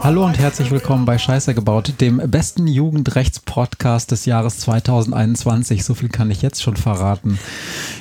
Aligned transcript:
Hallo 0.00 0.24
und 0.24 0.38
herzlich 0.38 0.70
willkommen 0.70 1.04
bei 1.04 1.18
Scheiße 1.18 1.54
gebaut, 1.54 1.92
dem 2.00 2.16
besten 2.30 2.66
Jugendrechts-Podcast 2.66 4.10
des 4.10 4.24
Jahres 4.24 4.60
2021. 4.60 5.84
So 5.84 5.92
viel 5.92 6.08
kann 6.08 6.30
ich 6.30 6.40
jetzt 6.40 6.62
schon 6.62 6.76
verraten. 6.76 7.38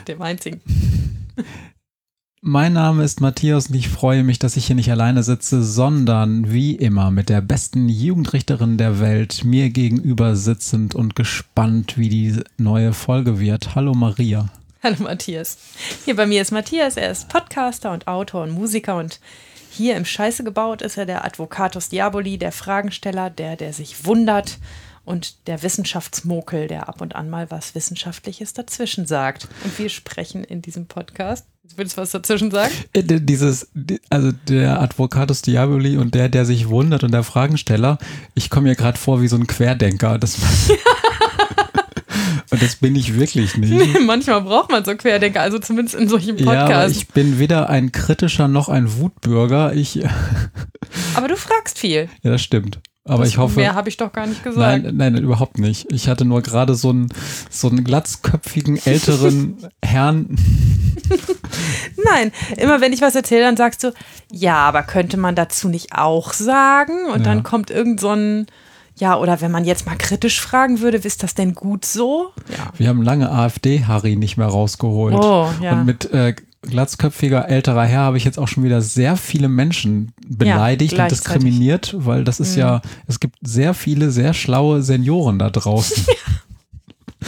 Dem 0.07 0.21
einzigen. 0.21 0.61
Mein 2.41 2.71
Name 2.73 3.03
ist 3.03 3.19
Matthias 3.19 3.67
und 3.67 3.75
ich 3.75 3.89
freue 3.89 4.23
mich, 4.23 4.39
dass 4.39 4.55
ich 4.55 4.67
hier 4.67 4.75
nicht 4.77 4.91
alleine 4.91 5.23
sitze, 5.23 5.61
sondern 5.61 6.53
wie 6.53 6.75
immer 6.75 7.11
mit 7.11 7.27
der 7.27 7.41
besten 7.41 7.89
Jugendrichterin 7.89 8.77
der 8.77 9.01
Welt 9.01 9.43
mir 9.43 9.69
gegenüber 9.69 10.37
sitzend 10.37 10.95
und 10.95 11.17
gespannt, 11.17 11.97
wie 11.97 12.07
die 12.07 12.39
neue 12.57 12.93
Folge 12.93 13.37
wird. 13.37 13.75
Hallo 13.75 13.93
Maria. 13.93 14.49
Hallo 14.85 14.97
Matthias. 14.99 15.57
Hier 16.05 16.15
bei 16.15 16.27
mir 16.27 16.43
ist 16.43 16.51
Matthias, 16.51 16.95
er 16.95 17.09
ist 17.09 17.27
Podcaster 17.27 17.91
und 17.91 18.07
Autor 18.07 18.43
und 18.43 18.51
Musiker 18.51 18.97
und 18.97 19.19
hier 19.71 19.97
im 19.97 20.05
Scheiße 20.05 20.43
gebaut 20.43 20.83
ist 20.83 20.95
er 20.95 21.07
der 21.07 21.25
Advocatus 21.25 21.89
Diaboli, 21.89 22.37
der 22.37 22.51
Fragensteller, 22.51 23.31
der, 23.31 23.55
der 23.55 23.73
sich 23.73 24.05
wundert 24.05 24.59
und 25.03 25.47
der 25.47 25.63
Wissenschaftsmokel, 25.63 26.67
der 26.67 26.87
ab 26.87 27.01
und 27.01 27.15
an 27.15 27.31
mal 27.31 27.49
was 27.49 27.73
Wissenschaftliches 27.73 28.53
dazwischen 28.53 29.07
sagt. 29.07 29.47
Und 29.63 29.79
wir 29.79 29.89
sprechen 29.89 30.43
in 30.43 30.61
diesem 30.61 30.85
Podcast. 30.85 31.47
Willst 31.75 31.97
du 31.97 32.01
was 32.01 32.11
dazwischen 32.11 32.51
sagen? 32.51 32.71
Äh, 32.93 33.01
Dieses, 33.01 33.67
also 34.11 34.33
der 34.47 34.81
Advocatus 34.81 35.41
Diaboli 35.41 35.97
und 35.97 36.13
der, 36.13 36.29
der 36.29 36.45
sich 36.45 36.69
wundert 36.69 37.03
und 37.03 37.11
der 37.11 37.23
Fragensteller, 37.23 37.97
ich 38.35 38.51
komme 38.51 38.69
mir 38.69 38.75
gerade 38.75 38.99
vor 38.99 39.19
wie 39.19 39.27
so 39.29 39.35
ein 39.35 39.47
Querdenker. 39.47 40.19
Das 40.19 40.37
Und 42.51 42.61
das 42.61 42.75
bin 42.75 42.95
ich 42.95 43.17
wirklich 43.17 43.57
nicht. 43.57 43.71
Nee, 43.71 43.99
manchmal 44.05 44.41
braucht 44.41 44.69
man 44.71 44.85
so 44.85 44.95
Querdenker, 44.95 45.41
also 45.41 45.59
zumindest 45.59 45.95
in 45.95 46.07
solchen 46.07 46.37
Podcasts. 46.37 46.69
Ja, 46.69 46.87
ich 46.87 47.07
bin 47.09 47.39
weder 47.39 47.69
ein 47.69 47.91
kritischer 47.91 48.47
noch 48.47 48.69
ein 48.69 48.97
Wutbürger. 48.97 49.73
Ich 49.73 50.01
aber 51.15 51.27
du 51.27 51.35
fragst 51.35 51.79
viel. 51.79 52.09
Ja, 52.23 52.31
das 52.31 52.41
stimmt. 52.41 52.79
Aber 53.07 53.23
das 53.23 53.29
ich 53.29 53.37
hoffe. 53.37 53.59
Mehr 53.59 53.75
habe 53.75 53.87
ich 53.87 53.97
doch 53.97 54.11
gar 54.11 54.25
nicht 54.25 54.43
gesagt. 54.43 54.83
Nein, 54.83 54.95
nein, 54.95 55.17
überhaupt 55.17 55.59
nicht. 55.59 55.91
Ich 55.91 56.07
hatte 56.07 56.25
nur 56.25 56.41
gerade 56.41 56.73
so 56.73 56.89
einen, 56.89 57.09
so 57.51 57.69
einen 57.69 57.83
glatzköpfigen 57.83 58.83
älteren 58.83 59.57
Herrn. 59.83 60.35
nein, 62.03 62.31
immer 62.57 62.81
wenn 62.81 62.93
ich 62.93 63.01
was 63.01 63.13
erzähle, 63.13 63.43
dann 63.43 63.57
sagst 63.57 63.83
du, 63.83 63.93
ja, 64.31 64.55
aber 64.55 64.81
könnte 64.81 65.17
man 65.17 65.35
dazu 65.35 65.69
nicht 65.69 65.93
auch 65.93 66.33
sagen? 66.33 67.05
Und 67.11 67.19
ja. 67.19 67.25
dann 67.25 67.43
kommt 67.43 67.69
irgend 67.69 67.99
so 67.99 68.09
ein 68.09 68.47
ja, 68.97 69.17
oder 69.17 69.41
wenn 69.41 69.51
man 69.51 69.65
jetzt 69.65 69.85
mal 69.85 69.97
kritisch 69.97 70.39
fragen 70.39 70.79
würde, 70.79 70.97
ist 70.97 71.21
das 71.21 71.35
denn 71.35 71.53
gut 71.53 71.83
so? 71.85 72.31
Ja. 72.49 72.71
Wir 72.77 72.87
haben 72.87 73.01
lange 73.01 73.29
AfD-Harry 73.29 74.15
nicht 74.15 74.37
mehr 74.37 74.47
rausgeholt. 74.47 75.15
Oh, 75.15 75.49
ja. 75.61 75.73
Und 75.73 75.85
mit 75.85 76.11
äh, 76.11 76.33
glatzköpfiger 76.61 77.49
älterer 77.49 77.85
Herr 77.85 78.01
habe 78.01 78.17
ich 78.17 78.23
jetzt 78.23 78.39
auch 78.39 78.47
schon 78.47 78.63
wieder 78.63 78.81
sehr 78.81 79.17
viele 79.17 79.49
Menschen 79.49 80.13
beleidigt 80.27 80.93
ja, 80.93 81.03
und 81.03 81.11
diskriminiert, 81.11 81.93
weil 81.97 82.23
das 82.23 82.39
ist 82.39 82.55
mhm. 82.55 82.61
ja, 82.61 82.81
es 83.07 83.19
gibt 83.19 83.35
sehr 83.41 83.73
viele 83.73 84.11
sehr 84.11 84.33
schlaue 84.33 84.81
Senioren 84.81 85.39
da 85.39 85.49
draußen. 85.49 86.05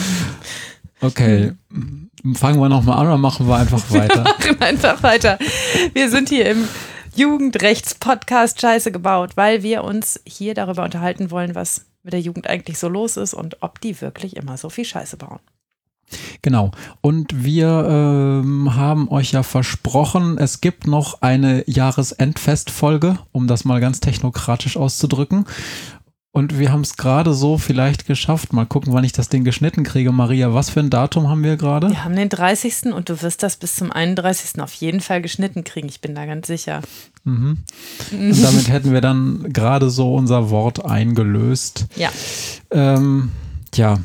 okay. 1.01 1.51
Mhm. 1.69 2.09
Fangen 2.35 2.59
wir 2.59 2.67
nochmal 2.67 2.97
an 2.97 3.07
oder 3.07 3.17
machen 3.17 3.47
wir 3.47 3.57
einfach 3.57 3.83
weiter? 3.89 4.23
wir 4.39 4.53
machen 4.53 4.61
einfach 4.61 5.03
weiter. 5.03 5.37
Wir 5.93 6.09
sind 6.09 6.29
hier 6.29 6.49
im 6.49 6.67
Jugendrechts-Podcast 7.17 8.61
Scheiße 8.61 8.91
gebaut, 8.91 9.31
weil 9.35 9.63
wir 9.63 9.83
uns 9.83 10.19
hier 10.27 10.53
darüber 10.53 10.83
unterhalten 10.83 11.31
wollen, 11.31 11.55
was 11.55 11.87
mit 12.03 12.13
der 12.13 12.21
Jugend 12.21 12.47
eigentlich 12.47 12.77
so 12.77 12.87
los 12.87 13.17
ist 13.17 13.33
und 13.33 13.57
ob 13.63 13.81
die 13.81 13.99
wirklich 14.01 14.35
immer 14.35 14.55
so 14.55 14.69
viel 14.69 14.85
Scheiße 14.85 15.17
bauen. 15.17 15.39
Genau. 16.43 16.71
Und 17.01 17.43
wir 17.43 17.87
ähm, 17.89 18.75
haben 18.75 19.09
euch 19.09 19.31
ja 19.31 19.41
versprochen, 19.41 20.37
es 20.37 20.61
gibt 20.61 20.85
noch 20.85 21.21
eine 21.21 21.63
Jahresendfestfolge, 21.67 23.17
um 23.31 23.47
das 23.47 23.65
mal 23.65 23.81
ganz 23.81 23.99
technokratisch 23.99 24.77
auszudrücken. 24.77 25.45
Und 26.31 26.59
wir 26.59 26.71
haben 26.71 26.81
es 26.81 26.97
gerade 26.97 27.33
so 27.33 27.57
vielleicht 27.57 28.05
geschafft. 28.05 28.53
Mal 28.53 28.65
gucken, 28.65 28.93
wann 28.93 29.03
ich 29.03 29.11
das 29.11 29.29
Ding 29.29 29.43
geschnitten 29.43 29.83
kriege. 29.83 30.11
Maria, 30.11 30.53
was 30.53 30.69
für 30.69 30.81
ein 30.81 30.89
Datum 30.89 31.27
haben 31.29 31.43
wir 31.43 31.57
gerade? 31.57 31.89
Wir 31.89 32.03
haben 32.03 32.15
den 32.15 32.29
30. 32.29 32.93
und 32.93 33.09
du 33.09 33.21
wirst 33.21 33.41
das 33.41 33.55
bis 33.55 33.75
zum 33.75 33.91
31. 33.91 34.61
auf 34.61 34.73
jeden 34.73 35.01
Fall 35.01 35.21
geschnitten 35.21 35.63
kriegen. 35.63 35.87
Ich 35.87 35.99
bin 35.99 36.13
da 36.13 36.25
ganz 36.25 36.45
sicher. 36.45 36.81
Mhm. 37.23 37.57
Und 38.11 38.43
damit 38.43 38.69
hätten 38.69 38.93
wir 38.93 39.01
dann 39.01 39.51
gerade 39.51 39.89
so 39.89 40.13
unser 40.13 40.49
Wort 40.49 40.85
eingelöst. 40.85 41.87
Ja. 41.95 42.11
Ähm, 42.71 43.31
ja. 43.73 43.97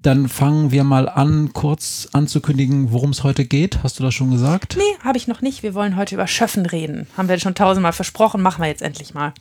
Dann 0.00 0.28
fangen 0.28 0.70
wir 0.70 0.84
mal 0.84 1.08
an, 1.08 1.52
kurz 1.52 2.08
anzukündigen, 2.12 2.92
worum 2.92 3.10
es 3.10 3.24
heute 3.24 3.44
geht. 3.44 3.82
Hast 3.82 3.98
du 3.98 4.04
das 4.04 4.14
schon 4.14 4.30
gesagt? 4.30 4.76
Nee, 4.78 5.04
habe 5.04 5.18
ich 5.18 5.28
noch 5.28 5.42
nicht. 5.42 5.62
Wir 5.62 5.74
wollen 5.74 5.96
heute 5.96 6.14
über 6.14 6.26
Schöffen 6.26 6.66
reden. 6.66 7.08
Haben 7.16 7.28
wir 7.28 7.38
schon 7.38 7.54
tausendmal 7.54 7.92
versprochen, 7.92 8.40
machen 8.40 8.62
wir 8.62 8.68
jetzt 8.68 8.82
endlich 8.82 9.12
mal. 9.12 9.34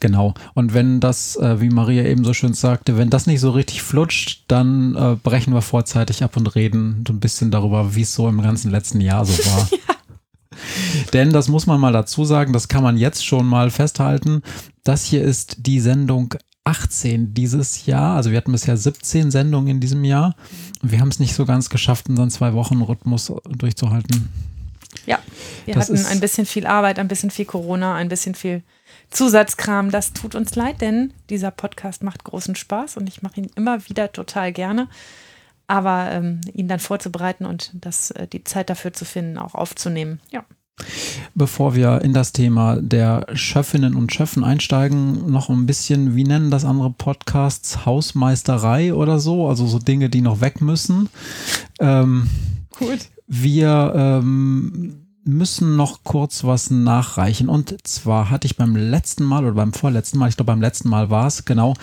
Genau. 0.00 0.34
Und 0.54 0.74
wenn 0.74 1.00
das, 1.00 1.36
äh, 1.36 1.60
wie 1.60 1.70
Maria 1.70 2.04
eben 2.04 2.24
so 2.24 2.34
schön 2.34 2.54
sagte, 2.54 2.98
wenn 2.98 3.10
das 3.10 3.26
nicht 3.26 3.40
so 3.40 3.50
richtig 3.50 3.82
flutscht, 3.82 4.44
dann 4.48 4.94
äh, 4.94 5.16
brechen 5.22 5.54
wir 5.54 5.62
vorzeitig 5.62 6.22
ab 6.22 6.36
und 6.36 6.54
reden 6.54 7.04
so 7.06 7.12
ein 7.12 7.20
bisschen 7.20 7.50
darüber, 7.50 7.94
wie 7.94 8.02
es 8.02 8.14
so 8.14 8.28
im 8.28 8.42
ganzen 8.42 8.70
letzten 8.70 9.00
Jahr 9.00 9.24
so 9.24 9.32
war. 9.44 9.68
ja. 9.70 9.94
Denn 11.12 11.32
das 11.32 11.48
muss 11.48 11.66
man 11.66 11.80
mal 11.80 11.92
dazu 11.92 12.24
sagen, 12.24 12.52
das 12.52 12.68
kann 12.68 12.82
man 12.82 12.96
jetzt 12.96 13.24
schon 13.24 13.46
mal 13.46 13.70
festhalten. 13.70 14.42
Das 14.82 15.04
hier 15.04 15.22
ist 15.22 15.66
die 15.66 15.80
Sendung 15.80 16.34
18 16.64 17.34
dieses 17.34 17.86
Jahr. 17.86 18.16
Also 18.16 18.30
wir 18.30 18.38
hatten 18.38 18.52
bisher 18.52 18.76
17 18.76 19.30
Sendungen 19.30 19.68
in 19.68 19.80
diesem 19.80 20.04
Jahr. 20.04 20.34
Und 20.82 20.92
wir 20.92 21.00
haben 21.00 21.08
es 21.08 21.20
nicht 21.20 21.34
so 21.34 21.44
ganz 21.44 21.68
geschafft, 21.68 22.08
unseren 22.08 22.30
Zwei-Wochen-Rhythmus 22.30 23.32
durchzuhalten. 23.48 24.28
Ja, 25.06 25.18
wir 25.66 25.74
das 25.74 25.90
hatten 25.90 26.06
ein 26.06 26.20
bisschen 26.20 26.46
viel 26.46 26.66
Arbeit, 26.66 26.98
ein 26.98 27.08
bisschen 27.08 27.30
viel 27.30 27.44
Corona, 27.44 27.94
ein 27.94 28.08
bisschen 28.08 28.34
viel 28.34 28.62
Zusatzkram. 29.14 29.90
Das 29.90 30.12
tut 30.12 30.34
uns 30.34 30.54
leid, 30.54 30.80
denn 30.80 31.12
dieser 31.30 31.50
Podcast 31.50 32.02
macht 32.02 32.24
großen 32.24 32.56
Spaß 32.56 32.96
und 32.96 33.08
ich 33.08 33.22
mache 33.22 33.40
ihn 33.40 33.50
immer 33.54 33.88
wieder 33.88 34.12
total 34.12 34.52
gerne. 34.52 34.88
Aber 35.66 36.10
ähm, 36.12 36.42
ihn 36.52 36.68
dann 36.68 36.80
vorzubereiten 36.80 37.46
und 37.46 37.70
das, 37.72 38.10
äh, 38.10 38.26
die 38.26 38.44
Zeit 38.44 38.68
dafür 38.68 38.92
zu 38.92 39.06
finden, 39.06 39.38
auch 39.38 39.54
aufzunehmen, 39.54 40.20
ja. 40.30 40.44
Bevor 41.36 41.76
wir 41.76 42.02
in 42.02 42.12
das 42.12 42.32
Thema 42.32 42.80
der 42.80 43.26
Schöffinnen 43.32 43.94
und 43.94 44.12
Schöffen 44.12 44.42
einsteigen, 44.42 45.30
noch 45.30 45.48
ein 45.48 45.66
bisschen, 45.66 46.16
wie 46.16 46.24
nennen 46.24 46.50
das 46.50 46.64
andere 46.64 46.90
Podcasts, 46.90 47.86
Hausmeisterei 47.86 48.92
oder 48.92 49.20
so, 49.20 49.48
also 49.48 49.66
so 49.66 49.78
Dinge, 49.78 50.10
die 50.10 50.20
noch 50.20 50.40
weg 50.40 50.60
müssen. 50.60 51.08
Ähm, 51.78 52.28
Gut. 52.76 53.08
Wir 53.28 53.92
ähm, 53.94 55.03
müssen 55.24 55.76
noch 55.76 56.04
kurz 56.04 56.44
was 56.44 56.70
nachreichen. 56.70 57.48
Und 57.48 57.74
zwar 57.86 58.30
hatte 58.30 58.46
ich 58.46 58.56
beim 58.56 58.76
letzten 58.76 59.24
Mal 59.24 59.44
oder 59.44 59.54
beim 59.54 59.72
vorletzten 59.72 60.18
Mal, 60.18 60.28
ich 60.28 60.36
glaube 60.36 60.52
beim 60.52 60.60
letzten 60.60 60.88
Mal 60.88 61.10
war 61.10 61.26
es 61.26 61.44
genau, 61.44 61.74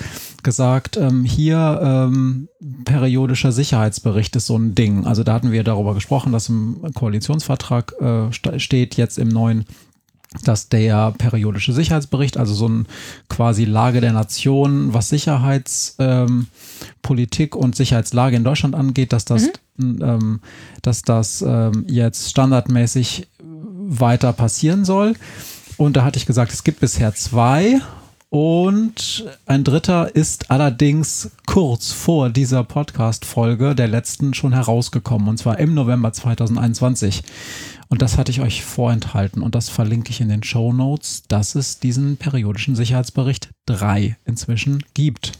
gesagt, 0.43 0.97
ähm, 0.97 1.23
hier 1.23 1.79
ähm, 1.83 2.47
periodischer 2.85 3.51
Sicherheitsbericht 3.51 4.35
ist 4.35 4.47
so 4.47 4.57
ein 4.57 4.75
Ding. 4.75 5.05
Also 5.05 5.23
da 5.23 5.33
hatten 5.33 5.51
wir 5.51 5.63
darüber 5.63 5.93
gesprochen, 5.93 6.31
dass 6.31 6.49
im 6.49 6.81
Koalitionsvertrag 6.93 7.93
äh, 7.99 8.59
steht, 8.59 8.95
jetzt 8.95 9.17
im 9.17 9.29
neuen 9.29 9.65
dass 10.43 10.69
der 10.69 11.13
periodische 11.17 11.73
Sicherheitsbericht, 11.73 12.37
also 12.37 12.53
so 12.53 12.69
ein 12.69 12.87
quasi 13.27 13.65
Lage 13.65 13.99
der 13.99 14.13
Nation, 14.13 14.93
was 14.93 15.09
Sicherheitspolitik 15.09 17.55
ähm, 17.55 17.61
und 17.61 17.75
Sicherheitslage 17.75 18.37
in 18.37 18.45
Deutschland 18.45 18.73
angeht, 18.73 19.11
dass 19.11 19.25
das, 19.25 19.49
mhm. 19.75 19.99
ähm, 20.01 20.39
dass 20.83 21.01
das 21.01 21.43
ähm, 21.45 21.85
jetzt 21.89 22.29
standardmäßig 22.29 23.27
weiter 23.91 24.33
passieren 24.33 24.85
soll. 24.85 25.15
Und 25.77 25.97
da 25.97 26.03
hatte 26.03 26.17
ich 26.17 26.25
gesagt, 26.25 26.53
es 26.53 26.63
gibt 26.63 26.79
bisher 26.79 27.13
zwei. 27.13 27.81
Und 28.29 29.25
ein 29.45 29.65
dritter 29.65 30.15
ist 30.15 30.51
allerdings 30.51 31.31
kurz 31.45 31.91
vor 31.91 32.29
dieser 32.29 32.63
Podcast-Folge 32.63 33.75
der 33.75 33.89
letzten 33.89 34.33
schon 34.33 34.53
herausgekommen, 34.53 35.27
und 35.27 35.37
zwar 35.37 35.59
im 35.59 35.73
November 35.73 36.13
2021. 36.13 37.23
Und 37.89 38.01
das 38.01 38.17
hatte 38.17 38.31
ich 38.31 38.39
euch 38.39 38.63
vorenthalten 38.63 39.43
und 39.43 39.53
das 39.53 39.67
verlinke 39.67 40.11
ich 40.11 40.21
in 40.21 40.29
den 40.29 40.43
Show 40.43 40.71
Notes, 40.71 41.23
dass 41.27 41.55
es 41.55 41.79
diesen 41.79 42.15
periodischen 42.15 42.73
Sicherheitsbericht 42.77 43.49
3 43.65 44.15
inzwischen 44.23 44.81
gibt. 44.93 45.33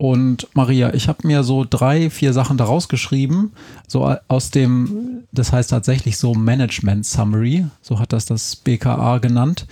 Und 0.00 0.48
Maria, 0.54 0.94
ich 0.94 1.08
habe 1.08 1.26
mir 1.26 1.42
so 1.42 1.66
drei, 1.68 2.08
vier 2.08 2.32
Sachen 2.32 2.56
daraus 2.56 2.88
geschrieben, 2.88 3.52
so 3.86 4.16
aus 4.28 4.50
dem, 4.50 5.24
das 5.30 5.52
heißt 5.52 5.68
tatsächlich 5.68 6.16
so 6.16 6.32
Management 6.32 7.04
Summary, 7.04 7.66
so 7.82 7.98
hat 7.98 8.14
das 8.14 8.24
das 8.24 8.56
BKA 8.56 9.18
genannt. 9.18 9.66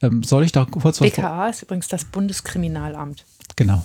Ähm, 0.00 0.22
soll 0.22 0.44
ich 0.44 0.52
da 0.52 0.66
kurz 0.70 1.00
was? 1.00 1.10
BKA 1.10 1.48
ist 1.48 1.62
übrigens 1.62 1.88
das 1.88 2.04
Bundeskriminalamt. 2.04 3.24
Genau. 3.56 3.84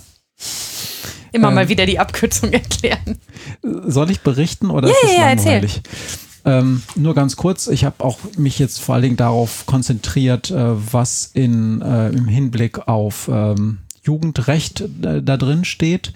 Immer 1.32 1.48
ähm, 1.48 1.54
mal 1.54 1.68
wieder 1.68 1.84
die 1.84 1.98
Abkürzung 1.98 2.52
erklären. 2.52 3.18
Soll 3.64 4.12
ich 4.12 4.20
berichten 4.20 4.70
oder 4.70 4.86
ja, 4.86 4.94
ist 4.94 5.02
das 5.02 5.16
ja, 5.16 5.24
langweilig? 5.24 5.82
Ähm, 6.44 6.82
nur 6.94 7.16
ganz 7.16 7.34
kurz, 7.34 7.66
ich 7.66 7.84
habe 7.84 8.04
auch 8.04 8.20
mich 8.36 8.60
jetzt 8.60 8.80
vor 8.80 8.94
allen 8.94 9.02
Dingen 9.02 9.16
darauf 9.16 9.66
konzentriert, 9.66 10.52
äh, 10.52 10.92
was 10.92 11.32
in, 11.34 11.82
äh, 11.82 12.10
im 12.10 12.28
Hinblick 12.28 12.86
auf 12.86 13.28
ähm, 13.32 13.78
Jugendrecht 14.08 14.80
äh, 14.80 15.22
da 15.22 15.36
drin 15.36 15.64
steht. 15.64 16.12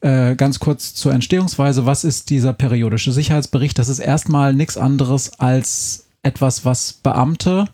Äh, 0.00 0.36
ganz 0.36 0.60
kurz 0.60 0.94
zur 0.94 1.12
Entstehungsweise. 1.12 1.84
Was 1.84 2.04
ist 2.04 2.30
dieser 2.30 2.52
periodische 2.52 3.12
Sicherheitsbericht? 3.12 3.78
Das 3.78 3.88
ist 3.88 3.98
erstmal 3.98 4.54
nichts 4.54 4.78
anderes 4.78 5.38
als 5.40 6.06
etwas, 6.22 6.64
was 6.64 6.92
Beamte 6.92 7.66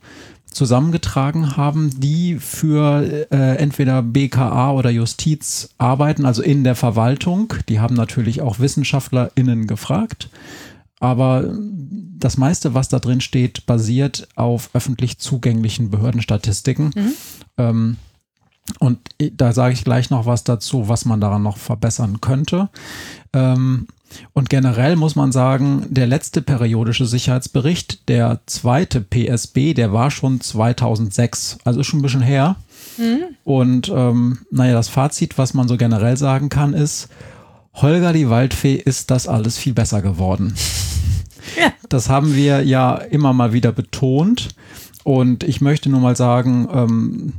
zusammengetragen 0.51 1.57
haben, 1.57 1.91
die 2.01 2.39
für 2.41 3.27
äh, 3.31 3.57
entweder 3.57 4.03
BKA 4.03 4.73
oder 4.73 4.91
Justiz 4.91 5.71
arbeiten, 5.79 6.25
also 6.25 6.43
in 6.43 6.65
der 6.65 6.75
Verwaltung. 6.75 7.55
Die 7.69 7.79
haben 7.79 7.95
natürlich 7.95 8.41
auch 8.41 8.59
WissenschaftlerInnen 8.59 9.67
gefragt. 9.67 10.29
Aber 10.99 11.51
das 12.19 12.37
meiste, 12.37 12.75
was 12.75 12.89
da 12.89 12.99
drin 12.99 13.21
steht, 13.21 13.65
basiert 13.65 14.29
auf 14.35 14.71
öffentlich 14.75 15.19
zugänglichen 15.19 15.91
Behördenstatistiken. 15.91 16.91
Mhm. 16.95 17.13
Ähm, 17.57 17.97
und 18.79 18.99
da 19.19 19.53
sage 19.53 19.75
ich 19.75 19.85
gleich 19.85 20.11
noch 20.11 20.27
was 20.27 20.45
dazu, 20.45 20.89
was 20.89 21.05
man 21.05 21.21
daran 21.21 21.43
noch 21.43 21.57
verbessern 21.57 22.21
könnte. 22.21 22.69
Ähm, 23.33 23.87
und 24.33 24.51
generell 24.51 24.97
muss 24.97 25.17
man 25.17 25.33
sagen, 25.33 25.87
der 25.89 26.07
letzte 26.07 26.43
periodische 26.43 27.07
Sicherheitsbericht, 27.07 28.09
der 28.09 28.41
zweite 28.47 29.01
PSB, 29.01 29.75
der 29.75 29.93
war 29.93 30.11
schon 30.11 30.41
2006, 30.41 31.59
also 31.65 31.83
schon 31.83 32.01
ein 32.01 32.03
bisschen 32.03 32.23
her. 32.23 32.57
Mhm. 32.99 33.23
Und 33.45 33.89
ähm, 33.95 34.39
naja, 34.51 34.73
das 34.73 34.89
Fazit, 34.89 35.39
was 35.39 35.55
man 35.55 35.69
so 35.69 35.77
generell 35.77 36.17
sagen 36.17 36.49
kann, 36.49 36.75
ist, 36.75 37.09
Holger 37.75 38.13
die 38.13 38.29
Waldfee 38.29 38.75
ist 38.75 39.11
das 39.11 39.29
alles 39.29 39.59
viel 39.59 39.75
besser 39.75 40.03
geworden. 40.03 40.55
Ja. 41.59 41.73
Das 41.89 42.09
haben 42.09 42.37
wir 42.37 42.63
ja 42.63 42.95
immer 42.95 43.33
mal 43.33 43.53
wieder 43.53 43.73
betont. 43.73 44.51
Und 45.03 45.43
ich 45.43 45.61
möchte 45.61 45.89
nur 45.89 45.99
mal 45.99 46.15
sagen, 46.15 46.69
ähm, 46.73 47.33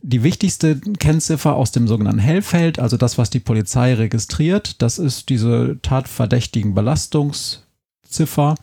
die 0.00 0.22
wichtigste 0.22 0.78
Kennziffer 0.78 1.56
aus 1.56 1.72
dem 1.72 1.88
sogenannten 1.88 2.20
Hellfeld, 2.20 2.78
also 2.78 2.96
das, 2.96 3.18
was 3.18 3.30
die 3.30 3.40
Polizei 3.40 3.94
registriert, 3.94 4.80
das 4.80 4.98
ist 4.98 5.28
diese 5.28 5.78
tatverdächtigen 5.82 6.74
Belastungsziffer. 6.74 8.54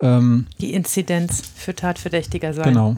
Ähm, 0.00 0.46
die 0.60 0.74
Inzidenz 0.74 1.42
für 1.54 1.74
tatverdächtiger 1.74 2.52
sein. 2.52 2.64
Genau. 2.64 2.96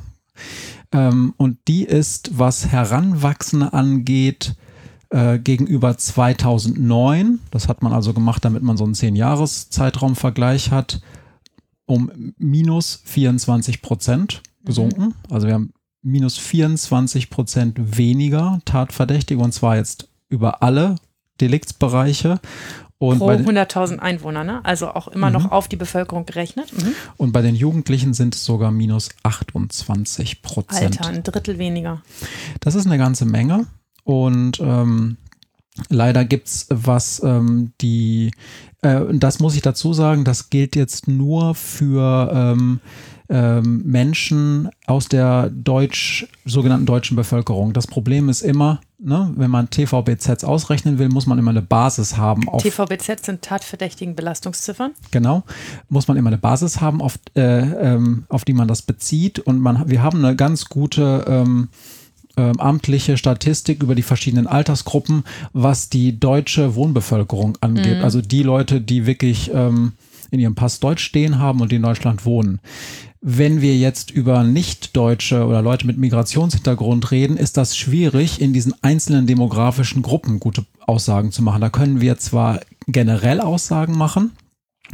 Ähm, 0.92 1.34
und 1.36 1.58
die 1.68 1.84
ist, 1.84 2.38
was 2.38 2.68
Heranwachsende 2.68 3.72
angeht, 3.72 4.54
äh, 5.10 5.38
gegenüber 5.38 5.96
2009, 5.96 7.40
das 7.50 7.68
hat 7.68 7.82
man 7.82 7.92
also 7.92 8.14
gemacht, 8.14 8.44
damit 8.44 8.62
man 8.62 8.76
so 8.76 8.84
einen 8.84 8.94
10-Jahres-Zeitraum-Vergleich 8.94 10.70
hat, 10.70 11.02
um 11.84 12.10
minus 12.38 13.02
24 13.04 13.82
Prozent 13.82 14.42
gesunken. 14.64 15.02
Mhm. 15.02 15.14
Also 15.28 15.46
wir 15.46 15.54
haben 15.54 15.72
minus 16.02 16.38
24 16.38 17.30
Prozent 17.30 17.96
weniger 17.96 18.60
Tatverdächtige 18.64 19.40
und 19.40 19.52
zwar 19.52 19.76
jetzt 19.76 20.08
über 20.28 20.62
alle 20.62 20.96
Deliktsbereiche. 21.40 22.40
Und 22.98 23.18
Pro 23.18 23.30
100.000 23.30 23.98
Einwohner, 23.98 24.44
ne? 24.44 24.64
also 24.64 24.88
auch 24.88 25.08
immer 25.08 25.26
mhm. 25.26 25.32
noch 25.32 25.50
auf 25.50 25.66
die 25.66 25.76
Bevölkerung 25.76 26.24
gerechnet. 26.24 26.72
Mhm. 26.72 26.94
Und 27.16 27.32
bei 27.32 27.42
den 27.42 27.56
Jugendlichen 27.56 28.14
sind 28.14 28.36
es 28.36 28.44
sogar 28.44 28.70
minus 28.70 29.08
28 29.24 30.42
Prozent. 30.42 31.00
Alter, 31.00 31.06
ein 31.06 31.22
Drittel 31.24 31.58
weniger. 31.58 32.02
Das 32.60 32.76
ist 32.76 32.86
eine 32.86 32.98
ganze 32.98 33.24
Menge. 33.24 33.66
Und 34.04 34.60
ähm, 34.60 35.16
leider 35.88 36.24
gibt 36.24 36.46
es 36.46 36.66
was, 36.70 37.20
ähm, 37.24 37.72
die, 37.80 38.30
äh, 38.82 39.00
das 39.10 39.40
muss 39.40 39.56
ich 39.56 39.62
dazu 39.62 39.92
sagen, 39.94 40.24
das 40.24 40.48
gilt 40.48 40.76
jetzt 40.76 41.08
nur 41.08 41.56
für 41.56 42.30
ähm, 42.32 42.80
ähm, 43.32 43.82
Menschen 43.86 44.68
aus 44.86 45.08
der 45.08 45.48
deutsch, 45.48 46.26
sogenannten 46.44 46.84
deutschen 46.84 47.16
Bevölkerung. 47.16 47.72
Das 47.72 47.86
Problem 47.86 48.28
ist 48.28 48.42
immer, 48.42 48.82
ne, 48.98 49.32
wenn 49.36 49.50
man 49.50 49.70
TVBZs 49.70 50.44
ausrechnen 50.44 50.98
will, 50.98 51.08
muss 51.08 51.26
man 51.26 51.38
immer 51.38 51.50
eine 51.50 51.62
Basis 51.62 52.18
haben. 52.18 52.46
Auf, 52.46 52.62
TVBZ 52.62 53.24
sind 53.24 53.40
tatverdächtigen 53.40 54.14
Belastungsziffern. 54.14 54.92
Genau, 55.12 55.44
muss 55.88 56.08
man 56.08 56.18
immer 56.18 56.28
eine 56.28 56.36
Basis 56.36 56.82
haben, 56.82 57.00
auf, 57.00 57.18
äh, 57.34 57.40
ähm, 57.40 58.26
auf 58.28 58.44
die 58.44 58.52
man 58.52 58.68
das 58.68 58.82
bezieht. 58.82 59.38
Und 59.38 59.60
man, 59.60 59.88
wir 59.88 60.02
haben 60.02 60.22
eine 60.22 60.36
ganz 60.36 60.66
gute 60.66 61.24
ähm, 61.26 61.68
ähm, 62.36 62.60
amtliche 62.60 63.16
Statistik 63.16 63.82
über 63.82 63.94
die 63.94 64.02
verschiedenen 64.02 64.46
Altersgruppen, 64.46 65.24
was 65.54 65.88
die 65.88 66.20
deutsche 66.20 66.74
Wohnbevölkerung 66.74 67.56
angeht. 67.62 67.98
Mhm. 67.98 68.04
Also 68.04 68.20
die 68.20 68.42
Leute, 68.42 68.82
die 68.82 69.06
wirklich 69.06 69.50
ähm, 69.54 69.92
in 70.30 70.40
ihrem 70.40 70.54
Pass 70.54 70.80
Deutsch 70.80 71.04
stehen 71.04 71.38
haben 71.38 71.60
und 71.60 71.72
die 71.72 71.76
in 71.76 71.82
Deutschland 71.82 72.26
wohnen. 72.26 72.60
Wenn 73.24 73.60
wir 73.60 73.76
jetzt 73.76 74.10
über 74.10 74.42
Nicht-Deutsche 74.42 75.46
oder 75.46 75.62
Leute 75.62 75.86
mit 75.86 75.96
Migrationshintergrund 75.96 77.12
reden, 77.12 77.36
ist 77.36 77.56
das 77.56 77.76
schwierig, 77.76 78.40
in 78.40 78.52
diesen 78.52 78.74
einzelnen 78.82 79.28
demografischen 79.28 80.02
Gruppen 80.02 80.40
gute 80.40 80.66
Aussagen 80.88 81.30
zu 81.30 81.40
machen. 81.40 81.60
Da 81.60 81.70
können 81.70 82.00
wir 82.00 82.18
zwar 82.18 82.58
generell 82.88 83.40
Aussagen 83.40 83.96
machen, 83.96 84.32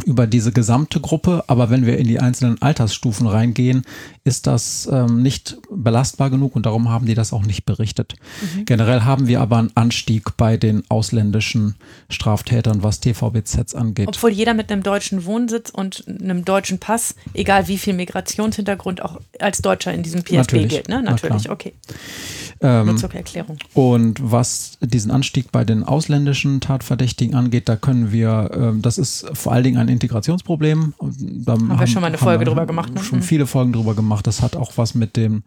über 0.05 0.27
diese 0.27 0.53
gesamte 0.53 1.01
Gruppe, 1.01 1.45
aber 1.49 1.71
wenn 1.71 1.85
wir 1.85 1.99
in 1.99 2.07
die 2.07 2.21
einzelnen 2.21 2.61
Altersstufen 2.63 3.27
reingehen, 3.27 3.83
ist 4.25 4.47
das 4.47 4.89
ähm, 4.91 5.23
nicht 5.23 5.57
belastbar 5.71 6.31
genug 6.31 6.55
und 6.55 6.67
darum 6.67 6.89
haben 6.89 7.07
die 7.07 7.15
das 7.15 7.33
auch 7.33 7.45
nicht 7.45 7.65
berichtet. 7.65 8.15
Mhm. 8.41 8.65
Generell 8.65 9.03
haben 9.03 9.27
wir 9.27 9.41
aber 9.41 9.59
einen 9.59 9.71
Anstieg 9.75 10.37
bei 10.37 10.57
den 10.57 10.85
ausländischen 10.89 11.75
Straftätern, 12.09 12.83
was 12.83 13.01
TVBZs 13.01 13.75
angeht. 13.75 14.09
Obwohl 14.09 14.31
jeder 14.31 14.55
mit 14.55 14.71
einem 14.71 14.83
deutschen 14.83 15.25
Wohnsitz 15.25 15.71
und 15.71 16.05
einem 16.07 16.45
deutschen 16.45 16.79
Pass, 16.79 17.15
egal 17.35 17.69
wie 17.69 17.79
viel 17.79 17.95
Migrationshintergrund, 17.95 19.03
auch 19.03 19.21
als 19.41 19.63
Deutscher 19.63 19.93
in 19.93 20.03
diesem 20.03 20.23
PSB 20.23 20.37
Natürlich. 20.37 20.69
gilt. 20.69 20.89
Ne? 20.89 21.03
Natürlich, 21.03 21.51
okay. 21.51 21.75
Ähm, 22.61 22.87
Nur 22.87 22.97
zur 22.97 23.15
Erklärung. 23.15 23.59
Und 23.75 24.19
was 24.21 24.79
diesen 24.81 25.11
Anstieg 25.11 25.53
bei 25.53 25.65
den 25.65 25.85
ausländischen 25.85 26.61
Tatverdächtigen 26.61 27.35
angeht, 27.35 27.69
da 27.69 27.77
können 27.77 28.13
wir, 28.13 28.51
ähm, 28.53 28.83
das 28.83 28.99
ist 28.99 29.27
vor 29.33 29.53
allen 29.53 29.65
Dingen 29.65 29.77
ein 29.79 29.88
Integrationsproblem. 29.93 30.95
Da 31.01 31.53
haben, 31.53 31.71
haben 31.71 31.81
wir 31.81 31.87
schon 31.87 32.03
mal 32.03 32.09
eine 32.09 32.19
Folge 32.19 32.45
drüber 32.45 32.67
gemacht. 32.67 32.95
Ne? 32.95 33.03
Schon 33.03 33.21
mhm. 33.21 33.23
viele 33.23 33.47
Folgen 33.47 33.73
drüber 33.73 33.95
gemacht. 33.95 34.27
Das 34.27 34.43
hat 34.43 34.57
auch 34.57 34.73
was 34.77 34.95
mit 34.95 35.17
dem, 35.17 35.43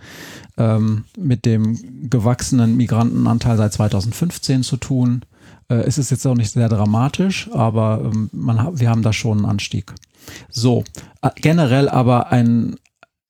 ähm, 0.57 1.05
mit 1.17 1.45
dem 1.45 2.09
gewachsenen 2.09 2.77
Migrantenanteil 2.77 3.57
seit 3.57 3.73
2015 3.73 4.63
zu 4.63 4.77
tun. 4.77 5.23
Äh, 5.69 5.75
es 5.75 5.97
ist 5.97 6.11
jetzt 6.11 6.25
auch 6.25 6.35
nicht 6.35 6.51
sehr 6.51 6.69
dramatisch, 6.69 7.49
aber 7.53 8.01
ähm, 8.03 8.29
man, 8.33 8.79
wir 8.79 8.89
haben 8.89 9.01
da 9.01 9.13
schon 9.13 9.39
einen 9.39 9.45
Anstieg. 9.45 9.93
So, 10.49 10.83
äh, 11.21 11.29
generell 11.35 11.89
aber 11.89 12.31
ein, 12.31 12.75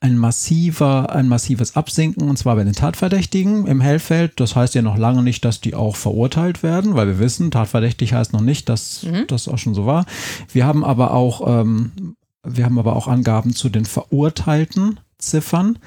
ein 0.01 0.17
massiver, 0.17 1.13
ein 1.15 1.27
massives 1.27 1.75
Absinken 1.75 2.27
und 2.27 2.35
zwar 2.35 2.55
bei 2.55 2.63
den 2.63 2.73
Tatverdächtigen 2.73 3.67
im 3.67 3.81
Hellfeld. 3.81 4.39
Das 4.39 4.55
heißt 4.55 4.73
ja 4.73 4.81
noch 4.81 4.97
lange 4.97 5.21
nicht, 5.21 5.45
dass 5.45 5.61
die 5.61 5.75
auch 5.75 5.95
verurteilt 5.95 6.63
werden, 6.63 6.95
weil 6.95 7.07
wir 7.07 7.19
wissen, 7.19 7.51
tatverdächtig 7.51 8.13
heißt 8.13 8.33
noch 8.33 8.41
nicht, 8.41 8.67
dass 8.67 9.03
mhm. 9.03 9.25
das 9.27 9.47
auch 9.47 9.59
schon 9.59 9.75
so 9.75 9.85
war. 9.85 10.05
Wir 10.51 10.65
haben 10.65 10.83
aber 10.83 11.13
auch, 11.13 11.61
ähm, 11.61 12.15
wir 12.43 12.65
haben 12.65 12.79
aber 12.79 12.95
auch 12.95 13.07
Angaben 13.07 13.53
zu 13.53 13.69
den 13.69 13.85
verurteilten 13.85 14.99
Ziffern. 15.19 15.77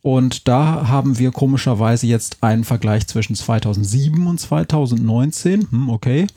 Und 0.00 0.48
da 0.48 0.88
haben 0.88 1.18
wir 1.18 1.32
komischerweise 1.32 2.06
jetzt 2.06 2.42
einen 2.42 2.64
Vergleich 2.64 3.06
zwischen 3.08 3.34
2007 3.34 4.26
und 4.28 4.38
2019. 4.38 5.68
Hm, 5.70 5.90
okay. 5.90 6.28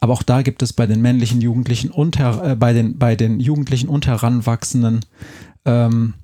Aber 0.00 0.12
auch 0.12 0.24
da 0.24 0.42
gibt 0.42 0.62
es 0.62 0.72
bei 0.72 0.86
den 0.86 1.00
männlichen 1.00 1.40
Jugendlichen 1.40 1.90
und 1.90 2.18
äh, 2.18 2.56
bei, 2.58 2.72
den, 2.72 2.98
bei 2.98 3.14
den 3.14 3.38
Jugendlichen 3.38 3.88
und 3.88 4.08
Heranwachsenden 4.08 5.00
ähm, 5.64 6.14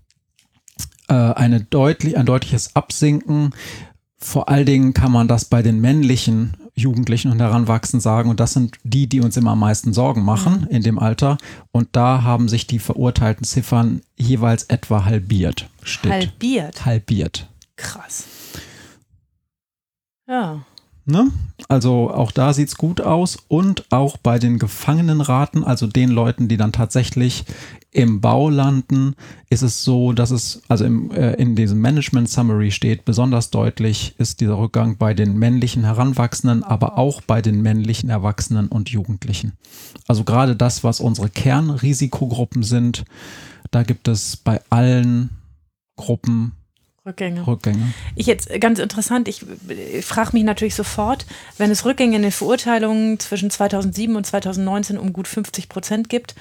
äh, 1.08 1.14
eine 1.14 1.60
deutlich, 1.60 2.16
ein 2.16 2.26
deutliches 2.26 2.74
Absinken. 2.76 3.50
Vor 4.18 4.48
allen 4.48 4.66
Dingen 4.66 4.94
kann 4.94 5.12
man 5.12 5.28
das 5.28 5.44
bei 5.44 5.62
den 5.62 5.80
männlichen 5.80 6.56
Jugendlichen 6.74 7.30
und 7.30 7.40
Heranwachsenden 7.40 8.00
sagen. 8.00 8.30
Und 8.30 8.40
das 8.40 8.52
sind 8.52 8.78
die, 8.82 9.06
die 9.06 9.20
uns 9.20 9.36
immer 9.36 9.52
am 9.52 9.60
meisten 9.60 9.92
Sorgen 9.92 10.24
machen 10.24 10.62
mhm. 10.62 10.66
in 10.68 10.82
dem 10.82 10.98
Alter. 10.98 11.38
Und 11.72 11.88
da 11.92 12.22
haben 12.22 12.48
sich 12.48 12.66
die 12.66 12.78
verurteilten 12.78 13.44
Ziffern 13.44 14.02
jeweils 14.16 14.64
etwa 14.64 15.04
halbiert. 15.04 15.68
Steht. 15.82 16.12
Halbiert? 16.12 16.84
Halbiert. 16.84 17.48
Krass. 17.76 18.24
Ja. 20.26 20.64
Ne? 21.06 21.30
Also 21.68 22.10
auch 22.10 22.32
da 22.32 22.54
sieht 22.54 22.68
es 22.68 22.76
gut 22.76 23.02
aus 23.02 23.36
und 23.48 23.84
auch 23.92 24.16
bei 24.16 24.38
den 24.38 24.58
Gefangenenraten, 24.58 25.62
also 25.62 25.86
den 25.86 26.08
Leuten, 26.08 26.48
die 26.48 26.56
dann 26.56 26.72
tatsächlich 26.72 27.44
im 27.90 28.22
Bau 28.22 28.48
landen, 28.48 29.14
ist 29.50 29.62
es 29.62 29.84
so, 29.84 30.12
dass 30.12 30.30
es, 30.30 30.62
also 30.66 30.84
im, 30.84 31.10
äh, 31.10 31.34
in 31.34 31.56
diesem 31.56 31.80
Management 31.80 32.30
Summary 32.30 32.70
steht, 32.70 33.04
besonders 33.04 33.50
deutlich 33.50 34.14
ist 34.18 34.40
dieser 34.40 34.58
Rückgang 34.58 34.96
bei 34.96 35.12
den 35.12 35.38
männlichen 35.38 35.84
Heranwachsenden, 35.84 36.64
aber 36.64 36.96
auch 36.96 37.20
bei 37.20 37.42
den 37.42 37.60
männlichen 37.60 38.08
Erwachsenen 38.08 38.68
und 38.68 38.88
Jugendlichen. 38.88 39.52
Also 40.08 40.24
gerade 40.24 40.56
das, 40.56 40.84
was 40.84 41.00
unsere 41.00 41.28
Kernrisikogruppen 41.28 42.62
sind, 42.62 43.04
da 43.70 43.82
gibt 43.82 44.08
es 44.08 44.36
bei 44.38 44.60
allen 44.70 45.30
Gruppen 45.96 46.52
Rückgänge. 47.06 47.46
Rückgänge. 47.46 47.92
Ich 48.14 48.26
jetzt 48.26 48.48
ganz 48.60 48.78
interessant, 48.78 49.28
ich, 49.28 49.44
ich 49.68 50.04
frage 50.04 50.30
mich 50.32 50.42
natürlich 50.42 50.74
sofort, 50.74 51.26
wenn 51.58 51.70
es 51.70 51.84
Rückgänge 51.84 52.16
in 52.16 52.22
den 52.22 52.32
Verurteilungen 52.32 53.18
zwischen 53.20 53.50
2007 53.50 54.16
und 54.16 54.24
2019 54.24 54.98
um 54.98 55.12
gut 55.12 55.28
50 55.28 55.68
Prozent 55.68 56.08
gibt, 56.08 56.34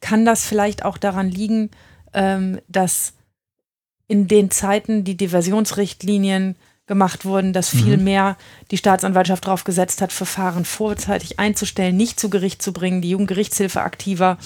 kann 0.00 0.24
das 0.24 0.44
vielleicht 0.44 0.84
auch 0.84 0.98
daran 0.98 1.28
liegen, 1.28 1.70
ähm, 2.12 2.60
dass 2.68 3.14
in 4.06 4.28
den 4.28 4.50
Zeiten 4.50 5.04
die 5.04 5.16
Diversionsrichtlinien 5.16 6.54
gemacht 6.86 7.24
wurden, 7.24 7.52
dass 7.52 7.70
viel 7.70 7.96
mhm. 7.96 8.04
mehr 8.04 8.36
die 8.70 8.76
Staatsanwaltschaft 8.76 9.46
darauf 9.46 9.64
gesetzt 9.64 10.02
hat, 10.02 10.12
Verfahren 10.12 10.64
vorzeitig 10.64 11.38
einzustellen, 11.38 11.96
nicht 11.96 12.20
zu 12.20 12.28
Gericht 12.28 12.60
zu 12.60 12.72
bringen, 12.72 13.00
die 13.00 13.10
Jugendgerichtshilfe 13.10 13.80
aktiver 13.80 14.36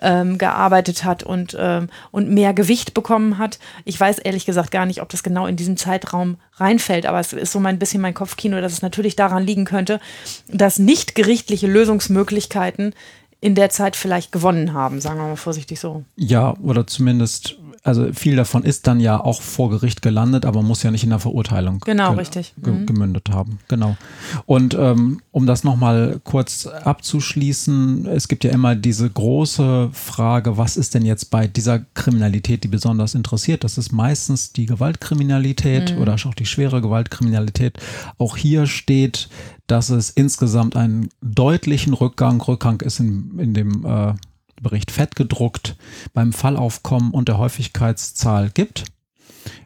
ähm, 0.00 0.38
gearbeitet 0.38 1.04
hat 1.04 1.22
und, 1.22 1.56
ähm, 1.58 1.88
und 2.10 2.30
mehr 2.30 2.54
Gewicht 2.54 2.94
bekommen 2.94 3.38
hat. 3.38 3.58
Ich 3.84 3.98
weiß 3.98 4.18
ehrlich 4.18 4.46
gesagt 4.46 4.70
gar 4.70 4.86
nicht, 4.86 5.02
ob 5.02 5.08
das 5.08 5.22
genau 5.22 5.46
in 5.46 5.56
diesem 5.56 5.76
Zeitraum 5.76 6.36
reinfällt, 6.54 7.06
aber 7.06 7.20
es 7.20 7.32
ist 7.32 7.52
so 7.52 7.58
ein 7.60 7.78
bisschen 7.78 8.00
mein 8.00 8.14
Kopfkino, 8.14 8.60
dass 8.60 8.72
es 8.72 8.82
natürlich 8.82 9.16
daran 9.16 9.44
liegen 9.44 9.64
könnte, 9.64 10.00
dass 10.48 10.78
nicht 10.78 11.14
gerichtliche 11.14 11.66
Lösungsmöglichkeiten 11.66 12.94
in 13.40 13.54
der 13.54 13.70
Zeit 13.70 13.96
vielleicht 13.96 14.32
gewonnen 14.32 14.74
haben, 14.74 15.00
sagen 15.00 15.18
wir 15.18 15.26
mal 15.26 15.36
vorsichtig 15.36 15.80
so. 15.80 16.04
Ja, 16.16 16.54
oder 16.58 16.86
zumindest 16.86 17.56
also 17.82 18.12
viel 18.12 18.36
davon 18.36 18.62
ist 18.62 18.86
dann 18.86 19.00
ja 19.00 19.18
auch 19.18 19.40
vor 19.40 19.70
Gericht 19.70 20.02
gelandet, 20.02 20.44
aber 20.44 20.62
muss 20.62 20.82
ja 20.82 20.90
nicht 20.90 21.04
in 21.04 21.10
der 21.10 21.18
Verurteilung 21.18 21.80
genau, 21.80 22.10
ge 22.10 22.20
richtig. 22.20 22.54
Ge 22.62 22.74
mhm. 22.74 22.86
gemündet 22.86 23.30
haben. 23.30 23.58
Genau. 23.68 23.96
Und 24.44 24.74
ähm, 24.74 25.20
um 25.30 25.46
das 25.46 25.64
nochmal 25.64 26.20
kurz 26.22 26.66
abzuschließen, 26.66 28.06
es 28.06 28.28
gibt 28.28 28.44
ja 28.44 28.50
immer 28.50 28.74
diese 28.74 29.08
große 29.08 29.90
Frage, 29.92 30.58
was 30.58 30.76
ist 30.76 30.94
denn 30.94 31.06
jetzt 31.06 31.30
bei 31.30 31.46
dieser 31.46 31.78
Kriminalität, 31.94 32.64
die 32.64 32.68
besonders 32.68 33.14
interessiert? 33.14 33.64
Das 33.64 33.78
ist 33.78 33.92
meistens 33.92 34.52
die 34.52 34.66
Gewaltkriminalität 34.66 35.94
mhm. 35.94 36.02
oder 36.02 36.14
auch 36.14 36.34
die 36.34 36.46
schwere 36.46 36.82
Gewaltkriminalität. 36.82 37.78
Auch 38.18 38.36
hier 38.36 38.66
steht, 38.66 39.30
dass 39.66 39.88
es 39.88 40.10
insgesamt 40.10 40.76
einen 40.76 41.08
deutlichen 41.22 41.94
Rückgang, 41.94 42.40
Rückgang 42.42 42.80
ist 42.82 43.00
in, 43.00 43.38
in 43.38 43.54
dem 43.54 43.86
äh, 43.86 44.14
Bericht 44.60 44.90
fett 44.90 45.16
gedruckt 45.16 45.76
beim 46.12 46.32
Fallaufkommen 46.32 47.12
und 47.12 47.28
der 47.28 47.38
Häufigkeitszahl 47.38 48.50
gibt. 48.50 48.84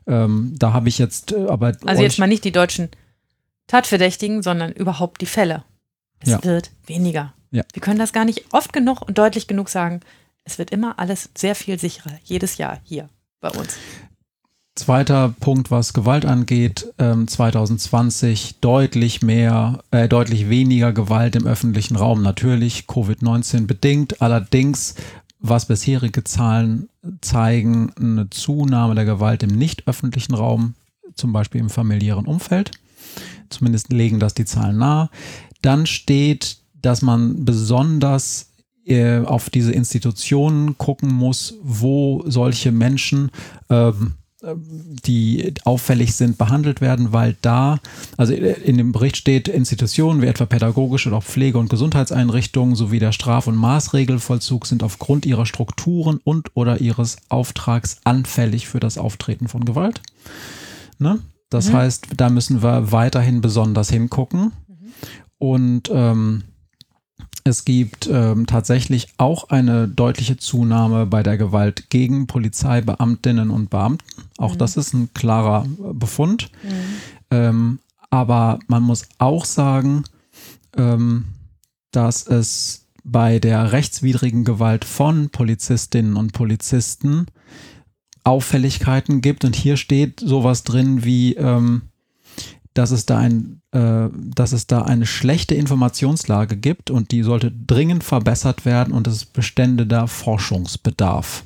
Ähm, 0.07 0.55
da 0.59 0.73
habe 0.73 0.89
ich 0.89 0.99
jetzt 0.99 1.33
äh, 1.33 1.47
aber. 1.49 1.77
Also 1.85 2.03
jetzt 2.03 2.19
mal 2.19 2.27
nicht 2.27 2.45
die 2.45 2.53
deutschen 2.53 2.89
Tatverdächtigen, 3.67 4.43
sondern 4.43 4.73
überhaupt 4.73 5.21
die 5.21 5.27
Fälle. 5.27 5.65
Es 6.21 6.31
ja. 6.31 6.45
wird 6.45 6.71
weniger. 6.87 7.35
Ja. 7.51 7.63
Wir 7.73 7.83
können 7.83 7.99
das 7.99 8.13
gar 8.13 8.25
nicht 8.25 8.47
oft 8.53 8.73
genug 8.73 9.03
und 9.03 9.19
deutlich 9.19 9.47
genug 9.47 9.69
sagen. 9.69 10.01
Es 10.45 10.59
wird 10.59 10.71
immer 10.71 10.99
alles 10.99 11.31
sehr 11.37 11.55
viel 11.55 11.79
sicherer, 11.79 12.19
jedes 12.25 12.59
Jahr 12.59 12.81
hier 12.85 13.09
bei 13.41 13.51
uns. 13.51 13.77
Zweiter 14.77 15.33
Punkt, 15.39 15.71
was 15.71 15.93
Gewalt 15.93 16.27
angeht, 16.27 16.93
ähm, 16.99 17.29
2020 17.29 18.57
deutlich 18.61 19.23
mehr, 19.23 19.85
äh, 19.93 20.09
deutlich 20.09 20.49
weniger 20.49 20.93
Gewalt 20.93 21.37
im 21.37 21.47
öffentlichen 21.47 21.95
Raum. 21.95 22.23
Natürlich 22.23 22.87
Covid-19 22.89 23.69
bedingt. 23.69 24.21
Allerdings, 24.21 24.97
was 25.39 25.67
bisherige 25.67 26.25
Zahlen 26.25 26.89
zeigen, 27.21 27.93
eine 28.01 28.31
Zunahme 28.31 28.97
der 28.97 29.05
Gewalt 29.05 29.45
im 29.45 29.51
nicht 29.51 29.87
öffentlichen 29.87 30.35
Raum, 30.35 30.75
zum 31.15 31.33
Beispiel 31.33 31.61
im 31.61 31.71
familiären 31.71 32.27
Umfeld. 32.27 32.73
Zumindest 33.51 33.93
legen 33.93 34.19
das 34.19 34.35
die 34.35 34.45
Zahlen 34.45 34.79
nahe. 34.79 35.09
Dann 35.63 35.87
steht, 35.87 36.59
dass 36.83 37.01
man 37.01 37.45
besonders 37.45 38.51
äh, 38.87 39.21
auf 39.21 39.51
diese 39.51 39.71
Institutionen 39.71 40.77
gucken 40.79 41.13
muss, 41.13 41.55
wo 41.63 42.25
solche 42.27 42.73
Menschen 42.73 43.31
ähm, 43.71 44.15
die 45.07 45.55
auffällig 45.65 46.15
sind, 46.15 46.39
behandelt 46.39 46.81
werden, 46.81 47.13
weil 47.13 47.37
da, 47.43 47.79
also 48.17 48.33
in 48.33 48.79
dem 48.79 48.93
Bericht 48.93 49.17
steht, 49.17 49.49
Institutionen 49.49 50.23
wie 50.23 50.27
etwa 50.27 50.47
pädagogische 50.47 51.09
oder 51.09 51.19
auch 51.19 51.25
Pflege- 51.25 51.59
und 51.59 51.71
Gesundheitseinrichtungen 51.71 52.75
sowie 52.75 52.99
der 52.99 53.13
Straf- 53.13 53.47
und 53.47 53.57
Maßregelvollzug 53.57 54.67
sind 54.67 54.83
aufgrund 54.83 55.27
ihrer 55.27 55.47
Strukturen 55.47 56.21
und 56.25 56.49
oder 56.55 56.81
ihres 56.81 57.17
Auftrags 57.29 57.99
anfällig 58.05 58.69
für 58.69 58.81
das 58.81 58.99
Auftreten 58.99 59.49
von 59.49 59.65
Gewalt. 59.65 60.03
Ne? 60.99 61.19
Das 61.51 61.69
mhm. 61.69 61.75
heißt, 61.75 62.07
da 62.17 62.31
müssen 62.31 62.63
wir 62.63 62.93
weiterhin 62.93 63.41
besonders 63.41 63.91
hingucken. 63.91 64.53
Mhm. 64.69 64.93
Und 65.39 65.91
ähm, 65.93 66.45
es 67.45 67.67
gibt 67.67 68.09
ähm, 68.11 68.47
tatsächlich 68.47 69.09
auch 69.19 69.51
eine 69.51 69.87
deutliche 69.87 70.39
Zunahme 70.39 71.05
bei 71.05 71.23
der 71.23 71.37
Gewalt 71.37 71.91
gegen 71.91 72.27
Polizeibeamtinnen 72.27 73.51
und 73.51 73.69
Beamten. 73.69 74.05
Auch 74.39 74.55
mhm. 74.55 74.59
das 74.59 74.79
ist 74.79 74.95
ein 74.95 75.11
klarer 75.13 75.67
Befund. 75.93 76.51
Mhm. 76.63 76.71
Ähm, 77.31 77.79
aber 78.09 78.59
man 78.67 78.83
muss 78.83 79.07
auch 79.19 79.45
sagen, 79.45 80.05
ähm, 80.77 81.27
dass 81.91 82.27
es 82.27 82.87
bei 83.05 83.39
der 83.39 83.73
rechtswidrigen 83.73 84.45
Gewalt 84.45 84.87
von 84.87 85.29
Polizistinnen 85.29 86.17
und 86.17 86.33
Polizisten 86.33 87.27
Auffälligkeiten 88.25 89.21
gibt. 89.21 89.45
Und 89.45 89.55
hier 89.55 89.77
steht 89.77 90.21
sowas 90.21 90.65
drin 90.65 91.05
wie, 91.05 91.35
ähm, 91.35 91.83
dass 92.73 92.91
es 92.91 93.05
da 93.05 93.19
ein, 93.19 93.61
äh, 93.64 93.64
dass 93.75 94.53
es 94.53 94.69
da 94.69 94.83
eine 94.83 95.05
schlechte 95.05 95.55
Informationslage 95.55 96.57
gibt 96.57 96.91
und 96.91 97.11
die 97.11 97.23
sollte 97.23 97.51
dringend 97.51 98.05
verbessert 98.05 98.65
werden 98.65 98.95
und 98.95 99.09
es 99.09 99.25
bestände 99.25 99.87
da 99.87 100.07
Forschungsbedarf. 100.07 101.43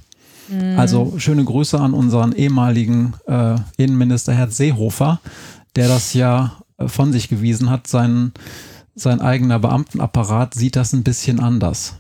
Mhm. 0.48 0.78
Also 0.78 1.14
schöne 1.18 1.44
Grüße 1.44 1.78
an 1.78 1.94
unseren 1.94 2.32
ehemaligen 2.32 3.14
äh, 3.26 3.56
Innenminister 3.76 4.34
Herr 4.34 4.50
Seehofer, 4.50 5.20
der 5.76 5.88
das 5.88 6.14
ja 6.14 6.58
äh, 6.78 6.88
von 6.88 7.12
sich 7.12 7.28
gewiesen 7.28 7.70
hat. 7.70 7.86
Sein, 7.86 8.32
sein 8.94 9.20
eigener 9.20 9.58
Beamtenapparat 9.58 10.54
sieht 10.54 10.76
das 10.76 10.92
ein 10.92 11.04
bisschen 11.04 11.40
anders. 11.40 11.96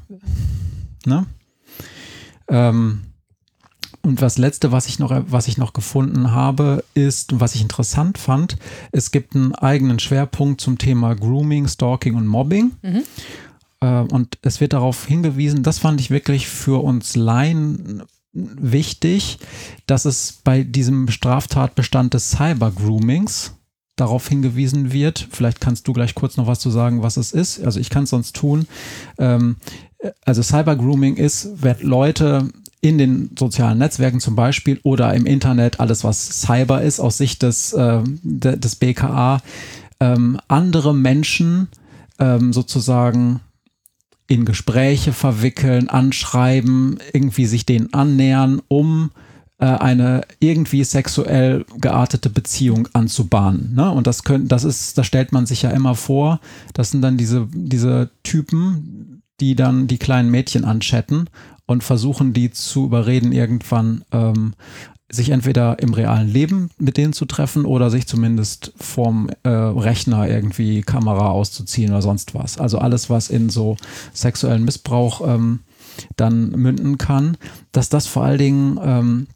Ne? 1.06 1.26
Ähm, 2.48 3.02
und 4.08 4.22
das 4.22 4.38
letzte, 4.38 4.72
was 4.72 4.86
ich 4.86 4.98
noch, 4.98 5.12
was 5.28 5.48
ich 5.48 5.58
noch 5.58 5.74
gefunden 5.74 6.32
habe, 6.32 6.82
ist, 6.94 7.38
was 7.40 7.54
ich 7.54 7.60
interessant 7.60 8.16
fand, 8.16 8.56
es 8.90 9.10
gibt 9.10 9.36
einen 9.36 9.54
eigenen 9.54 9.98
Schwerpunkt 9.98 10.62
zum 10.62 10.78
Thema 10.78 11.14
Grooming, 11.14 11.68
Stalking 11.68 12.14
und 12.14 12.26
Mobbing. 12.26 12.72
Mhm. 12.80 13.02
Äh, 13.80 14.00
und 14.00 14.38
es 14.40 14.62
wird 14.62 14.72
darauf 14.72 15.06
hingewiesen, 15.06 15.62
das 15.62 15.78
fand 15.78 16.00
ich 16.00 16.10
wirklich 16.10 16.48
für 16.48 16.82
uns 16.82 17.16
Laien 17.16 18.02
wichtig, 18.32 19.38
dass 19.86 20.06
es 20.06 20.40
bei 20.42 20.62
diesem 20.62 21.08
Straftatbestand 21.08 22.14
des 22.14 22.30
Cyber-Groomings 22.30 23.54
darauf 23.96 24.26
hingewiesen 24.26 24.90
wird. 24.90 25.28
Vielleicht 25.30 25.60
kannst 25.60 25.86
du 25.86 25.92
gleich 25.92 26.14
kurz 26.14 26.38
noch 26.38 26.46
was 26.46 26.60
zu 26.60 26.70
sagen, 26.70 27.02
was 27.02 27.18
es 27.18 27.32
ist. 27.32 27.62
Also 27.62 27.78
ich 27.78 27.90
kann 27.90 28.04
es 28.04 28.10
sonst 28.10 28.34
tun. 28.36 28.66
Ähm, 29.18 29.56
also 30.24 30.42
Cyber-Grooming 30.42 31.16
ist, 31.16 31.62
wenn 31.62 31.80
Leute 31.80 32.48
in 32.80 32.98
den 32.98 33.30
sozialen 33.38 33.78
Netzwerken 33.78 34.20
zum 34.20 34.36
Beispiel 34.36 34.80
oder 34.82 35.12
im 35.14 35.26
Internet, 35.26 35.80
alles 35.80 36.04
was 36.04 36.40
Cyber 36.42 36.82
ist, 36.82 37.00
aus 37.00 37.18
Sicht 37.18 37.42
des, 37.42 37.72
äh, 37.72 38.02
des 38.22 38.76
BKA, 38.76 39.40
ähm, 40.00 40.38
andere 40.48 40.94
Menschen 40.94 41.68
ähm, 42.18 42.52
sozusagen 42.52 43.40
in 44.28 44.44
Gespräche 44.44 45.12
verwickeln, 45.12 45.88
anschreiben, 45.88 46.98
irgendwie 47.12 47.46
sich 47.46 47.66
denen 47.66 47.92
annähern, 47.92 48.60
um 48.68 49.10
äh, 49.58 49.64
eine 49.64 50.20
irgendwie 50.38 50.84
sexuell 50.84 51.64
geartete 51.80 52.30
Beziehung 52.30 52.88
anzubahnen. 52.92 53.74
Ne? 53.74 53.90
Und 53.90 54.06
das 54.06 54.22
können, 54.22 54.46
das 54.46 54.64
ist, 54.64 54.98
das 54.98 55.06
stellt 55.06 55.32
man 55.32 55.46
sich 55.46 55.62
ja 55.62 55.70
immer 55.70 55.94
vor. 55.94 56.40
Das 56.74 56.90
sind 56.90 57.02
dann 57.02 57.16
diese, 57.16 57.48
diese 57.52 58.10
Typen, 58.22 59.22
die 59.40 59.56
dann 59.56 59.86
die 59.86 59.98
kleinen 59.98 60.30
Mädchen 60.30 60.64
anchatten 60.64 61.28
und 61.68 61.84
versuchen 61.84 62.32
die 62.32 62.50
zu 62.50 62.86
überreden, 62.86 63.30
irgendwann 63.30 64.02
ähm, 64.10 64.54
sich 65.10 65.30
entweder 65.30 65.78
im 65.78 65.92
realen 65.92 66.28
Leben 66.28 66.70
mit 66.78 66.96
denen 66.96 67.12
zu 67.12 67.26
treffen 67.26 67.66
oder 67.66 67.90
sich 67.90 68.06
zumindest 68.06 68.72
vom 68.76 69.30
äh, 69.42 69.48
Rechner 69.48 70.28
irgendwie 70.28 70.80
Kamera 70.80 71.30
auszuziehen 71.30 71.90
oder 71.90 72.02
sonst 72.02 72.34
was. 72.34 72.58
Also 72.58 72.78
alles, 72.78 73.10
was 73.10 73.28
in 73.28 73.50
so 73.50 73.76
sexuellen 74.14 74.64
Missbrauch 74.64 75.26
ähm, 75.26 75.60
dann 76.16 76.50
münden 76.50 76.96
kann, 76.96 77.36
dass 77.72 77.90
das 77.90 78.06
vor 78.06 78.24
allen 78.24 78.38
Dingen 78.38 78.80
ähm, 78.82 79.26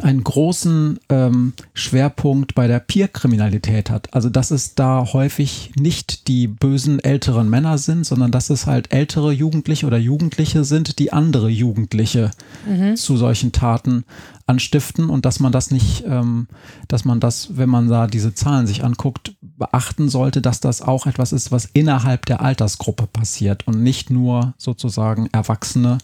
einen 0.00 0.24
großen 0.24 0.98
ähm, 1.10 1.52
Schwerpunkt 1.74 2.54
bei 2.54 2.66
der 2.66 2.80
Peer-Kriminalität 2.80 3.90
hat. 3.90 4.12
Also 4.14 4.30
dass 4.30 4.50
es 4.50 4.74
da 4.74 5.12
häufig 5.12 5.72
nicht 5.76 6.28
die 6.28 6.48
bösen 6.48 6.98
älteren 6.98 7.50
Männer 7.50 7.76
sind, 7.76 8.06
sondern 8.06 8.30
dass 8.30 8.48
es 8.48 8.66
halt 8.66 8.92
ältere 8.92 9.32
Jugendliche 9.32 9.86
oder 9.86 9.98
Jugendliche 9.98 10.64
sind, 10.64 10.98
die 10.98 11.12
andere 11.12 11.50
Jugendliche 11.50 12.30
mhm. 12.66 12.96
zu 12.96 13.18
solchen 13.18 13.52
Taten 13.52 14.04
anstiften 14.46 15.10
und 15.10 15.26
dass 15.26 15.40
man 15.40 15.52
das 15.52 15.70
nicht, 15.70 16.04
ähm, 16.06 16.48
dass 16.88 17.04
man 17.04 17.20
das, 17.20 17.56
wenn 17.56 17.68
man 17.68 17.88
da 17.88 18.06
diese 18.06 18.34
Zahlen 18.34 18.66
sich 18.66 18.84
anguckt, 18.84 19.34
beachten 19.40 20.08
sollte, 20.08 20.40
dass 20.40 20.60
das 20.60 20.80
auch 20.80 21.06
etwas 21.06 21.32
ist, 21.32 21.52
was 21.52 21.66
innerhalb 21.66 22.24
der 22.26 22.40
Altersgruppe 22.40 23.06
passiert 23.06 23.66
und 23.66 23.82
nicht 23.82 24.10
nur 24.10 24.54
sozusagen 24.56 25.28
Erwachsene, 25.32 25.98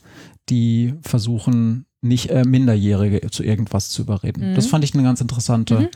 die 0.51 0.95
versuchen, 1.03 1.87
nicht 2.01 2.31
äh, 2.31 2.45
Minderjährige 2.45 3.31
zu 3.31 3.43
irgendwas 3.43 3.91
zu 3.91 4.03
überreden. 4.03 4.51
Mhm. 4.51 4.55
Das 4.55 4.67
fand 4.67 4.85
ich 4.85 4.95
eine 4.95 5.03
ganz 5.03 5.21
interessante, 5.21 5.81
mhm. 5.81 5.89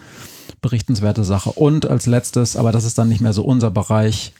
berichtenswerte 0.61 1.25
Sache. 1.25 1.53
Und 1.53 1.87
als 1.87 2.07
letztes, 2.07 2.57
aber 2.57 2.73
das 2.73 2.85
ist 2.85 2.99
dann 2.99 3.09
nicht 3.09 3.21
mehr 3.21 3.33
so 3.33 3.45
unser 3.45 3.71
Bereich, 3.71 4.33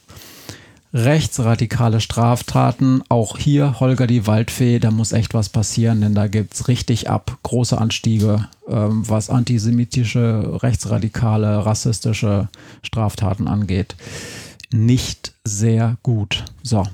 rechtsradikale 0.95 2.01
Straftaten. 2.01 3.03
Auch 3.09 3.39
hier 3.39 3.81
Holger 3.81 4.07
die 4.07 4.27
Waldfee, 4.27 4.79
da 4.79 4.91
muss 4.91 5.13
echt 5.13 5.35
was 5.35 5.49
passieren, 5.49 6.01
denn 6.01 6.15
da 6.15 6.27
gibt 6.27 6.55
es 6.55 6.69
richtig 6.69 7.09
ab. 7.09 7.39
Große 7.43 7.79
Anstiege, 7.79 8.49
ähm, 8.69 9.09
was 9.09 9.31
antisemitische, 9.31 10.63
rechtsradikale, 10.63 11.65
rassistische 11.65 12.49
Straftaten 12.83 13.49
angeht. 13.49 13.97
Nicht 14.71 15.33
sehr 15.45 15.97
gut. 16.03 16.45
So, 16.63 16.85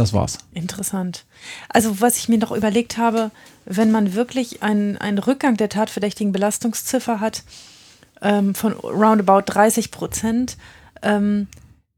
das 0.00 0.12
war's. 0.12 0.38
Interessant. 0.54 1.24
Also, 1.68 2.00
was 2.00 2.16
ich 2.16 2.28
mir 2.28 2.38
noch 2.38 2.52
überlegt 2.52 2.96
habe, 2.96 3.30
wenn 3.64 3.90
man 3.90 4.14
wirklich 4.14 4.62
einen, 4.62 4.96
einen 4.98 5.18
Rückgang 5.18 5.56
der 5.56 5.68
tatverdächtigen 5.68 6.32
Belastungsziffer 6.32 7.20
hat 7.20 7.44
ähm, 8.22 8.54
von 8.54 8.72
roundabout 8.72 9.42
30 9.46 9.90
Prozent, 9.90 10.56
ähm, 11.02 11.48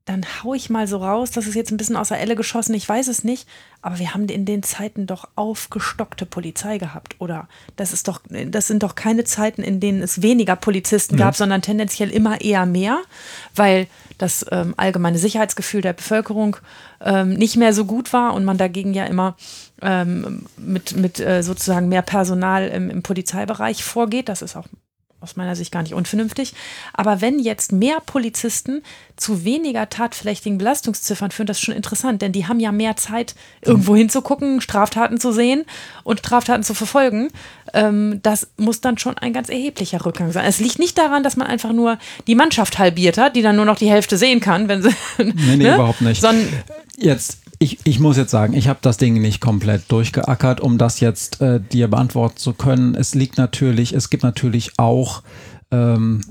dann 0.04 0.24
hau 0.42 0.52
ich 0.52 0.68
mal 0.68 0.88
so 0.88 0.96
raus, 0.96 1.30
das 1.30 1.46
ist 1.46 1.54
jetzt 1.54 1.70
ein 1.70 1.76
bisschen 1.76 1.96
außer 1.96 2.18
Elle 2.18 2.34
geschossen, 2.34 2.74
ich 2.74 2.88
weiß 2.88 3.06
es 3.06 3.22
nicht, 3.22 3.46
aber 3.82 4.00
wir 4.00 4.14
haben 4.14 4.28
in 4.28 4.44
den 4.44 4.64
Zeiten 4.64 5.06
doch 5.06 5.28
aufgestockte 5.36 6.26
Polizei 6.26 6.78
gehabt, 6.78 7.14
oder? 7.20 7.48
Das 7.76 7.92
ist 7.92 8.08
doch, 8.08 8.20
das 8.28 8.66
sind 8.66 8.82
doch 8.82 8.96
keine 8.96 9.22
Zeiten, 9.22 9.62
in 9.62 9.78
denen 9.78 10.02
es 10.02 10.20
weniger 10.20 10.56
Polizisten 10.56 11.18
ja. 11.18 11.26
gab, 11.26 11.36
sondern 11.36 11.62
tendenziell 11.62 12.10
immer 12.10 12.40
eher 12.40 12.66
mehr, 12.66 13.00
weil 13.54 13.86
das 14.18 14.44
ähm, 14.50 14.74
allgemeine 14.76 15.18
Sicherheitsgefühl 15.18 15.82
der 15.82 15.92
Bevölkerung 15.92 16.56
ähm, 17.00 17.34
nicht 17.34 17.56
mehr 17.56 17.72
so 17.72 17.84
gut 17.84 18.12
war 18.12 18.34
und 18.34 18.44
man 18.44 18.58
dagegen 18.58 18.94
ja 18.94 19.04
immer 19.04 19.36
ähm, 19.82 20.46
mit, 20.56 20.96
mit 20.96 21.20
äh, 21.20 21.42
sozusagen 21.42 21.88
mehr 21.88 22.02
Personal 22.02 22.68
im, 22.68 22.90
im 22.90 23.02
Polizeibereich 23.02 23.84
vorgeht. 23.84 24.28
Das 24.28 24.42
ist 24.42 24.56
auch 24.56 24.66
aus 25.22 25.36
meiner 25.36 25.56
Sicht 25.56 25.72
gar 25.72 25.82
nicht 25.82 25.94
unvernünftig. 25.94 26.54
Aber 26.92 27.20
wenn 27.20 27.38
jetzt 27.38 27.72
mehr 27.72 28.00
Polizisten 28.00 28.82
zu 29.16 29.44
weniger 29.44 29.88
tatverdächtigen 29.88 30.58
Belastungsziffern 30.58 31.30
führen, 31.30 31.46
das 31.46 31.58
ist 31.58 31.64
schon 31.64 31.74
interessant, 31.74 32.22
denn 32.22 32.32
die 32.32 32.46
haben 32.46 32.60
ja 32.60 32.72
mehr 32.72 32.96
Zeit, 32.96 33.34
irgendwo 33.60 33.94
hinzugucken, 33.94 34.60
Straftaten 34.60 35.20
zu 35.20 35.32
sehen 35.32 35.64
und 36.02 36.18
Straftaten 36.18 36.64
zu 36.64 36.74
verfolgen. 36.74 37.28
Ähm, 37.72 38.20
das 38.22 38.48
muss 38.56 38.80
dann 38.80 38.98
schon 38.98 39.16
ein 39.18 39.32
ganz 39.32 39.48
erheblicher 39.48 40.04
Rückgang 40.04 40.32
sein. 40.32 40.44
Es 40.44 40.58
liegt 40.58 40.78
nicht 40.78 40.98
daran, 40.98 41.22
dass 41.22 41.36
man 41.36 41.46
einfach 41.46 41.72
nur 41.72 41.98
die 42.26 42.34
Mannschaft 42.34 42.78
halbiert 42.78 43.16
hat, 43.16 43.36
die 43.36 43.42
dann 43.42 43.56
nur 43.56 43.64
noch 43.64 43.78
die 43.78 43.90
Hälfte 43.90 44.16
sehen 44.16 44.40
kann, 44.40 44.68
wenn 44.68 44.82
sie. 44.82 44.90
Nee, 45.18 45.32
nee, 45.34 45.56
ne? 45.56 45.74
überhaupt 45.74 46.00
nicht. 46.00 46.20
Sondern 46.20 46.48
jetzt 46.96 47.41
ich, 47.62 47.78
ich 47.84 48.00
muss 48.00 48.16
jetzt 48.16 48.32
sagen, 48.32 48.54
ich 48.54 48.66
habe 48.66 48.80
das 48.82 48.96
Ding 48.96 49.20
nicht 49.20 49.40
komplett 49.40 49.90
durchgeackert, 49.90 50.60
um 50.60 50.78
das 50.78 50.98
jetzt 50.98 51.40
äh, 51.40 51.60
dir 51.60 51.88
beantworten 51.88 52.36
zu 52.36 52.54
können. 52.54 52.96
Es 52.96 53.14
liegt 53.14 53.38
natürlich, 53.38 53.92
es 53.92 54.10
gibt 54.10 54.24
natürlich 54.24 54.72
auch 54.78 55.22
ähm, 55.70 56.22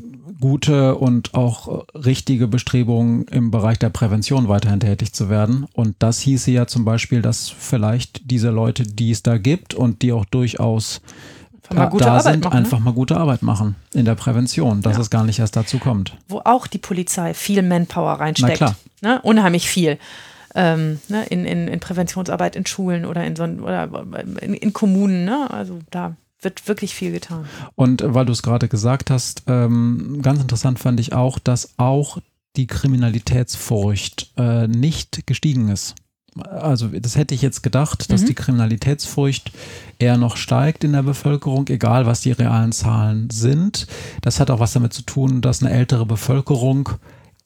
gute 0.42 0.96
und 0.96 1.34
auch 1.34 1.86
richtige 1.94 2.48
Bestrebungen 2.48 3.26
im 3.28 3.50
Bereich 3.50 3.80
der 3.80 3.90
Prävention 3.90 4.50
weiterhin 4.50 4.82
tätig 4.82 5.14
zu 5.14 5.30
werden. 5.30 5.68
Und 5.74 5.96
das 6.00 6.20
hieße 6.20 6.52
ja 6.52 6.68
zum 6.68 6.84
Beispiel, 6.84 7.22
dass 7.22 7.50
vielleicht 7.50 8.30
diese 8.30 8.50
Leute, 8.50 8.84
die 8.84 9.12
es 9.12 9.24
da 9.24 9.38
gibt 9.38 9.74
und 9.74 10.02
die 10.02 10.12
auch 10.12 10.26
durchaus 10.26 11.02
da, 11.70 11.86
da 11.86 12.20
sind, 12.20 12.44
machen, 12.44 12.54
ne? 12.54 12.60
einfach 12.60 12.80
mal 12.80 12.92
gute 12.92 13.16
Arbeit 13.16 13.42
machen 13.42 13.78
in 13.94 14.04
der 14.04 14.16
Prävention, 14.16 14.82
dass 14.82 14.98
ja. 14.98 15.02
es 15.02 15.10
gar 15.10 15.24
nicht 15.24 15.40
erst 15.40 15.56
dazu 15.56 15.80
kommt. 15.80 16.18
Wo 16.28 16.42
auch 16.44 16.68
die 16.68 16.80
Polizei 16.80 17.34
viel 17.34 17.62
Manpower 17.62 18.20
reinsteckt. 18.20 18.60
Na 18.60 18.74
klar. 18.74 18.76
Ne? 19.02 19.22
Unheimlich 19.22 19.70
viel 19.70 19.98
ähm, 20.56 21.00
ne, 21.08 21.26
in, 21.28 21.46
in, 21.46 21.68
in 21.68 21.80
Präventionsarbeit 21.80 22.56
in 22.56 22.66
Schulen 22.66 23.06
oder 23.06 23.24
in, 23.24 23.36
so, 23.36 23.44
oder 23.44 23.90
in, 24.42 24.54
in 24.54 24.74
Kommunen. 24.74 25.26
Ne? 25.26 25.50
Also 25.50 25.80
da 25.90 26.16
wird 26.42 26.68
wirklich 26.68 26.96
viel 26.96 27.12
getan. 27.12 27.46
Und 27.76 28.04
weil 28.06 28.26
du 28.26 28.32
es 28.32 28.42
gerade 28.42 28.68
gesagt 28.68 29.10
hast, 29.10 29.44
ähm, 29.48 30.20
ganz 30.22 30.42
interessant 30.42 30.80
fand 30.80 31.00
ich 31.00 31.14
auch, 31.14 31.40
dass 31.40 31.74
auch 31.78 32.18
die 32.56 32.68
Kriminalitätsfurcht 32.68 34.32
äh, 34.38 34.68
nicht 34.68 35.26
gestiegen 35.28 35.70
ist. 35.70 35.96
Also 36.50 36.88
das 36.88 37.18
hätte 37.18 37.36
ich 37.36 37.42
jetzt 37.42 37.62
gedacht, 37.62 38.12
dass 38.12 38.22
mhm. 38.22 38.28
die 38.28 38.36
Kriminalitätsfurcht 38.36 39.52
eher 40.00 40.18
noch 40.18 40.38
steigt 40.38 40.84
in 40.84 40.94
der 40.94 41.04
Bevölkerung, 41.04 41.68
egal 41.68 42.06
was 42.06 42.22
die 42.22 42.32
realen 42.32 42.72
Zahlen 42.72 43.30
sind. 43.30 43.88
Das 44.22 44.40
hat 44.40 44.50
auch 44.50 44.60
was 44.60 44.74
damit 44.74 44.94
zu 44.94 45.02
tun, 45.02 45.42
dass 45.42 45.62
eine 45.62 45.72
ältere 45.72 46.06
Bevölkerung 46.06 46.90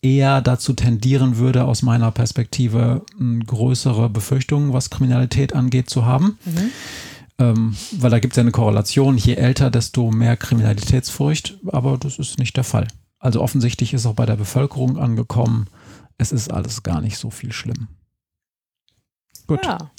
eher 0.06 0.42
dazu 0.42 0.74
tendieren 0.74 1.38
würde, 1.38 1.66
aus 1.66 1.82
meiner 1.82 2.12
Perspektive 2.12 3.02
größere 3.46 4.08
Befürchtungen, 4.08 4.72
was 4.72 4.92
Kriminalität 4.92 5.54
angeht, 5.54 5.90
zu 5.90 6.06
haben. 6.06 6.38
Mhm. 6.46 6.72
Ähm, 7.38 7.76
weil 7.92 8.12
da 8.12 8.20
gibt 8.20 8.34
es 8.34 8.38
ja 8.38 8.42
eine 8.42 8.52
Korrelation, 8.52 9.18
je 9.18 9.34
älter, 9.34 9.72
desto 9.72 10.12
mehr 10.12 10.38
Kriminalitätsfurcht, 10.38 11.58
aber 11.68 11.98
das 11.98 12.20
ist 12.20 12.38
nicht 12.38 12.56
der 12.56 12.64
Fall. 12.64 12.88
Also 13.20 13.42
offensichtlich 13.42 13.94
ist 13.94 14.06
auch 14.06 14.14
bei 14.14 14.28
der 14.28 14.36
Bevölkerung 14.36 14.98
angekommen, 14.98 15.66
es 16.18 16.32
ist 16.32 16.54
alles 16.54 16.84
gar 16.84 17.02
nicht 17.02 17.18
so 17.18 17.32
viel 17.32 17.52
schlimm. 17.52 17.88
Gut. 19.48 19.66
Ja. 19.66 19.92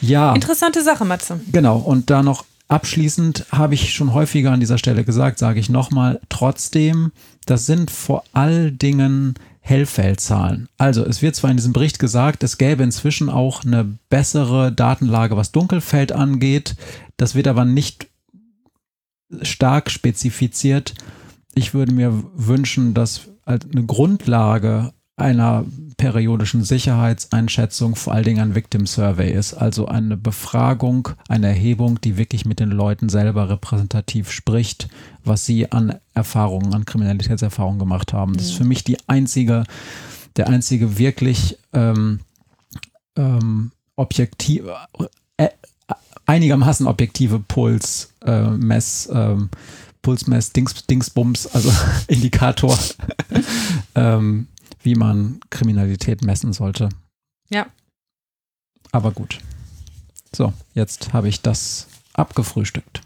ja. 0.00 0.34
Interessante 0.34 0.82
Sache, 0.82 1.04
Matze. 1.04 1.40
Genau. 1.52 1.78
Und 1.78 2.10
da 2.10 2.22
noch 2.22 2.44
abschließend 2.68 3.46
habe 3.52 3.74
ich 3.74 3.94
schon 3.94 4.12
häufiger 4.12 4.50
an 4.50 4.60
dieser 4.60 4.78
Stelle 4.78 5.04
gesagt, 5.04 5.38
sage 5.38 5.60
ich 5.60 5.70
nochmal, 5.70 6.20
trotzdem 6.28 7.12
das 7.46 7.66
sind 7.66 7.90
vor 7.90 8.24
allen 8.32 8.78
Dingen 8.78 9.34
Hellfeldzahlen. 9.60 10.68
Also 10.76 11.04
es 11.04 11.22
wird 11.22 11.36
zwar 11.36 11.50
in 11.50 11.56
diesem 11.56 11.72
Bericht 11.72 11.98
gesagt, 11.98 12.42
es 12.42 12.58
gäbe 12.58 12.82
inzwischen 12.82 13.28
auch 13.28 13.64
eine 13.64 13.96
bessere 14.08 14.72
Datenlage, 14.72 15.36
was 15.36 15.52
Dunkelfeld 15.52 16.12
angeht. 16.12 16.74
Das 17.16 17.34
wird 17.34 17.46
aber 17.46 17.64
nicht 17.64 18.08
stark 19.42 19.90
spezifiziert. 19.90 20.94
Ich 21.54 21.74
würde 21.74 21.92
mir 21.92 22.24
wünschen, 22.34 22.92
dass 22.92 23.28
eine 23.44 23.84
Grundlage 23.86 24.92
einer 25.16 25.64
periodischen 25.96 26.64
Sicherheitseinschätzung 26.64 27.94
vor 27.94 28.14
allen 28.14 28.24
Dingen 28.24 28.40
ein 28.40 28.54
Victim 28.54 28.86
Survey 28.86 29.30
ist, 29.30 29.54
also 29.54 29.86
eine 29.86 30.16
Befragung, 30.16 31.10
eine 31.28 31.48
Erhebung, 31.48 32.00
die 32.00 32.16
wirklich 32.16 32.44
mit 32.44 32.58
den 32.58 32.70
Leuten 32.70 33.08
selber 33.08 33.48
repräsentativ 33.48 34.32
spricht, 34.32 34.88
was 35.24 35.46
sie 35.46 35.70
an 35.70 35.98
Erfahrungen, 36.14 36.74
an 36.74 36.84
Kriminalitätserfahrungen 36.84 37.78
gemacht 37.78 38.12
haben. 38.12 38.34
Das 38.34 38.46
ist 38.46 38.54
für 38.54 38.64
mich 38.64 38.84
die 38.84 38.98
einzige, 39.06 39.64
der 40.36 40.48
einzige 40.48 40.98
wirklich 40.98 41.58
ähm, 41.72 42.20
ähm, 43.16 43.72
objektiv, 43.96 44.64
äh, 45.36 45.48
einigermaßen 46.26 46.86
objektive 46.86 47.38
Puls, 47.40 48.12
äh, 48.24 48.50
Mess, 48.50 49.06
äh, 49.06 49.36
Pulsmess, 50.02 50.52
Dings, 50.52 50.86
Dingsbums, 50.86 51.46
also 51.48 51.72
Indikator. 52.08 52.78
ähm, 53.94 54.48
wie 54.82 54.94
man 54.94 55.40
Kriminalität 55.50 56.22
messen 56.22 56.52
sollte. 56.52 56.88
Ja. 57.48 57.66
Aber 58.90 59.12
gut. 59.12 59.38
So, 60.34 60.52
jetzt 60.74 61.12
habe 61.12 61.28
ich 61.28 61.40
das 61.42 61.86
abgefrühstückt. 62.14 63.02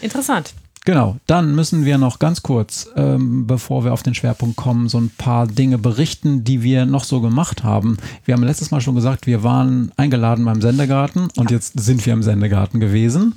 Interessant. 0.00 0.54
Genau, 0.86 1.16
dann 1.26 1.54
müssen 1.54 1.86
wir 1.86 1.96
noch 1.96 2.18
ganz 2.18 2.42
kurz, 2.42 2.90
ähm, 2.94 3.46
bevor 3.46 3.84
wir 3.84 3.94
auf 3.94 4.02
den 4.02 4.14
Schwerpunkt 4.14 4.56
kommen, 4.56 4.90
so 4.90 4.98
ein 4.98 5.10
paar 5.16 5.46
Dinge 5.46 5.78
berichten, 5.78 6.44
die 6.44 6.62
wir 6.62 6.84
noch 6.84 7.04
so 7.04 7.22
gemacht 7.22 7.64
haben. 7.64 7.96
Wir 8.26 8.34
haben 8.34 8.42
letztes 8.42 8.70
Mal 8.70 8.82
schon 8.82 8.94
gesagt, 8.94 9.26
wir 9.26 9.42
waren 9.42 9.92
eingeladen 9.96 10.44
beim 10.44 10.60
Sendegarten 10.60 11.28
und 11.36 11.50
ja. 11.50 11.56
jetzt 11.56 11.80
sind 11.80 12.04
wir 12.04 12.12
im 12.12 12.22
Sendegarten 12.22 12.80
gewesen. 12.80 13.34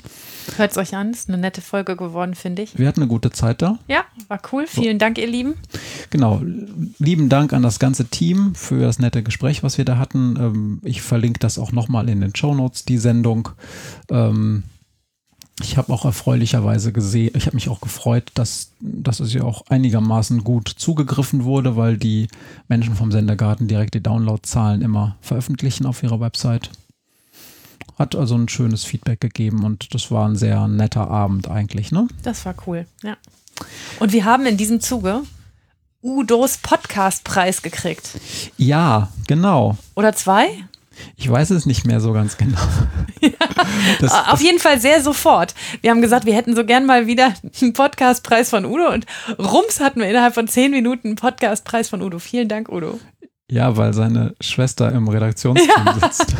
Hört 0.58 0.72
es 0.72 0.78
euch 0.78 0.96
an, 0.96 1.12
ist 1.12 1.30
eine 1.30 1.38
nette 1.38 1.62
Folge 1.62 1.96
geworden, 1.96 2.36
finde 2.36 2.64
ich. 2.64 2.78
Wir 2.78 2.88
hatten 2.88 3.02
eine 3.02 3.10
gute 3.10 3.32
Zeit 3.32 3.62
da. 3.62 3.78
Ja, 3.88 4.04
war 4.28 4.42
cool. 4.52 4.66
Vielen 4.68 5.00
Dank, 5.00 5.18
ihr 5.18 5.28
Lieben. 5.28 5.56
Genau, 6.10 6.42
lieben 7.00 7.30
Dank 7.30 7.54
an 7.54 7.64
das 7.64 7.80
ganze 7.80 8.06
Team 8.06 8.56
für 8.56 8.82
das 8.82 9.00
nette 9.00 9.24
Gespräch, 9.24 9.64
was 9.64 9.78
wir 9.78 9.86
da 9.86 9.98
hatten. 9.98 10.36
Ähm, 10.38 10.82
ich 10.84 11.02
verlinke 11.02 11.40
das 11.40 11.60
auch 11.60 11.72
nochmal 11.72 12.10
in 12.10 12.20
den 12.20 12.36
Show 12.36 12.54
Notes, 12.54 12.84
die 12.86 12.98
Sendung. 12.98 13.50
Ähm, 14.10 14.64
ich 15.62 15.78
habe 15.78 15.92
auch 15.92 16.06
erfreulicherweise 16.06 16.92
gesehen, 16.92 17.32
ich 17.36 17.48
habe 17.48 17.56
mich 17.56 17.70
auch 17.70 17.82
gefreut, 17.82 18.32
dass, 18.36 18.72
dass 18.80 19.20
es 19.20 19.34
ja 19.34 19.44
auch 19.44 19.66
einigermaßen 19.70 20.44
gut 20.44 20.70
zugegriffen 20.70 21.46
wurde, 21.46 21.76
weil 21.76 21.98
die 21.98 22.28
Menschen 22.68 22.96
vom 22.96 23.12
Sendergarten 23.12 23.68
direkt 23.68 23.96
die 23.96 24.04
Downloadzahlen 24.04 24.82
immer 24.82 25.16
veröffentlichen 25.22 25.86
auf 25.86 26.04
ihrer 26.04 26.20
Website. 26.20 26.70
Hat 27.98 28.16
also 28.16 28.36
ein 28.36 28.50
schönes 28.50 28.84
Feedback 28.84 29.20
gegeben 29.20 29.64
und 29.64 29.96
das 29.96 30.12
war 30.12 30.28
ein 30.28 30.36
sehr 30.36 30.68
netter 30.68 31.10
Abend 31.10 31.50
eigentlich, 31.50 31.92
ne? 31.92 32.08
Das 32.22 32.46
war 32.46 32.54
cool, 32.68 32.86
ja. 33.04 33.18
Und 34.00 34.14
wir 34.14 34.26
haben 34.26 34.46
in 34.46 34.58
diesem 34.58 34.80
Zuge 34.80 35.24
Udos 36.04 36.60
Podcastpreis 36.60 37.64
gekriegt. 37.64 38.20
Ja, 38.58 39.10
genau. 39.26 39.78
Oder 39.96 40.14
zwei? 40.14 40.50
Ich 41.16 41.30
weiß 41.30 41.52
es 41.52 41.66
nicht 41.66 41.86
mehr 41.86 42.00
so 42.00 42.14
ganz 42.14 42.38
genau. 42.38 42.60
Ja, 43.22 43.32
das, 44.00 44.12
Auf 44.12 44.26
das 44.32 44.42
jeden 44.44 44.60
Fall 44.60 44.80
sehr 44.80 45.02
sofort. 45.02 45.56
Wir 45.82 45.92
haben 45.92 46.02
gesagt, 46.02 46.26
wir 46.26 46.36
hätten 46.36 46.56
so 46.56 46.64
gern 46.66 46.86
mal 46.86 47.08
wieder 47.08 47.34
einen 47.62 47.74
Podcastpreis 47.74 48.50
von 48.50 48.66
Udo 48.66 48.92
und 48.92 49.06
rums 49.40 49.80
hatten 49.80 50.00
wir 50.00 50.10
innerhalb 50.10 50.34
von 50.34 50.48
zehn 50.48 50.72
Minuten 50.72 51.08
einen 51.10 51.16
Podcastpreis 51.16 51.90
von 51.90 52.02
Udo. 52.02 52.20
Vielen 52.20 52.48
Dank, 52.48 52.70
Udo. 52.70 53.00
Ja, 53.50 53.78
weil 53.78 53.94
seine 53.94 54.36
Schwester 54.42 54.92
im 54.92 55.08
Redaktionsteam 55.08 55.70
ja. 55.86 56.10
sitzt. 56.10 56.36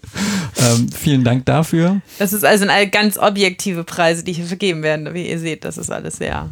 ähm, 0.58 0.88
vielen 0.88 1.22
Dank 1.22 1.44
dafür. 1.44 2.00
Das 2.18 2.32
ist 2.32 2.44
also 2.44 2.66
eine 2.66 2.88
ganz 2.88 3.18
objektive 3.18 3.84
Preise, 3.84 4.24
die 4.24 4.32
hier 4.32 4.46
vergeben 4.46 4.82
werden. 4.82 5.12
Wie 5.12 5.28
ihr 5.28 5.38
seht, 5.38 5.64
das 5.64 5.76
ist 5.76 5.90
alles 5.90 6.16
sehr. 6.16 6.50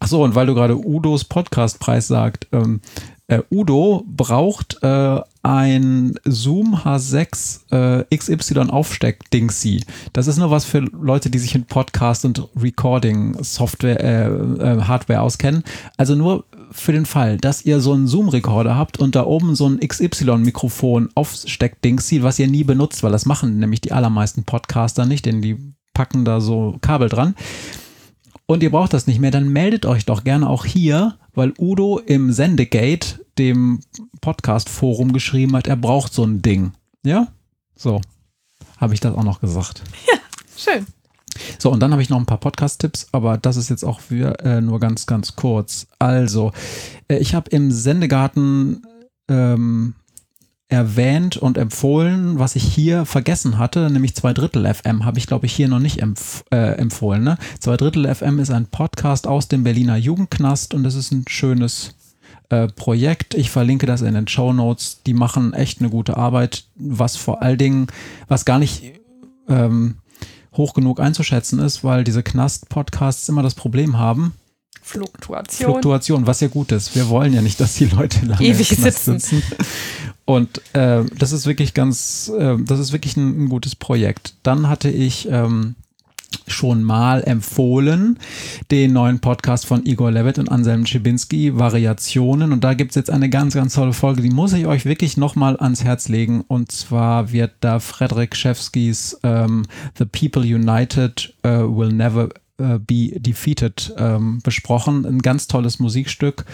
Ach 0.00 0.08
so, 0.08 0.22
und 0.22 0.34
weil 0.34 0.46
du 0.46 0.54
gerade 0.54 0.76
Udos 0.76 1.24
Podcastpreis 1.24 2.08
sagt, 2.08 2.48
ähm, 2.52 2.80
äh, 3.28 3.42
Udo 3.50 4.04
braucht 4.06 4.82
äh, 4.82 5.20
ein 5.42 6.14
Zoom 6.24 6.74
H6 6.74 7.70
äh, 7.70 8.16
XY 8.16 8.70
Aufsteck-Dingsy. 8.70 9.84
Das 10.12 10.26
ist 10.26 10.38
nur 10.38 10.50
was 10.50 10.64
für 10.64 10.80
Leute, 10.80 11.30
die 11.30 11.38
sich 11.38 11.54
mit 11.54 11.68
Podcast 11.68 12.24
und 12.24 12.48
Recording-Software, 12.60 14.00
äh, 14.02 14.26
äh, 14.26 14.82
Hardware 14.82 15.20
auskennen. 15.20 15.62
Also 15.96 16.14
nur 16.14 16.44
für 16.70 16.92
den 16.92 17.06
Fall, 17.06 17.38
dass 17.38 17.64
ihr 17.64 17.80
so 17.80 17.92
einen 17.92 18.08
Zoom-Rekorder 18.08 18.76
habt 18.76 18.98
und 18.98 19.14
da 19.14 19.24
oben 19.24 19.54
so 19.54 19.68
ein 19.68 19.80
XY-Mikrofon 19.80 21.10
Aufsteck-Dingsy, 21.14 22.22
was 22.22 22.38
ihr 22.38 22.48
nie 22.48 22.64
benutzt, 22.64 23.02
weil 23.02 23.12
das 23.12 23.26
machen 23.26 23.58
nämlich 23.58 23.80
die 23.80 23.92
allermeisten 23.92 24.44
Podcaster 24.44 25.06
nicht, 25.06 25.26
denn 25.26 25.42
die 25.42 25.56
packen 25.94 26.24
da 26.24 26.40
so 26.40 26.76
Kabel 26.80 27.08
dran 27.08 27.34
und 28.48 28.62
ihr 28.62 28.70
braucht 28.70 28.94
das 28.94 29.06
nicht 29.06 29.20
mehr, 29.20 29.30
dann 29.30 29.50
meldet 29.50 29.84
euch 29.84 30.06
doch 30.06 30.24
gerne 30.24 30.48
auch 30.48 30.64
hier, 30.64 31.18
weil 31.34 31.52
Udo 31.58 31.98
im 31.98 32.32
Sendegate, 32.32 33.24
dem 33.36 33.80
Podcast-Forum, 34.22 35.12
geschrieben 35.12 35.54
hat, 35.54 35.66
er 35.66 35.76
braucht 35.76 36.14
so 36.14 36.24
ein 36.24 36.40
Ding. 36.40 36.72
Ja? 37.04 37.28
So. 37.76 38.00
Habe 38.78 38.94
ich 38.94 39.00
das 39.00 39.14
auch 39.14 39.22
noch 39.22 39.40
gesagt. 39.40 39.82
Ja, 40.10 40.18
schön. 40.56 40.86
So, 41.58 41.70
und 41.70 41.80
dann 41.80 41.92
habe 41.92 42.02
ich 42.02 42.08
noch 42.08 42.18
ein 42.18 42.26
paar 42.26 42.40
Podcast-Tipps, 42.40 43.08
aber 43.12 43.36
das 43.36 43.56
ist 43.56 43.68
jetzt 43.68 43.84
auch 43.84 44.00
für, 44.00 44.40
äh, 44.40 44.60
nur 44.60 44.80
ganz, 44.80 45.06
ganz 45.06 45.36
kurz. 45.36 45.86
Also, 45.98 46.52
äh, 47.06 47.18
ich 47.18 47.34
habe 47.34 47.50
im 47.50 47.70
Sendegarten 47.70 48.82
ähm, 49.28 49.94
erwähnt 50.68 51.36
und 51.38 51.56
empfohlen, 51.56 52.38
was 52.38 52.54
ich 52.54 52.62
hier 52.62 53.06
vergessen 53.06 53.58
hatte, 53.58 53.88
nämlich 53.90 54.14
zwei 54.14 54.34
Drittel 54.34 54.72
FM 54.72 55.04
habe 55.04 55.18
ich, 55.18 55.26
glaube 55.26 55.46
ich, 55.46 55.52
hier 55.54 55.68
noch 55.68 55.78
nicht 55.78 56.02
empf 56.02 56.44
äh, 56.50 56.76
empfohlen. 56.78 57.24
Ne? 57.24 57.38
Zwei 57.58 57.76
Drittel 57.76 58.14
FM 58.14 58.38
ist 58.38 58.50
ein 58.50 58.66
Podcast 58.66 59.26
aus 59.26 59.48
dem 59.48 59.64
Berliner 59.64 59.96
Jugendknast 59.96 60.74
und 60.74 60.84
es 60.84 60.94
ist 60.94 61.10
ein 61.10 61.24
schönes 61.26 61.94
äh, 62.50 62.68
Projekt. 62.68 63.34
Ich 63.34 63.50
verlinke 63.50 63.86
das 63.86 64.02
in 64.02 64.12
den 64.12 64.28
Show 64.28 64.52
Notes. 64.52 65.02
Die 65.06 65.14
machen 65.14 65.54
echt 65.54 65.80
eine 65.80 65.88
gute 65.88 66.18
Arbeit, 66.18 66.64
was 66.76 67.16
vor 67.16 67.40
allen 67.42 67.58
Dingen, 67.58 67.86
was 68.28 68.44
gar 68.44 68.58
nicht 68.58 68.92
ähm, 69.48 69.96
hoch 70.54 70.74
genug 70.74 71.00
einzuschätzen 71.00 71.60
ist, 71.60 71.82
weil 71.82 72.04
diese 72.04 72.22
Knast-Podcasts 72.22 73.28
immer 73.30 73.42
das 73.42 73.54
Problem 73.54 73.96
haben, 73.96 74.34
Fluktuation. 74.82 75.70
Fluktuation, 75.70 76.26
was 76.26 76.40
ja 76.40 76.48
gut 76.48 76.72
ist. 76.72 76.94
Wir 76.94 77.08
wollen 77.08 77.32
ja 77.32 77.42
nicht, 77.42 77.60
dass 77.60 77.74
die 77.74 77.86
Leute 77.86 78.24
lange 78.26 78.42
Ewig 78.42 78.68
sitzen. 78.68 79.18
sitzen. 79.18 79.42
Und 80.24 80.60
äh, 80.74 81.04
das 81.18 81.32
ist 81.32 81.46
wirklich 81.46 81.74
ganz, 81.74 82.30
äh, 82.38 82.56
das 82.58 82.78
ist 82.80 82.92
wirklich 82.92 83.16
ein, 83.16 83.44
ein 83.44 83.48
gutes 83.48 83.74
Projekt. 83.74 84.34
Dann 84.42 84.68
hatte 84.68 84.90
ich 84.90 85.28
ähm, 85.30 85.74
schon 86.46 86.82
mal 86.82 87.22
empfohlen, 87.24 88.18
den 88.70 88.92
neuen 88.92 89.20
Podcast 89.20 89.66
von 89.66 89.86
Igor 89.86 90.10
Levitt 90.10 90.38
und 90.38 90.50
Anselm 90.50 90.86
Schibinski, 90.86 91.58
Variationen. 91.58 92.52
Und 92.52 92.64
da 92.64 92.74
gibt 92.74 92.90
es 92.90 92.96
jetzt 92.96 93.10
eine 93.10 93.30
ganz, 93.30 93.54
ganz 93.54 93.74
tolle 93.74 93.92
Folge, 93.92 94.22
die 94.22 94.30
muss 94.30 94.52
ich 94.52 94.66
euch 94.66 94.84
wirklich 94.84 95.16
nochmal 95.16 95.56
ans 95.58 95.84
Herz 95.84 96.08
legen. 96.08 96.44
Und 96.46 96.72
zwar 96.72 97.32
wird 97.32 97.52
da 97.60 97.80
Frederik 97.80 98.36
Schewskis 98.36 99.18
ähm, 99.22 99.64
The 99.98 100.04
People 100.04 100.42
United 100.42 101.34
uh, 101.44 101.74
Will 101.74 101.92
Never 101.92 102.28
Be 102.58 103.18
Defeated 103.20 103.94
ähm, 103.96 104.40
besprochen. 104.42 105.06
Ein 105.06 105.20
ganz 105.20 105.46
tolles 105.46 105.78
Musikstück. 105.78 106.44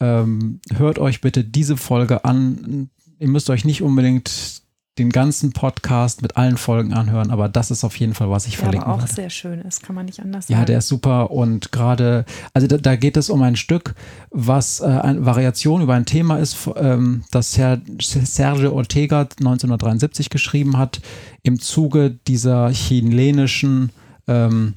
Ähm, 0.00 0.60
hört 0.74 0.98
euch 0.98 1.20
bitte 1.20 1.42
diese 1.44 1.76
Folge 1.76 2.24
an. 2.24 2.90
Ihr 3.18 3.28
müsst 3.28 3.48
euch 3.50 3.64
nicht 3.64 3.82
unbedingt 3.82 4.62
den 4.98 5.10
ganzen 5.10 5.52
Podcast 5.52 6.22
mit 6.22 6.38
allen 6.38 6.56
Folgen 6.56 6.94
anhören, 6.94 7.30
aber 7.30 7.50
das 7.50 7.70
ist 7.70 7.84
auf 7.84 7.96
jeden 7.98 8.14
Fall, 8.14 8.30
was 8.30 8.46
ich 8.46 8.52
Der 8.54 8.60
verlinken 8.60 8.86
aber 8.86 8.94
auch 8.96 9.00
werde. 9.02 9.12
sehr 9.12 9.28
schön 9.28 9.60
ist, 9.60 9.82
kann 9.82 9.94
man 9.94 10.06
nicht 10.06 10.20
anders 10.20 10.48
Ja, 10.48 10.56
sagen. 10.56 10.66
der 10.68 10.78
ist 10.78 10.88
super 10.88 11.30
und 11.30 11.70
gerade, 11.70 12.24
also 12.54 12.66
da, 12.66 12.78
da 12.78 12.96
geht 12.96 13.18
es 13.18 13.28
um 13.28 13.42
ein 13.42 13.56
Stück, 13.56 13.94
was 14.30 14.80
äh, 14.80 14.84
eine 14.86 15.26
Variation 15.26 15.82
über 15.82 15.92
ein 15.92 16.06
Thema 16.06 16.38
ist, 16.38 16.56
ähm, 16.76 17.24
das 17.30 17.52
Ser 17.52 17.82
Sergio 18.00 18.72
Ortega 18.72 19.20
1973 19.20 20.30
geschrieben 20.30 20.78
hat, 20.78 21.02
im 21.42 21.60
Zuge 21.60 22.18
dieser 22.26 22.70
chilenischen, 22.70 23.90
ähm, 24.28 24.74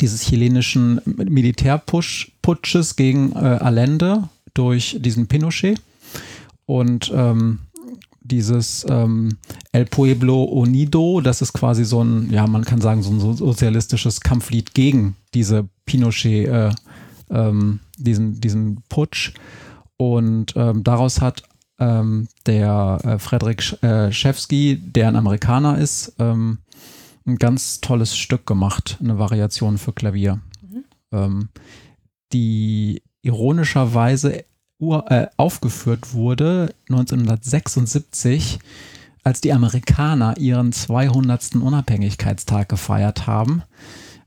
dieses 0.00 0.22
chilenischen 0.22 1.00
Militärputsches 1.04 2.96
gegen 2.96 3.32
äh, 3.32 3.36
Allende 3.38 4.28
durch 4.54 4.96
diesen 5.00 5.26
Pinochet. 5.26 5.80
Und 6.66 7.10
ähm, 7.14 7.60
dieses 8.22 8.86
ähm, 8.88 9.38
El 9.72 9.86
Pueblo 9.86 10.44
Unido, 10.44 11.20
das 11.20 11.42
ist 11.42 11.52
quasi 11.52 11.84
so 11.84 12.02
ein, 12.04 12.30
ja, 12.30 12.46
man 12.46 12.64
kann 12.64 12.80
sagen, 12.80 13.02
so 13.02 13.10
ein 13.10 13.20
so- 13.20 13.32
sozialistisches 13.32 14.20
Kampflied 14.20 14.74
gegen 14.74 15.16
diese 15.34 15.68
Pinochet, 15.84 16.48
äh, 16.48 16.70
ähm, 17.30 17.80
diesen, 17.98 18.40
diesen 18.40 18.82
Putsch. 18.88 19.32
Und 19.96 20.54
ähm, 20.56 20.84
daraus 20.84 21.20
hat 21.20 21.42
ähm, 21.78 22.28
der 22.46 22.98
äh, 23.04 23.18
Frederik 23.18 23.62
Sch 23.62 23.82
äh, 23.82 24.12
Schewski, 24.12 24.76
der 24.76 25.08
ein 25.08 25.16
Amerikaner 25.16 25.78
ist, 25.78 26.12
ähm, 26.18 26.58
ein 27.26 27.36
ganz 27.36 27.80
tolles 27.80 28.16
Stück 28.16 28.46
gemacht, 28.46 28.98
eine 29.00 29.18
Variation 29.18 29.78
für 29.78 29.92
Klavier, 29.92 30.40
ähm, 31.12 31.48
die 32.32 33.02
ironischerweise 33.22 34.44
äh, 34.80 35.26
aufgeführt 35.36 36.14
wurde 36.14 36.74
1976, 36.88 38.58
als 39.22 39.40
die 39.42 39.52
Amerikaner 39.52 40.38
ihren 40.38 40.72
200. 40.72 41.56
Unabhängigkeitstag 41.56 42.68
gefeiert 42.68 43.26
haben, 43.26 43.62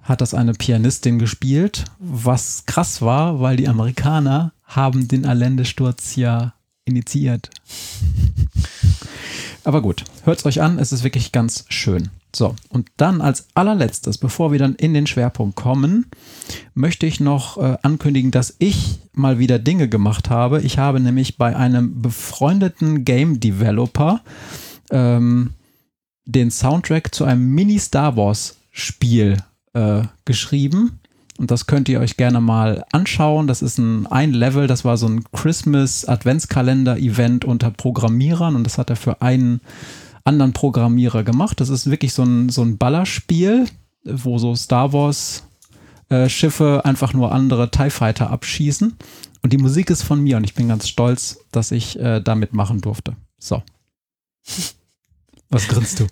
hat 0.03 0.21
das 0.21 0.33
eine 0.33 0.53
Pianistin 0.53 1.17
gespielt, 1.17 1.85
was 1.97 2.65
krass 2.65 3.01
war, 3.01 3.39
weil 3.39 3.57
die 3.57 3.67
Amerikaner 3.67 4.53
haben 4.63 5.07
den 5.07 5.25
Allende-Sturz 5.25 6.15
ja 6.15 6.53
initiiert. 6.85 7.49
Aber 9.63 9.81
gut, 9.81 10.03
hört 10.23 10.39
es 10.39 10.45
euch 10.45 10.61
an, 10.61 10.77
es 10.77 10.91
ist 10.91 11.03
wirklich 11.03 11.31
ganz 11.31 11.65
schön. 11.69 12.09
So, 12.35 12.55
und 12.69 12.89
dann 12.97 13.21
als 13.21 13.49
allerletztes, 13.53 14.17
bevor 14.17 14.51
wir 14.51 14.57
dann 14.57 14.73
in 14.75 14.95
den 14.95 15.05
Schwerpunkt 15.05 15.55
kommen, 15.55 16.07
möchte 16.73 17.05
ich 17.05 17.19
noch 17.19 17.57
äh, 17.57 17.77
ankündigen, 17.83 18.31
dass 18.31 18.55
ich 18.57 18.99
mal 19.13 19.37
wieder 19.37 19.59
Dinge 19.59 19.87
gemacht 19.87 20.31
habe. 20.31 20.61
Ich 20.61 20.79
habe 20.79 20.99
nämlich 20.99 21.37
bei 21.37 21.55
einem 21.55 22.01
befreundeten 22.01 23.05
Game 23.05 23.39
Developer 23.39 24.21
ähm, 24.89 25.51
den 26.25 26.49
Soundtrack 26.49 27.13
zu 27.13 27.25
einem 27.25 27.53
Mini-Star 27.53 28.17
Wars-Spiel 28.17 29.37
äh, 29.73 30.01
geschrieben. 30.25 31.01
Und 31.37 31.51
das 31.51 31.67
könnt 31.67 31.87
ihr 31.89 31.99
euch 31.99 32.17
gerne 32.17 32.41
mal 32.41 32.83
anschauen. 32.91 33.45
Das 33.47 33.61
ist 33.61 33.77
ein, 33.77 34.07
ein 34.07 34.33
Level, 34.33 34.65
das 34.67 34.83
war 34.85 34.97
so 34.97 35.07
ein 35.07 35.23
Christmas-Adventskalender-Event 35.31 37.45
unter 37.45 37.69
Programmierern 37.69 38.55
und 38.55 38.63
das 38.63 38.79
hat 38.79 38.89
er 38.89 38.95
für 38.95 39.21
einen 39.21 39.61
anderen 40.23 40.53
Programmierer 40.53 41.23
gemacht. 41.23 41.59
Das 41.59 41.69
ist 41.69 41.89
wirklich 41.89 42.13
so 42.13 42.23
ein, 42.23 42.49
so 42.49 42.61
ein 42.61 42.77
Ballerspiel, 42.77 43.65
wo 44.03 44.37
so 44.37 44.55
Star 44.55 44.93
Wars 44.93 45.43
äh, 46.09 46.29
Schiffe 46.29 46.81
einfach 46.85 47.13
nur 47.13 47.31
andere 47.31 47.71
TIE 47.71 47.89
Fighter 47.89 48.29
abschießen. 48.29 48.95
Und 49.41 49.53
die 49.53 49.57
Musik 49.57 49.89
ist 49.89 50.03
von 50.03 50.21
mir 50.21 50.37
und 50.37 50.45
ich 50.45 50.53
bin 50.53 50.69
ganz 50.69 50.87
stolz, 50.87 51.39
dass 51.51 51.71
ich 51.71 51.99
äh, 51.99 52.21
da 52.21 52.35
mitmachen 52.35 52.79
durfte. 52.79 53.15
So. 53.37 53.61
Was 55.49 55.67
grinst 55.67 55.99
du? 55.99 56.07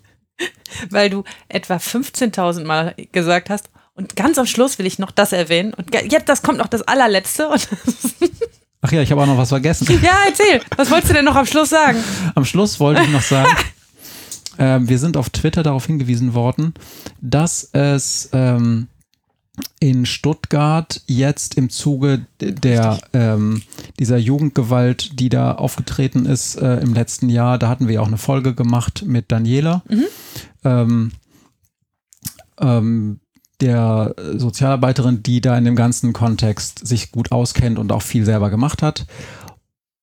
Weil 0.90 1.10
du 1.10 1.24
etwa 1.48 1.76
15.000 1.76 2.66
Mal 2.66 2.96
gesagt 3.12 3.50
hast. 3.50 3.70
Und 3.94 4.16
ganz 4.16 4.38
am 4.38 4.46
Schluss 4.46 4.80
will 4.80 4.86
ich 4.86 5.00
noch 5.00 5.12
das 5.12 5.32
erwähnen. 5.32 5.74
Und 5.74 5.94
jetzt, 5.94 6.30
das 6.30 6.42
kommt 6.42 6.58
noch 6.58 6.68
das 6.68 6.82
allerletzte. 6.82 7.50
Ach 8.82 8.92
ja, 8.92 9.02
ich 9.02 9.12
habe 9.12 9.22
auch 9.22 9.28
noch 9.28 9.38
was 9.38 9.50
vergessen. 9.50 9.88
ja, 10.02 10.24
erzähl. 10.28 10.62
Was 10.76 10.90
wolltest 10.90 11.12
du 11.12 11.14
denn 11.16 11.26
noch 11.26 11.36
am 11.36 11.46
Schluss 11.46 11.70
sagen? 11.70 12.04
Am 12.36 12.46
Schluss 12.46 12.80
wollte 12.80 13.04
ich 13.04 13.10
noch 13.10 13.22
sagen, 13.22 13.50
ähm, 14.62 14.88
wir 14.88 15.00
sind 15.00 15.18
auf 15.18 15.32
Twitter 15.32 15.64
darauf 15.64 15.88
hingewiesen 15.88 16.36
worden, 16.36 16.76
dass 17.20 17.68
es 17.74 18.30
ähm, 18.32 18.88
in 19.80 20.06
Stuttgart 20.06 21.02
jetzt 21.08 21.56
im 21.58 21.72
Zuge 21.72 22.28
der 22.40 23.00
ähm, 23.14 23.64
dieser 24.00 24.18
Jugendgewalt, 24.18 25.20
die 25.20 25.30
da 25.30 25.54
aufgetreten 25.54 26.28
ist 26.28 26.56
äh, 26.58 26.78
im 26.78 26.94
letzten 26.94 27.28
Jahr, 27.28 27.58
da 27.58 27.70
hatten 27.70 27.88
wir 27.88 27.96
ja 27.96 28.02
auch 28.02 28.08
eine 28.08 28.20
Folge 28.20 28.54
gemacht 28.54 29.04
mit 29.06 29.32
Daniela. 29.32 29.82
Ähm, 30.64 31.12
ähm, 32.60 33.20
der 33.62 34.16
Sozialarbeiterin, 34.36 35.24
die 35.24 35.42
da 35.42 35.58
in 35.58 35.66
dem 35.66 35.76
ganzen 35.76 36.14
Kontext 36.14 36.86
sich 36.86 37.12
gut 37.12 37.32
auskennt 37.32 37.80
und 37.80 37.92
auch 37.92 38.02
viel 38.02 38.26
selber 38.26 38.50
gemacht 38.50 38.82
hat. 38.82 39.06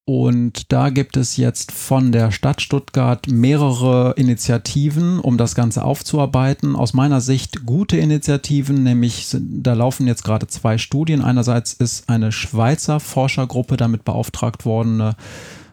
Und 0.09 0.73
da 0.73 0.89
gibt 0.89 1.19
es 1.19 1.37
jetzt 1.37 1.71
von 1.71 2.13
der 2.13 2.31
Stadt 2.31 2.63
Stuttgart 2.63 3.27
mehrere 3.29 4.15
Initiativen, 4.17 5.21
um 5.21 5.37
das 5.37 5.55
Ganze 5.55 5.85
aufzuarbeiten. 5.85 6.77
Aus 6.77 6.95
meiner 6.95 7.21
Sicht 7.21 7.67
gute 7.67 7.99
Initiativen, 7.99 8.83
nämlich 8.85 9.37
da 9.39 9.75
laufen 9.75 10.07
jetzt 10.07 10.25
gerade 10.25 10.47
zwei 10.47 10.79
Studien. 10.79 11.21
Einerseits 11.21 11.75
ist 11.75 12.09
eine 12.09 12.33
Schweizer 12.33 13.01
Forschergruppe 13.01 13.77
damit 13.77 14.07
beauftragt 14.07 14.65
worden, 14.65 14.99
eine 15.03 15.17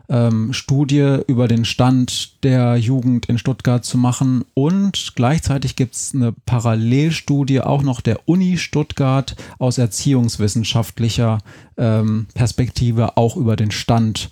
ähm, 0.09 0.53
Studie 0.53 1.19
über 1.27 1.47
den 1.47 1.65
Stand 1.65 2.43
der 2.43 2.75
Jugend 2.77 3.27
in 3.27 3.37
Stuttgart 3.37 3.83
zu 3.83 3.97
machen. 3.97 4.45
Und 4.53 5.13
gleichzeitig 5.15 5.75
gibt 5.75 5.95
es 5.95 6.13
eine 6.13 6.33
Parallelstudie 6.45 7.61
auch 7.61 7.81
noch 7.81 8.01
der 8.01 8.27
Uni 8.27 8.57
Stuttgart 8.57 9.35
aus 9.59 9.77
erziehungswissenschaftlicher 9.77 11.39
ähm, 11.77 12.27
Perspektive 12.33 13.17
auch 13.17 13.35
über 13.35 13.55
den 13.55 13.71
Stand 13.71 14.29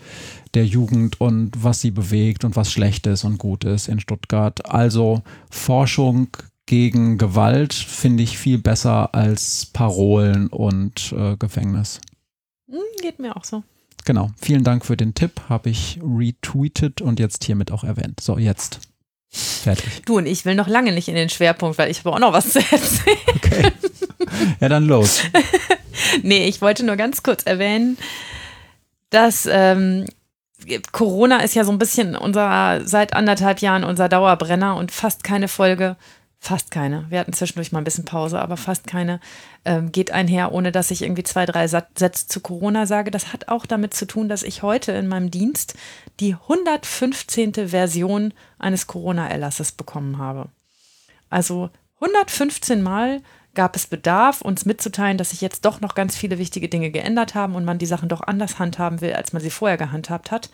der 0.53 0.65
Jugend 0.65 1.19
und 1.19 1.51
was 1.63 1.81
sie 1.81 1.91
bewegt 1.91 2.43
und 2.43 2.55
was 2.55 2.71
schlecht 2.71 3.07
ist 3.07 3.23
und 3.23 3.37
gut 3.37 3.63
ist 3.63 3.87
in 3.87 3.99
Stuttgart. 3.99 4.69
Also 4.69 5.23
Forschung 5.49 6.27
gegen 6.65 7.17
Gewalt 7.17 7.73
finde 7.73 8.23
ich 8.23 8.37
viel 8.37 8.57
besser 8.57 9.13
als 9.13 9.65
Parolen 9.65 10.47
und 10.47 11.13
äh, 11.17 11.35
Gefängnis. 11.37 11.99
Hm, 12.69 12.79
geht 13.01 13.19
mir 13.19 13.35
auch 13.35 13.43
so. 13.43 13.63
Genau. 14.05 14.31
Vielen 14.41 14.63
Dank 14.63 14.85
für 14.85 14.97
den 14.97 15.13
Tipp. 15.13 15.41
Habe 15.49 15.69
ich 15.69 15.99
retweetet 16.03 17.01
und 17.01 17.19
jetzt 17.19 17.43
hiermit 17.43 17.71
auch 17.71 17.83
erwähnt. 17.83 18.19
So, 18.19 18.37
jetzt. 18.37 18.79
Fertig. 19.29 20.03
Du 20.05 20.17
und 20.17 20.27
ich 20.27 20.45
will 20.45 20.55
noch 20.55 20.67
lange 20.67 20.91
nicht 20.91 21.07
in 21.07 21.15
den 21.15 21.29
Schwerpunkt, 21.29 21.77
weil 21.77 21.89
ich 21.89 21.99
habe 21.99 22.11
auch 22.11 22.19
noch 22.19 22.33
was 22.33 22.51
zu 22.51 22.59
erzählen. 22.59 23.17
Okay. 23.35 23.71
Ja, 24.59 24.69
dann 24.69 24.87
los. 24.87 25.21
nee, 26.23 26.47
ich 26.47 26.61
wollte 26.61 26.83
nur 26.83 26.95
ganz 26.95 27.21
kurz 27.21 27.43
erwähnen, 27.43 27.97
dass 29.09 29.47
ähm, 29.51 30.05
Corona 30.91 31.41
ist 31.41 31.55
ja 31.55 31.65
so 31.65 31.71
ein 31.71 31.77
bisschen 31.77 32.15
unser, 32.15 32.81
seit 32.85 33.13
anderthalb 33.13 33.59
Jahren 33.59 33.83
unser 33.83 34.09
Dauerbrenner 34.09 34.75
und 34.75 34.91
fast 34.91 35.23
keine 35.23 35.47
Folge 35.47 35.97
fast 36.43 36.71
keine. 36.71 37.05
Wir 37.09 37.21
hatten 37.21 37.31
zwischendurch 37.31 37.71
mal 37.71 37.79
ein 37.79 37.85
bisschen 37.85 38.03
Pause, 38.03 38.41
aber 38.41 38.57
fast 38.57 38.85
keine 38.85 39.21
ähm, 39.63 39.93
geht 39.93 40.11
einher, 40.11 40.51
ohne 40.51 40.73
dass 40.73 40.91
ich 40.91 41.01
irgendwie 41.01 41.23
zwei, 41.23 41.45
drei 41.45 41.67
Sätze 41.67 42.27
zu 42.27 42.41
Corona 42.41 42.85
sage. 42.85 43.11
Das 43.11 43.31
hat 43.31 43.47
auch 43.47 43.65
damit 43.65 43.93
zu 43.93 44.05
tun, 44.05 44.27
dass 44.27 44.43
ich 44.43 44.61
heute 44.61 44.91
in 44.91 45.07
meinem 45.07 45.31
Dienst 45.31 45.75
die 46.19 46.33
115. 46.33 47.69
Version 47.69 48.33
eines 48.59 48.87
Corona-Erlasses 48.87 49.71
bekommen 49.71 50.17
habe. 50.17 50.49
Also 51.29 51.69
115 52.01 52.81
Mal 52.81 53.21
gab 53.53 53.77
es 53.77 53.87
Bedarf, 53.87 54.41
uns 54.41 54.65
mitzuteilen, 54.65 55.17
dass 55.17 55.29
sich 55.29 55.39
jetzt 55.39 55.63
doch 55.63 55.79
noch 55.79 55.95
ganz 55.95 56.17
viele 56.17 56.39
wichtige 56.39 56.67
Dinge 56.67 56.91
geändert 56.91 57.35
haben 57.35 57.55
und 57.55 57.63
man 57.63 57.77
die 57.77 57.85
Sachen 57.85 58.09
doch 58.09 58.19
anders 58.19 58.59
handhaben 58.59 58.99
will, 58.99 59.13
als 59.13 59.31
man 59.31 59.41
sie 59.41 59.49
vorher 59.49 59.77
gehandhabt 59.77 60.29
hat. 60.29 60.49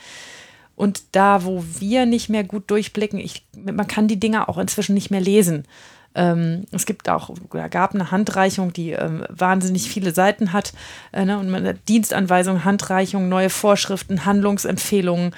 Und 0.79 1.03
da, 1.11 1.43
wo 1.43 1.61
wir 1.79 2.05
nicht 2.05 2.29
mehr 2.29 2.45
gut 2.45 2.71
durchblicken, 2.71 3.19
ich, 3.19 3.45
man 3.53 3.85
kann 3.87 4.07
die 4.07 4.17
Dinge 4.17 4.47
auch 4.47 4.57
inzwischen 4.57 4.93
nicht 4.93 5.11
mehr 5.11 5.19
lesen. 5.19 5.65
Ähm, 6.15 6.67
es 6.71 6.85
gibt 6.85 7.09
auch, 7.09 7.31
da 7.51 7.67
gab 7.67 7.93
eine 7.93 8.11
Handreichung, 8.11 8.71
die 8.71 8.91
ähm, 8.91 9.25
wahnsinnig 9.27 9.89
viele 9.89 10.13
Seiten 10.13 10.53
hat. 10.53 10.71
Äh, 11.11 11.25
ne, 11.25 11.37
und 11.37 11.49
man 11.49 11.77
Dienstanweisungen, 11.89 12.63
Handreichungen, 12.63 13.27
neue 13.27 13.49
Vorschriften, 13.49 14.23
Handlungsempfehlungen, 14.23 15.35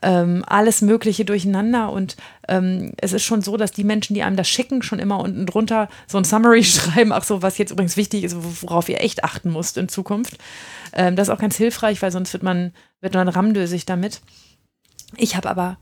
ähm, 0.00 0.42
alles 0.46 0.80
Mögliche 0.80 1.26
durcheinander. 1.26 1.92
Und 1.92 2.16
ähm, 2.48 2.94
es 2.96 3.12
ist 3.12 3.24
schon 3.24 3.42
so, 3.42 3.58
dass 3.58 3.72
die 3.72 3.84
Menschen, 3.84 4.14
die 4.14 4.22
einem 4.22 4.36
das 4.36 4.48
schicken, 4.48 4.80
schon 4.80 5.00
immer 5.00 5.20
unten 5.20 5.44
drunter 5.44 5.90
so 6.06 6.16
ein 6.16 6.24
Summary 6.24 6.64
schreiben, 6.64 7.12
ach 7.12 7.24
so, 7.24 7.42
was 7.42 7.58
jetzt 7.58 7.72
übrigens 7.72 7.98
wichtig 7.98 8.24
ist, 8.24 8.38
worauf 8.62 8.88
ihr 8.88 9.02
echt 9.02 9.22
achten 9.22 9.52
müsst 9.52 9.76
in 9.76 9.90
Zukunft. 9.90 10.38
Ähm, 10.94 11.14
das 11.14 11.28
ist 11.28 11.34
auch 11.34 11.40
ganz 11.40 11.56
hilfreich, 11.58 12.00
weil 12.00 12.10
sonst 12.10 12.32
wird 12.32 12.42
man, 12.42 12.72
wird 13.02 13.12
man 13.12 13.28
ramdösig 13.28 13.84
damit. 13.84 14.22
Ich 15.16 15.36
habe 15.36 15.48
aber 15.48 15.78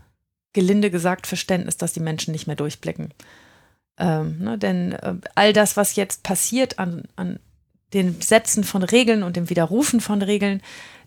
gelinde 0.52 0.90
gesagt 0.90 1.26
Verständnis, 1.26 1.76
dass 1.76 1.92
die 1.92 2.00
Menschen 2.00 2.32
nicht 2.32 2.46
mehr 2.46 2.56
durchblicken. 2.56 3.12
Ähm, 3.98 4.38
ne, 4.38 4.58
denn 4.58 4.92
äh, 4.92 5.14
all 5.34 5.52
das, 5.52 5.76
was 5.76 5.96
jetzt 5.96 6.22
passiert 6.22 6.78
an, 6.78 7.04
an 7.16 7.38
den 7.94 8.20
Sätzen 8.20 8.64
von 8.64 8.82
Regeln 8.82 9.22
und 9.22 9.36
dem 9.36 9.48
Widerrufen 9.48 10.00
von 10.00 10.22
Regeln, 10.22 10.62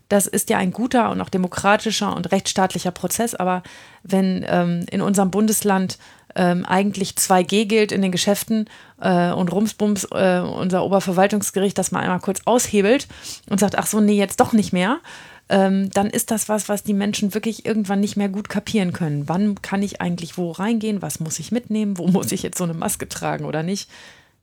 das 0.08 0.26
ist 0.26 0.50
ja 0.50 0.58
ein 0.58 0.72
guter 0.72 1.10
und 1.10 1.20
auch 1.20 1.28
demokratischer 1.28 2.14
und 2.14 2.32
rechtsstaatlicher 2.32 2.90
Prozess. 2.90 3.34
Aber 3.34 3.62
wenn 4.02 4.44
ähm, 4.48 4.84
in 4.90 5.02
unserem 5.02 5.30
Bundesland 5.30 5.98
ähm, 6.34 6.64
eigentlich 6.64 7.12
2G 7.12 7.66
gilt 7.66 7.92
in 7.92 8.02
den 8.02 8.12
Geschäften 8.12 8.68
äh, 9.00 9.30
und 9.30 9.52
Rumsbums 9.52 10.04
äh, 10.12 10.40
unser 10.40 10.84
Oberverwaltungsgericht 10.84 11.78
das 11.78 11.92
mal 11.92 12.00
einmal 12.00 12.20
kurz 12.20 12.40
aushebelt 12.44 13.08
und 13.48 13.60
sagt, 13.60 13.78
ach 13.78 13.86
so, 13.86 14.00
nee, 14.00 14.14
jetzt 14.14 14.40
doch 14.40 14.52
nicht 14.52 14.72
mehr, 14.72 14.98
ähm, 15.50 15.90
dann 15.90 16.08
ist 16.08 16.30
das 16.30 16.48
was, 16.48 16.68
was 16.68 16.84
die 16.84 16.94
Menschen 16.94 17.34
wirklich 17.34 17.66
irgendwann 17.66 17.98
nicht 17.98 18.16
mehr 18.16 18.28
gut 18.28 18.48
kapieren 18.48 18.92
können. 18.92 19.28
Wann 19.28 19.60
kann 19.60 19.82
ich 19.82 20.00
eigentlich 20.00 20.38
wo 20.38 20.52
reingehen? 20.52 21.02
Was 21.02 21.18
muss 21.18 21.40
ich 21.40 21.50
mitnehmen? 21.50 21.98
Wo 21.98 22.06
muss 22.06 22.30
ich 22.30 22.44
jetzt 22.44 22.56
so 22.56 22.64
eine 22.64 22.72
Maske 22.72 23.08
tragen 23.08 23.44
oder 23.44 23.64
nicht? 23.64 23.90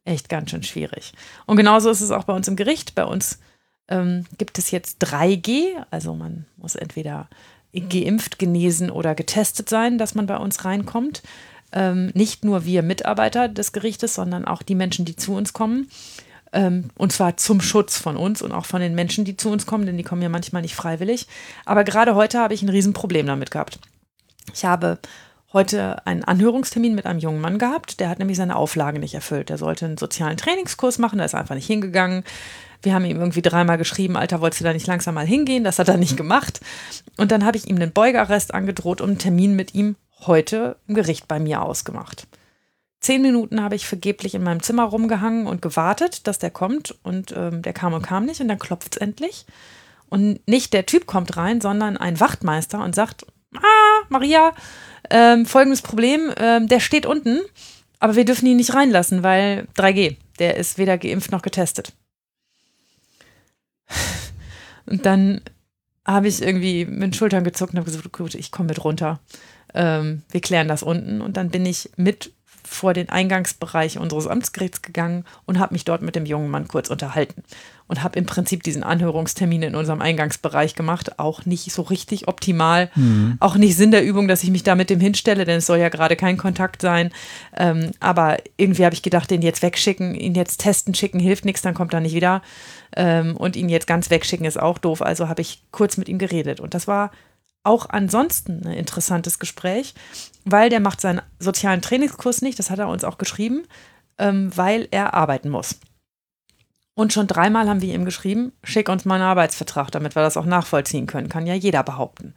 Echt 0.03 0.27
ganz 0.27 0.51
schön 0.51 0.63
schwierig. 0.63 1.13
Und 1.45 1.55
genauso 1.55 1.89
ist 1.89 2.01
es 2.01 2.11
auch 2.11 2.25
bei 2.25 2.33
uns 2.33 2.49
im 2.49 2.57
Gericht. 2.57 2.93
Bei 2.93 3.05
uns 3.05 3.39
ähm, 3.87 4.25
gibt 4.37 4.57
es 4.59 4.69
jetzt 4.71 5.01
3G, 5.01 5.67
also 5.91 6.13
man 6.13 6.45
muss 6.57 6.75
entweder 6.75 7.29
geimpft, 7.71 8.37
genesen 8.37 8.91
oder 8.91 9.15
getestet 9.15 9.69
sein, 9.69 9.97
dass 9.97 10.13
man 10.13 10.25
bei 10.25 10.37
uns 10.37 10.65
reinkommt. 10.65 11.23
Ähm, 11.71 12.11
nicht 12.15 12.43
nur 12.43 12.65
wir 12.65 12.83
Mitarbeiter 12.83 13.47
des 13.47 13.71
Gerichtes, 13.71 14.15
sondern 14.15 14.43
auch 14.45 14.61
die 14.61 14.75
Menschen, 14.75 15.05
die 15.05 15.15
zu 15.15 15.33
uns 15.35 15.53
kommen. 15.53 15.89
Ähm, 16.53 16.89
und 16.95 17.11
zwar 17.11 17.37
zum 17.37 17.61
Schutz 17.61 17.97
von 17.97 18.17
uns 18.17 18.41
und 18.41 18.51
auch 18.51 18.65
von 18.65 18.81
den 18.81 18.95
Menschen, 18.95 19.25
die 19.25 19.37
zu 19.37 19.49
uns 19.49 19.65
kommen, 19.65 19.85
denn 19.85 19.97
die 19.97 20.03
kommen 20.03 20.21
ja 20.21 20.29
manchmal 20.29 20.61
nicht 20.61 20.75
freiwillig. 20.75 21.27
Aber 21.65 21.83
gerade 21.83 22.15
heute 22.15 22.39
habe 22.39 22.53
ich 22.53 22.61
ein 22.61 22.69
Riesenproblem 22.69 23.27
damit 23.27 23.51
gehabt. 23.51 23.79
Ich 24.53 24.65
habe 24.65 24.99
heute 25.53 26.05
einen 26.05 26.23
Anhörungstermin 26.23 26.95
mit 26.95 27.05
einem 27.05 27.19
jungen 27.19 27.41
Mann 27.41 27.57
gehabt, 27.57 27.99
der 27.99 28.09
hat 28.09 28.19
nämlich 28.19 28.37
seine 28.37 28.55
Auflage 28.55 28.99
nicht 28.99 29.13
erfüllt. 29.13 29.49
Der 29.49 29.57
sollte 29.57 29.85
einen 29.85 29.97
sozialen 29.97 30.37
Trainingskurs 30.37 30.97
machen, 30.99 31.17
der 31.17 31.25
ist 31.25 31.35
einfach 31.35 31.55
nicht 31.55 31.67
hingegangen. 31.67 32.23
Wir 32.81 32.93
haben 32.93 33.05
ihm 33.05 33.17
irgendwie 33.17 33.41
dreimal 33.41 33.77
geschrieben, 33.77 34.17
Alter, 34.17 34.41
wolltest 34.41 34.61
du 34.61 34.65
da 34.65 34.73
nicht 34.73 34.87
langsam 34.87 35.15
mal 35.15 35.25
hingehen? 35.25 35.63
Das 35.63 35.79
hat 35.79 35.89
er 35.89 35.97
nicht 35.97 36.15
gemacht. 36.15 36.59
Und 37.17 37.31
dann 37.31 37.45
habe 37.45 37.57
ich 37.57 37.67
ihm 37.67 37.77
einen 37.77 37.91
Beugearrest 37.91 38.53
angedroht 38.53 39.01
und 39.01 39.09
einen 39.09 39.19
Termin 39.19 39.55
mit 39.55 39.73
ihm 39.73 39.95
heute 40.25 40.77
im 40.87 40.95
Gericht 40.95 41.27
bei 41.27 41.39
mir 41.39 41.61
ausgemacht. 41.61 42.27
Zehn 42.99 43.21
Minuten 43.21 43.61
habe 43.61 43.75
ich 43.75 43.85
vergeblich 43.85 44.33
in 44.33 44.43
meinem 44.43 44.63
Zimmer 44.63 44.83
rumgehangen 44.83 45.45
und 45.45 45.61
gewartet, 45.61 46.25
dass 46.25 46.39
der 46.39 46.49
kommt. 46.49 46.95
Und 47.03 47.33
ähm, 47.35 47.61
der 47.61 47.73
kam 47.73 47.93
und 47.93 48.01
kam 48.01 48.25
nicht. 48.25 48.41
Und 48.41 48.47
dann 48.47 48.59
klopft 48.59 48.95
es 48.95 49.01
endlich. 49.01 49.45
Und 50.09 50.45
nicht 50.47 50.73
der 50.73 50.85
Typ 50.85 51.05
kommt 51.05 51.37
rein, 51.37 51.61
sondern 51.61 51.97
ein 51.97 52.19
Wachtmeister 52.19 52.83
und 52.83 52.95
sagt: 52.95 53.25
Ah, 53.55 54.05
Maria, 54.09 54.53
ähm, 55.09 55.45
folgendes 55.45 55.81
Problem: 55.81 56.33
ähm, 56.37 56.67
Der 56.67 56.79
steht 56.79 57.05
unten, 57.05 57.41
aber 57.99 58.15
wir 58.15 58.25
dürfen 58.25 58.47
ihn 58.47 58.57
nicht 58.57 58.73
reinlassen, 58.73 59.21
weil 59.21 59.67
3G. 59.75 60.17
Der 60.39 60.55
ist 60.57 60.77
weder 60.77 60.97
geimpft 60.97 61.31
noch 61.31 61.41
getestet. 61.41 61.93
Und 64.85 65.05
dann 65.05 65.41
habe 66.05 66.29
ich 66.29 66.41
irgendwie 66.41 66.85
mit 66.85 67.03
den 67.03 67.13
Schultern 67.13 67.43
gezuckt 67.43 67.73
und 67.73 67.79
habe 67.79 67.91
gesagt: 67.91 68.11
Gut, 68.11 68.33
ich 68.33 68.51
komme 68.51 68.69
mit 68.69 68.83
runter. 68.83 69.19
Ähm, 69.73 70.23
wir 70.31 70.41
klären 70.41 70.67
das 70.67 70.81
unten. 70.81 71.21
Und 71.21 71.37
dann 71.37 71.49
bin 71.49 71.65
ich 71.65 71.91
mit 71.97 72.31
vor 72.67 72.93
den 72.93 73.09
Eingangsbereich 73.09 73.97
unseres 73.97 74.27
Amtsgerichts 74.27 74.81
gegangen 74.81 75.25
und 75.45 75.59
habe 75.59 75.73
mich 75.73 75.85
dort 75.85 76.01
mit 76.01 76.15
dem 76.15 76.25
jungen 76.25 76.49
Mann 76.49 76.67
kurz 76.67 76.89
unterhalten 76.89 77.43
und 77.87 78.03
habe 78.03 78.19
im 78.19 78.25
Prinzip 78.25 78.63
diesen 78.63 78.83
Anhörungstermin 78.83 79.63
in 79.63 79.75
unserem 79.75 80.01
Eingangsbereich 80.01 80.75
gemacht. 80.75 81.19
Auch 81.19 81.45
nicht 81.45 81.71
so 81.71 81.81
richtig 81.81 82.27
optimal, 82.27 82.91
mhm. 82.95 83.37
auch 83.39 83.55
nicht 83.55 83.77
Sinn 83.77 83.91
der 83.91 84.03
Übung, 84.03 84.27
dass 84.27 84.43
ich 84.43 84.51
mich 84.51 84.63
da 84.63 84.75
mit 84.75 84.89
dem 84.89 84.99
hinstelle, 84.99 85.45
denn 85.45 85.59
es 85.59 85.65
soll 85.65 85.79
ja 85.79 85.89
gerade 85.89 86.15
kein 86.15 86.37
Kontakt 86.37 86.81
sein. 86.81 87.11
Ähm, 87.55 87.91
aber 87.99 88.37
irgendwie 88.57 88.83
habe 88.83 88.93
ich 88.93 89.01
gedacht, 89.01 89.31
den 89.31 89.41
jetzt 89.41 89.61
wegschicken, 89.61 90.13
ihn 90.15 90.35
jetzt 90.35 90.57
testen 90.57 90.93
schicken 90.93 91.19
hilft 91.19 91.45
nichts, 91.45 91.61
dann 91.61 91.73
kommt 91.73 91.93
er 91.93 92.01
nicht 92.01 92.15
wieder. 92.15 92.41
Ähm, 92.95 93.37
und 93.37 93.55
ihn 93.55 93.69
jetzt 93.69 93.87
ganz 93.87 94.09
wegschicken 94.09 94.45
ist 94.45 94.59
auch 94.59 94.77
doof. 94.77 95.01
Also 95.01 95.29
habe 95.29 95.41
ich 95.41 95.63
kurz 95.71 95.97
mit 95.97 96.09
ihm 96.09 96.17
geredet 96.17 96.59
und 96.59 96.73
das 96.73 96.87
war 96.87 97.11
auch 97.63 97.89
ansonsten 97.89 98.65
ein 98.65 98.73
interessantes 98.73 99.39
Gespräch, 99.39 99.93
weil 100.51 100.69
der 100.69 100.79
macht 100.79 101.01
seinen 101.01 101.21
sozialen 101.39 101.81
Trainingskurs 101.81 102.41
nicht, 102.41 102.59
das 102.59 102.69
hat 102.69 102.79
er 102.79 102.87
uns 102.87 103.03
auch 103.03 103.17
geschrieben, 103.17 103.63
ähm, 104.17 104.51
weil 104.55 104.87
er 104.91 105.13
arbeiten 105.13 105.49
muss. 105.49 105.79
Und 106.95 107.13
schon 107.13 107.27
dreimal 107.27 107.69
haben 107.69 107.81
wir 107.81 107.93
ihm 107.93 108.05
geschrieben, 108.05 108.53
schick 108.63 108.89
uns 108.89 109.05
mal 109.05 109.15
einen 109.15 109.23
Arbeitsvertrag, 109.23 109.91
damit 109.91 110.15
wir 110.15 110.23
das 110.23 110.35
auch 110.35 110.45
nachvollziehen 110.45 111.05
können. 111.05 111.29
Kann 111.29 111.45
ja 111.45 111.53
jeder 111.53 111.83
behaupten. 111.83 112.33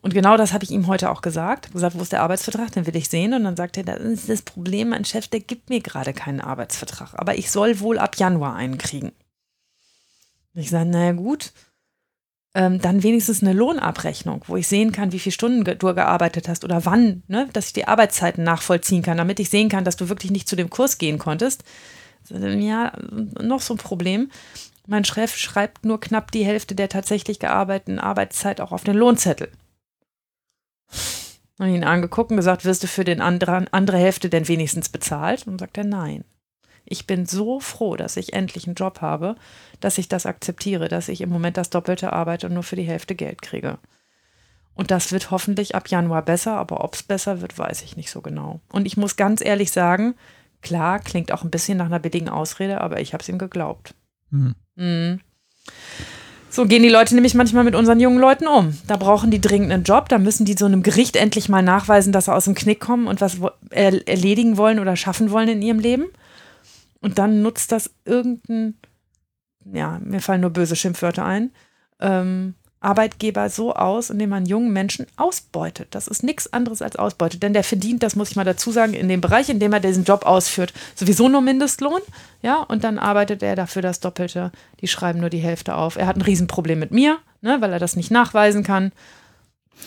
Und 0.00 0.12
genau 0.12 0.36
das 0.36 0.52
habe 0.52 0.62
ich 0.62 0.70
ihm 0.70 0.86
heute 0.86 1.10
auch 1.10 1.22
gesagt. 1.22 1.72
Gesagt, 1.72 1.96
wo 1.96 2.02
ist 2.02 2.12
der 2.12 2.22
Arbeitsvertrag? 2.22 2.70
Den 2.72 2.86
will 2.86 2.96
ich 2.96 3.08
sehen. 3.08 3.32
Und 3.32 3.44
dann 3.44 3.56
sagt 3.56 3.78
er, 3.78 3.84
das 3.84 4.00
ist 4.00 4.28
das 4.28 4.42
Problem, 4.42 4.90
mein 4.90 5.06
Chef, 5.06 5.28
der 5.28 5.40
gibt 5.40 5.70
mir 5.70 5.80
gerade 5.80 6.12
keinen 6.12 6.40
Arbeitsvertrag. 6.40 7.14
Aber 7.14 7.38
ich 7.38 7.50
soll 7.50 7.80
wohl 7.80 7.98
ab 7.98 8.16
Januar 8.16 8.54
einen 8.56 8.76
kriegen. 8.76 9.12
Ich 10.54 10.70
sage, 10.70 10.90
naja 10.90 11.12
gut, 11.12 11.52
ähm, 12.58 12.80
dann 12.80 13.04
wenigstens 13.04 13.40
eine 13.40 13.52
Lohnabrechnung, 13.52 14.42
wo 14.48 14.56
ich 14.56 14.66
sehen 14.66 14.90
kann, 14.90 15.12
wie 15.12 15.20
viele 15.20 15.32
Stunden 15.32 15.62
du 15.62 15.94
gearbeitet 15.94 16.48
hast 16.48 16.64
oder 16.64 16.84
wann, 16.84 17.22
ne, 17.28 17.48
dass 17.52 17.68
ich 17.68 17.72
die 17.72 17.86
Arbeitszeiten 17.86 18.42
nachvollziehen 18.42 19.02
kann, 19.02 19.16
damit 19.16 19.38
ich 19.38 19.48
sehen 19.48 19.68
kann, 19.68 19.84
dass 19.84 19.94
du 19.94 20.08
wirklich 20.08 20.32
nicht 20.32 20.48
zu 20.48 20.56
dem 20.56 20.68
Kurs 20.68 20.98
gehen 20.98 21.18
konntest. 21.18 21.62
Ja, 22.28 22.92
noch 23.40 23.60
so 23.60 23.74
ein 23.74 23.78
Problem. 23.78 24.32
Mein 24.88 25.04
Chef 25.04 25.36
schreibt 25.36 25.84
nur 25.84 26.00
knapp 26.00 26.32
die 26.32 26.44
Hälfte 26.44 26.74
der 26.74 26.88
tatsächlich 26.88 27.38
gearbeiteten 27.38 28.00
Arbeitszeit 28.00 28.60
auch 28.60 28.72
auf 28.72 28.82
den 28.82 28.96
Lohnzettel. 28.96 29.52
Habe 31.60 31.70
ihn 31.70 31.84
angeguckt 31.84 32.32
und 32.32 32.38
gesagt, 32.38 32.64
wirst 32.64 32.82
du 32.82 32.88
für 32.88 33.04
den 33.04 33.20
anderen, 33.20 33.72
andere 33.72 33.98
Hälfte 33.98 34.28
denn 34.28 34.48
wenigstens 34.48 34.88
bezahlt? 34.88 35.46
Und 35.46 35.60
sagt 35.60 35.78
er 35.78 35.84
nein. 35.84 36.24
Ich 36.84 37.06
bin 37.06 37.24
so 37.24 37.60
froh, 37.60 37.96
dass 37.96 38.16
ich 38.16 38.32
endlich 38.32 38.66
einen 38.66 38.74
Job 38.74 39.00
habe, 39.00 39.36
dass 39.80 39.98
ich 39.98 40.08
das 40.08 40.26
akzeptiere, 40.26 40.88
dass 40.88 41.08
ich 41.08 41.20
im 41.20 41.30
Moment 41.30 41.56
das 41.56 41.70
Doppelte 41.70 42.12
arbeite 42.12 42.46
und 42.46 42.54
nur 42.54 42.62
für 42.62 42.76
die 42.76 42.82
Hälfte 42.82 43.14
Geld 43.14 43.42
kriege. 43.42 43.78
Und 44.74 44.90
das 44.90 45.10
wird 45.10 45.30
hoffentlich 45.30 45.74
ab 45.74 45.88
Januar 45.88 46.22
besser, 46.22 46.56
aber 46.56 46.84
ob 46.84 46.94
es 46.94 47.02
besser 47.02 47.40
wird, 47.40 47.58
weiß 47.58 47.82
ich 47.82 47.96
nicht 47.96 48.10
so 48.10 48.20
genau. 48.20 48.60
Und 48.70 48.86
ich 48.86 48.96
muss 48.96 49.16
ganz 49.16 49.44
ehrlich 49.44 49.72
sagen, 49.72 50.14
klar, 50.62 51.00
klingt 51.00 51.32
auch 51.32 51.42
ein 51.42 51.50
bisschen 51.50 51.78
nach 51.78 51.86
einer 51.86 51.98
billigen 51.98 52.28
Ausrede, 52.28 52.80
aber 52.80 53.00
ich 53.00 53.12
habe 53.12 53.22
es 53.22 53.28
ihm 53.28 53.38
geglaubt. 53.38 53.94
Mhm. 54.30 54.54
Mhm. 54.76 55.20
So 56.50 56.64
gehen 56.66 56.82
die 56.82 56.88
Leute 56.88 57.14
nämlich 57.14 57.34
manchmal 57.34 57.64
mit 57.64 57.74
unseren 57.74 58.00
jungen 58.00 58.18
Leuten 58.18 58.46
um. 58.46 58.76
Da 58.86 58.96
brauchen 58.96 59.30
die 59.30 59.40
dringend 59.40 59.70
einen 59.70 59.84
Job, 59.84 60.08
da 60.08 60.18
müssen 60.18 60.46
die 60.46 60.54
so 60.54 60.64
einem 60.64 60.82
Gericht 60.82 61.16
endlich 61.16 61.48
mal 61.48 61.62
nachweisen, 61.62 62.12
dass 62.12 62.24
sie 62.24 62.34
aus 62.34 62.46
dem 62.46 62.54
Knick 62.54 62.80
kommen 62.80 63.06
und 63.06 63.20
was 63.20 63.38
erledigen 63.70 64.56
wollen 64.56 64.78
oder 64.78 64.96
schaffen 64.96 65.30
wollen 65.30 65.48
in 65.48 65.62
ihrem 65.62 65.78
Leben. 65.78 66.06
Und 67.00 67.18
dann 67.18 67.42
nutzt 67.42 67.70
das 67.70 67.90
irgendein, 68.04 68.74
ja, 69.72 69.98
mir 70.02 70.20
fallen 70.20 70.40
nur 70.40 70.50
böse 70.50 70.76
Schimpfwörter 70.76 71.24
ein, 71.24 71.50
ähm, 72.00 72.54
Arbeitgeber 72.80 73.50
so 73.50 73.74
aus, 73.74 74.08
indem 74.08 74.30
man 74.30 74.46
jungen 74.46 74.72
Menschen 74.72 75.06
ausbeutet. 75.16 75.88
Das 75.90 76.06
ist 76.06 76.22
nichts 76.22 76.52
anderes 76.52 76.80
als 76.80 76.94
Ausbeute, 76.94 77.38
denn 77.38 77.52
der 77.52 77.64
verdient, 77.64 78.04
das 78.04 78.14
muss 78.14 78.30
ich 78.30 78.36
mal 78.36 78.44
dazu 78.44 78.70
sagen, 78.70 78.94
in 78.94 79.08
dem 79.08 79.20
Bereich, 79.20 79.48
in 79.48 79.58
dem 79.58 79.72
er 79.72 79.80
diesen 79.80 80.04
Job 80.04 80.24
ausführt, 80.24 80.72
sowieso 80.94 81.28
nur 81.28 81.40
Mindestlohn, 81.40 82.00
ja, 82.40 82.62
und 82.62 82.84
dann 82.84 82.98
arbeitet 82.98 83.42
er 83.42 83.56
dafür 83.56 83.82
das 83.82 83.98
Doppelte. 83.98 84.52
Die 84.80 84.86
schreiben 84.86 85.18
nur 85.18 85.30
die 85.30 85.38
Hälfte 85.38 85.74
auf. 85.74 85.96
Er 85.96 86.06
hat 86.06 86.16
ein 86.16 86.22
Riesenproblem 86.22 86.78
mit 86.78 86.92
mir, 86.92 87.18
ne, 87.40 87.56
weil 87.60 87.72
er 87.72 87.80
das 87.80 87.96
nicht 87.96 88.12
nachweisen 88.12 88.62
kann. 88.62 88.92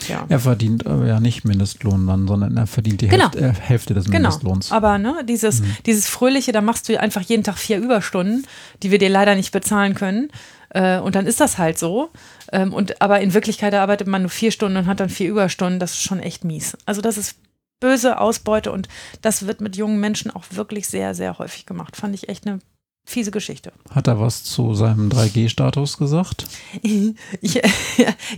Ja. 0.08 0.26
Er 0.28 0.40
verdient 0.40 0.86
aber 0.86 1.06
ja 1.06 1.20
nicht 1.20 1.44
Mindestlohn 1.44 2.06
dann, 2.06 2.26
sondern 2.26 2.56
er 2.56 2.66
verdient 2.66 3.00
die 3.00 3.08
genau. 3.08 3.24
Hälfte, 3.24 3.40
äh, 3.40 3.52
Hälfte, 3.52 3.94
des 3.94 4.06
genau. 4.06 4.18
Mindestlohns. 4.18 4.72
Aber 4.72 4.98
ne, 4.98 5.24
dieses, 5.28 5.60
mhm. 5.60 5.76
dieses 5.86 6.08
Fröhliche, 6.08 6.52
da 6.52 6.60
machst 6.60 6.88
du 6.88 6.98
einfach 6.98 7.22
jeden 7.22 7.44
Tag 7.44 7.58
vier 7.58 7.78
Überstunden, 7.78 8.46
die 8.82 8.90
wir 8.90 8.98
dir 8.98 9.08
leider 9.08 9.34
nicht 9.34 9.52
bezahlen 9.52 9.94
können. 9.94 10.30
Äh, 10.70 10.98
und 10.98 11.14
dann 11.14 11.26
ist 11.26 11.40
das 11.40 11.58
halt 11.58 11.78
so. 11.78 12.10
Ähm, 12.50 12.72
und, 12.72 13.00
aber 13.00 13.20
in 13.20 13.34
Wirklichkeit 13.34 13.74
arbeitet 13.74 14.08
man 14.08 14.22
nur 14.22 14.30
vier 14.30 14.50
Stunden 14.50 14.76
und 14.76 14.86
hat 14.86 15.00
dann 15.00 15.10
vier 15.10 15.30
Überstunden. 15.30 15.78
Das 15.78 15.92
ist 15.92 16.02
schon 16.02 16.20
echt 16.20 16.44
mies. 16.44 16.76
Also 16.86 17.00
das 17.00 17.16
ist 17.16 17.36
böse 17.80 18.20
Ausbeute 18.20 18.70
und 18.70 18.88
das 19.22 19.46
wird 19.46 19.60
mit 19.60 19.76
jungen 19.76 19.98
Menschen 19.98 20.30
auch 20.30 20.44
wirklich 20.50 20.86
sehr, 20.86 21.14
sehr 21.14 21.38
häufig 21.38 21.66
gemacht. 21.66 21.96
Fand 21.96 22.14
ich 22.14 22.28
echt 22.28 22.46
eine 22.46 22.60
fiese 23.04 23.30
Geschichte. 23.30 23.72
Hat 23.90 24.06
er 24.06 24.20
was 24.20 24.44
zu 24.44 24.74
seinem 24.74 25.08
3G-Status 25.08 25.98
gesagt? 25.98 26.46
ich, 26.82 27.62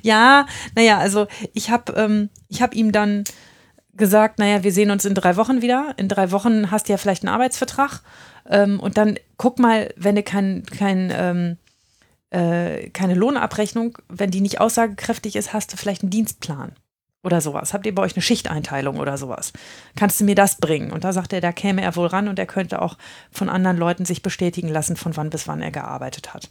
ja, 0.03 0.47
naja, 0.75 0.99
also 0.99 1.27
ich 1.53 1.71
habe 1.71 1.93
ähm, 1.93 2.31
hab 2.61 2.75
ihm 2.75 2.93
dann 2.93 3.25
gesagt, 3.93 4.39
naja, 4.39 4.65
wir 4.65 4.73
sehen 4.73 4.91
uns 4.91 5.05
in 5.05 5.15
drei 5.15 5.37
Wochen 5.37 5.63
wieder. 5.63 5.95
In 5.97 6.09
drei 6.09 6.31
Wochen 6.33 6.71
hast 6.71 6.89
du 6.89 6.93
ja 6.93 6.97
vielleicht 6.97 7.23
einen 7.23 7.35
Arbeitsvertrag. 7.35 8.03
Ähm, 8.49 8.81
und 8.81 8.97
dann 8.97 9.19
guck 9.37 9.59
mal, 9.59 9.93
wenn 9.97 10.17
du 10.17 10.23
kein, 10.23 10.65
kein 10.65 11.13
ähm, 11.15 11.57
äh, 12.31 12.91
keine 12.91 13.15
Lohnabrechnung, 13.15 13.99
wenn 14.09 14.31
die 14.31 14.41
nicht 14.41 14.61
aussagekräftig 14.61 15.37
ist, 15.37 15.53
hast 15.53 15.73
du 15.73 15.77
vielleicht 15.77 16.03
einen 16.03 16.11
Dienstplan 16.11 16.73
oder 17.25 17.41
sowas. 17.41 17.73
Habt 17.73 17.87
ihr 17.87 17.95
bei 17.95 18.03
euch 18.03 18.15
eine 18.15 18.23
Schichteinteilung 18.23 18.99
oder 18.99 19.17
sowas? 19.19 19.53
Kannst 19.97 20.21
du 20.21 20.25
mir 20.25 20.35
das 20.35 20.57
bringen? 20.57 20.93
Und 20.93 21.05
da 21.05 21.13
sagt 21.13 21.33
er, 21.33 21.41
da 21.41 21.53
käme 21.53 21.83
er 21.83 21.97
wohl 21.97 22.07
ran 22.07 22.29
und 22.29 22.39
er 22.39 22.47
könnte 22.47 22.83
auch 22.83 22.97
von 23.31 23.49
anderen 23.49 23.79
Leuten 23.79 24.05
sich 24.05 24.23
bestätigen 24.23 24.69
lassen, 24.69 24.97
von 24.97 25.17
wann 25.17 25.31
bis 25.31 25.49
wann 25.49 25.63
er 25.63 25.71
gearbeitet 25.71 26.35
hat. 26.35 26.49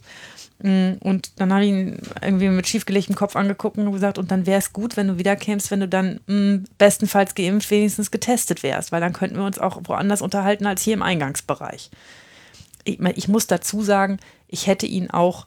Mm, 0.62 0.94
und 1.00 1.40
dann 1.40 1.52
habe 1.52 1.64
ich 1.64 1.70
ihn 1.70 1.98
irgendwie 2.20 2.48
mit 2.48 2.66
schiefgelegtem 2.66 3.14
Kopf 3.14 3.36
angeguckt 3.36 3.78
und 3.78 3.92
gesagt, 3.92 4.18
und 4.18 4.30
dann 4.30 4.46
wäre 4.46 4.58
es 4.58 4.72
gut, 4.72 4.96
wenn 4.96 5.08
du 5.08 5.18
wiederkämst, 5.18 5.70
wenn 5.70 5.80
du 5.80 5.88
dann 5.88 6.20
mh, 6.26 6.34
mm, 6.34 6.64
bestenfalls 6.78 7.34
geimpft, 7.34 7.70
wenigstens 7.70 8.10
getestet 8.10 8.62
wärst, 8.62 8.92
weil 8.92 9.00
dann 9.00 9.12
könnten 9.12 9.36
wir 9.36 9.44
uns 9.44 9.58
auch 9.58 9.80
woanders 9.84 10.22
unterhalten 10.22 10.66
als 10.66 10.82
hier 10.82 10.94
im 10.94 11.02
Eingangsbereich. 11.02 11.90
Ich, 12.84 13.00
ich 13.00 13.28
muss 13.28 13.46
dazu 13.46 13.82
sagen, 13.82 14.18
ich 14.48 14.66
hätte 14.66 14.86
ihn 14.86 15.10
auch 15.10 15.46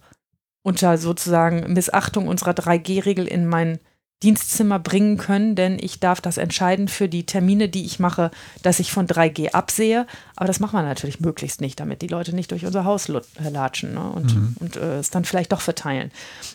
unter 0.63 0.97
sozusagen 0.97 1.71
Missachtung 1.71 2.27
unserer 2.27 2.51
3G-Regel 2.51 3.27
in 3.27 3.45
mein 3.45 3.79
Dienstzimmer 4.23 4.80
bringen 4.80 5.17
können, 5.17 5.56
denn 5.56 5.77
ich 5.80 5.99
darf 5.99 6.21
das 6.21 6.38
entscheiden 6.38 6.88
für 6.88 7.08
die 7.08 7.27
Termine, 7.27 7.69
die 7.69 7.86
ich 7.86 7.99
mache, 7.99 8.32
dass 8.63 8.80
ich 8.80 8.91
von 8.91 9.06
3G 9.06 9.51
absehe. 9.51 10.08
Aber 10.36 10.47
das 10.47 10.60
machen 10.60 10.73
wir 10.73 10.82
natürlich 10.82 11.19
möglichst 11.19 11.62
nicht, 11.62 11.80
damit 11.80 12.01
die 12.01 12.08
Leute 12.08 12.34
nicht 12.34 12.49
durch 12.49 12.65
unser 12.65 12.84
Haus 12.84 13.08
latschen 13.08 13.93
ne? 13.93 14.10
und, 14.10 14.36
mhm. 14.36 14.56
und 14.60 14.75
äh, 14.75 14.97
es 14.97 15.12
dann 15.12 15.23
vielleicht 15.23 15.51
doch 15.51 15.62
verteilen. 15.62 16.12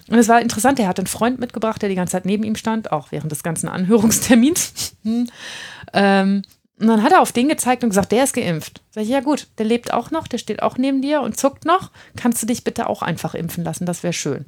Und 0.09 0.18
es 0.18 0.29
war 0.29 0.40
interessant, 0.40 0.81
er 0.81 0.88
hat 0.88 0.98
einen 0.98 1.07
Freund 1.07 1.38
mitgebracht, 1.38 1.81
der 1.81 1.88
die 1.88 1.94
ganze 1.94 2.12
Zeit 2.12 2.25
neben 2.25 2.42
ihm 2.42 2.57
stand, 2.57 2.90
auch 2.90 3.12
während 3.12 3.31
des 3.31 3.44
ganzen 3.44 3.68
Anhörungstermins. 3.68 4.96
ähm, 5.92 6.42
und 6.83 6.88
dann 6.88 7.05
hat 7.05 7.12
er 7.12 7.20
auf 7.20 7.31
den 7.31 7.48
gezeigt 7.48 7.85
und 7.85 7.90
gesagt, 7.90 8.11
der 8.11 8.25
ist 8.25 8.35
geimpft. 8.35 8.81
Sag 8.90 9.05
ich, 9.05 9.09
ja 9.09 9.20
gut, 9.20 9.46
der 9.59 9.66
lebt 9.66 9.92
auch 9.92 10.11
noch, 10.11 10.27
der 10.27 10.38
steht 10.38 10.62
auch 10.64 10.79
neben 10.79 11.01
dir 11.01 11.20
und 11.20 11.38
zuckt 11.38 11.64
noch. 11.64 11.92
Kannst 12.16 12.42
du 12.42 12.46
dich 12.46 12.64
bitte 12.64 12.88
auch 12.88 13.03
einfach 13.03 13.37
impfen 13.37 13.62
lassen, 13.62 13.87
das 13.87 14.03
wäre 14.03 14.12
schön. 14.12 14.46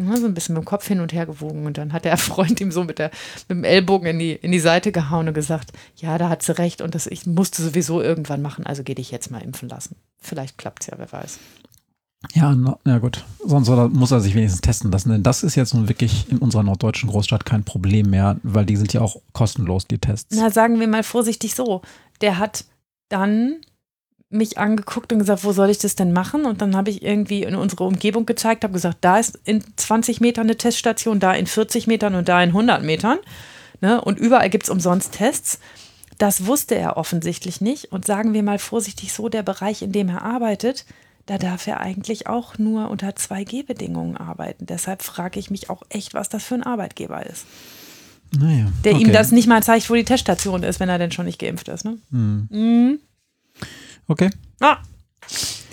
Und 0.00 0.16
so 0.16 0.26
ein 0.26 0.34
bisschen 0.34 0.54
mit 0.54 0.64
dem 0.64 0.66
Kopf 0.66 0.86
hin 0.86 1.00
und 1.00 1.12
her 1.12 1.26
gewogen 1.26 1.66
und 1.66 1.76
dann 1.76 1.92
hat 1.92 2.04
der 2.04 2.16
Freund 2.18 2.60
ihm 2.60 2.72
so 2.72 2.84
mit, 2.84 2.98
der, 2.98 3.10
mit 3.48 3.58
dem 3.58 3.64
Ellbogen 3.64 4.06
in 4.06 4.18
die, 4.18 4.32
in 4.32 4.50
die 4.50 4.58
Seite 4.58 4.92
gehauen 4.92 5.28
und 5.28 5.34
gesagt, 5.34 5.72
ja, 5.96 6.16
da 6.16 6.28
hat 6.30 6.42
sie 6.42 6.56
recht 6.56 6.80
und 6.80 6.94
das, 6.94 7.06
ich 7.06 7.26
musste 7.26 7.62
sowieso 7.62 8.00
irgendwann 8.00 8.40
machen, 8.40 8.64
also 8.64 8.82
geh 8.82 8.94
dich 8.94 9.10
jetzt 9.10 9.30
mal 9.30 9.42
impfen 9.42 9.68
lassen. 9.68 9.96
Vielleicht 10.18 10.56
klappt 10.56 10.82
es 10.82 10.86
ja, 10.88 10.94
wer 10.96 11.12
weiß. 11.12 11.38
Ja, 12.34 12.54
na, 12.54 12.78
ja 12.86 12.98
gut. 12.98 13.24
Sonst 13.44 13.68
muss 13.68 14.10
er 14.10 14.20
sich 14.20 14.34
wenigstens 14.34 14.60
testen 14.60 14.92
lassen, 14.92 15.10
denn 15.10 15.22
das 15.22 15.42
ist 15.42 15.54
jetzt 15.54 15.74
nun 15.74 15.88
wirklich 15.88 16.30
in 16.30 16.38
unserer 16.38 16.62
norddeutschen 16.62 17.08
Großstadt 17.08 17.46
kein 17.46 17.64
Problem 17.64 18.10
mehr, 18.10 18.38
weil 18.42 18.66
die 18.66 18.76
sind 18.76 18.92
ja 18.92 19.00
auch 19.00 19.16
kostenlos, 19.32 19.86
die 19.86 19.98
Tests. 19.98 20.36
Na, 20.36 20.50
sagen 20.50 20.80
wir 20.80 20.88
mal 20.88 21.02
vorsichtig 21.02 21.54
so. 21.54 21.82
Der 22.20 22.38
hat 22.38 22.64
dann 23.08 23.56
mich 24.30 24.58
angeguckt 24.58 25.12
und 25.12 25.18
gesagt, 25.18 25.44
wo 25.44 25.52
soll 25.52 25.70
ich 25.70 25.78
das 25.78 25.96
denn 25.96 26.12
machen? 26.12 26.46
Und 26.46 26.62
dann 26.62 26.76
habe 26.76 26.90
ich 26.90 27.02
irgendwie 27.02 27.42
in 27.42 27.56
unsere 27.56 27.84
Umgebung 27.84 28.26
gezeigt, 28.26 28.62
habe 28.62 28.72
gesagt, 28.72 28.98
da 29.00 29.18
ist 29.18 29.38
in 29.44 29.62
20 29.76 30.20
Metern 30.20 30.46
eine 30.46 30.56
Teststation, 30.56 31.18
da 31.18 31.32
in 31.32 31.46
40 31.46 31.88
Metern 31.88 32.14
und 32.14 32.28
da 32.28 32.42
in 32.42 32.50
100 32.50 32.82
Metern. 32.82 33.18
Ne? 33.80 34.00
Und 34.00 34.18
überall 34.18 34.48
gibt 34.48 34.64
es 34.64 34.70
umsonst 34.70 35.12
Tests. 35.12 35.58
Das 36.18 36.46
wusste 36.46 36.76
er 36.76 36.96
offensichtlich 36.96 37.60
nicht. 37.60 37.92
Und 37.92 38.04
sagen 38.06 38.32
wir 38.32 38.44
mal 38.44 38.58
vorsichtig 38.58 39.12
so, 39.12 39.28
der 39.28 39.42
Bereich, 39.42 39.82
in 39.82 39.90
dem 39.90 40.08
er 40.08 40.22
arbeitet, 40.22 40.84
da 41.26 41.38
darf 41.38 41.66
er 41.66 41.80
eigentlich 41.80 42.28
auch 42.28 42.56
nur 42.58 42.88
unter 42.88 43.08
2G-Bedingungen 43.08 44.16
arbeiten. 44.16 44.66
Deshalb 44.66 45.02
frage 45.02 45.40
ich 45.40 45.50
mich 45.50 45.70
auch 45.70 45.82
echt, 45.88 46.14
was 46.14 46.28
das 46.28 46.44
für 46.44 46.54
ein 46.54 46.62
Arbeitgeber 46.62 47.26
ist. 47.26 47.46
Naja, 48.38 48.70
der 48.84 48.94
okay. 48.94 49.02
ihm 49.02 49.12
das 49.12 49.32
nicht 49.32 49.48
mal 49.48 49.62
zeigt, 49.62 49.90
wo 49.90 49.94
die 49.94 50.04
Teststation 50.04 50.62
ist, 50.62 50.78
wenn 50.78 50.88
er 50.88 50.98
denn 50.98 51.10
schon 51.10 51.26
nicht 51.26 51.40
geimpft 51.40 51.68
ist. 51.68 51.84
Ne? 51.84 51.98
Mhm. 52.10 52.48
Mhm. 52.50 53.00
Okay. 54.10 54.28
Ah, 54.58 54.78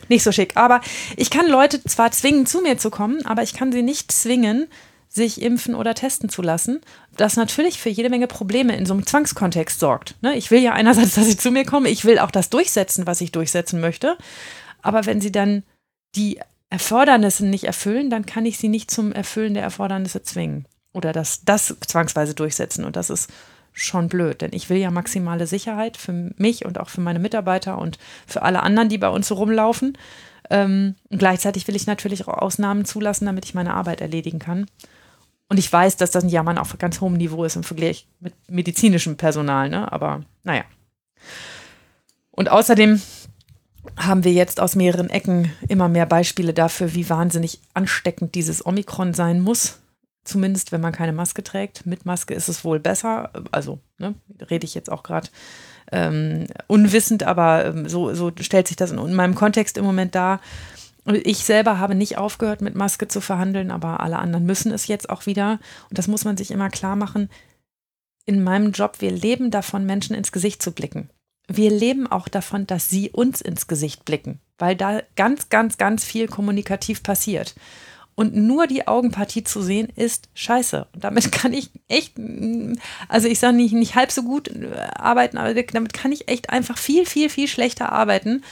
nicht 0.09 0.23
so 0.23 0.31
schick. 0.31 0.55
Aber 0.55 0.81
ich 1.15 1.31
kann 1.31 1.47
Leute 1.47 1.83
zwar 1.83 2.11
zwingen, 2.11 2.45
zu 2.45 2.61
mir 2.61 2.77
zu 2.77 2.91
kommen, 2.91 3.25
aber 3.25 3.41
ich 3.41 3.55
kann 3.55 3.71
sie 3.71 3.81
nicht 3.81 4.11
zwingen, 4.11 4.67
sich 5.09 5.41
impfen 5.41 5.73
oder 5.73 5.95
testen 5.95 6.29
zu 6.29 6.43
lassen, 6.43 6.81
das 7.15 7.35
natürlich 7.35 7.79
für 7.79 7.89
jede 7.89 8.11
Menge 8.11 8.27
Probleme 8.27 8.75
in 8.75 8.85
so 8.85 8.93
einem 8.93 9.07
Zwangskontext 9.07 9.79
sorgt. 9.79 10.15
Ne? 10.21 10.35
Ich 10.35 10.51
will 10.51 10.61
ja 10.61 10.73
einerseits, 10.73 11.15
dass 11.15 11.25
sie 11.25 11.37
zu 11.37 11.49
mir 11.49 11.65
kommen, 11.65 11.87
ich 11.87 12.05
will 12.05 12.19
auch 12.19 12.29
das 12.29 12.51
durchsetzen, 12.51 13.07
was 13.07 13.21
ich 13.21 13.31
durchsetzen 13.31 13.81
möchte. 13.81 14.17
Aber 14.83 15.07
wenn 15.07 15.19
sie 15.19 15.31
dann 15.31 15.63
die 16.15 16.39
Erfordernisse 16.69 17.43
nicht 17.47 17.63
erfüllen, 17.63 18.11
dann 18.11 18.27
kann 18.27 18.45
ich 18.45 18.59
sie 18.59 18.67
nicht 18.67 18.91
zum 18.91 19.13
Erfüllen 19.13 19.55
der 19.55 19.63
Erfordernisse 19.63 20.21
zwingen. 20.21 20.67
Oder 20.93 21.11
das, 21.11 21.41
das 21.43 21.75
zwangsweise 21.87 22.35
durchsetzen. 22.35 22.85
Und 22.85 22.95
das 22.95 23.09
ist 23.09 23.31
schon 23.77 24.09
blöd, 24.09 24.41
denn 24.41 24.51
ich 24.53 24.69
will 24.69 24.77
ja 24.77 24.91
maximale 24.91 25.47
Sicherheit 25.47 25.97
für 25.97 26.33
mich 26.37 26.65
und 26.65 26.79
auch 26.79 26.89
für 26.89 27.01
meine 27.01 27.19
Mitarbeiter 27.19 27.77
und 27.77 27.99
für 28.25 28.41
alle 28.41 28.63
anderen, 28.63 28.89
die 28.89 28.97
bei 28.97 29.09
uns 29.09 29.27
so 29.27 29.35
rumlaufen. 29.35 29.97
Ähm, 30.49 30.95
gleichzeitig 31.09 31.67
will 31.67 31.75
ich 31.75 31.87
natürlich 31.87 32.27
auch 32.27 32.33
Ausnahmen 32.33 32.85
zulassen, 32.85 33.25
damit 33.25 33.45
ich 33.45 33.53
meine 33.53 33.73
Arbeit 33.73 34.01
erledigen 34.01 34.39
kann. 34.39 34.65
Und 35.49 35.57
ich 35.57 35.71
weiß, 35.71 35.97
dass 35.97 36.11
das 36.11 36.23
ein 36.23 36.29
Jammern 36.29 36.57
auf 36.57 36.77
ganz 36.77 36.99
hohem 36.99 37.13
Niveau 37.13 37.43
ist 37.43 37.55
im 37.55 37.63
Vergleich 37.63 38.07
mit 38.19 38.33
medizinischem 38.49 39.15
Personal, 39.15 39.69
ne? 39.69 39.91
aber 39.91 40.23
naja. 40.43 40.63
Und 42.31 42.49
außerdem 42.49 43.01
haben 43.95 44.23
wir 44.23 44.33
jetzt 44.33 44.59
aus 44.59 44.75
mehreren 44.75 45.09
Ecken 45.09 45.51
immer 45.69 45.87
mehr 45.87 46.05
Beispiele 46.05 46.53
dafür, 46.53 46.93
wie 46.93 47.09
wahnsinnig 47.09 47.61
ansteckend 47.73 48.35
dieses 48.35 48.65
Omikron 48.65 49.13
sein 49.13 49.39
muss. 49.39 49.79
Zumindest, 50.27 50.71
wenn 50.71 50.81
man 50.81 50.93
keine 50.93 51.13
Maske 51.13 51.43
trägt. 51.43 51.85
Mit 51.85 52.05
Maske 52.05 52.33
ist 52.33 52.49
es 52.49 52.63
wohl 52.63 52.79
besser. 52.79 53.31
Also, 53.51 53.79
ne, 53.97 54.15
rede 54.49 54.65
ich 54.65 54.75
jetzt 54.75 54.91
auch 54.91 55.03
gerade 55.03 55.29
ähm, 55.91 56.47
unwissend, 56.67 57.23
aber 57.23 57.65
ähm, 57.65 57.87
so, 57.87 58.13
so 58.13 58.31
stellt 58.41 58.67
sich 58.67 58.77
das 58.77 58.91
in, 58.91 58.99
in 58.99 59.13
meinem 59.13 59.35
Kontext 59.35 59.77
im 59.77 59.85
Moment 59.85 60.15
dar. 60.15 60.41
Ich 61.05 61.45
selber 61.45 61.79
habe 61.79 61.95
nicht 61.95 62.17
aufgehört, 62.17 62.61
mit 62.61 62.75
Maske 62.75 63.07
zu 63.07 63.21
verhandeln, 63.21 63.71
aber 63.71 64.01
alle 64.01 64.19
anderen 64.19 64.45
müssen 64.45 64.73
es 64.73 64.87
jetzt 64.87 65.09
auch 65.09 65.25
wieder. 65.25 65.59
Und 65.89 65.97
das 65.97 66.07
muss 66.09 66.25
man 66.25 66.35
sich 66.35 66.51
immer 66.51 66.69
klar 66.69 66.97
machen. 66.97 67.29
In 68.25 68.43
meinem 68.43 68.73
Job, 68.73 68.97
wir 68.99 69.11
leben 69.11 69.49
davon, 69.49 69.85
Menschen 69.85 70.15
ins 70.15 70.33
Gesicht 70.33 70.61
zu 70.61 70.73
blicken 70.73 71.09
wir 71.47 71.71
leben 71.71 72.07
auch 72.07 72.27
davon, 72.27 72.67
dass 72.67 72.89
sie 72.89 73.09
uns 73.09 73.41
ins 73.41 73.67
Gesicht 73.67 74.05
blicken, 74.05 74.39
weil 74.57 74.75
da 74.75 75.01
ganz, 75.15 75.49
ganz, 75.49 75.77
ganz 75.77 76.03
viel 76.03 76.27
kommunikativ 76.27 77.03
passiert. 77.03 77.55
Und 78.17 78.35
nur 78.35 78.65
die 78.65 78.87
Augenpartie 78.87 79.43
zu 79.43 79.61
sehen, 79.61 79.89
ist 79.95 80.27
scheiße. 80.33 80.87
Und 80.91 81.03
damit 81.03 81.31
kann 81.31 81.53
ich 81.53 81.69
echt, 81.87 82.15
also 83.07 83.27
ich 83.27 83.37
sage 83.37 83.55
nicht, 83.55 83.75
nicht 83.75 83.93
halb 83.93 84.11
so 84.11 84.23
gut 84.23 84.47
äh, 84.47 84.87
arbeiten, 84.95 85.37
aber 85.37 85.53
damit 85.53 85.93
kann 85.93 86.11
ich 86.11 86.27
echt 86.27 86.49
einfach 86.49 86.79
viel, 86.79 87.05
viel, 87.05 87.29
viel 87.29 87.47
schlechter 87.47 87.91
arbeiten, 87.91 88.43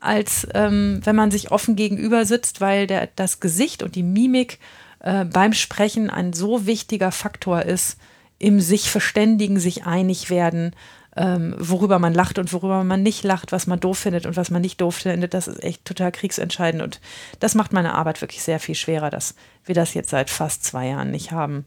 als 0.00 0.48
ähm, 0.54 1.00
wenn 1.04 1.14
man 1.14 1.30
sich 1.30 1.52
offen 1.52 1.76
gegenüber 1.76 2.24
sitzt, 2.24 2.60
weil 2.60 2.88
der, 2.88 3.08
das 3.14 3.38
Gesicht 3.38 3.84
und 3.84 3.94
die 3.94 4.02
Mimik 4.02 4.58
äh, 4.98 5.24
beim 5.24 5.52
Sprechen 5.52 6.10
ein 6.10 6.32
so 6.32 6.66
wichtiger 6.66 7.12
Faktor 7.12 7.62
ist, 7.62 7.98
im 8.40 8.60
sich 8.60 8.90
verständigen, 8.90 9.60
sich 9.60 9.86
einig 9.86 10.30
werden, 10.30 10.74
ähm, 11.16 11.54
worüber 11.58 11.98
man 11.98 12.14
lacht 12.14 12.38
und 12.38 12.52
worüber 12.52 12.84
man 12.84 13.02
nicht 13.02 13.24
lacht, 13.24 13.52
was 13.52 13.66
man 13.66 13.80
doof 13.80 13.98
findet 13.98 14.26
und 14.26 14.36
was 14.36 14.50
man 14.50 14.62
nicht 14.62 14.80
doof 14.80 14.96
findet, 14.96 15.34
das 15.34 15.48
ist 15.48 15.62
echt 15.62 15.84
total 15.84 16.12
kriegsentscheidend. 16.12 16.82
Und 16.82 17.00
das 17.40 17.54
macht 17.54 17.72
meine 17.72 17.94
Arbeit 17.94 18.20
wirklich 18.20 18.42
sehr 18.42 18.60
viel 18.60 18.74
schwerer, 18.74 19.10
dass 19.10 19.34
wir 19.64 19.74
das 19.74 19.94
jetzt 19.94 20.10
seit 20.10 20.30
fast 20.30 20.64
zwei 20.64 20.88
Jahren 20.88 21.10
nicht 21.10 21.32
haben. 21.32 21.64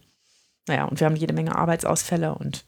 Naja, 0.67 0.85
und 0.85 0.99
wir 0.99 1.05
haben 1.05 1.15
jede 1.15 1.33
Menge 1.33 1.55
Arbeitsausfälle 1.55 2.35
und 2.35 2.63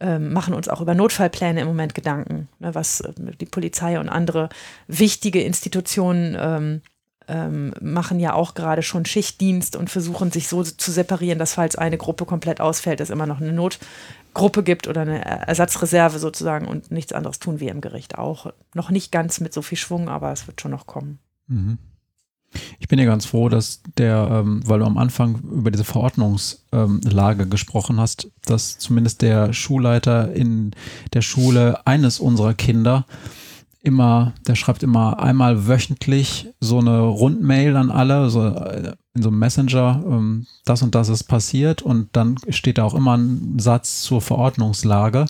ähm, 0.00 0.32
machen 0.32 0.54
uns 0.54 0.68
auch 0.68 0.80
über 0.80 0.94
Notfallpläne 0.94 1.60
im 1.60 1.66
Moment 1.66 1.94
Gedanken, 1.94 2.48
ne, 2.58 2.74
was 2.74 3.00
äh, 3.00 3.12
die 3.40 3.46
Polizei 3.46 3.98
und 3.98 4.08
andere 4.08 4.48
wichtige 4.88 5.42
Institutionen 5.42 6.36
ähm, 6.38 6.82
ähm, 7.30 7.72
machen 7.80 8.18
ja 8.18 8.34
auch 8.34 8.54
gerade 8.54 8.82
schon 8.82 9.06
Schichtdienst 9.06 9.76
und 9.76 9.88
versuchen 9.88 10.32
sich 10.32 10.48
so 10.48 10.62
zu 10.62 10.90
separieren, 10.90 11.38
dass 11.38 11.54
falls 11.54 11.76
eine 11.76 11.96
Gruppe 11.96 12.24
komplett 12.24 12.60
ausfällt, 12.60 13.00
es 13.00 13.10
immer 13.10 13.26
noch 13.26 13.40
eine 13.40 13.52
Notgruppe 13.52 14.62
gibt 14.62 14.88
oder 14.88 15.02
eine 15.02 15.24
Ersatzreserve 15.24 16.18
sozusagen 16.18 16.66
und 16.66 16.90
nichts 16.90 17.12
anderes 17.12 17.38
tun 17.38 17.60
wir 17.60 17.70
im 17.70 17.80
Gericht 17.80 18.18
auch. 18.18 18.52
Noch 18.74 18.90
nicht 18.90 19.12
ganz 19.12 19.40
mit 19.40 19.54
so 19.54 19.62
viel 19.62 19.78
Schwung, 19.78 20.08
aber 20.08 20.32
es 20.32 20.46
wird 20.46 20.60
schon 20.60 20.72
noch 20.72 20.86
kommen. 20.86 21.20
Mhm. 21.46 21.78
Ich 22.80 22.88
bin 22.88 22.98
ja 22.98 23.04
ganz 23.04 23.26
froh, 23.26 23.48
dass 23.48 23.80
der, 23.96 24.28
ähm, 24.28 24.60
weil 24.66 24.80
du 24.80 24.84
am 24.84 24.98
Anfang 24.98 25.36
über 25.36 25.70
diese 25.70 25.84
Verordnungslage 25.84 27.42
ähm, 27.44 27.50
gesprochen 27.50 28.00
hast, 28.00 28.28
dass 28.44 28.76
zumindest 28.78 29.22
der 29.22 29.52
Schulleiter 29.52 30.32
in 30.32 30.72
der 31.12 31.22
Schule 31.22 31.86
eines 31.86 32.18
unserer 32.18 32.54
Kinder 32.54 33.06
immer, 33.82 34.34
der 34.46 34.54
schreibt 34.54 34.82
immer 34.82 35.20
einmal 35.20 35.66
wöchentlich 35.66 36.48
so 36.60 36.78
eine 36.78 37.00
Rundmail 37.00 37.76
an 37.76 37.90
alle, 37.90 38.30
so 38.30 38.46
äh, 38.46 38.92
in 39.14 39.22
so 39.22 39.28
einem 39.28 39.38
Messenger, 39.38 40.04
ähm, 40.06 40.46
das 40.64 40.82
und 40.82 40.94
das 40.94 41.08
ist 41.08 41.24
passiert 41.24 41.82
und 41.82 42.08
dann 42.12 42.36
steht 42.50 42.78
da 42.78 42.84
auch 42.84 42.94
immer 42.94 43.16
ein 43.16 43.58
Satz 43.58 44.02
zur 44.02 44.20
Verordnungslage 44.20 45.26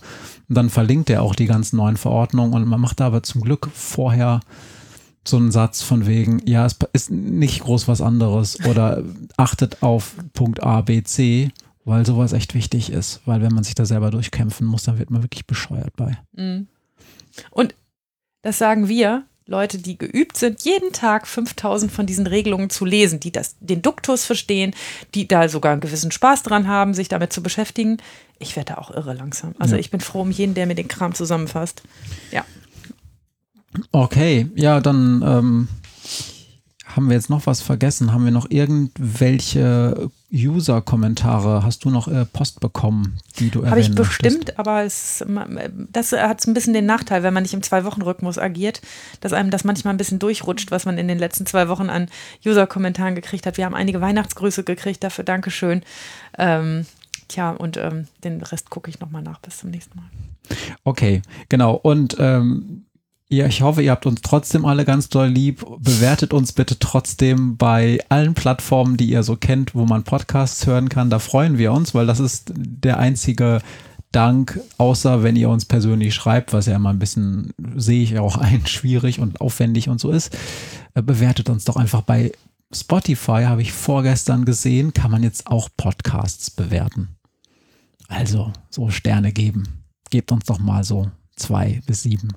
und 0.49 0.55
dann 0.55 0.69
verlinkt 0.69 1.11
er 1.11 1.23
auch 1.23 1.35
die 1.35 1.47
ganzen 1.47 1.77
neuen 1.77 1.97
Verordnungen 1.97 2.53
und 2.53 2.67
man 2.67 2.81
macht 2.81 3.01
da 3.01 3.07
aber 3.07 3.23
zum 3.23 3.41
Glück 3.41 3.69
vorher 3.73 4.41
so 5.27 5.37
einen 5.37 5.53
Satz 5.53 5.83
von 5.83 6.07
wegen, 6.07 6.43
ja, 6.47 6.67
es 6.67 6.77
ist 6.93 7.11
nicht 7.11 7.61
groß 7.61 7.89
was 7.89 8.01
anderes 8.01 8.59
oder 8.67 9.03
achtet 9.37 9.83
auf 9.83 10.15
Punkt 10.33 10.63
A, 10.63 10.81
B, 10.81 11.03
C, 11.03 11.53
weil 11.85 12.05
sowas 12.05 12.33
echt 12.33 12.55
wichtig 12.55 12.91
ist, 12.91 13.21
weil 13.27 13.43
wenn 13.43 13.53
man 13.53 13.65
sich 13.65 13.75
da 13.75 13.85
selber 13.85 14.11
durchkämpfen 14.11 14.67
muss, 14.67 14.85
dann 14.85 14.99
wird 14.99 15.11
man 15.11 15.23
wirklich 15.23 15.47
bescheuert 15.47 15.95
bei. 15.97 16.19
Mhm. 16.33 16.69
Und 17.51 17.75
das 18.43 18.59
sagen 18.59 18.89
wir, 18.89 19.25
Leute, 19.47 19.79
die 19.79 19.99
geübt 19.99 20.37
sind, 20.37 20.63
jeden 20.63 20.93
Tag 20.93 21.27
5000 21.27 21.91
von 21.91 22.07
diesen 22.07 22.29
Regelungen 22.29 22.71
zu 22.71 22.85
lesen, 22.85 23.19
die 23.19 23.33
das, 23.33 23.57
den 23.59 23.83
Duktus 23.83 24.25
verstehen, 24.25 24.75
die 25.15 25.27
da 25.27 25.49
sogar 25.49 25.73
einen 25.73 25.81
gewissen 25.81 26.13
Spaß 26.13 26.45
dran 26.45 26.69
haben, 26.69 26.95
sich 26.95 27.09
damit 27.09 27.33
zu 27.33 27.43
beschäftigen. 27.43 27.99
Ich 28.39 28.55
werde 28.55 28.75
da 28.75 28.79
auch 28.79 28.93
irre 28.93 29.13
langsam. 29.13 29.55
Also 29.59 29.75
ja. 29.75 29.81
ich 29.81 29.91
bin 29.91 30.01
froh 30.01 30.23
um 30.23 30.31
jeden, 30.31 30.55
der 30.55 30.67
mir 30.67 30.77
den 30.77 30.87
Kram 30.87 31.15
zusammenfasst. 31.15 31.83
Ja. 32.31 32.45
Okay, 33.91 34.49
ja, 34.55 34.81
dann 34.81 35.23
ähm, 35.27 35.69
haben 36.87 37.09
wir 37.09 37.17
jetzt 37.17 37.31
noch 37.31 37.47
was 37.47 37.61
vergessen. 37.61 38.13
Haben 38.13 38.25
wir 38.25 38.33
noch 38.33 38.51
irgendwelche 38.51 40.11
User-Kommentare? 40.33 41.65
Hast 41.65 41.85
du 41.85 41.91
noch 41.91 42.09
äh, 42.09 42.25
Post 42.25 42.61
bekommen, 42.61 43.19
die 43.39 43.51
du 43.51 43.67
Habe 43.67 43.81
ich 43.81 43.95
bestimmt, 43.95 44.37
möchtest? 44.39 44.59
aber 44.59 44.83
es, 44.85 45.25
das 45.93 46.13
hat 46.13 46.47
ein 46.47 46.55
bisschen 46.55 46.75
den 46.75 46.87
Nachteil, 46.87 47.23
wenn 47.23 47.35
man 47.35 47.43
nicht 47.43 47.55
im 47.55 47.63
Zwei-Wochen-Rhythmus 47.63 48.39
agiert, 48.39 48.81
dass 49.21 49.33
einem 49.33 49.51
das 49.51 49.65
manchmal 49.65 49.95
ein 49.95 49.99
bisschen 49.99 50.19
durchrutscht, 50.19 50.71
was 50.71 50.85
man 50.87 50.99
in 50.99 51.09
den 51.09 51.19
letzten 51.19 51.47
zwei 51.47 51.69
Wochen 51.69 51.91
an 51.91 52.09
User-Kommentaren 52.47 53.15
gekriegt 53.15 53.47
hat. 53.47 53.57
Wir 53.57 53.65
haben 53.65 53.75
einige 53.75 54.01
Weihnachtsgrüße 54.01 54.65
gekriegt, 54.65 55.03
dafür 55.03 55.25
Dankeschön. 55.25 55.83
Ähm, 56.39 56.87
tja, 57.29 57.51
und 57.51 57.77
ähm, 57.77 58.07
den 58.25 58.41
Rest 58.43 58.71
gucke 58.71 58.91
ich 58.91 59.01
nochmal 59.01 59.23
nach. 59.23 59.41
Bis 59.41 59.59
zum 59.59 59.71
nächsten 59.71 59.99
Mal. 59.99 60.09
Okay, 60.85 61.23
genau. 61.49 61.75
Und 61.75 62.17
ähm, 62.19 62.85
ja, 63.33 63.47
ich 63.47 63.63
hoffe, 63.63 63.81
ihr 63.81 63.93
habt 63.93 64.07
uns 64.07 64.23
trotzdem 64.23 64.65
alle 64.65 64.85
ganz 64.85 65.09
doll 65.09 65.29
lieb. 65.29 65.65
Bewertet 65.79 66.33
uns 66.35 66.53
bitte 66.53 66.81
trotzdem 66.81 67.57
bei 67.57 68.01
allen 68.09 68.35
Plattformen, 68.35 68.97
die 68.97 69.09
ihr 69.09 69.23
so 69.23 69.37
kennt, 69.37 69.73
wo 69.73 69.87
man 69.87 70.03
Podcasts 70.03 70.67
hören 70.67 70.89
kann. 70.89 71.11
Da 71.11 71.21
freuen 71.21 71.57
wir 71.57 71.73
uns, 71.73 71.95
weil 71.95 72.07
das 72.07 72.19
ist 72.19 72.53
der 72.57 72.99
einzige 72.99 73.61
Dank, 74.11 74.59
außer 74.79 75.23
wenn 75.23 75.37
ihr 75.37 75.49
uns 75.49 75.65
persönlich 75.65 76.13
schreibt, 76.13 76.53
was 76.53 76.67
ja 76.67 76.75
immer 76.75 76.91
ein 76.91 76.99
bisschen, 76.99 77.53
sehe 77.77 78.03
ich 78.03 78.19
auch 78.19 78.37
ein, 78.37 78.67
schwierig 78.67 79.21
und 79.21 79.41
aufwendig 79.41 79.89
und 79.89 80.01
so 80.01 80.11
ist. 80.11 80.37
Äh, 80.95 81.03
bewertet 81.03 81.49
uns 81.51 81.65
doch 81.65 81.77
einfach 81.77 82.03
bei 82.03 82.33
Spotify, 82.73 83.45
habe 83.45 83.63
ich 83.63 83.73
vorgestern 83.73 84.45
gesehen, 84.45 84.93
kann 84.93 85.13
man 85.13 85.23
jetzt 85.23 85.47
auch 85.47 85.69
Podcasts 85.77 86.51
bewerten. 86.51 87.17
Also 88.09 88.53
so 88.71 88.91
Sterne 88.91 89.33
geben. 89.33 89.85
Gebt 90.11 90.33
uns 90.33 90.47
doch 90.47 90.59
mal 90.59 90.83
so 90.83 91.13
zwei 91.37 91.81
bis 91.87 92.03
sieben. 92.03 92.33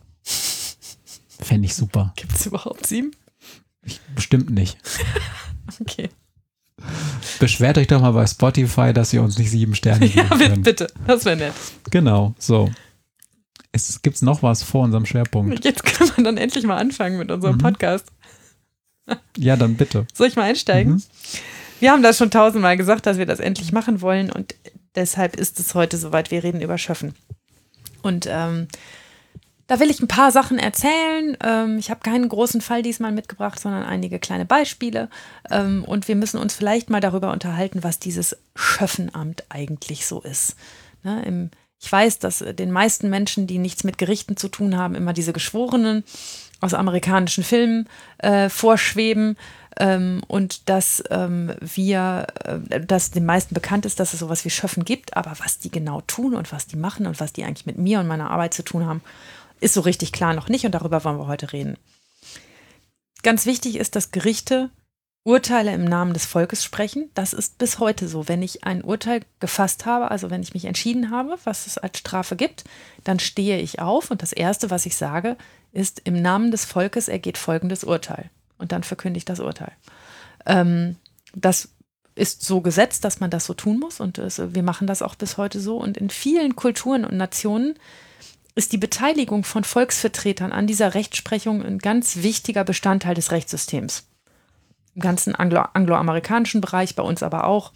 Fände 1.39 1.65
ich 1.65 1.75
super. 1.75 2.13
Gibt 2.15 2.35
es 2.35 2.45
überhaupt 2.45 2.85
sieben? 2.85 3.11
Ich, 3.83 3.99
bestimmt 4.15 4.49
nicht. 4.49 4.77
okay. 5.81 6.09
Beschwert 7.39 7.77
euch 7.77 7.87
doch 7.87 8.01
mal 8.01 8.11
bei 8.11 8.25
Spotify, 8.25 8.93
dass 8.93 9.13
ihr 9.13 9.21
uns 9.21 9.37
nicht 9.37 9.51
sieben 9.51 9.75
Sterne 9.75 10.07
geben 10.09 10.27
Ja, 10.29 10.37
könnt. 10.37 10.63
bitte. 10.63 10.87
Das 11.07 11.25
wäre 11.25 11.35
nett. 11.37 11.53
Genau, 11.89 12.33
so. 12.39 12.69
Es 13.71 14.01
gibt 14.01 14.21
noch 14.21 14.43
was 14.43 14.63
vor 14.63 14.83
unserem 14.83 15.05
Schwerpunkt. 15.05 15.65
Jetzt 15.65 15.83
können 15.83 16.11
wir 16.15 16.23
dann 16.23 16.37
endlich 16.37 16.63
mal 16.65 16.77
anfangen 16.77 17.17
mit 17.17 17.31
unserem 17.31 17.55
mhm. 17.55 17.61
Podcast. 17.61 18.11
Ja, 19.37 19.55
dann 19.57 19.75
bitte. 19.75 20.05
Soll 20.13 20.27
ich 20.27 20.35
mal 20.35 20.43
einsteigen? 20.43 20.93
Mhm. 20.93 21.03
Wir 21.79 21.91
haben 21.91 22.03
das 22.03 22.17
schon 22.17 22.31
tausendmal 22.31 22.77
gesagt, 22.77 23.05
dass 23.05 23.17
wir 23.17 23.25
das 23.25 23.39
endlich 23.39 23.71
machen 23.71 24.01
wollen 24.01 24.31
und 24.31 24.55
deshalb 24.95 25.35
ist 25.35 25.59
es 25.59 25.75
heute 25.75 25.97
soweit. 25.97 26.31
Wir 26.31 26.43
reden 26.43 26.61
über 26.61 26.77
Schöffen. 26.77 27.13
Und 28.03 28.27
ähm, 28.29 28.67
da 29.67 29.79
will 29.79 29.89
ich 29.89 30.01
ein 30.01 30.07
paar 30.07 30.31
Sachen 30.31 30.59
erzählen. 30.59 31.37
Ähm, 31.41 31.77
ich 31.77 31.89
habe 31.89 32.01
keinen 32.01 32.27
großen 32.27 32.61
Fall 32.61 32.81
diesmal 32.81 33.11
mitgebracht, 33.11 33.59
sondern 33.59 33.83
einige 33.83 34.19
kleine 34.19 34.45
Beispiele. 34.45 35.09
Ähm, 35.49 35.83
und 35.85 36.07
wir 36.07 36.15
müssen 36.15 36.39
uns 36.39 36.53
vielleicht 36.53 36.89
mal 36.89 36.99
darüber 36.99 37.31
unterhalten, 37.31 37.83
was 37.83 37.99
dieses 37.99 38.37
Schöffenamt 38.55 39.43
eigentlich 39.49 40.05
so 40.05 40.21
ist. 40.21 40.55
Ne, 41.03 41.23
im, 41.25 41.51
ich 41.79 41.91
weiß, 41.91 42.19
dass 42.19 42.39
den 42.39 42.71
meisten 42.71 43.09
Menschen, 43.09 43.47
die 43.47 43.57
nichts 43.57 43.83
mit 43.83 43.97
Gerichten 43.97 44.37
zu 44.37 44.47
tun 44.49 44.77
haben, 44.77 44.95
immer 44.95 45.13
diese 45.13 45.33
Geschworenen 45.33 46.03
aus 46.59 46.73
amerikanischen 46.73 47.43
Filmen 47.43 47.87
äh, 48.19 48.49
vorschweben. 48.49 49.37
Ähm, 49.79 50.21
und 50.27 50.69
dass 50.69 51.03
ähm, 51.09 51.53
wir, 51.59 52.27
äh, 52.43 52.79
dass 52.81 53.11
den 53.11 53.25
meisten 53.25 53.55
bekannt 53.55 53.85
ist, 53.85 53.99
dass 53.99 54.13
es 54.13 54.19
sowas 54.19 54.45
wie 54.45 54.49
Schöffen 54.49 54.85
gibt, 54.85 55.17
aber 55.17 55.33
was 55.39 55.57
die 55.57 55.71
genau 55.71 56.01
tun 56.01 56.35
und 56.35 56.51
was 56.51 56.67
die 56.67 56.75
machen 56.75 57.07
und 57.07 57.19
was 57.19 57.33
die 57.33 57.43
eigentlich 57.43 57.65
mit 57.65 57.77
mir 57.77 57.99
und 57.99 58.07
meiner 58.07 58.29
Arbeit 58.29 58.53
zu 58.53 58.63
tun 58.63 58.85
haben 58.85 59.01
ist 59.63 59.73
so 59.73 59.81
richtig 59.81 60.11
klar 60.11 60.33
noch 60.33 60.49
nicht 60.49 60.65
und 60.65 60.73
darüber 60.73 61.03
wollen 61.03 61.17
wir 61.17 61.27
heute 61.27 61.53
reden. 61.53 61.77
Ganz 63.23 63.45
wichtig 63.45 63.77
ist, 63.77 63.95
dass 63.95 64.11
Gerichte 64.11 64.69
Urteile 65.25 65.73
im 65.73 65.85
Namen 65.85 66.13
des 66.13 66.25
Volkes 66.25 66.65
sprechen. 66.65 67.09
Das 67.13 67.31
ist 67.31 67.57
bis 67.57 67.79
heute 67.79 68.09
so. 68.09 68.27
Wenn 68.27 68.41
ich 68.41 68.65
ein 68.65 68.83
Urteil 68.83 69.21
gefasst 69.39 69.85
habe, 69.85 70.11
also 70.11 70.29
wenn 70.29 70.43
ich 70.43 70.53
mich 70.53 70.65
entschieden 70.65 71.11
habe, 71.11 71.37
was 71.45 71.65
es 71.65 71.77
als 71.77 71.99
Strafe 71.99 72.35
gibt, 72.35 72.65
dann 73.05 73.19
stehe 73.19 73.57
ich 73.59 73.79
auf 73.79 74.11
und 74.11 74.21
das 74.21 74.33
Erste, 74.33 74.69
was 74.69 74.85
ich 74.85 74.97
sage, 74.97 75.37
ist, 75.71 76.01
im 76.03 76.21
Namen 76.21 76.51
des 76.51 76.65
Volkes 76.65 77.07
ergeht 77.07 77.37
folgendes 77.37 77.85
Urteil. 77.85 78.29
Und 78.57 78.73
dann 78.73 78.83
verkünde 78.83 79.17
ich 79.17 79.23
das 79.23 79.39
Urteil. 79.39 79.71
Ähm, 80.45 80.97
das 81.33 81.69
ist 82.15 82.43
so 82.43 82.59
gesetzt, 82.59 83.05
dass 83.05 83.21
man 83.21 83.31
das 83.31 83.45
so 83.45 83.53
tun 83.53 83.79
muss 83.79 83.99
und 83.99 84.17
es, 84.17 84.41
wir 84.53 84.61
machen 84.61 84.87
das 84.87 85.01
auch 85.01 85.15
bis 85.15 85.37
heute 85.37 85.61
so. 85.61 85.77
Und 85.77 85.95
in 85.95 86.09
vielen 86.09 86.57
Kulturen 86.57 87.05
und 87.05 87.15
Nationen 87.15 87.75
ist 88.55 88.71
die 88.71 88.77
Beteiligung 88.77 89.43
von 89.43 89.63
Volksvertretern 89.63 90.51
an 90.51 90.67
dieser 90.67 90.93
Rechtsprechung 90.93 91.63
ein 91.63 91.79
ganz 91.79 92.17
wichtiger 92.17 92.63
Bestandteil 92.63 93.15
des 93.15 93.31
Rechtssystems. 93.31 94.07
Im 94.95 95.01
ganzen 95.01 95.33
Anglo 95.35 95.61
angloamerikanischen 95.73 96.61
Bereich, 96.61 96.95
bei 96.95 97.03
uns 97.03 97.23
aber 97.23 97.45
auch. 97.45 97.71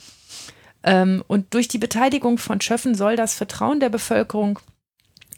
Ähm, 0.84 1.24
und 1.28 1.54
durch 1.56 1.68
die 1.68 1.80
Beteiligung 1.80 2.38
von 2.38 2.62
Schöffen 2.62 2.94
soll 2.94 3.16
das 3.16 3.34
Vertrauen 3.34 3.80
der 3.80 3.90
Bevölkerung 3.90 4.60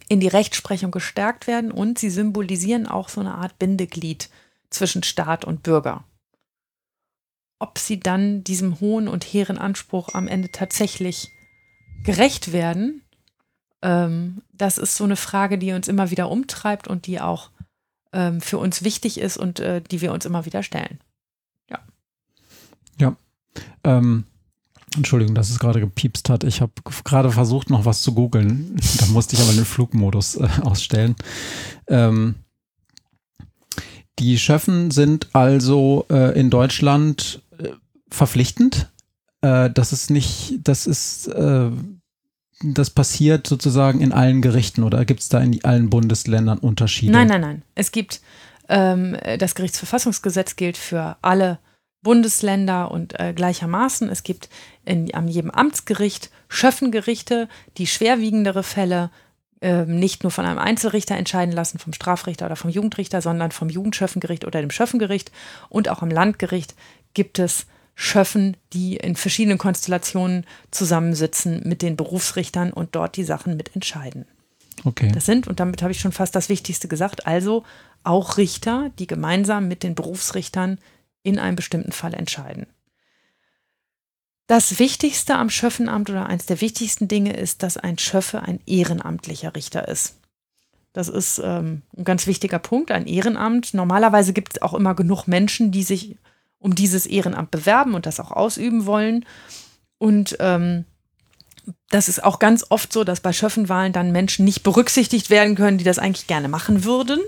in 0.09 0.19
die 0.19 0.27
Rechtsprechung 0.27 0.91
gestärkt 0.91 1.47
werden 1.47 1.71
und 1.71 1.99
sie 1.99 2.09
symbolisieren 2.09 2.87
auch 2.87 3.09
so 3.09 3.21
eine 3.21 3.35
Art 3.35 3.57
Bindeglied 3.59 4.29
zwischen 4.69 5.03
Staat 5.03 5.45
und 5.45 5.63
Bürger. 5.63 6.03
Ob 7.59 7.77
sie 7.77 7.99
dann 7.99 8.43
diesem 8.43 8.79
hohen 8.79 9.07
und 9.07 9.23
hehren 9.23 9.57
Anspruch 9.57 10.13
am 10.13 10.27
Ende 10.27 10.51
tatsächlich 10.51 11.29
gerecht 12.03 12.51
werden, 12.51 13.03
ähm, 13.81 14.41
das 14.53 14.77
ist 14.77 14.95
so 14.95 15.03
eine 15.03 15.15
Frage, 15.15 15.57
die 15.57 15.71
uns 15.71 15.87
immer 15.87 16.11
wieder 16.11 16.29
umtreibt 16.29 16.87
und 16.87 17.07
die 17.07 17.19
auch 17.19 17.49
ähm, 18.11 18.41
für 18.41 18.57
uns 18.57 18.83
wichtig 18.83 19.19
ist 19.19 19.37
und 19.37 19.59
äh, 19.59 19.81
die 19.81 20.01
wir 20.01 20.11
uns 20.11 20.25
immer 20.25 20.45
wieder 20.45 20.63
stellen. 20.63 20.99
Ja. 21.69 21.79
Ja. 22.99 23.15
Ähm, 23.83 24.25
Entschuldigung, 24.95 25.35
dass 25.35 25.49
es 25.49 25.59
gerade 25.59 25.79
gepiepst 25.79 26.29
hat. 26.29 26.43
Ich 26.43 26.61
habe 26.61 26.71
gerade 27.03 27.31
versucht, 27.31 27.69
noch 27.69 27.85
was 27.85 28.01
zu 28.01 28.13
googeln. 28.13 28.75
da 28.99 29.05
musste 29.07 29.35
ich 29.35 29.41
aber 29.41 29.53
den 29.53 29.65
Flugmodus 29.65 30.35
äh, 30.35 30.47
ausstellen. 30.61 31.15
Ähm, 31.87 32.35
die 34.17 34.37
Schöffen 34.37 34.91
sind 34.91 35.33
also 35.33 36.05
äh, 36.09 36.37
in 36.37 36.49
Deutschland 36.49 37.41
äh, 37.57 37.69
verpflichtend 38.09 38.91
äh, 39.41 39.69
das 39.69 39.93
ist 39.93 40.09
nicht, 40.09 40.59
das 40.63 40.87
ist, 40.87 41.27
äh, 41.27 41.71
das 42.61 42.89
passiert 42.89 43.47
sozusagen 43.47 44.01
in 44.01 44.11
allen 44.11 44.41
Gerichten 44.41 44.83
oder 44.83 45.05
gibt 45.05 45.21
es 45.21 45.29
da 45.29 45.39
in 45.39 45.63
allen 45.63 45.89
Bundesländern 45.89 46.57
Unterschiede? 46.57 47.13
Nein, 47.13 47.27
nein, 47.27 47.41
nein. 47.41 47.61
Es 47.75 47.91
gibt 47.91 48.21
ähm, 48.67 49.17
das 49.37 49.55
Gerichtsverfassungsgesetz 49.55 50.55
gilt 50.55 50.77
für 50.77 51.17
alle 51.21 51.59
Bundesländer 52.01 52.91
und 52.91 53.19
äh, 53.19 53.33
gleichermaßen. 53.33 54.09
Es 54.09 54.23
gibt 54.23 54.49
in, 54.85 55.13
an 55.13 55.27
jedem 55.27 55.51
Amtsgericht 55.51 56.31
Schöffengerichte, 56.47 57.47
die 57.77 57.87
schwerwiegendere 57.87 58.63
Fälle 58.63 59.11
äh, 59.61 59.85
nicht 59.85 60.23
nur 60.23 60.31
von 60.31 60.45
einem 60.45 60.59
Einzelrichter 60.59 61.15
entscheiden 61.15 61.53
lassen, 61.53 61.79
vom 61.79 61.93
Strafrichter 61.93 62.45
oder 62.45 62.55
vom 62.55 62.69
Jugendrichter, 62.69 63.21
sondern 63.21 63.51
vom 63.51 63.69
Jugendschöffengericht 63.69 64.45
oder 64.45 64.61
dem 64.61 64.71
Schöffengericht. 64.71 65.31
Und 65.67 65.89
auch 65.89 66.01
am 66.01 66.09
Landgericht 66.09 66.75
gibt 67.13 67.39
es 67.39 67.67
Schöffen, 68.01 68.55
die 68.71 68.95
in 68.95 69.17
verschiedenen 69.17 69.57
Konstellationen 69.57 70.45
zusammensitzen 70.71 71.63
mit 71.65 71.81
den 71.81 71.97
Berufsrichtern 71.97 72.71
und 72.71 72.95
dort 72.95 73.17
die 73.17 73.25
Sachen 73.25 73.57
mitentscheiden. 73.57 74.25
Okay. 74.85 75.11
Das 75.13 75.25
sind, 75.25 75.49
und 75.49 75.59
damit 75.59 75.81
habe 75.81 75.91
ich 75.91 75.99
schon 75.99 76.13
fast 76.13 76.33
das 76.33 76.47
Wichtigste 76.47 76.87
gesagt, 76.87 77.27
also 77.27 77.65
auch 78.05 78.37
Richter, 78.37 78.89
die 78.99 79.05
gemeinsam 79.05 79.67
mit 79.67 79.83
den 79.83 79.95
Berufsrichtern 79.95 80.79
in 81.23 81.39
einem 81.39 81.57
bestimmten 81.57 81.91
Fall 81.91 82.13
entscheiden. 82.13 82.67
Das 84.47 84.79
Wichtigste 84.79 85.35
am 85.35 85.49
Schöffenamt 85.49 86.09
oder 86.09 86.27
eines 86.27 86.45
der 86.45 86.61
wichtigsten 86.61 87.09
Dinge 87.09 87.33
ist, 87.33 87.63
dass 87.63 87.75
ein 87.75 87.97
Schöffe 87.97 88.43
ein 88.43 88.61
ehrenamtlicher 88.65 89.57
Richter 89.57 89.89
ist. 89.89 90.15
Das 90.93 91.09
ist 91.09 91.41
ähm, 91.43 91.81
ein 91.97 92.05
ganz 92.05 92.27
wichtiger 92.27 92.59
Punkt, 92.59 92.91
ein 92.91 93.07
Ehrenamt. 93.07 93.73
Normalerweise 93.73 94.31
gibt 94.31 94.53
es 94.53 94.61
auch 94.61 94.73
immer 94.73 94.95
genug 94.95 95.27
Menschen, 95.27 95.73
die 95.73 95.83
sich 95.83 96.15
um 96.59 96.75
dieses 96.75 97.05
Ehrenamt 97.05 97.51
bewerben 97.51 97.93
und 97.93 98.05
das 98.05 98.19
auch 98.19 98.31
ausüben 98.31 98.85
wollen. 98.85 99.25
Und 99.97 100.37
ähm, 100.39 100.85
das 101.89 102.07
ist 102.07 102.23
auch 102.23 102.39
ganz 102.39 102.65
oft 102.69 102.93
so, 102.93 103.03
dass 103.03 103.21
bei 103.21 103.33
Schöffenwahlen 103.33 103.93
dann 103.93 104.11
Menschen 104.11 104.45
nicht 104.45 104.63
berücksichtigt 104.63 105.29
werden 105.29 105.55
können, 105.55 105.77
die 105.77 105.83
das 105.83 105.99
eigentlich 105.99 106.27
gerne 106.27 106.47
machen 106.47 106.83
würden. 106.83 107.19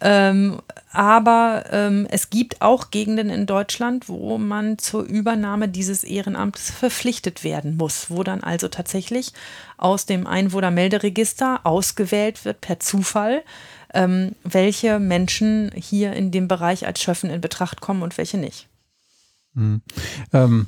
Ähm, 0.00 0.60
aber 0.92 1.64
ähm, 1.70 2.06
es 2.10 2.28
gibt 2.28 2.60
auch 2.60 2.90
Gegenden 2.90 3.30
in 3.30 3.46
Deutschland, 3.46 4.08
wo 4.08 4.36
man 4.36 4.78
zur 4.78 5.04
Übernahme 5.04 5.68
dieses 5.68 6.04
Ehrenamtes 6.04 6.70
verpflichtet 6.70 7.44
werden 7.44 7.76
muss, 7.76 8.10
wo 8.10 8.22
dann 8.22 8.42
also 8.42 8.68
tatsächlich 8.68 9.32
aus 9.78 10.04
dem 10.06 10.26
Einwohnermelderegister 10.26 11.60
ausgewählt 11.64 12.44
wird 12.44 12.60
per 12.60 12.78
Zufall, 12.78 13.42
ähm, 13.96 14.32
welche 14.44 14.98
Menschen 14.98 15.72
hier 15.74 16.12
in 16.12 16.30
dem 16.30 16.46
Bereich 16.46 16.86
als 16.86 17.00
Schöffen 17.00 17.30
in 17.30 17.40
Betracht 17.40 17.80
kommen 17.80 18.02
und 18.02 18.18
welche 18.18 18.36
nicht. 18.36 18.68
Mhm. 19.54 19.80
Ähm, 20.32 20.66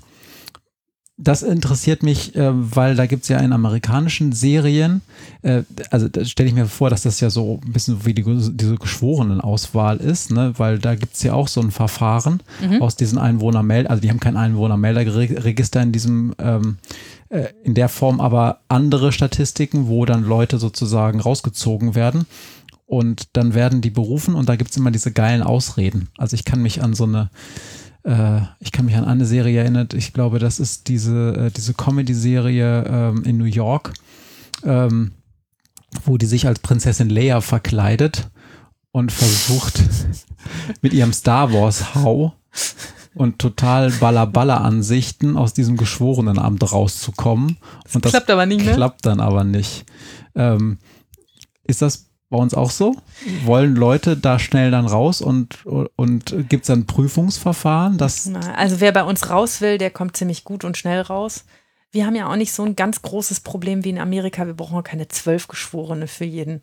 das 1.21 1.43
interessiert 1.43 2.05
mich, 2.05 2.37
äh, 2.37 2.51
weil 2.53 2.95
da 2.95 3.07
gibt 3.07 3.25
es 3.25 3.29
ja 3.29 3.39
in 3.41 3.53
amerikanischen 3.53 4.33
Serien, 4.33 5.03
äh, 5.43 5.63
also 5.91 6.09
da 6.09 6.25
stelle 6.25 6.49
ich 6.49 6.55
mir 6.55 6.67
vor, 6.67 6.91
dass 6.91 7.03
das 7.03 7.19
ja 7.19 7.29
so 7.29 7.61
ein 7.65 7.73
bisschen 7.73 8.07
wie 8.07 8.15
die, 8.15 8.23
diese 8.23 8.77
Geschworenenauswahl 8.77 9.97
ist, 9.97 10.31
ne? 10.31 10.55
weil 10.59 10.79
da 10.79 10.95
gibt 10.95 11.17
es 11.17 11.23
ja 11.25 11.33
auch 11.35 11.49
so 11.49 11.61
ein 11.61 11.73
Verfahren 11.73 12.41
mhm. 12.63 12.81
aus 12.81 12.95
diesen 12.95 13.19
Einwohnermelder, 13.19 13.91
also 13.91 14.01
die 14.01 14.11
haben 14.11 14.21
kein 14.21 14.37
Einwohnermelderregister 14.37 15.83
in 15.83 15.91
diesem, 15.91 16.35
ähm, 16.39 16.79
äh, 17.31 17.49
in 17.65 17.75
der 17.75 17.89
Form, 17.89 18.21
aber 18.21 18.61
andere 18.69 19.11
Statistiken, 19.11 19.89
wo 19.89 20.05
dann 20.05 20.23
Leute 20.23 20.59
sozusagen 20.59 21.19
rausgezogen 21.19 21.97
werden. 21.97 22.27
Und 22.89 23.37
dann 23.37 23.53
werden 23.53 23.83
die 23.83 23.91
berufen 23.91 24.35
und 24.35 24.49
da 24.49 24.57
gibt 24.57 24.71
es 24.71 24.77
immer 24.79 24.91
diese 24.91 25.13
geilen 25.13 25.43
Ausreden. 25.43 26.09
Also 26.17 26.35
ich 26.35 26.47
kann 26.47 26.63
mich 26.63 26.83
an 26.83 26.95
so 26.95 27.05
eine 27.05 27.29
äh, 28.03 28.41
ich 28.61 28.73
kann 28.73 28.87
mich 28.87 28.97
an 28.97 29.05
eine 29.05 29.27
Serie 29.27 29.61
erinnern, 29.61 29.89
ich 29.93 30.15
glaube, 30.15 30.39
das 30.39 30.59
ist 30.59 30.89
diese, 30.89 31.35
äh, 31.35 31.51
diese 31.51 31.75
Comedy-Serie 31.75 32.85
ähm, 32.89 33.25
in 33.25 33.37
New 33.37 33.45
York, 33.45 33.93
ähm, 34.65 35.13
wo 36.05 36.17
die 36.17 36.25
sich 36.25 36.47
als 36.47 36.61
Prinzessin 36.61 37.11
Leia 37.11 37.43
verkleidet 37.43 38.31
und 38.91 39.13
versucht 39.13 39.83
mit 40.81 40.95
ihrem 40.95 41.13
Star 41.13 41.53
Wars 41.53 41.95
Hau 41.95 42.35
und 43.15 43.39
total 43.39 43.91
Balla-Balla-Ansichten 43.91 45.37
aus 45.37 45.53
diesem 45.53 45.77
Geschworenenamt 45.77 46.73
rauszukommen. 46.73 47.59
Das 47.85 47.97
und 47.97 48.05
das 48.05 48.13
klappt 48.13 48.31
aber 48.31 48.47
nicht, 48.47 48.65
ne? 48.65 48.73
Klappt 48.73 49.05
dann 49.05 49.21
aber 49.21 49.45
nicht. 49.45 49.85
Ähm, 50.35 50.79
ist 51.65 51.83
das 51.83 52.08
bei 52.31 52.37
uns 52.37 52.55
auch 52.55 52.71
so? 52.71 52.95
Wollen 53.45 53.75
Leute 53.75 54.17
da 54.17 54.39
schnell 54.39 54.71
dann 54.71 54.87
raus 54.87 55.21
und, 55.21 55.65
und 55.65 56.49
gibt 56.49 56.65
es 56.65 56.67
dann 56.69 56.87
Prüfungsverfahren? 56.87 57.99
Dass 57.99 58.31
also 58.57 58.81
wer 58.81 58.93
bei 58.93 59.05
uns 59.05 59.31
raus 59.31 59.61
will, 59.61 59.79
der 59.79 59.91
kommt 59.91 60.17
ziemlich 60.17 60.45
gut 60.45 60.65
und 60.65 60.77
schnell 60.77 61.01
raus. 61.01 61.45
Wir 61.91 62.05
haben 62.05 62.15
ja 62.15 62.31
auch 62.31 62.37
nicht 62.37 62.53
so 62.53 62.65
ein 62.65 62.77
ganz 62.77 63.01
großes 63.01 63.41
Problem 63.41 63.85
wie 63.85 63.91
in 63.91 63.99
Amerika. 63.99 64.47
Wir 64.47 64.55
brauchen 64.55 64.83
keine 64.83 65.09
zwölf 65.09 65.49
Geschworene 65.49 66.07
für 66.07 66.27
jeden 66.27 66.61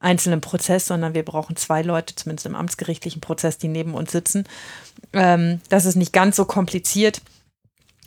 einzelnen 0.00 0.40
Prozess, 0.40 0.86
sondern 0.86 1.14
wir 1.14 1.24
brauchen 1.24 1.56
zwei 1.56 1.82
Leute, 1.82 2.14
zumindest 2.14 2.46
im 2.46 2.54
amtsgerichtlichen 2.54 3.20
Prozess, 3.20 3.58
die 3.58 3.66
neben 3.66 3.94
uns 3.94 4.12
sitzen. 4.12 4.44
Ähm, 5.12 5.60
das 5.68 5.84
ist 5.84 5.96
nicht 5.96 6.12
ganz 6.12 6.36
so 6.36 6.44
kompliziert. 6.44 7.20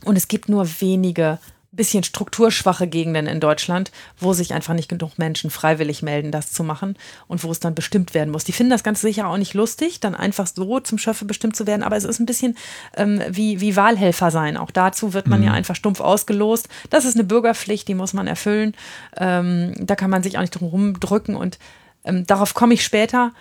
Und 0.06 0.16
es 0.16 0.30
gibt 0.30 0.50
nur 0.50 0.66
wenige 0.80 1.40
bisschen 1.72 2.04
strukturschwache 2.04 2.88
Gegenden 2.88 3.28
in 3.28 3.40
Deutschland, 3.40 3.92
wo 4.20 4.34
sich 4.34 4.54
einfach 4.54 4.74
nicht 4.74 4.90
genug 4.90 5.18
Menschen 5.18 5.50
freiwillig 5.50 6.02
melden, 6.02 6.32
das 6.32 6.52
zu 6.52 6.64
machen 6.64 6.98
und 7.28 7.44
wo 7.46 7.52
es 7.52 7.62
dann 7.62 7.76
bestimmt 7.76 8.14
werden 8.14 8.30
muss. 8.30 8.44
Die 8.44 8.52
finden 8.52 8.72
das 8.72 8.84
ganz 8.84 9.00
sicher 9.00 9.28
auch 9.28 9.38
nicht 9.38 9.54
lustig, 9.54 10.02
dann 10.02 10.14
einfach 10.14 10.48
so 10.48 10.82
zum 10.82 10.98
Schöffe 10.98 11.24
bestimmt 11.24 11.56
zu 11.56 11.68
werden, 11.68 11.84
aber 11.84 11.96
es 11.96 12.04
ist 12.04 12.20
ein 12.20 12.26
bisschen 12.26 12.58
ähm, 12.98 13.22
wie, 13.30 13.62
wie 13.62 13.78
Wahlhelfer 13.78 14.32
sein. 14.32 14.58
Auch 14.58 14.72
dazu 14.72 15.14
wird 15.14 15.28
man 15.28 15.40
mhm. 15.40 15.48
ja 15.48 15.54
einfach 15.54 15.76
stumpf 15.76 16.02
ausgelost. 16.02 16.68
Das 16.90 17.06
ist 17.06 17.16
eine 17.16 17.24
Bürgerpflicht, 17.24 17.88
die 17.88 17.96
muss 17.96 18.12
man 18.12 18.28
erfüllen. 18.28 18.76
Ähm, 19.16 19.74
da 19.80 19.96
kann 19.96 20.10
man 20.10 20.24
sich 20.24 20.38
auch 20.38 20.42
nicht 20.42 20.52
drum 20.52 20.68
rumdrücken 20.68 21.36
und 21.36 21.58
ähm, 22.04 22.28
darauf 22.28 22.54
komme 22.54 22.74
ich 22.74 22.84
später. 22.84 23.32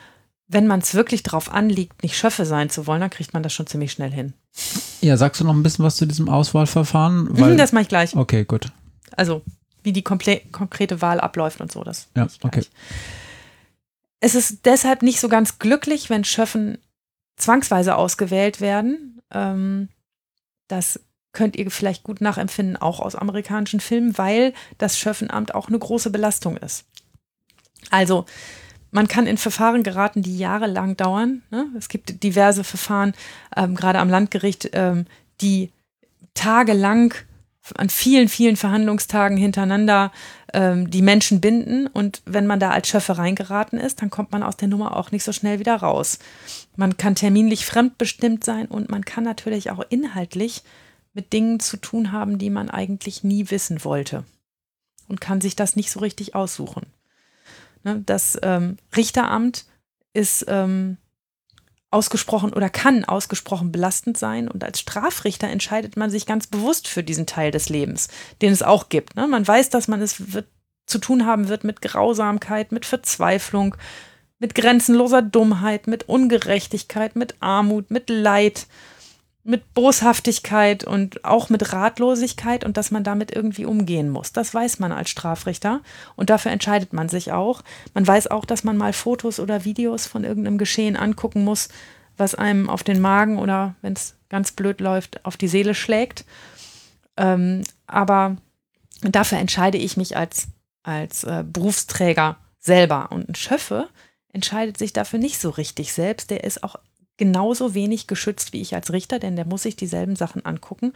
Wenn 0.53 0.67
man 0.67 0.81
es 0.81 0.95
wirklich 0.95 1.23
darauf 1.23 1.53
anliegt, 1.53 2.03
nicht 2.03 2.17
Schöffe 2.17 2.45
sein 2.45 2.71
zu 2.71 2.89
wollen, 2.89 3.01
dann 3.01 3.11
kriegt 3.11 3.33
man 3.35 3.45
das 3.45 3.53
schon 3.53 3.69
ziemlich 3.69 3.93
schnell 3.93 4.11
hin. 4.11 4.35
Ja, 5.01 5.17
sagst 5.17 5.41
du 5.41 5.45
noch 5.45 5.55
ein 5.55 5.63
bisschen 5.63 5.85
was 5.85 5.95
zu 5.95 6.07
diesem 6.07 6.29
Auswahlverfahren? 6.29 7.25
Mhm, 7.25 7.41
Weil, 7.41 7.57
das 7.57 7.71
mache 7.71 7.83
ich 7.83 7.89
gleich. 7.89 8.17
Okay, 8.17 8.45
gut. 8.45 8.73
Also, 9.17 9.43
wie 9.85 9.93
die 9.93 10.03
konkrete 10.03 11.01
Wahl 11.01 11.21
abläuft 11.21 11.61
und 11.61 11.71
so, 11.71 11.85
das. 11.85 12.09
Ja, 12.17 12.27
okay. 12.43 12.65
Es 14.19 14.35
ist 14.35 14.67
deshalb 14.67 15.03
nicht 15.03 15.21
so 15.21 15.29
ganz 15.29 15.61
glücklich, 15.61 16.11
wenn 16.11 16.25
Schöffen 16.25 16.79
zwangsweise 17.37 17.95
ausgewählt 17.95 18.61
werden. 18.61 19.23
Ähm, 19.33 19.89
das 20.67 21.01
könnt 21.33 21.55
ihr 21.55 21.71
vielleicht 21.71 22.03
gut 22.03 22.21
nachempfinden, 22.21 22.77
auch 22.77 22.99
aus 22.99 23.15
amerikanischen 23.15 23.79
Filmen, 23.79 24.19
weil 24.19 24.53
das 24.79 24.99
Schöffenamt 24.99 25.55
auch 25.55 25.69
eine 25.69 25.79
große 25.79 26.11
Belastung 26.11 26.57
ist. 26.57 26.87
Also, 27.91 28.27
man 28.91 29.09
kann 29.09 29.27
in 29.27 29.37
Verfahren 29.37 29.83
geraten, 29.83 30.23
die 30.23 30.37
jahrelang 30.37 30.97
dauern. 30.97 31.43
Ne? 31.51 31.67
Es 31.77 31.89
gibt 31.89 32.23
diverse 32.23 32.65
Verfahren, 32.65 33.15
ähm, 33.57 33.75
gerade 33.75 33.99
am 33.99 34.11
Landgericht, 34.11 34.71
ähm, 34.73 35.07
die 35.41 35.71
tagelang 36.35 37.15
an 37.77 37.89
vielen, 37.89 38.29
vielen 38.29 38.57
Verhandlungstagen 38.57 39.37
hintereinander 39.37 40.13
ähm, 40.53 40.91
die 40.91 41.03
Menschen 41.03 41.41
binden. 41.41 41.87
Und 41.87 42.23
wenn 42.25 42.47
man 42.47 42.59
da 42.59 42.71
als 42.71 42.89
Schöffe 42.89 43.19
reingeraten 43.19 43.79
ist, 43.79 44.03
dann 44.03 44.11
kommt 44.11 44.33
man 44.33 44.43
aus 44.43 44.57
der 44.57 44.69
Nummer 44.69 44.97
auch 44.97 45.13
nicht 45.13 45.25
so 45.25 45.33
schnell 45.33 45.59
wieder 45.59 45.77
raus. 45.77 46.19
Man 46.77 46.97
kann 46.97 47.15
terminlich 47.15 47.67
fremdbestimmt 47.67 48.45
sein 48.45 48.67
und 48.67 48.91
man 48.91 49.05
kann 49.05 49.25
natürlich 49.25 49.71
auch 49.71 49.85
inhaltlich 49.89 50.63
mit 51.13 51.33
Dingen 51.33 51.61
zu 51.61 51.77
tun 51.77 52.13
haben, 52.13 52.39
die 52.39 52.51
man 52.51 52.71
eigentlich 52.71 53.25
nie 53.25 53.51
wissen 53.51 53.85
wollte. 53.85 54.25
Und 55.09 55.21
kann 55.21 55.41
sich 55.41 55.57
das 55.57 55.77
nicht 55.77 55.91
so 55.91 56.01
richtig 56.01 56.35
aussuchen. 56.35 56.87
Ne, 57.83 58.03
das 58.05 58.39
ähm, 58.43 58.77
Richteramt 58.97 59.67
ist 60.13 60.45
ähm, 60.49 60.97
ausgesprochen 61.91 62.53
oder 62.53 62.71
kann 62.71 63.05
ausgesprochen 63.05 63.73
belastend 63.73 64.17
sein. 64.17 64.49
Und 64.49 64.63
als 64.63 64.81
Strafrichter 64.81 65.49
entscheidet 65.49 65.97
man 65.97 66.11
sich 66.11 66.27
ganz 66.27 66.47
bewusst 66.47 66.89
für 66.89 67.03
diesen 67.03 67.27
Teil 67.27 67.51
des 67.51 67.69
Lebens, 67.69 68.09
den 68.43 68.53
es 68.53 68.63
auch 68.63 68.89
gibt. 68.89 69.17
Ne? 69.17 69.27
Man 69.27 69.47
weiß, 69.47 69.71
dass 69.71 69.89
man 69.89 70.01
es 70.01 70.33
wird, 70.33 70.47
zu 70.87 70.99
tun 70.99 71.27
haben 71.27 71.49
wird 71.49 71.65
mit 71.65 71.83
Grausamkeit, 71.83 72.73
mit 72.73 72.85
Verzweiflung, 72.85 73.77
mit 74.39 74.55
grenzenloser 74.55 75.23
Dummheit, 75.23 75.87
mit 75.87 76.09
Ungerechtigkeit, 76.09 77.15
mit 77.17 77.37
Armut, 77.41 77.91
mit 77.91 78.09
Leid 78.09 78.67
mit 79.43 79.73
Boshaftigkeit 79.73 80.85
und 80.85 81.25
auch 81.25 81.49
mit 81.49 81.73
Ratlosigkeit 81.73 82.65
und 82.65 82.77
dass 82.77 82.91
man 82.91 83.05
damit 83.05 83.35
irgendwie 83.35 83.65
umgehen 83.65 84.11
muss. 84.11 84.33
Das 84.33 84.53
weiß 84.53 84.79
man 84.81 84.93
als 84.93 85.09
Strafrichter 85.09 85.81
und 86.15 86.29
dafür 86.29 86.53
entscheidet 86.53 86.93
man 86.93 87.09
sich 87.09 87.33
auch. 87.33 87.63
Man 87.95 88.07
weiß 88.07 88.27
auch, 88.27 88.45
dass 88.45 88.65
man 88.65 88.77
mal 88.77 88.93
Fotos 88.93 89.41
oder 89.41 89.65
Videos 89.65 90.07
von 90.07 90.25
irgendeinem 90.25 90.59
Geschehen 90.59 90.97
angucken 90.97 91.43
muss, 91.43 91.69
was 92.19 92.35
einem 92.35 92.69
auf 92.69 92.83
den 92.83 93.01
Magen 93.01 93.39
oder, 93.39 93.75
wenn 93.81 93.95
es 93.95 94.15
ganz 94.29 94.53
blöd 94.53 94.81
läuft, 94.81 95.25
auf 95.25 95.39
die 95.39 95.49
Seele 95.49 95.75
schlägt. 95.75 96.27
Ähm, 97.17 97.63
aber 97.87 98.37
dafür 99.03 99.39
entscheide 99.39 99.79
ich 99.79 99.97
mich 99.97 100.17
als, 100.19 100.49
als 100.83 101.25
äh, 101.25 101.45
Berufsträger 101.47 102.37
selber. 102.59 103.11
Und 103.11 103.31
ein 103.31 103.35
Schöffe 103.35 103.89
entscheidet 104.33 104.77
sich 104.77 104.93
dafür 104.93 105.19
nicht 105.19 105.41
so 105.41 105.49
richtig 105.49 105.95
selbst. 105.95 106.31
Der 106.31 106.45
ist 106.45 106.63
auch 106.63 106.77
genauso 107.21 107.75
wenig 107.75 108.07
geschützt 108.07 108.53
wie 108.53 108.63
ich 108.63 108.75
als 108.75 108.93
Richter, 108.93 109.19
denn 109.21 109.37
der 109.37 109.45
muss 109.45 109.63
sich 109.63 109.77
dieselben 109.77 110.17
Sachen 110.17 110.45
angucken. 110.45 110.95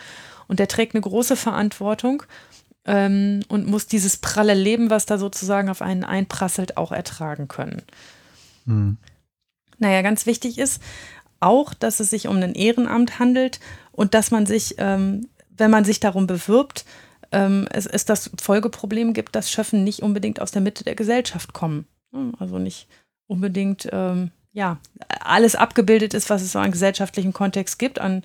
Und 0.49 0.59
der 0.59 0.69
trägt 0.69 0.95
eine 0.95 1.03
große 1.03 1.37
Verantwortung 1.37 2.25
ähm, 2.87 3.41
und 3.49 3.67
muss 3.69 3.87
dieses 3.87 4.17
pralle 4.17 4.55
Leben, 4.55 4.89
was 4.89 5.05
da 5.05 5.19
sozusagen 5.19 5.69
auf 5.69 5.83
einen 5.83 6.03
einprasselt, 6.03 6.79
auch 6.79 6.93
ertragen 6.93 7.47
können. 7.47 7.83
Hm. 8.67 8.97
Naja, 9.79 10.01
ganz 10.01 10.25
wichtig 10.25 10.59
ist 10.59 10.83
auch, 11.41 11.75
dass 11.75 12.01
es 12.01 12.09
sich 12.09 12.27
um 12.27 12.37
ein 12.39 12.55
Ehrenamt 12.55 13.19
handelt 13.19 13.61
und 13.93 14.15
dass 14.15 14.31
man 14.31 14.47
sich, 14.47 14.77
ähm, 14.79 15.29
wenn 15.51 15.71
man 15.71 15.85
sich 15.85 16.01
darum 16.01 16.27
bewirbt, 16.27 16.87
ähm, 17.33 17.69
es, 17.71 17.85
es 17.85 18.07
das 18.07 18.31
Folgeproblem 18.41 19.13
gibt, 19.13 19.37
dass 19.37 19.51
Schöffen 19.51 19.85
nicht 19.85 20.01
unbedingt 20.01 20.41
aus 20.41 20.53
der 20.53 20.63
Mitte 20.63 20.85
der 20.85 20.95
Gesellschaft 20.95 21.53
kommen. 21.53 21.87
Also 22.39 22.59
nicht 22.59 22.89
unbedingt 23.27 23.89
ähm, 23.93 24.31
ja, 24.55 24.79
alles 25.21 25.57
abgebildet 25.57 26.15
ist, 26.15 26.31
was 26.31 26.41
es 26.41 26.53
so 26.53 26.61
an 26.61 26.71
gesellschaftlichen 26.71 27.33
Kontext 27.33 27.79
gibt, 27.79 28.01
an, 28.01 28.23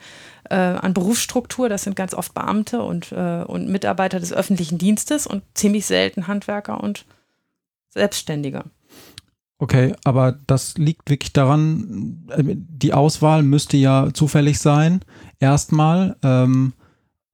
äh, 0.49 0.55
an 0.55 0.93
Berufsstruktur. 0.93 1.69
Das 1.69 1.84
sind 1.84 1.95
ganz 1.95 2.13
oft 2.13 2.36
Beamte 2.36 2.84
und, 2.84 3.11
äh, 3.11 3.43
und 3.45 3.67
Mitarbeiter 3.67 4.19
des 4.19 4.32
öffentlichen 4.32 4.77
Dienstes 4.77 5.25
und 5.25 5.41
ziemlich 5.55 5.88
selten 5.88 6.27
Handwerker 6.27 6.82
und 6.82 7.05
Selbstständige. 7.89 8.65
Okay, 9.57 9.95
aber 10.03 10.38
das 10.45 10.77
liegt 10.77 11.09
wirklich 11.09 11.34
daran, 11.34 12.27
äh, 12.30 12.43
die 12.45 12.93
Auswahl 12.93 13.41
müsste 13.41 13.77
ja 13.77 14.09
zufällig 14.13 14.59
sein, 14.59 15.01
erstmal. 15.39 16.15
Ähm, 16.23 16.73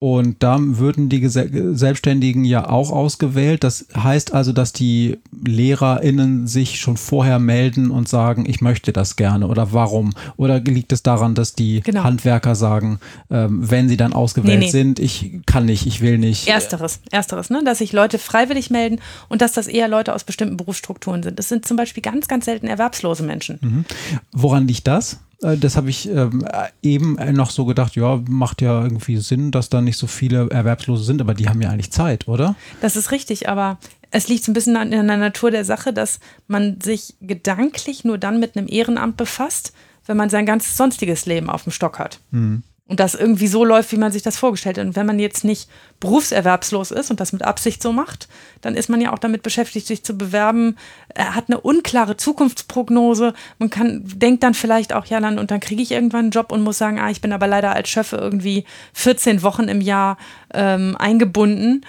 und 0.06 0.43
da 0.43 0.60
würden 0.60 1.10
die 1.10 1.28
Selbstständigen 1.28 2.45
ja 2.45 2.70
auch 2.70 2.91
ausgewählt. 2.91 3.64
Das 3.64 3.88
heißt 3.97 4.36
also, 4.36 4.51
dass 4.51 4.72
die 4.72 5.18
LehrerInnen 5.43 6.45
sich 6.45 6.80
schon 6.80 6.95
vorher 6.95 7.39
melden 7.39 7.89
und 7.89 8.08
sagen, 8.08 8.45
ich 8.47 8.62
möchte 8.62 8.93
das 8.93 9.16
gerne 9.16 9.47
oder 9.47 9.74
warum? 9.74 10.14
Oder 10.38 10.60
liegt 10.60 10.93
es 10.93 11.01
daran, 11.01 11.34
dass 11.34 11.53
die 11.56 11.82
genau. 11.82 12.03
Handwerker 12.03 12.53
sagen, 12.53 12.99
ähm, 13.32 13.68
wenn 13.68 13.89
sie 13.89 13.97
dann 13.97 14.14
ausgewählt 14.14 14.60
nee, 14.60 14.66
nee. 14.66 14.72
sind, 14.72 14.99
ich 14.99 15.39
kann 15.47 15.66
nicht, 15.66 15.88
ich 15.88 16.01
will 16.01 16.20
nicht? 16.20 16.47
Ersteres, 16.47 16.99
ersteres, 17.10 17.49
ne? 17.49 17.64
dass 17.66 17.80
sich 17.80 17.91
Leute 17.91 18.20
freiwillig 18.20 18.70
melden 18.70 18.99
und 19.28 19.41
dass 19.41 19.53
das 19.53 19.66
eher 19.66 19.88
Leute 19.88 20.14
aus 20.14 20.24
bestimmten 20.24 20.56
Berufsstrukturen 20.56 21.24
sind. 21.24 21.39
Das 21.39 21.49
sind 21.49 21.68
zum 21.68 21.78
Beispiel 21.78 22.03
ganz, 22.03 22.28
ganz 22.28 22.45
selten 22.45 22.68
erwerbslose 22.68 23.24
Menschen. 23.24 23.58
Mhm. 23.60 23.86
Woran 24.32 24.68
liegt 24.68 24.86
das? 24.86 25.18
Äh, 25.46 25.58
das 25.58 25.78
habe 25.78 25.89
ich 25.89 26.10
ähm, 26.10 26.46
eben 26.82 27.16
noch 27.34 27.52
so 27.52 27.66
gedacht, 27.66 27.96
ja, 27.96 28.22
macht 28.28 28.62
ja 28.62 28.84
irgendwie 28.84 29.18
Sinn, 29.18 29.52
dass 29.52 29.70
da 29.70 29.82
nicht 29.82 29.98
so 29.98 30.08
viele 30.08 30.50
Erwerbslose 30.50 31.04
sind, 31.04 31.22
aber 31.22 31.34
die 31.34 31.48
haben 31.48 31.62
ja 31.62 31.70
eigentlich 31.70 31.91
Zeit, 31.91 32.28
oder? 32.28 32.56
Das 32.82 32.96
ist 32.96 33.12
richtig, 33.12 33.48
aber 33.50 33.78
es 34.12 34.28
liegt 34.28 34.43
so 34.43 34.52
ein 34.52 34.54
bisschen 34.54 34.76
in 34.76 35.08
der 35.08 35.18
Natur 35.18 35.52
der 35.52 35.66
Sache, 35.66 35.93
dass 35.93 36.20
man 36.48 36.80
sich 36.82 37.16
gedanklich 37.22 38.04
nur 38.04 38.18
dann 38.18 38.39
mit 38.39 38.58
einem 38.58 38.68
Ehrenamt 38.68 39.18
befasst, 39.18 39.74
wenn 40.06 40.18
man 40.18 40.30
sein 40.30 40.46
ganzes 40.46 40.78
sonstiges 40.78 41.26
Leben 41.26 41.50
auf 41.50 41.64
dem 41.64 41.72
Stock 41.72 42.00
hat. 42.00 42.20
Mhm 42.32 42.64
und 42.88 43.00
das 43.00 43.16
irgendwie 43.16 43.48
so 43.48 43.66
läuft, 43.66 43.92
wie 43.92 43.98
man 43.98 44.12
sich 44.12 44.22
das 44.22 44.38
vorgestellt 44.38 44.78
hat. 44.78 44.86
Und 44.86 44.96
wenn 44.96 45.08
man 45.08 45.18
jetzt 45.18 45.44
nicht 45.44 45.68
berufserwerbslos 46.00 46.92
ist 46.92 47.10
und 47.10 47.20
das 47.20 47.34
mit 47.34 47.42
Absicht 47.42 47.82
so 47.82 47.92
macht, 47.92 48.28
dann 48.62 48.76
ist 48.76 48.90
man 48.90 49.02
ja 49.02 49.12
auch 49.12 49.18
damit 49.18 49.42
beschäftigt, 49.42 49.88
sich 49.88 50.04
zu 50.04 50.16
bewerben. 50.16 50.78
Er 51.10 51.34
hat 51.34 51.46
eine 51.48 51.60
unklare 51.60 52.16
Zukunftsprognose. 52.16 53.34
Man 53.58 53.72
kann, 53.72 54.04
denkt 54.06 54.44
dann 54.44 54.54
vielleicht 54.54 54.94
auch, 54.94 55.08
ja, 55.08 55.20
dann, 55.20 55.40
und 55.40 55.50
dann 55.50 55.62
kriege 55.62 55.82
ich 55.82 55.92
irgendwann 55.92 56.26
einen 56.26 56.32
Job 56.32 56.52
und 56.52 56.62
muss 56.62 56.78
sagen, 56.78 57.00
ah, 57.00 57.10
ich 57.10 57.22
bin 57.22 57.34
aber 57.34 57.48
leider 57.48 57.74
als 57.74 57.90
Schöffe 57.90 58.18
irgendwie 58.18 58.66
14 58.94 59.42
Wochen 59.42 59.64
im 59.64 59.82
Jahr 59.82 60.18
ähm, 60.54 60.96
eingebunden. 61.00 61.84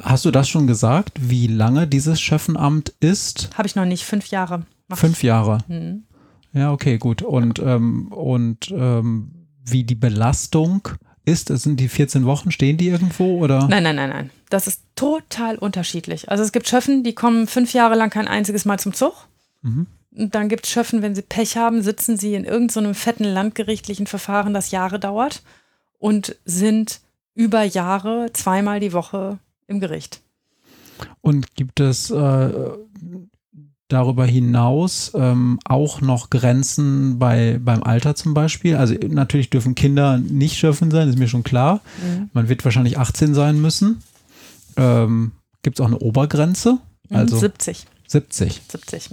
Hast 0.00 0.26
du 0.26 0.30
das 0.30 0.48
schon 0.48 0.68
gesagt, 0.68 1.18
wie 1.20 1.48
lange 1.48 1.88
dieses 1.88 2.20
Schöffenamt 2.20 2.94
ist? 3.00 3.50
Habe 3.58 3.66
ich 3.66 3.74
noch 3.74 3.84
nicht, 3.84 4.04
fünf 4.04 4.28
Jahre. 4.28 4.62
Fünf 4.92 5.24
Jahre. 5.24 5.58
Hm. 5.66 6.04
Ja, 6.52 6.72
okay, 6.72 6.98
gut. 6.98 7.22
Und, 7.22 7.58
ähm, 7.58 8.06
und 8.08 8.70
ähm, 8.70 9.35
wie 9.66 9.84
die 9.84 9.94
Belastung 9.94 10.88
ist? 11.24 11.48
Sind 11.48 11.78
die 11.80 11.88
14 11.88 12.24
Wochen, 12.24 12.50
stehen 12.50 12.76
die 12.76 12.88
irgendwo 12.88 13.38
oder? 13.42 13.66
Nein, 13.68 13.82
nein, 13.82 13.96
nein, 13.96 14.10
nein. 14.10 14.30
Das 14.48 14.66
ist 14.66 14.82
total 14.94 15.58
unterschiedlich. 15.58 16.30
Also 16.30 16.44
es 16.44 16.52
gibt 16.52 16.68
Schöffen, 16.68 17.02
die 17.02 17.14
kommen 17.14 17.46
fünf 17.46 17.72
Jahre 17.72 17.96
lang 17.96 18.10
kein 18.10 18.28
einziges 18.28 18.64
Mal 18.64 18.78
zum 18.78 18.94
Zug. 18.94 19.26
Mhm. 19.62 19.86
Und 20.16 20.34
dann 20.34 20.48
gibt 20.48 20.64
es 20.64 20.70
Schöffen, 20.70 21.02
wenn 21.02 21.14
sie 21.14 21.22
Pech 21.22 21.56
haben, 21.56 21.82
sitzen 21.82 22.16
sie 22.16 22.34
in 22.34 22.44
irgendeinem 22.44 22.94
so 22.94 22.94
fetten 22.94 23.24
landgerichtlichen 23.24 24.06
Verfahren, 24.06 24.54
das 24.54 24.70
Jahre 24.70 24.98
dauert 24.98 25.42
und 25.98 26.36
sind 26.44 27.00
über 27.34 27.62
Jahre 27.64 28.30
zweimal 28.32 28.80
die 28.80 28.92
Woche 28.92 29.38
im 29.66 29.80
Gericht. 29.80 30.22
Und 31.20 31.54
gibt 31.54 31.80
es 31.80 32.10
äh, 32.10 32.50
darüber 33.88 34.26
hinaus 34.26 35.12
ähm, 35.14 35.58
auch 35.64 36.00
noch 36.00 36.30
Grenzen 36.30 37.18
bei, 37.18 37.58
beim 37.62 37.82
Alter 37.82 38.14
zum 38.14 38.34
Beispiel? 38.34 38.76
Also 38.76 38.94
natürlich 39.08 39.50
dürfen 39.50 39.74
Kinder 39.74 40.18
nicht 40.18 40.58
schöpfen 40.58 40.90
sein, 40.90 41.08
ist 41.08 41.18
mir 41.18 41.28
schon 41.28 41.44
klar. 41.44 41.80
Mhm. 42.02 42.30
Man 42.32 42.48
wird 42.48 42.64
wahrscheinlich 42.64 42.98
18 42.98 43.34
sein 43.34 43.60
müssen. 43.60 44.02
Ähm, 44.76 45.32
Gibt 45.62 45.78
es 45.78 45.84
auch 45.84 45.88
eine 45.88 45.98
Obergrenze? 45.98 46.78
Mhm, 47.08 47.16
also 47.16 47.38
70. 47.38 47.86
70. 48.08 48.62
70. 48.70 49.10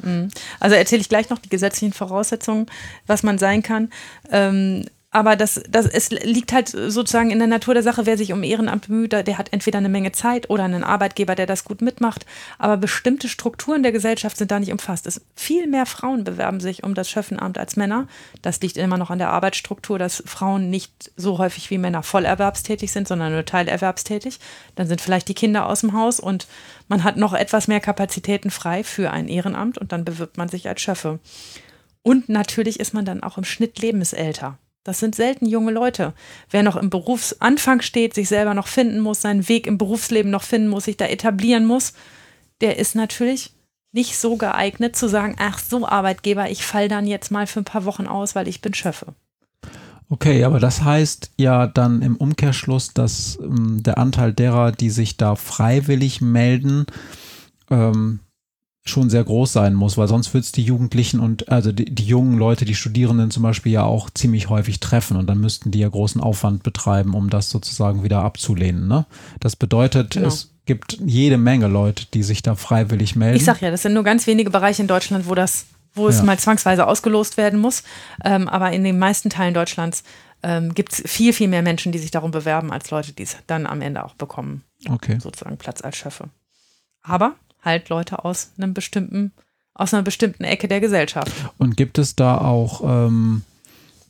Also 0.59 0.75
erzähle 0.75 1.01
ich 1.01 1.09
gleich 1.09 1.29
noch 1.29 1.39
die 1.39 1.49
gesetzlichen 1.49 1.93
Voraussetzungen, 1.93 2.67
was 3.07 3.23
man 3.23 3.39
sein 3.39 3.63
kann. 3.63 3.89
Ähm, 4.31 4.85
aber 5.13 5.35
das, 5.35 5.61
das, 5.69 5.85
es 5.85 6.09
liegt 6.09 6.51
halt 6.51 6.69
sozusagen 6.69 7.29
in 7.29 7.37
der 7.37 7.47
Natur 7.47 7.75
der 7.75 7.83
Sache, 7.83 8.07
wer 8.07 8.17
sich 8.17 8.33
um 8.33 8.41
Ehrenamt 8.41 8.87
bemüht, 8.87 9.13
der 9.13 9.37
hat 9.37 9.53
entweder 9.53 9.77
eine 9.77 9.87
Menge 9.87 10.11
Zeit 10.11 10.49
oder 10.49 10.63
einen 10.63 10.83
Arbeitgeber, 10.83 11.35
der 11.35 11.45
das 11.45 11.65
gut 11.65 11.83
mitmacht. 11.83 12.25
Aber 12.57 12.77
bestimmte 12.77 13.29
Strukturen 13.29 13.83
der 13.83 13.91
Gesellschaft 13.91 14.37
sind 14.37 14.49
da 14.49 14.59
nicht 14.59 14.71
umfasst. 14.71 15.05
Es, 15.05 15.21
viel 15.35 15.67
mehr 15.67 15.85
Frauen 15.85 16.23
bewerben 16.23 16.59
sich 16.59 16.83
um 16.83 16.95
das 16.95 17.11
Schöffenamt 17.11 17.59
als 17.59 17.75
Männer. 17.75 18.07
Das 18.41 18.59
liegt 18.61 18.75
immer 18.75 18.97
noch 18.97 19.11
an 19.11 19.19
der 19.19 19.29
Arbeitsstruktur, 19.29 19.99
dass 19.99 20.23
Frauen 20.25 20.71
nicht 20.71 21.11
so 21.15 21.37
häufig 21.37 21.69
wie 21.69 21.77
Männer 21.77 22.01
vollerwerbstätig 22.01 22.91
sind, 22.91 23.07
sondern 23.07 23.33
nur 23.33 23.45
teilerwerbstätig. 23.45 24.39
Dann 24.75 24.87
sind 24.87 24.99
vielleicht 24.99 25.27
die 25.27 25.35
Kinder 25.35 25.67
aus 25.67 25.81
dem 25.81 25.93
Haus 25.93 26.19
und 26.19 26.47
man 26.87 27.03
hat 27.03 27.17
noch 27.17 27.33
etwas 27.33 27.67
mehr 27.67 27.81
Kapazitäten 27.81 28.49
frei 28.49 28.83
für 28.83 29.11
ein 29.11 29.27
Ehrenamt 29.27 29.77
und 29.77 29.91
dann 29.91 30.05
bewirbt 30.05 30.37
man 30.37 30.49
sich 30.49 30.67
als 30.67 30.81
Schöffe. 30.81 31.19
Und 32.01 32.29
natürlich 32.29 32.79
ist 32.79 32.95
man 32.95 33.05
dann 33.05 33.21
auch 33.21 33.37
im 33.37 33.43
Schnitt 33.43 33.77
lebensälter. 33.77 34.57
Das 34.83 34.99
sind 34.99 35.15
selten 35.15 35.45
junge 35.45 35.71
Leute. 35.71 36.13
Wer 36.49 36.63
noch 36.63 36.75
im 36.75 36.89
Berufsanfang 36.89 37.81
steht, 37.81 38.13
sich 38.13 38.27
selber 38.27 38.53
noch 38.53 38.67
finden 38.67 38.99
muss, 38.99 39.21
seinen 39.21 39.47
Weg 39.47 39.65
im 39.65 39.77
Berufsleben 39.77 40.31
noch 40.31 40.43
finden 40.43 40.67
muss, 40.67 40.85
sich 40.85 40.97
da 40.97 41.05
etablieren 41.05 41.65
muss, 41.65 41.93
der 42.61 42.77
ist 42.77 42.95
natürlich 42.95 43.53
nicht 43.93 44.17
so 44.17 44.37
geeignet 44.37 44.95
zu 44.95 45.07
sagen, 45.07 45.35
ach 45.39 45.59
so 45.59 45.87
Arbeitgeber, 45.87 46.49
ich 46.49 46.65
fall 46.65 46.89
dann 46.89 47.07
jetzt 47.07 47.31
mal 47.31 47.47
für 47.47 47.61
ein 47.61 47.65
paar 47.65 47.85
Wochen 47.85 48.07
aus, 48.07 48.35
weil 48.35 48.47
ich 48.47 48.59
bin 48.59 48.73
Schöffe. 48.73 49.13
Okay, 50.09 50.43
aber 50.43 50.59
das 50.59 50.83
heißt 50.83 51.31
ja 51.37 51.67
dann 51.67 52.01
im 52.01 52.17
Umkehrschluss, 52.17 52.93
dass 52.93 53.39
ähm, 53.41 53.81
der 53.83 53.97
Anteil 53.97 54.33
derer, 54.33 54.71
die 54.71 54.89
sich 54.89 55.17
da 55.17 55.35
freiwillig 55.35 56.21
melden, 56.21 56.85
ähm, 57.69 58.19
schon 58.85 59.09
sehr 59.09 59.23
groß 59.23 59.53
sein 59.53 59.73
muss, 59.73 59.97
weil 59.97 60.09
sonst 60.09 60.33
wird 60.33 60.43
es 60.43 60.51
die 60.51 60.63
Jugendlichen 60.63 61.21
und 61.21 61.49
also 61.49 61.71
die, 61.71 61.85
die, 61.85 62.03
jungen 62.03 62.37
Leute, 62.37 62.65
die 62.65 62.75
Studierenden 62.75 63.31
zum 63.31 63.43
Beispiel 63.43 63.71
ja 63.71 63.83
auch 63.83 64.09
ziemlich 64.09 64.49
häufig 64.49 64.81
treffen 64.81 65.15
und 65.15 65.27
dann 65.27 65.39
müssten 65.39 65.71
die 65.71 65.79
ja 65.79 65.87
großen 65.87 66.19
Aufwand 66.19 66.63
betreiben, 66.63 67.13
um 67.13 67.29
das 67.29 67.49
sozusagen 67.49 68.03
wieder 68.03 68.21
abzulehnen. 68.21 68.87
Ne? 68.87 69.05
Das 69.39 69.55
bedeutet, 69.55 70.11
genau. 70.11 70.27
es 70.27 70.51
gibt 70.65 70.99
jede 71.05 71.37
Menge 71.37 71.67
Leute, 71.67 72.05
die 72.13 72.23
sich 72.23 72.41
da 72.41 72.55
freiwillig 72.55 73.15
melden. 73.15 73.37
Ich 73.37 73.45
sag 73.45 73.61
ja, 73.61 73.71
das 73.71 73.83
sind 73.83 73.93
nur 73.93 74.03
ganz 74.03 74.27
wenige 74.27 74.49
Bereiche 74.49 74.81
in 74.81 74.89
Deutschland, 74.89 75.29
wo 75.29 75.35
das, 75.35 75.65
wo 75.93 76.09
es 76.09 76.17
ja. 76.17 76.23
mal 76.23 76.37
zwangsweise 76.37 76.85
ausgelost 76.85 77.37
werden 77.37 77.59
muss. 77.59 77.83
Ähm, 78.25 78.49
aber 78.49 78.73
in 78.73 78.83
den 78.83 78.99
meisten 78.99 79.29
Teilen 79.29 79.53
Deutschlands 79.53 80.03
ähm, 80.41 80.73
gibt 80.73 80.91
es 80.91 81.03
viel, 81.09 81.31
viel 81.31 81.47
mehr 81.47 81.61
Menschen, 81.61 81.93
die 81.93 81.99
sich 81.99 82.11
darum 82.11 82.31
bewerben, 82.31 82.69
als 82.71 82.91
Leute, 82.91 83.13
die 83.13 83.23
es 83.23 83.37
dann 83.47 83.65
am 83.65 83.81
Ende 83.81 84.03
auch 84.03 84.15
bekommen. 84.15 84.63
Okay. 84.89 85.19
Sozusagen 85.19 85.55
Platz 85.55 85.81
als 85.81 85.95
Schöffe. 85.95 86.29
Aber 87.01 87.35
halt 87.63 87.89
Leute 87.89 88.23
aus 88.25 88.51
einem 88.57 88.73
bestimmten, 88.73 89.31
aus 89.73 89.93
einer 89.93 90.03
bestimmten 90.03 90.43
Ecke 90.43 90.67
der 90.67 90.81
Gesellschaft. 90.81 91.31
Und 91.57 91.77
gibt 91.77 91.97
es 91.97 92.15
da 92.15 92.37
auch 92.37 92.81
ähm, 92.83 93.43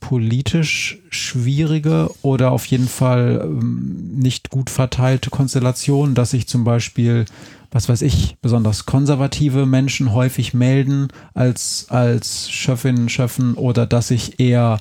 politisch 0.00 0.98
schwierige 1.08 2.10
oder 2.20 2.50
auf 2.50 2.66
jeden 2.66 2.88
Fall 2.88 3.40
ähm, 3.42 4.10
nicht 4.16 4.50
gut 4.50 4.68
verteilte 4.68 5.30
Konstellationen, 5.30 6.14
dass 6.14 6.32
sich 6.32 6.46
zum 6.46 6.62
Beispiel, 6.62 7.24
was 7.70 7.88
weiß 7.88 8.02
ich, 8.02 8.36
besonders 8.42 8.84
konservative 8.84 9.64
Menschen 9.64 10.12
häufig 10.12 10.52
melden 10.52 11.08
als, 11.32 11.86
als 11.88 12.50
Schöffinnen, 12.50 13.08
Schöffen 13.08 13.54
oder 13.54 13.86
dass 13.86 14.08
sich 14.08 14.38
eher 14.40 14.78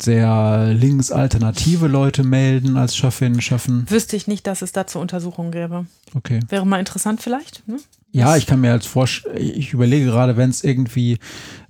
sehr 0.00 0.74
linksalternative 0.74 1.86
Leute 1.86 2.22
melden 2.22 2.76
als 2.76 2.96
Schöffinnen, 2.96 3.40
Schöffen? 3.40 3.86
Wüsste 3.88 4.16
ich 4.16 4.26
nicht, 4.26 4.46
dass 4.46 4.62
es 4.62 4.72
dazu 4.72 4.98
Untersuchungen 4.98 5.52
gäbe. 5.52 5.86
Okay. 6.14 6.40
Wäre 6.48 6.66
mal 6.66 6.78
interessant 6.78 7.22
vielleicht. 7.22 7.66
Ne? 7.66 7.78
Ja, 8.12 8.36
ich 8.36 8.46
kann 8.46 8.60
mir 8.60 8.72
als 8.72 8.86
vorstellen, 8.86 9.36
ich 9.36 9.72
überlege 9.72 10.06
gerade, 10.06 10.36
wenn 10.36 10.50
es 10.50 10.64
irgendwie 10.64 11.18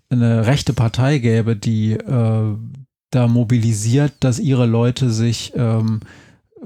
eine 0.09 0.47
rechte 0.47 0.73
Partei 0.73 1.19
gäbe, 1.19 1.57
die 1.57 1.93
äh, 1.93 2.57
da 3.11 3.29
mobilisiert, 3.29 4.13
dass 4.21 4.39
ihre 4.39 4.67
Leute 4.67 5.11
sich 5.11 5.53
ähm, 5.57 6.01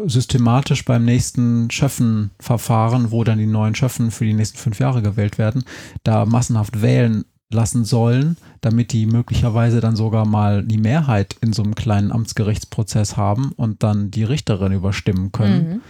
systematisch 0.06 0.84
beim 0.84 1.04
nächsten 1.04 1.70
Schöffenverfahren, 1.70 3.11
wo 3.11 3.24
dann 3.24 3.38
die 3.38 3.46
neuen 3.46 3.74
Schöffen 3.74 4.11
für 4.11 4.24
die 4.24 4.34
nächsten 4.34 4.58
fünf 4.58 4.78
Jahre 4.78 5.02
gewählt 5.02 5.38
werden, 5.38 5.64
da 6.04 6.24
massenhaft 6.24 6.80
wählen 6.80 7.24
lassen 7.51 7.84
sollen, 7.84 8.36
damit 8.61 8.92
die 8.92 9.07
möglicherweise 9.07 9.80
dann 9.80 9.96
sogar 9.96 10.26
mal 10.26 10.62
die 10.62 10.78
Mehrheit 10.78 11.36
in 11.40 11.53
so 11.53 11.62
einem 11.62 11.74
kleinen 11.74 12.12
Amtsgerichtsprozess 12.12 13.16
haben 13.16 13.53
und 13.57 13.82
dann 13.82 14.11
die 14.11 14.24
Richterin 14.24 14.72
überstimmen 14.72 15.32
können. 15.32 15.68
Mhm. 15.68 15.80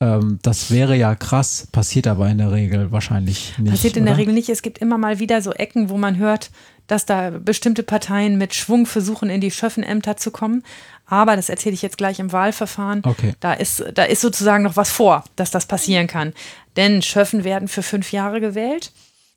Ähm, 0.00 0.38
das 0.42 0.70
wäre 0.70 0.96
ja 0.96 1.14
krass, 1.14 1.68
passiert 1.70 2.06
aber 2.06 2.28
in 2.28 2.38
der 2.38 2.50
Regel 2.50 2.90
wahrscheinlich 2.90 3.56
nicht. 3.58 3.70
Passiert 3.70 3.96
in 3.96 4.02
oder? 4.02 4.12
der 4.12 4.18
Regel 4.18 4.34
nicht. 4.34 4.48
Es 4.48 4.62
gibt 4.62 4.78
immer 4.78 4.98
mal 4.98 5.18
wieder 5.18 5.40
so 5.40 5.52
Ecken, 5.52 5.88
wo 5.88 5.96
man 5.96 6.18
hört, 6.18 6.50
dass 6.88 7.06
da 7.06 7.30
bestimmte 7.30 7.84
Parteien 7.84 8.36
mit 8.36 8.52
Schwung 8.54 8.84
versuchen, 8.84 9.30
in 9.30 9.40
die 9.40 9.52
Schöffenämter 9.52 10.16
zu 10.16 10.30
kommen. 10.30 10.64
Aber 11.06 11.36
das 11.36 11.48
erzähle 11.48 11.74
ich 11.74 11.82
jetzt 11.82 11.98
gleich 11.98 12.18
im 12.18 12.32
Wahlverfahren. 12.32 13.02
Okay. 13.04 13.34
Da 13.40 13.52
ist, 13.52 13.84
da 13.94 14.04
ist 14.04 14.20
sozusagen 14.20 14.64
noch 14.64 14.76
was 14.76 14.90
vor, 14.90 15.24
dass 15.36 15.50
das 15.50 15.66
passieren 15.66 16.06
kann. 16.06 16.32
Denn 16.76 17.00
Schöffen 17.00 17.44
werden 17.44 17.68
für 17.68 17.82
fünf 17.82 18.12
Jahre 18.12 18.40
gewählt. 18.40 18.92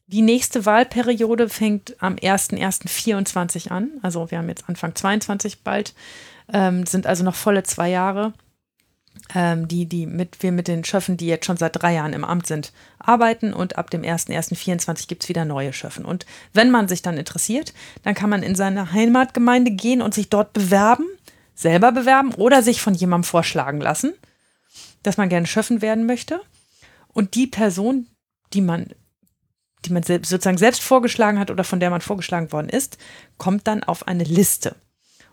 Die 0.08 0.22
nächste 0.22 0.66
Wahlperiode 0.66 1.50
fängt 1.50 1.96
am 2.00 2.16
01.01.24 2.16 3.70
an. 3.70 3.90
Also 4.04 4.30
wir 4.30 4.38
haben 4.38 4.50
jetzt 4.50 4.70
Anfang 4.70 4.94
22 4.94 5.64
bald, 5.64 5.96
ähm, 6.54 6.86
sind 6.86 7.08
also 7.08 7.24
noch 7.24 7.34
volle 7.34 7.64
zwei 7.64 7.90
Jahre, 7.90 8.34
ähm, 9.34 9.68
die, 9.68 9.88
die 9.88 10.06
mit, 10.06 10.44
wir 10.44 10.52
mit 10.52 10.68
den 10.68 10.84
Schöffen, 10.84 11.18
die 11.18 11.26
jetzt 11.26 11.48
schon 11.48 11.58
seit 11.58 11.82
drei 11.82 11.96
Jahren 11.96 12.14
im 12.14 12.24
Amt 12.24 12.46
sind, 12.46 12.72
arbeiten. 13.00 13.52
Und 13.52 13.80
ab 13.80 13.90
dem 13.90 14.04
01.01.24 14.04 15.08
gibt 15.08 15.24
es 15.24 15.30
wieder 15.30 15.44
neue 15.44 15.74
Schöffen. 15.74 16.06
Und 16.06 16.28
wenn 16.54 16.70
man 16.70 16.88
sich 16.88 17.02
dann 17.02 17.18
interessiert, 17.18 17.74
dann 18.04 18.14
kann 18.14 18.30
man 18.30 18.44
in 18.44 18.54
seine 18.54 18.92
Heimatgemeinde 18.92 19.72
gehen 19.72 20.04
und 20.04 20.14
sich 20.14 20.30
dort 20.30 20.54
bewerben, 20.54 21.08
selber 21.56 21.92
bewerben 21.92 22.32
oder 22.36 22.62
sich 22.62 22.80
von 22.80 22.94
jemandem 22.94 23.28
vorschlagen 23.28 23.82
lassen, 23.82 24.14
dass 25.02 25.18
man 25.18 25.30
gerne 25.30 25.48
Schöffen 25.48 25.82
werden 25.82 26.06
möchte. 26.06 26.42
Und 27.08 27.34
die 27.34 27.48
Person, 27.48 28.06
die 28.54 28.62
man 28.62 28.90
die 29.86 29.94
man 29.94 30.04
sozusagen 30.04 30.58
selbst 30.58 30.82
vorgeschlagen 30.82 31.40
hat 31.40 31.52
oder 31.52 31.64
von 31.64 31.80
der 31.80 31.90
man 31.90 32.02
vorgeschlagen 32.02 32.52
worden 32.52 32.70
ist, 32.70 32.98
kommt 33.38 33.68
dann 33.68 33.84
auf 33.84 34.08
eine 34.08 34.24
Liste. 34.24 34.76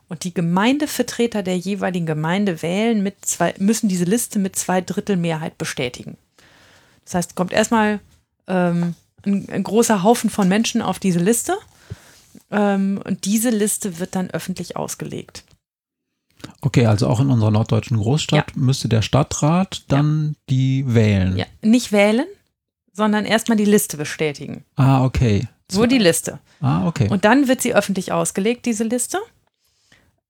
Und 0.08 0.24
die 0.24 0.34
Gemeindevertreter 0.34 1.42
der 1.42 1.56
jeweiligen 1.56 2.06
Gemeinde 2.06 2.60
wählen 2.62 3.02
mit 3.02 3.24
zwei, 3.24 3.54
müssen 3.58 3.88
diese 3.88 4.04
Liste 4.04 4.38
mit 4.38 4.56
zwei 4.56 4.80
Drittel 4.80 5.16
Mehrheit 5.16 5.56
bestätigen. 5.56 6.16
Das 7.04 7.14
heißt, 7.14 7.34
kommt 7.34 7.52
erstmal 7.52 8.00
ähm, 8.46 8.94
ein, 9.24 9.48
ein, 9.50 9.62
großer 9.62 10.02
Haufen 10.02 10.30
von 10.30 10.48
Menschen 10.48 10.82
auf 10.82 10.98
diese 10.98 11.18
Liste 11.18 11.56
ähm, 12.50 13.00
und 13.04 13.24
diese 13.24 13.50
Liste 13.50 13.98
wird 13.98 14.14
dann 14.14 14.30
öffentlich 14.30 14.76
ausgelegt. 14.76 15.44
Okay, 16.60 16.86
also 16.86 17.06
auch 17.06 17.20
in 17.20 17.30
unserer 17.30 17.50
norddeutschen 17.50 17.96
Großstadt 17.96 18.52
ja. 18.54 18.62
müsste 18.62 18.88
der 18.88 19.02
Stadtrat 19.02 19.84
dann 19.88 20.28
ja. 20.28 20.34
die 20.50 20.84
wählen. 20.88 21.36
Ja, 21.36 21.46
nicht 21.62 21.92
wählen, 21.92 22.26
sondern 22.92 23.24
erstmal 23.24 23.56
die 23.56 23.64
Liste 23.64 23.96
bestätigen. 23.96 24.64
Ah, 24.76 25.04
okay. 25.04 25.48
Nur 25.72 25.86
die 25.86 25.98
Liste. 25.98 26.38
Ah, 26.60 26.86
okay. 26.86 27.08
Und 27.08 27.24
dann 27.24 27.48
wird 27.48 27.62
sie 27.62 27.74
öffentlich 27.74 28.12
ausgelegt, 28.12 28.66
diese 28.66 28.84
Liste. 28.84 29.18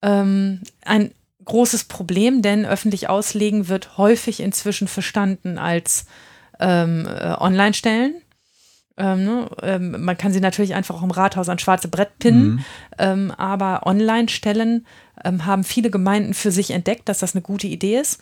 Ähm, 0.01 0.61
ein 0.85 1.13
großes 1.45 1.85
Problem, 1.85 2.43
denn 2.43 2.65
öffentlich 2.65 3.09
auslegen 3.09 3.69
wird 3.69 3.99
häufig 3.99 4.41
inzwischen 4.41 4.89
verstanden 4.89 5.59
als 5.59 6.07
ähm, 6.61 7.07
äh, 7.07 7.35
Online-Stellen. 7.39 8.15
Ähm, 8.97 9.25
ne? 9.25 9.49
ähm, 9.63 10.05
man 10.05 10.19
kann 10.19 10.33
sie 10.33 10.41
natürlich 10.41 10.75
einfach 10.75 10.97
auch 10.97 11.03
im 11.03 11.11
Rathaus 11.11 11.49
an 11.49 11.59
schwarze 11.59 11.89
Brett 11.89 12.19
pinnen, 12.19 12.45
mhm. 12.45 12.65
ähm, 12.99 13.31
aber 13.37 13.87
Online-Stellen 13.87 14.87
ähm, 15.25 15.45
haben 15.47 15.65
viele 15.65 15.91
Gemeinden 15.91 16.35
für 16.35 16.51
sich 16.51 16.71
entdeckt, 16.71 17.09
dass 17.09 17.19
das 17.19 17.35
eine 17.35 17.43
gute 17.43 17.67
Idee 17.67 17.99
ist. 17.99 18.21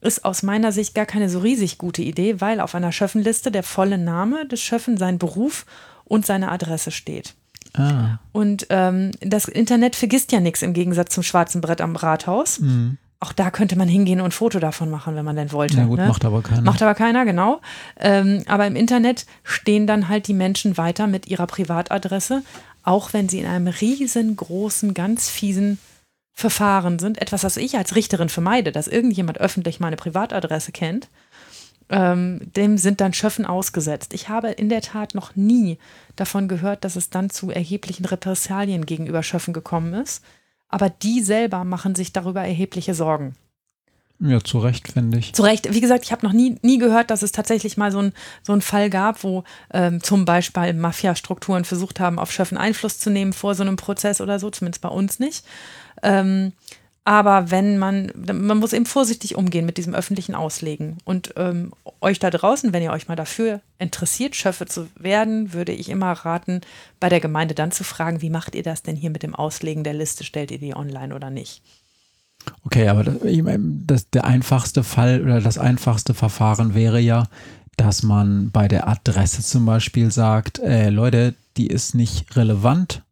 Ist 0.00 0.24
aus 0.24 0.42
meiner 0.42 0.72
Sicht 0.72 0.94
gar 0.94 1.06
keine 1.06 1.28
so 1.28 1.40
riesig 1.40 1.78
gute 1.78 2.02
Idee, 2.02 2.40
weil 2.40 2.60
auf 2.60 2.74
einer 2.74 2.92
Schöffenliste 2.92 3.50
der 3.50 3.62
volle 3.62 3.98
Name 3.98 4.46
des 4.46 4.60
Schöffen, 4.60 4.96
sein 4.96 5.18
Beruf 5.18 5.66
und 6.04 6.24
seine 6.24 6.50
Adresse 6.50 6.90
steht. 6.90 7.34
Ah. 7.74 8.18
Und 8.32 8.66
ähm, 8.70 9.12
das 9.20 9.46
Internet 9.46 9.96
vergisst 9.96 10.32
ja 10.32 10.40
nichts 10.40 10.62
im 10.62 10.72
Gegensatz 10.72 11.14
zum 11.14 11.22
schwarzen 11.22 11.60
Brett 11.60 11.80
am 11.80 11.94
Rathaus. 11.96 12.60
Mhm. 12.60 12.98
Auch 13.22 13.34
da 13.34 13.50
könnte 13.50 13.76
man 13.76 13.86
hingehen 13.86 14.20
und 14.20 14.28
ein 14.28 14.32
Foto 14.32 14.60
davon 14.60 14.90
machen, 14.90 15.14
wenn 15.14 15.26
man 15.26 15.36
denn 15.36 15.52
wollte. 15.52 15.76
Ja 15.76 15.84
gut, 15.84 15.98
ne? 15.98 16.08
macht 16.08 16.24
aber 16.24 16.40
keiner. 16.40 16.62
Macht 16.62 16.80
aber 16.82 16.94
keiner, 16.94 17.26
genau. 17.26 17.60
Ähm, 17.98 18.42
aber 18.48 18.66
im 18.66 18.76
Internet 18.76 19.26
stehen 19.44 19.86
dann 19.86 20.08
halt 20.08 20.26
die 20.26 20.34
Menschen 20.34 20.78
weiter 20.78 21.06
mit 21.06 21.26
ihrer 21.28 21.46
Privatadresse, 21.46 22.42
auch 22.82 23.12
wenn 23.12 23.28
sie 23.28 23.40
in 23.40 23.46
einem 23.46 23.66
riesengroßen, 23.66 24.94
ganz 24.94 25.28
fiesen 25.28 25.78
Verfahren 26.40 26.98
sind. 26.98 27.20
Etwas, 27.20 27.44
was 27.44 27.56
ich 27.56 27.76
als 27.76 27.94
Richterin 27.94 28.28
vermeide, 28.28 28.72
dass 28.72 28.88
irgendjemand 28.88 29.38
öffentlich 29.38 29.78
meine 29.78 29.96
Privatadresse 29.96 30.72
kennt. 30.72 31.08
Ähm, 31.88 32.52
dem 32.56 32.78
sind 32.78 33.00
dann 33.00 33.12
Schöffen 33.12 33.46
ausgesetzt. 33.46 34.14
Ich 34.14 34.28
habe 34.28 34.50
in 34.50 34.68
der 34.68 34.80
Tat 34.80 35.14
noch 35.14 35.36
nie 35.36 35.78
davon 36.16 36.48
gehört, 36.48 36.84
dass 36.84 36.96
es 36.96 37.10
dann 37.10 37.30
zu 37.30 37.50
erheblichen 37.50 38.04
Repressalien 38.04 38.86
gegenüber 38.86 39.22
Schöffen 39.22 39.52
gekommen 39.52 39.94
ist 39.94 40.22
aber 40.70 40.88
die 40.88 41.20
selber 41.20 41.64
machen 41.64 41.94
sich 41.94 42.12
darüber 42.12 42.40
erhebliche 42.40 42.94
Sorgen. 42.94 43.34
Ja, 44.22 44.38
zu 44.40 44.58
Recht, 44.58 44.92
finde 44.92 45.18
ich. 45.18 45.32
Zu 45.32 45.42
Recht. 45.42 45.72
Wie 45.72 45.80
gesagt, 45.80 46.04
ich 46.04 46.12
habe 46.12 46.26
noch 46.26 46.34
nie, 46.34 46.56
nie 46.60 46.76
gehört, 46.76 47.10
dass 47.10 47.22
es 47.22 47.32
tatsächlich 47.32 47.78
mal 47.78 47.90
so, 47.90 48.00
ein, 48.00 48.12
so 48.42 48.52
einen 48.52 48.60
Fall 48.60 48.90
gab, 48.90 49.24
wo 49.24 49.44
ähm, 49.72 50.02
zum 50.02 50.26
Beispiel 50.26 50.74
Mafia-Strukturen 50.74 51.64
versucht 51.64 52.00
haben, 52.00 52.18
auf 52.18 52.30
Schöffen 52.30 52.58
Einfluss 52.58 52.98
zu 52.98 53.08
nehmen 53.08 53.32
vor 53.32 53.54
so 53.54 53.62
einem 53.62 53.76
Prozess 53.76 54.20
oder 54.20 54.38
so, 54.38 54.50
zumindest 54.50 54.82
bei 54.82 54.90
uns 54.90 55.20
nicht. 55.20 55.44
Ähm, 56.02 56.52
aber 57.04 57.50
wenn 57.50 57.78
man, 57.78 58.12
man 58.14 58.58
muss 58.58 58.72
eben 58.72 58.86
vorsichtig 58.86 59.34
umgehen 59.34 59.64
mit 59.64 59.78
diesem 59.78 59.94
öffentlichen 59.94 60.34
Auslegen. 60.34 60.98
Und 61.04 61.32
ähm, 61.36 61.72
euch 62.00 62.18
da 62.18 62.30
draußen, 62.30 62.72
wenn 62.72 62.82
ihr 62.82 62.92
euch 62.92 63.08
mal 63.08 63.16
dafür 63.16 63.60
interessiert, 63.78 64.36
Schöffe 64.36 64.66
zu 64.66 64.86
werden, 64.96 65.52
würde 65.52 65.72
ich 65.72 65.88
immer 65.88 66.12
raten, 66.12 66.60
bei 67.00 67.08
der 67.08 67.20
Gemeinde 67.20 67.54
dann 67.54 67.72
zu 67.72 67.84
fragen, 67.84 68.22
wie 68.22 68.30
macht 68.30 68.54
ihr 68.54 68.62
das 68.62 68.82
denn 68.82 68.96
hier 68.96 69.10
mit 69.10 69.22
dem 69.22 69.34
Auslegen 69.34 69.82
der 69.82 69.94
Liste? 69.94 70.24
Stellt 70.24 70.50
ihr 70.50 70.58
die 70.58 70.76
online 70.76 71.14
oder 71.14 71.30
nicht? 71.30 71.62
Okay, 72.64 72.88
aber 72.88 73.04
das, 73.04 73.16
das, 73.86 74.10
der 74.10 74.24
einfachste 74.24 74.84
Fall 74.84 75.22
oder 75.22 75.40
das 75.40 75.58
einfachste 75.58 76.14
Verfahren 76.14 76.74
wäre 76.74 77.00
ja, 77.00 77.28
dass 77.76 78.02
man 78.02 78.50
bei 78.50 78.68
der 78.68 78.88
Adresse 78.88 79.42
zum 79.42 79.64
Beispiel 79.64 80.10
sagt, 80.10 80.58
äh, 80.58 80.90
Leute, 80.90 81.34
die 81.56 81.66
ist 81.66 81.94
nicht 81.94 82.36
relevant 82.36 83.02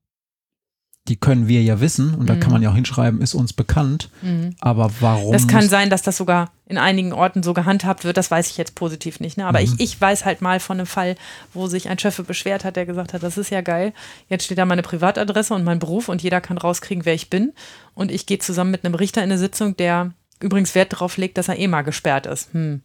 die 1.08 1.16
können 1.16 1.48
wir 1.48 1.62
ja 1.62 1.80
wissen 1.80 2.14
und 2.14 2.22
mhm. 2.22 2.26
da 2.26 2.36
kann 2.36 2.52
man 2.52 2.62
ja 2.62 2.70
auch 2.70 2.74
hinschreiben, 2.74 3.22
ist 3.22 3.34
uns 3.34 3.52
bekannt. 3.52 4.10
Mhm. 4.20 4.54
Aber 4.60 4.90
warum? 5.00 5.32
Das 5.32 5.48
kann 5.48 5.68
sein, 5.68 5.88
dass 5.88 6.02
das 6.02 6.18
sogar 6.18 6.50
in 6.66 6.76
einigen 6.76 7.14
Orten 7.14 7.42
so 7.42 7.54
gehandhabt 7.54 8.04
wird, 8.04 8.18
das 8.18 8.30
weiß 8.30 8.50
ich 8.50 8.58
jetzt 8.58 8.74
positiv 8.74 9.20
nicht. 9.20 9.38
Ne? 9.38 9.46
Aber 9.46 9.58
mhm. 9.58 9.64
ich, 9.64 9.80
ich 9.80 10.00
weiß 10.00 10.26
halt 10.26 10.42
mal 10.42 10.60
von 10.60 10.78
einem 10.78 10.86
Fall, 10.86 11.16
wo 11.54 11.66
sich 11.66 11.88
ein 11.88 11.98
Schöffe 11.98 12.22
beschwert 12.22 12.64
hat, 12.64 12.76
der 12.76 12.84
gesagt 12.84 13.14
hat, 13.14 13.22
das 13.22 13.38
ist 13.38 13.50
ja 13.50 13.62
geil, 13.62 13.94
jetzt 14.28 14.44
steht 14.44 14.58
da 14.58 14.66
meine 14.66 14.82
Privatadresse 14.82 15.54
und 15.54 15.64
mein 15.64 15.78
Beruf 15.78 16.08
und 16.08 16.22
jeder 16.22 16.40
kann 16.40 16.58
rauskriegen, 16.58 17.06
wer 17.06 17.14
ich 17.14 17.30
bin. 17.30 17.52
Und 17.94 18.12
ich 18.12 18.26
gehe 18.26 18.38
zusammen 18.38 18.70
mit 18.70 18.84
einem 18.84 18.94
Richter 18.94 19.22
in 19.22 19.30
eine 19.30 19.38
Sitzung, 19.38 19.76
der 19.76 20.12
übrigens 20.40 20.74
Wert 20.74 20.92
darauf 20.92 21.16
legt, 21.16 21.38
dass 21.38 21.48
er 21.48 21.58
EMA 21.58 21.82
gesperrt 21.82 22.26
ist. 22.26 22.52
Hm. 22.52 22.82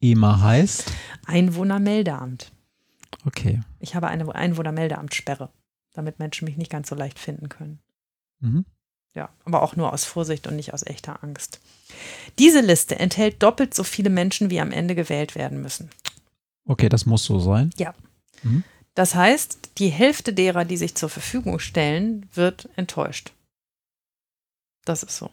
EMA 0.00 0.40
heißt? 0.40 0.84
Einwohnermeldeamt. 1.26 2.52
Okay. 3.26 3.60
Ich 3.80 3.94
habe 3.94 4.06
eine 4.06 4.32
Einwohnermeldeamtssperre 4.34 5.50
damit 6.00 6.18
Menschen 6.18 6.46
mich 6.46 6.56
nicht 6.56 6.70
ganz 6.70 6.88
so 6.88 6.94
leicht 6.94 7.18
finden 7.18 7.48
können. 7.48 7.78
Mhm. 8.40 8.64
Ja, 9.14 9.28
aber 9.44 9.62
auch 9.62 9.76
nur 9.76 9.92
aus 9.92 10.04
Vorsicht 10.04 10.46
und 10.46 10.56
nicht 10.56 10.72
aus 10.72 10.86
echter 10.86 11.22
Angst. 11.22 11.60
Diese 12.38 12.60
Liste 12.60 12.98
enthält 12.98 13.42
doppelt 13.42 13.74
so 13.74 13.82
viele 13.82 14.10
Menschen, 14.10 14.50
wie 14.50 14.60
am 14.60 14.70
Ende 14.72 14.94
gewählt 14.94 15.34
werden 15.34 15.60
müssen. 15.60 15.90
Okay, 16.64 16.88
das 16.88 17.06
muss 17.06 17.24
so 17.24 17.40
sein. 17.40 17.70
Ja. 17.76 17.94
Mhm. 18.42 18.62
Das 18.94 19.14
heißt, 19.14 19.70
die 19.78 19.88
Hälfte 19.88 20.32
derer, 20.32 20.64
die 20.64 20.76
sich 20.76 20.94
zur 20.94 21.08
Verfügung 21.08 21.58
stellen, 21.58 22.28
wird 22.34 22.68
enttäuscht. 22.76 23.32
Das 24.84 25.02
ist 25.02 25.16
so. 25.16 25.30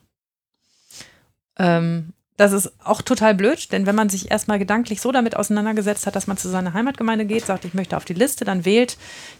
Ähm, 1.57 2.13
das 2.37 2.51
ist 2.51 2.71
auch 2.83 3.01
total 3.01 3.33
blöd, 3.33 3.71
denn 3.71 3.87
wenn 3.87 3.95
man 3.95 4.09
sich 4.09 4.29
erstmal 4.29 4.59
gedanklich 4.59 5.01
so 5.01 5.11
damit 5.11 5.35
auseinandergesetzt 5.35 6.05
hat, 6.05 6.15
dass 6.15 6.27
man 6.27 6.37
zu 6.37 6.49
seiner 6.49 6.73
Heimatgemeinde 6.73 7.25
geht, 7.25 7.45
sagt, 7.45 7.65
ich 7.65 7.73
möchte 7.73 7.97
auf 7.97 8.05
die 8.05 8.13
Liste, 8.13 8.45
dann 8.45 8.63
wählt 8.63 8.97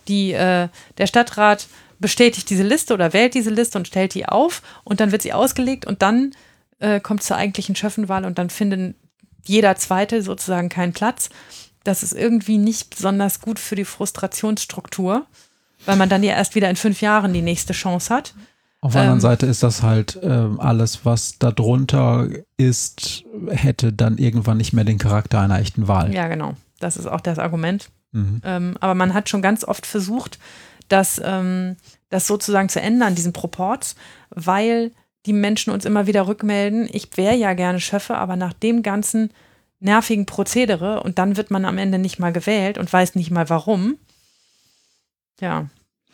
die, 0.08 0.34
äh, 0.34 0.68
der 0.98 1.08
Stadtrat, 1.08 1.68
bestätigt 2.00 2.50
diese 2.50 2.64
Liste 2.64 2.94
oder 2.94 3.14
wählt 3.14 3.36
diese 3.36 3.52
Liste 3.52 3.78
und 3.78 3.88
stellt 3.88 4.14
die 4.16 4.28
auf 4.28 4.62
und 4.84 5.00
dann 5.00 5.12
wird 5.12 5.22
sie 5.22 5.34
ausgelegt 5.34 5.86
und 5.86 6.02
dann 6.02 6.32
äh, 6.80 7.00
kommt 7.00 7.24
zur 7.24 7.38
eigentlichen 7.38 7.76
Schöffenwahl 7.76 8.26
und 8.26 8.38
dann 8.40 8.50
findet 8.50 8.96
jeder 9.46 9.76
Zweite 9.76 10.22
sozusagen 10.22 10.70
keinen 10.70 10.94
Platz. 10.94 11.30
Das 11.84 12.04
ist 12.04 12.14
irgendwie 12.14 12.58
nicht 12.58 12.90
besonders 12.90 13.42
gut 13.42 13.60
für 13.60 13.76
die 13.76 13.86
Frustrationsstruktur, 13.86 15.26
weil 15.86 15.96
man 15.96 16.10
dann 16.10 16.24
ja 16.24 16.34
erst 16.34 16.56
wieder 16.56 16.70
in 16.70 16.76
fünf 16.76 17.02
Jahren 17.02 17.34
die 17.34 17.42
nächste 17.42 17.74
Chance 17.74 18.14
hat. 18.14 18.34
Auf 18.80 18.92
der 18.92 19.02
anderen 19.02 19.18
ähm, 19.18 19.22
Seite 19.22 19.46
ist 19.48 19.64
das 19.64 19.82
halt 19.82 20.18
äh, 20.22 20.50
alles, 20.60 21.04
was 21.04 21.40
darunter 21.40 22.30
ist, 22.58 23.24
hätte 23.50 23.92
dann 23.92 24.18
irgendwann 24.18 24.58
nicht 24.58 24.74
mehr 24.74 24.84
den 24.84 25.00
Charakter 25.00 25.42
einer 25.42 25.60
echten 25.60 25.88
Wahl. 25.88 26.14
Ja, 26.14 26.28
genau. 26.28 26.54
Das 26.80 26.96
ist 26.96 27.08
auch 27.08 27.22
das 27.22 27.40
Argument. 27.40 27.90
Mhm. 28.12 28.42
Ähm, 28.44 28.78
aber 28.80 28.94
man 28.94 29.14
hat 29.14 29.30
schon 29.30 29.42
ganz 29.42 29.64
oft 29.64 29.86
versucht, 29.86 30.38
das, 30.90 31.20
ähm, 31.24 31.76
das 32.10 32.28
sozusagen 32.28 32.70
zu 32.70 32.80
ändern, 32.80 33.16
diesen 33.16 33.34
Proports, 33.34 33.96
weil 34.30 34.92
die 35.26 35.34
Menschen 35.34 35.74
uns 35.74 35.84
immer 35.84 36.08
wieder 36.08 36.28
rückmelden, 36.28 36.88
ich 36.92 37.10
wäre 37.18 37.36
ja 37.36 37.54
gerne 37.54 37.80
Schöffe, 37.80 38.18
aber 38.18 38.36
nach 38.36 38.54
dem 38.54 38.84
ganzen 38.84 39.32
nervigen 39.80 40.26
Prozedere 40.26 41.02
und 41.04 41.20
dann 41.20 41.36
wird 41.36 41.52
man 41.52 41.66
am 41.66 41.78
Ende 41.78 42.00
nicht 42.00 42.20
mal 42.20 42.32
gewählt 42.32 42.78
und 42.78 42.92
weiß 42.92 43.16
nicht 43.16 43.32
mal 43.32 43.50
warum, 43.50 43.98
ja. 45.40 45.68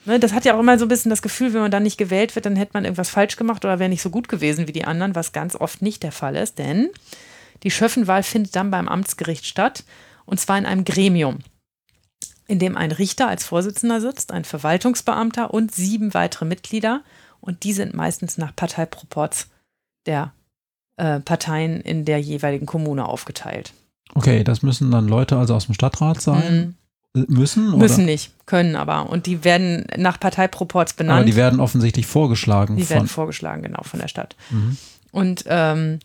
Ne, 0.06 0.20
das 0.20 0.34
hat 0.34 0.44
ja 0.44 0.56
auch 0.56 0.60
immer 0.60 0.78
so 0.78 0.86
ein 0.86 0.90
bisschen 0.90 1.10
das 1.10 1.22
Gefühl, 1.22 1.54
wenn 1.54 1.62
man 1.62 1.72
dann 1.72 1.84
nicht 1.84 1.98
gewählt 1.98 2.36
wird, 2.36 2.46
dann 2.46 2.56
hätte 2.56 2.74
man 2.74 2.84
irgendwas 2.84 3.10
falsch 3.10 3.38
gemacht 3.38 3.64
oder 3.64 3.80
wäre 3.80 3.90
nicht 3.90 4.02
so 4.02 4.10
gut 4.10 4.28
gewesen 4.28 4.68
wie 4.68 4.74
die 4.74 4.86
anderen, 4.86 5.16
was 5.16 5.32
ganz 5.32 5.56
oft 5.56 5.82
nicht 5.82 6.04
der 6.04 6.12
Fall 6.12 6.36
ist, 6.36 6.60
denn 6.60 6.90
die 7.64 7.72
Schöffenwahl 7.72 8.24
findet 8.24 8.56
dann 8.56 8.72
beim 8.72 8.90
Amtsgericht 8.90 9.46
statt 9.46 9.84
und 10.26 10.40
zwar 10.40 10.58
in 10.58 10.66
einem 10.66 10.84
Gremium, 10.84 11.40
in 12.48 12.60
dem 12.60 12.76
ein 12.76 12.92
Richter 12.92 13.30
als 13.30 13.46
Vorsitzender 13.46 14.02
sitzt, 14.02 14.34
ein 14.34 14.44
Verwaltungsbeamter 14.44 15.54
und 15.54 15.74
sieben 15.74 16.14
weitere 16.14 16.46
Mitglieder 16.46 17.02
und 17.40 17.64
die 17.64 17.74
sind 17.74 17.94
meistens 17.94 18.38
nach 18.38 18.54
Parteiproports 18.54 19.48
der 20.06 20.34
äh, 20.98 21.22
Parteien 21.22 21.80
in 21.80 22.04
der 22.04 22.20
jeweiligen 22.20 22.66
Kommune 22.66 23.06
aufgeteilt. 23.06 23.74
Okay, 24.14 24.44
das 24.44 24.62
müssen 24.62 24.92
dann 24.92 25.08
Leute 25.08 25.38
also 25.38 25.56
aus 25.56 25.66
dem 25.68 25.76
Stadtrat 25.76 26.22
sein? 26.22 26.76
Müssen? 27.14 27.70
Oder? 27.70 27.78
Müssen 27.78 28.06
nicht, 28.06 28.32
können 28.48 28.76
aber. 28.76 29.10
Und 29.10 29.28
die 29.28 29.44
werden 29.44 29.86
nach 29.98 30.20
Parteiproports 30.20 30.94
benannt. 30.94 31.20
Aber 31.20 31.26
die 31.26 31.36
werden 31.36 31.60
offensichtlich 31.60 32.08
vorgeschlagen. 32.08 32.76
Die 32.76 32.90
werden 32.90 33.08
vorgeschlagen, 33.08 33.62
genau, 33.62 33.84
von 33.84 34.00
der 34.00 34.08
Stadt. 34.08 34.36
Mhm. 34.50 34.78
Und 35.12 35.44
ähm, 35.48 36.00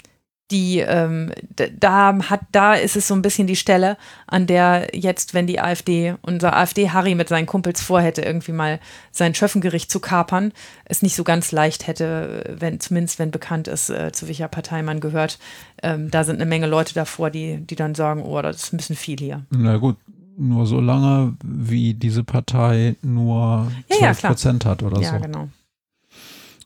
die, 0.50 0.78
ähm, 0.80 1.32
da 1.78 2.18
hat, 2.30 2.40
da 2.52 2.74
ist 2.74 2.96
es 2.96 3.08
so 3.08 3.14
ein 3.14 3.22
bisschen 3.22 3.46
die 3.46 3.56
Stelle, 3.56 3.98
an 4.26 4.46
der 4.46 4.88
jetzt, 4.94 5.34
wenn 5.34 5.46
die 5.46 5.60
AfD, 5.60 6.14
unser 6.22 6.56
AfD-Harry 6.56 7.14
mit 7.14 7.28
seinen 7.28 7.46
Kumpels 7.46 7.82
vorhätte, 7.82 8.22
irgendwie 8.22 8.52
mal 8.52 8.80
sein 9.10 9.34
Schöffengericht 9.34 9.90
zu 9.90 10.00
kapern, 10.00 10.52
es 10.86 11.02
nicht 11.02 11.16
so 11.16 11.24
ganz 11.24 11.52
leicht 11.52 11.86
hätte, 11.86 12.56
wenn, 12.58 12.80
zumindest 12.80 13.18
wenn 13.18 13.30
bekannt 13.30 13.68
ist, 13.68 13.90
äh, 13.90 14.12
zu 14.12 14.26
welcher 14.26 14.48
Partei 14.48 14.82
man 14.82 15.00
gehört. 15.00 15.38
Ähm, 15.82 16.10
da 16.10 16.24
sind 16.24 16.36
eine 16.36 16.46
Menge 16.46 16.66
Leute 16.66 16.94
davor, 16.94 17.30
die, 17.30 17.58
die 17.58 17.76
dann 17.76 17.94
sagen, 17.94 18.22
oh, 18.22 18.40
das 18.40 18.56
ist 18.56 18.72
ein 18.72 18.78
bisschen 18.78 18.96
viel 18.96 19.18
hier. 19.18 19.44
Na 19.50 19.76
gut, 19.76 19.96
nur 20.38 20.66
so 20.66 20.80
lange, 20.80 21.36
wie 21.44 21.94
diese 21.94 22.24
Partei 22.24 22.96
nur 23.02 23.70
Ja, 23.88 23.98
12 23.98 24.22
ja. 24.22 24.28
Prozent 24.28 24.64
hat 24.64 24.82
oder 24.82 25.00
ja, 25.00 25.14
so. 25.14 25.20
genau. 25.20 25.48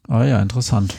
Ah 0.09 0.25
ja, 0.25 0.41
interessant. 0.41 0.95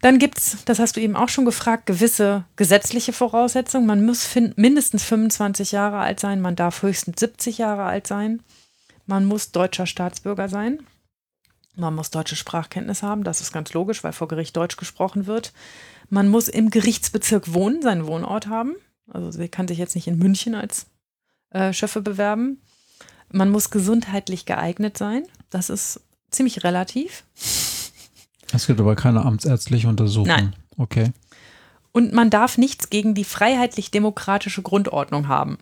Dann 0.00 0.18
gibt 0.18 0.38
es, 0.38 0.64
das 0.66 0.78
hast 0.78 0.96
du 0.96 1.00
eben 1.00 1.16
auch 1.16 1.30
schon 1.30 1.46
gefragt, 1.46 1.86
gewisse 1.86 2.44
gesetzliche 2.56 3.12
Voraussetzungen. 3.14 3.86
Man 3.86 4.04
muss 4.04 4.28
mindestens 4.56 5.02
25 5.04 5.72
Jahre 5.72 5.98
alt 5.98 6.20
sein, 6.20 6.42
man 6.42 6.56
darf 6.56 6.82
höchstens 6.82 7.20
70 7.20 7.58
Jahre 7.58 7.84
alt 7.84 8.06
sein. 8.06 8.42
Man 9.06 9.24
muss 9.24 9.52
deutscher 9.52 9.86
Staatsbürger 9.86 10.48
sein. 10.48 10.80
Man 11.76 11.94
muss 11.94 12.10
deutsche 12.10 12.36
Sprachkenntnis 12.36 13.02
haben, 13.02 13.24
das 13.24 13.40
ist 13.40 13.52
ganz 13.52 13.72
logisch, 13.72 14.04
weil 14.04 14.12
vor 14.12 14.28
Gericht 14.28 14.56
Deutsch 14.56 14.76
gesprochen 14.76 15.26
wird. 15.26 15.52
Man 16.08 16.28
muss 16.28 16.48
im 16.48 16.70
Gerichtsbezirk 16.70 17.52
wohnen, 17.52 17.82
seinen 17.82 18.06
Wohnort 18.06 18.46
haben. 18.46 18.74
Also 19.10 19.30
sie 19.30 19.48
kann 19.48 19.68
sich 19.68 19.78
jetzt 19.78 19.94
nicht 19.94 20.06
in 20.06 20.18
München 20.18 20.54
als 20.54 20.86
äh, 21.54 21.72
Schöffe 21.72 22.02
bewerben. 22.02 22.58
Man 23.32 23.50
muss 23.50 23.70
gesundheitlich 23.70 24.44
geeignet 24.44 24.98
sein. 24.98 25.24
Das 25.50 25.70
ist 25.70 26.00
ziemlich 26.30 26.62
relativ. 26.62 27.24
Es 28.52 28.66
gibt 28.66 28.78
aber 28.78 28.94
keine 28.94 29.24
amtsärztliche 29.24 29.88
Untersuchung. 29.88 30.28
Nein. 30.28 30.56
Okay. 30.76 31.12
Und 31.92 32.12
man 32.12 32.28
darf 32.30 32.58
nichts 32.58 32.90
gegen 32.90 33.14
die 33.14 33.24
freiheitlich-demokratische 33.24 34.62
Grundordnung 34.62 35.28
haben. 35.28 35.58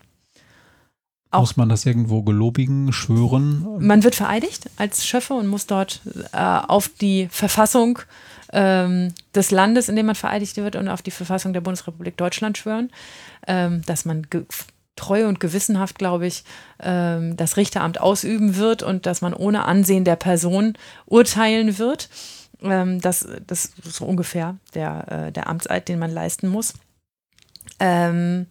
Auch- 1.30 1.40
Muss 1.40 1.56
man 1.56 1.68
das 1.70 1.86
irgendwo 1.86 2.22
gelobigen, 2.22 2.92
schwören? 2.92 3.66
Man 3.86 4.02
wird 4.04 4.14
vereidigt 4.14 4.68
als 4.76 5.06
Schöffe 5.06 5.32
und 5.34 5.46
muss 5.46 5.66
dort 5.66 6.00
äh, 6.32 6.36
auf 6.36 6.88
die 7.00 7.28
Verfassung 7.30 8.00
ähm, 8.52 9.14
des 9.34 9.50
Landes, 9.50 9.88
in 9.88 9.96
dem 9.96 10.06
man 10.06 10.14
vereidigt 10.14 10.56
wird, 10.58 10.76
und 10.76 10.88
auf 10.88 11.00
die 11.00 11.10
Verfassung 11.10 11.54
der 11.54 11.62
Bundesrepublik 11.62 12.18
Deutschland 12.18 12.58
schwören, 12.58 12.90
ähm, 13.46 13.80
dass 13.86 14.04
man 14.04 14.26
treu 15.02 15.26
und 15.26 15.40
gewissenhaft, 15.40 15.98
glaube 15.98 16.26
ich, 16.26 16.44
ähm, 16.80 17.36
das 17.36 17.56
Richteramt 17.56 18.00
ausüben 18.00 18.56
wird 18.56 18.84
und 18.84 19.04
dass 19.04 19.20
man 19.20 19.34
ohne 19.34 19.64
Ansehen 19.64 20.04
der 20.04 20.16
Person 20.16 20.74
urteilen 21.06 21.78
wird. 21.78 22.08
Ähm, 22.62 23.00
das, 23.00 23.26
das 23.46 23.72
ist 23.84 23.96
so 23.96 24.04
ungefähr 24.04 24.58
der, 24.74 25.06
äh, 25.10 25.32
der 25.32 25.48
Amtseid, 25.48 25.88
den 25.88 25.98
man 25.98 26.12
leisten 26.12 26.48
muss. 26.48 26.74
Ähm, 27.80 28.46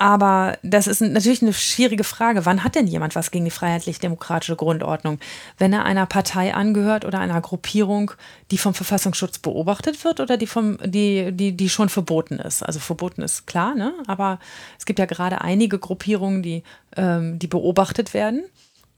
aber 0.00 0.56
das 0.62 0.86
ist 0.86 1.02
natürlich 1.02 1.42
eine 1.42 1.52
schwierige 1.52 2.04
Frage. 2.04 2.46
Wann 2.46 2.64
hat 2.64 2.74
denn 2.74 2.86
jemand 2.86 3.14
was 3.16 3.30
gegen 3.30 3.44
die 3.44 3.50
freiheitlich-demokratische 3.50 4.56
Grundordnung? 4.56 5.18
Wenn 5.58 5.74
er 5.74 5.84
einer 5.84 6.06
Partei 6.06 6.54
angehört 6.54 7.04
oder 7.04 7.18
einer 7.18 7.38
Gruppierung, 7.42 8.12
die 8.50 8.56
vom 8.56 8.72
Verfassungsschutz 8.72 9.40
beobachtet 9.40 10.02
wird 10.02 10.20
oder 10.20 10.38
die, 10.38 10.46
vom, 10.46 10.78
die, 10.82 11.32
die, 11.32 11.54
die 11.54 11.68
schon 11.68 11.90
verboten 11.90 12.38
ist? 12.38 12.62
Also 12.62 12.80
verboten 12.80 13.20
ist 13.20 13.46
klar, 13.46 13.74
ne? 13.74 13.92
aber 14.06 14.38
es 14.78 14.86
gibt 14.86 14.98
ja 14.98 15.04
gerade 15.04 15.42
einige 15.42 15.78
Gruppierungen, 15.78 16.42
die, 16.42 16.62
ähm, 16.96 17.38
die 17.38 17.46
beobachtet 17.46 18.14
werden, 18.14 18.42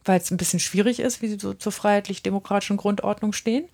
weil 0.04 0.20
es 0.20 0.30
ein 0.30 0.36
bisschen 0.36 0.60
schwierig 0.60 1.00
ist, 1.00 1.20
wie 1.20 1.26
sie 1.26 1.40
so 1.40 1.52
zur 1.52 1.72
freiheitlich-demokratischen 1.72 2.76
Grundordnung 2.76 3.32
stehen. 3.32 3.64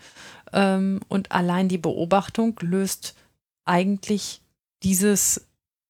Ähm, 0.55 1.01
und 1.09 1.31
allein 1.31 1.69
die 1.69 1.77
Beobachtung 1.77 2.59
löst 2.63 3.15
eigentlich 3.67 4.41
dieses 4.83 5.48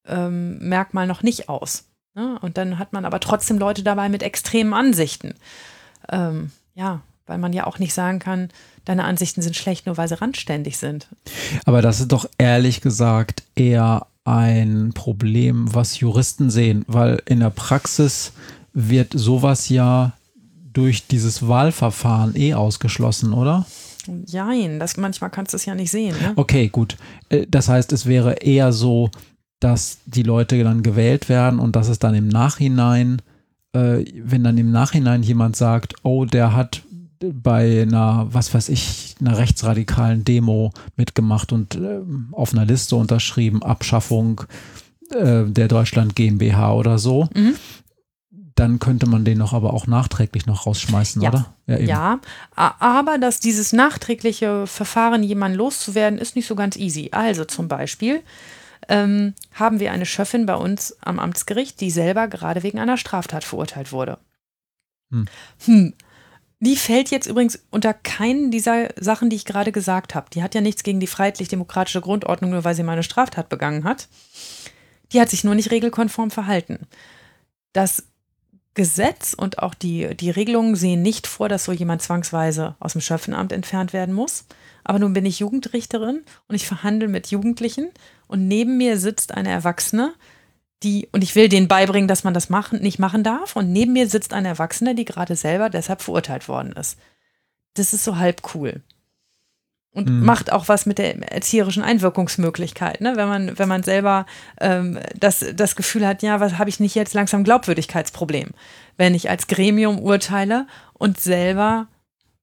ähm, 0.09 0.57
Merkmal 0.59 1.07
noch 1.07 1.23
nicht 1.23 1.49
aus. 1.49 1.85
Ne? 2.15 2.37
Und 2.41 2.57
dann 2.57 2.79
hat 2.79 2.93
man 2.93 3.05
aber 3.05 3.19
trotzdem 3.19 3.57
Leute 3.57 3.83
dabei 3.83 4.09
mit 4.09 4.23
extremen 4.23 4.73
Ansichten. 4.73 5.35
Ähm, 6.11 6.51
ja, 6.75 7.01
weil 7.27 7.37
man 7.37 7.53
ja 7.53 7.67
auch 7.67 7.79
nicht 7.79 7.93
sagen 7.93 8.19
kann, 8.19 8.49
deine 8.85 9.03
Ansichten 9.03 9.41
sind 9.41 9.55
schlecht, 9.55 9.85
nur 9.85 9.97
weil 9.97 10.07
sie 10.07 10.19
randständig 10.19 10.77
sind. 10.77 11.07
Aber 11.65 11.81
das 11.81 11.99
ist 11.99 12.11
doch 12.11 12.27
ehrlich 12.37 12.81
gesagt 12.81 13.43
eher 13.55 14.07
ein 14.25 14.91
Problem, 14.93 15.73
was 15.73 15.99
Juristen 15.99 16.49
sehen, 16.49 16.83
weil 16.87 17.21
in 17.25 17.39
der 17.39 17.51
Praxis 17.51 18.33
wird 18.73 19.13
sowas 19.13 19.69
ja 19.69 20.13
durch 20.73 21.07
dieses 21.07 21.47
Wahlverfahren 21.47 22.35
eh 22.35 22.53
ausgeschlossen, 22.53 23.33
oder? 23.33 23.65
Jein, 24.25 24.79
das, 24.79 24.97
manchmal 24.97 25.29
kannst 25.29 25.53
du 25.53 25.57
es 25.57 25.65
ja 25.65 25.75
nicht 25.75 25.91
sehen. 25.91 26.15
Ne? 26.21 26.33
Okay, 26.35 26.69
gut. 26.69 26.97
Äh, 27.29 27.45
Das 27.47 27.67
heißt, 27.69 27.91
es 27.93 28.05
wäre 28.05 28.33
eher 28.33 28.71
so, 28.71 29.09
dass 29.59 29.97
die 30.05 30.23
Leute 30.23 30.63
dann 30.63 30.83
gewählt 30.83 31.27
werden 31.29 31.59
und 31.59 31.75
dass 31.75 31.89
es 31.89 31.99
dann 31.99 32.15
im 32.15 32.27
Nachhinein, 32.27 33.21
äh, 33.73 34.05
wenn 34.23 34.43
dann 34.43 34.57
im 34.57 34.71
Nachhinein 34.71 35.21
jemand 35.23 35.55
sagt, 35.55 35.95
oh, 36.03 36.25
der 36.25 36.55
hat 36.55 36.81
bei 37.21 37.81
einer, 37.81 38.27
was 38.31 38.53
weiß 38.53 38.69
ich, 38.69 39.15
einer 39.19 39.37
rechtsradikalen 39.37 40.23
Demo 40.23 40.71
mitgemacht 40.95 41.51
und 41.51 41.75
ähm, 41.75 42.29
auf 42.31 42.53
einer 42.53 42.63
Liste 42.65 42.95
unterschrieben, 42.95 43.61
Abschaffung 43.61 44.43
äh, 45.11 45.43
der 45.43 45.67
Deutschland 45.67 46.15
GmbH 46.15 46.73
oder 46.73 46.97
so, 46.97 47.27
Mhm. 47.35 47.55
dann 48.55 48.79
könnte 48.79 49.05
man 49.07 49.25
den 49.25 49.37
noch 49.37 49.51
aber 49.53 49.73
auch 49.73 49.85
nachträglich 49.87 50.45
noch 50.45 50.65
rausschmeißen, 50.65 51.21
Ja. 51.21 51.29
oder? 51.29 51.45
Ja, 51.81 52.19
a- 52.55 52.73
aber 52.79 53.17
dass 53.17 53.39
dieses 53.41 53.73
nachträgliche 53.73 54.65
Verfahren, 54.67 55.21
jemanden 55.23 55.57
loszuwerden, 55.57 56.19
ist 56.19 56.35
nicht 56.37 56.47
so 56.47 56.55
ganz 56.55 56.77
easy. 56.77 57.09
Also 57.11 57.43
zum 57.45 57.67
Beispiel 57.67 58.21
ähm, 58.89 59.35
haben 59.53 59.79
wir 59.79 59.91
eine 59.91 60.05
Schöffin 60.05 60.45
bei 60.45 60.55
uns 60.55 60.97
am 61.01 61.19
Amtsgericht, 61.19 61.79
die 61.79 61.91
selber 61.91 62.27
gerade 62.27 62.63
wegen 62.63 62.79
einer 62.79 62.97
Straftat 62.97 63.43
verurteilt 63.43 63.91
wurde. 63.91 64.17
Hm. 65.11 65.27
Hm. 65.65 65.93
Die 66.59 66.75
fällt 66.75 67.09
jetzt 67.09 67.27
übrigens 67.27 67.63
unter 67.69 67.93
keinen 67.93 68.51
dieser 68.51 68.89
Sachen, 68.99 69.29
die 69.29 69.37
ich 69.37 69.45
gerade 69.45 69.71
gesagt 69.71 70.13
habe. 70.13 70.29
Die 70.33 70.43
hat 70.43 70.55
ja 70.55 70.61
nichts 70.61 70.83
gegen 70.83 70.99
die 70.99 71.07
freiheitlich-demokratische 71.07 72.01
Grundordnung, 72.01 72.49
nur 72.49 72.65
weil 72.65 72.75
sie 72.75 72.83
mal 72.83 72.93
eine 72.93 73.03
Straftat 73.03 73.47
begangen 73.47 73.85
hat. 73.85 74.09
Die 75.13 75.21
hat 75.21 75.29
sich 75.29 75.45
nur 75.45 75.55
nicht 75.55 75.71
regelkonform 75.71 76.31
verhalten. 76.31 76.87
Das 77.71 78.03
Gesetz 78.73 79.33
und 79.33 79.59
auch 79.59 79.73
die, 79.73 80.15
die 80.15 80.29
Regelungen 80.29 80.75
sehen 80.75 81.01
nicht 81.01 81.27
vor, 81.27 81.47
dass 81.47 81.63
so 81.63 81.71
jemand 81.71 82.01
zwangsweise 82.01 82.75
aus 82.79 82.93
dem 82.93 83.01
Schöffenamt 83.01 83.51
entfernt 83.51 83.93
werden 83.93 84.13
muss. 84.13 84.45
Aber 84.83 84.99
nun 84.99 85.13
bin 85.13 85.25
ich 85.25 85.39
Jugendrichterin 85.39 86.23
und 86.47 86.55
ich 86.55 86.67
verhandle 86.67 87.07
mit 87.07 87.27
Jugendlichen 87.27 87.89
und 88.29 88.47
neben 88.47 88.77
mir 88.77 88.97
sitzt 88.97 89.33
eine 89.33 89.49
Erwachsene, 89.49 90.13
die, 90.83 91.09
und 91.11 91.23
ich 91.23 91.35
will 91.35 91.49
denen 91.49 91.67
beibringen, 91.67 92.07
dass 92.07 92.23
man 92.23 92.33
das 92.33 92.49
machen, 92.49 92.79
nicht 92.79 92.99
machen 92.99 93.23
darf. 93.23 93.55
Und 93.55 93.71
neben 93.73 93.91
mir 93.91 94.07
sitzt 94.07 94.33
eine 94.33 94.47
Erwachsene, 94.47 94.95
die 94.95 95.03
gerade 95.03 95.35
selber 95.35 95.69
deshalb 95.69 96.01
verurteilt 96.01 96.47
worden 96.47 96.71
ist. 96.73 96.97
Das 97.73 97.91
ist 97.91 98.03
so 98.03 98.17
halb 98.17 98.53
cool. 98.53 98.81
Und 99.91 100.07
Mhm. 100.09 100.23
macht 100.23 100.51
auch 100.53 100.67
was 100.67 100.85
mit 100.85 100.99
der 100.99 101.33
erzieherischen 101.33 101.83
Einwirkungsmöglichkeit, 101.83 103.01
ne? 103.01 103.15
wenn, 103.15 103.27
man, 103.27 103.57
wenn 103.57 103.67
man 103.67 103.81
selber 103.81 104.27
ähm, 104.61 104.99
das, 105.19 105.43
das 105.55 105.75
Gefühl 105.75 106.05
hat, 106.05 106.21
ja, 106.21 106.39
was 106.39 106.59
habe 106.59 106.69
ich 106.69 106.79
nicht 106.79 106.93
jetzt 106.93 107.15
langsam 107.15 107.43
Glaubwürdigkeitsproblem, 107.43 108.51
wenn 108.97 109.15
ich 109.15 109.31
als 109.31 109.47
Gremium 109.47 109.97
urteile 109.99 110.67
und 110.93 111.19
selber 111.19 111.87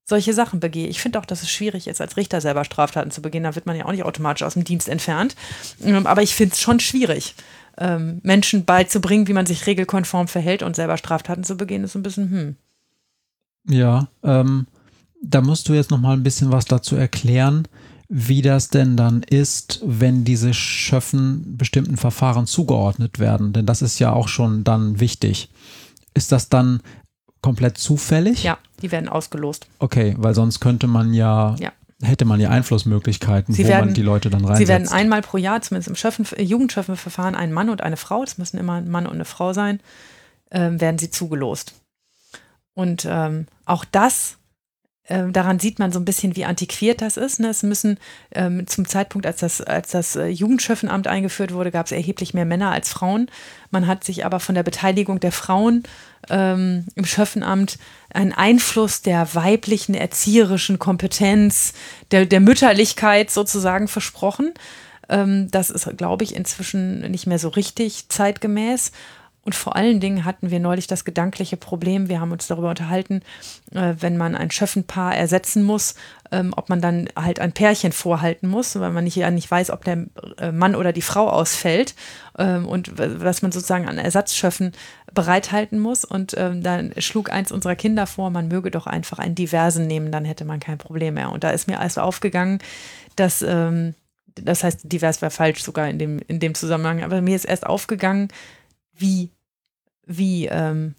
solche 0.07 0.33
Sachen 0.33 0.59
begehe. 0.59 0.87
Ich 0.87 1.01
finde 1.01 1.19
auch, 1.19 1.25
dass 1.25 1.43
es 1.43 1.51
schwierig 1.51 1.87
ist, 1.87 1.99
als 1.99 2.15
Richter 2.15 2.39
selber 2.39 2.63
Straftaten 2.63 3.11
zu 3.11 3.21
begehen. 3.21 3.43
Da 3.43 3.55
wird 3.55 3.65
man 3.65 3.75
ja 3.75 3.85
auch 3.85 3.91
nicht 3.91 4.05
automatisch 4.05 4.43
aus 4.43 4.53
dem 4.53 4.63
Dienst 4.63 4.87
entfernt. 4.87 5.35
Ähm, 5.83 6.07
Aber 6.07 6.23
ich 6.23 6.33
finde 6.33 6.53
es 6.53 6.61
schon 6.61 6.79
schwierig, 6.79 7.35
ähm, 7.77 8.19
Menschen 8.23 8.63
beizubringen, 8.63 9.27
wie 9.27 9.33
man 9.33 9.45
sich 9.45 9.67
regelkonform 9.67 10.27
verhält 10.27 10.63
und 10.63 10.75
selber 10.75 10.97
Straftaten 10.97 11.43
zu 11.43 11.57
begehen, 11.57 11.83
ist 11.83 11.95
ein 11.95 12.03
bisschen, 12.03 12.31
hm. 12.31 12.55
Ja, 13.69 14.07
ähm, 14.23 14.67
da 15.21 15.41
musst 15.41 15.67
du 15.67 15.73
jetzt 15.73 15.91
noch 15.91 15.99
mal 15.99 16.13
ein 16.13 16.23
bisschen 16.23 16.51
was 16.53 16.65
dazu 16.65 16.95
erklären, 16.95 17.67
wie 18.07 18.41
das 18.41 18.69
denn 18.69 18.95
dann 18.95 19.23
ist, 19.23 19.81
wenn 19.83 20.23
diese 20.23 20.53
Schöffen 20.53 21.57
bestimmten 21.57 21.97
Verfahren 21.97 22.47
zugeordnet 22.47 23.19
werden. 23.19 23.51
Denn 23.51 23.65
das 23.65 23.81
ist 23.81 23.99
ja 23.99 24.13
auch 24.13 24.29
schon 24.29 24.63
dann 24.63 25.01
wichtig. 25.01 25.49
Ist 26.13 26.31
das 26.31 26.47
dann 26.47 26.79
komplett 27.41 27.77
zufällig? 27.77 28.43
Ja, 28.43 28.57
die 28.81 28.91
werden 28.91 29.09
ausgelost. 29.09 29.67
Okay, 29.79 30.15
weil 30.17 30.33
sonst 30.33 30.59
könnte 30.59 30.87
man 30.87 31.13
ja, 31.13 31.55
Ja. 31.59 31.71
hätte 32.01 32.25
man 32.25 32.39
ja 32.39 32.49
Einflussmöglichkeiten, 32.49 33.53
Sie 33.53 33.63
wo 33.63 33.69
werden- 33.69 33.85
man 33.87 33.93
die 33.93 34.01
Leute 34.01 34.29
dann 34.29 34.41
reinsetzt. 34.43 34.59
Sie 34.59 34.67
werden 34.67 34.87
einmal 34.89 35.21
pro 35.21 35.37
Jahr, 35.37 35.61
zumindest 35.61 35.89
im 35.89 35.95
Schöffen, 35.95 36.25
äh, 36.35 36.43
Jugendschöffenverfahren, 36.43 37.35
ein 37.35 37.51
Mann 37.53 37.69
und 37.69 37.81
eine 37.81 37.97
Frau, 37.97 38.23
das 38.23 38.37
müssen 38.37 38.57
immer 38.57 38.73
ein 38.73 38.89
Mann 38.89 39.05
und 39.07 39.13
eine 39.15 39.25
Frau 39.25 39.53
sein, 39.53 39.79
ähm, 40.51 40.79
werden 40.81 40.97
sie 40.97 41.09
zugelost. 41.11 41.73
Und 42.73 43.07
ähm, 43.09 43.47
auch 43.65 43.85
das, 43.85 44.33
äh, 44.33 44.36
daran 45.09 45.59
sieht 45.59 45.79
man 45.79 45.91
so 45.91 45.99
ein 45.99 46.05
bisschen, 46.05 46.35
wie 46.35 46.45
antiquiert 46.45 47.01
das 47.01 47.15
ist. 47.15 47.39
Ne? 47.39 47.49
Es 47.49 47.63
müssen 47.63 47.97
ähm, 48.31 48.67
zum 48.67 48.87
Zeitpunkt, 48.87 49.25
als 49.25 49.39
das, 49.39 49.61
als 49.61 49.91
das 49.91 50.15
äh, 50.15 50.27
Jugendschöffenamt 50.27 51.07
eingeführt 51.07 51.53
wurde, 51.53 51.71
gab 51.71 51.85
es 51.85 51.91
erheblich 51.91 52.33
mehr 52.33 52.45
Männer 52.45 52.71
als 52.71 52.89
Frauen. 52.89 53.29
Man 53.71 53.87
hat 53.87 54.03
sich 54.03 54.25
aber 54.25 54.39
von 54.39 54.55
der 54.55 54.63
Beteiligung 54.63 55.19
der 55.19 55.31
Frauen 55.31 55.83
ähm, 56.29 56.85
im 56.95 57.05
Schöffenamt 57.05 57.77
einen 58.13 58.33
Einfluss 58.33 59.01
der 59.01 59.33
weiblichen 59.33 59.95
erzieherischen 59.95 60.79
Kompetenz, 60.79 61.73
der, 62.11 62.25
der 62.25 62.39
Mütterlichkeit 62.39 63.31
sozusagen 63.31 63.87
versprochen. 63.87 64.53
Ähm, 65.09 65.49
das 65.51 65.69
ist, 65.69 65.97
glaube 65.97 66.23
ich, 66.23 66.35
inzwischen 66.35 67.09
nicht 67.11 67.27
mehr 67.27 67.39
so 67.39 67.49
richtig 67.49 68.09
zeitgemäß. 68.09 68.91
Und 69.47 69.55
vor 69.55 69.77
allen 69.77 70.01
Dingen 70.01 70.25
hatten 70.25 70.51
wir 70.51 70.59
neulich 70.59 70.87
das 70.87 71.05
gedankliche 71.05 71.55
Problem, 71.55 72.09
wir 72.09 72.19
haben 72.19 72.33
uns 72.33 72.47
darüber 72.47 72.69
unterhalten, 72.69 73.21
äh, 73.71 73.93
wenn 73.97 74.17
man 74.17 74.35
ein 74.35 74.51
Schöffenpaar 74.51 75.15
ersetzen 75.15 75.63
muss, 75.63 75.95
ähm, 76.33 76.53
ob 76.57 76.67
man 76.67 76.81
dann 76.81 77.07
halt 77.15 77.39
ein 77.39 77.53
Pärchen 77.53 77.93
vorhalten 77.93 78.49
muss, 78.49 78.77
weil 78.77 78.91
man 78.91 79.05
nicht, 79.05 79.15
ja 79.15 79.31
nicht 79.31 79.49
weiß, 79.49 79.69
ob 79.69 79.85
der 79.85 80.03
äh, 80.37 80.51
Mann 80.51 80.75
oder 80.75 80.91
die 80.91 81.01
Frau 81.01 81.29
ausfällt 81.29 81.95
ähm, 82.37 82.67
und 82.67 82.91
was 82.97 83.41
man 83.41 83.53
sozusagen 83.53 83.87
an 83.87 83.97
Ersatzschöffen 83.97 84.73
bereithalten 85.13 85.79
muss. 85.79 86.03
Und 86.03 86.35
ähm, 86.37 86.61
dann 86.61 86.91
schlug 86.97 87.31
eins 87.31 87.53
unserer 87.53 87.77
Kinder 87.77 88.05
vor, 88.05 88.29
man 88.31 88.49
möge 88.49 88.69
doch 88.69 88.85
einfach 88.85 89.17
einen 89.17 89.35
Diversen 89.35 89.87
nehmen, 89.87 90.11
dann 90.11 90.25
hätte 90.25 90.43
man 90.43 90.59
kein 90.59 90.77
Problem 90.77 91.13
mehr. 91.13 91.31
Und 91.31 91.45
da 91.45 91.51
ist 91.51 91.69
mir 91.69 91.79
also 91.79 92.01
aufgegangen, 92.01 92.59
dass, 93.15 93.41
ähm, 93.43 93.95
das 94.35 94.65
heißt, 94.65 94.91
divers 94.91 95.21
wäre 95.21 95.31
falsch 95.31 95.63
sogar 95.63 95.87
in 95.87 95.99
dem, 95.99 96.19
in 96.27 96.41
dem 96.41 96.53
Zusammenhang, 96.53 97.01
aber 97.01 97.21
mir 97.21 97.37
ist 97.37 97.45
erst 97.45 97.65
aufgegangen, 97.65 98.27
wie 98.99 99.31
wie, 100.07 100.47
ähm, 100.47 100.95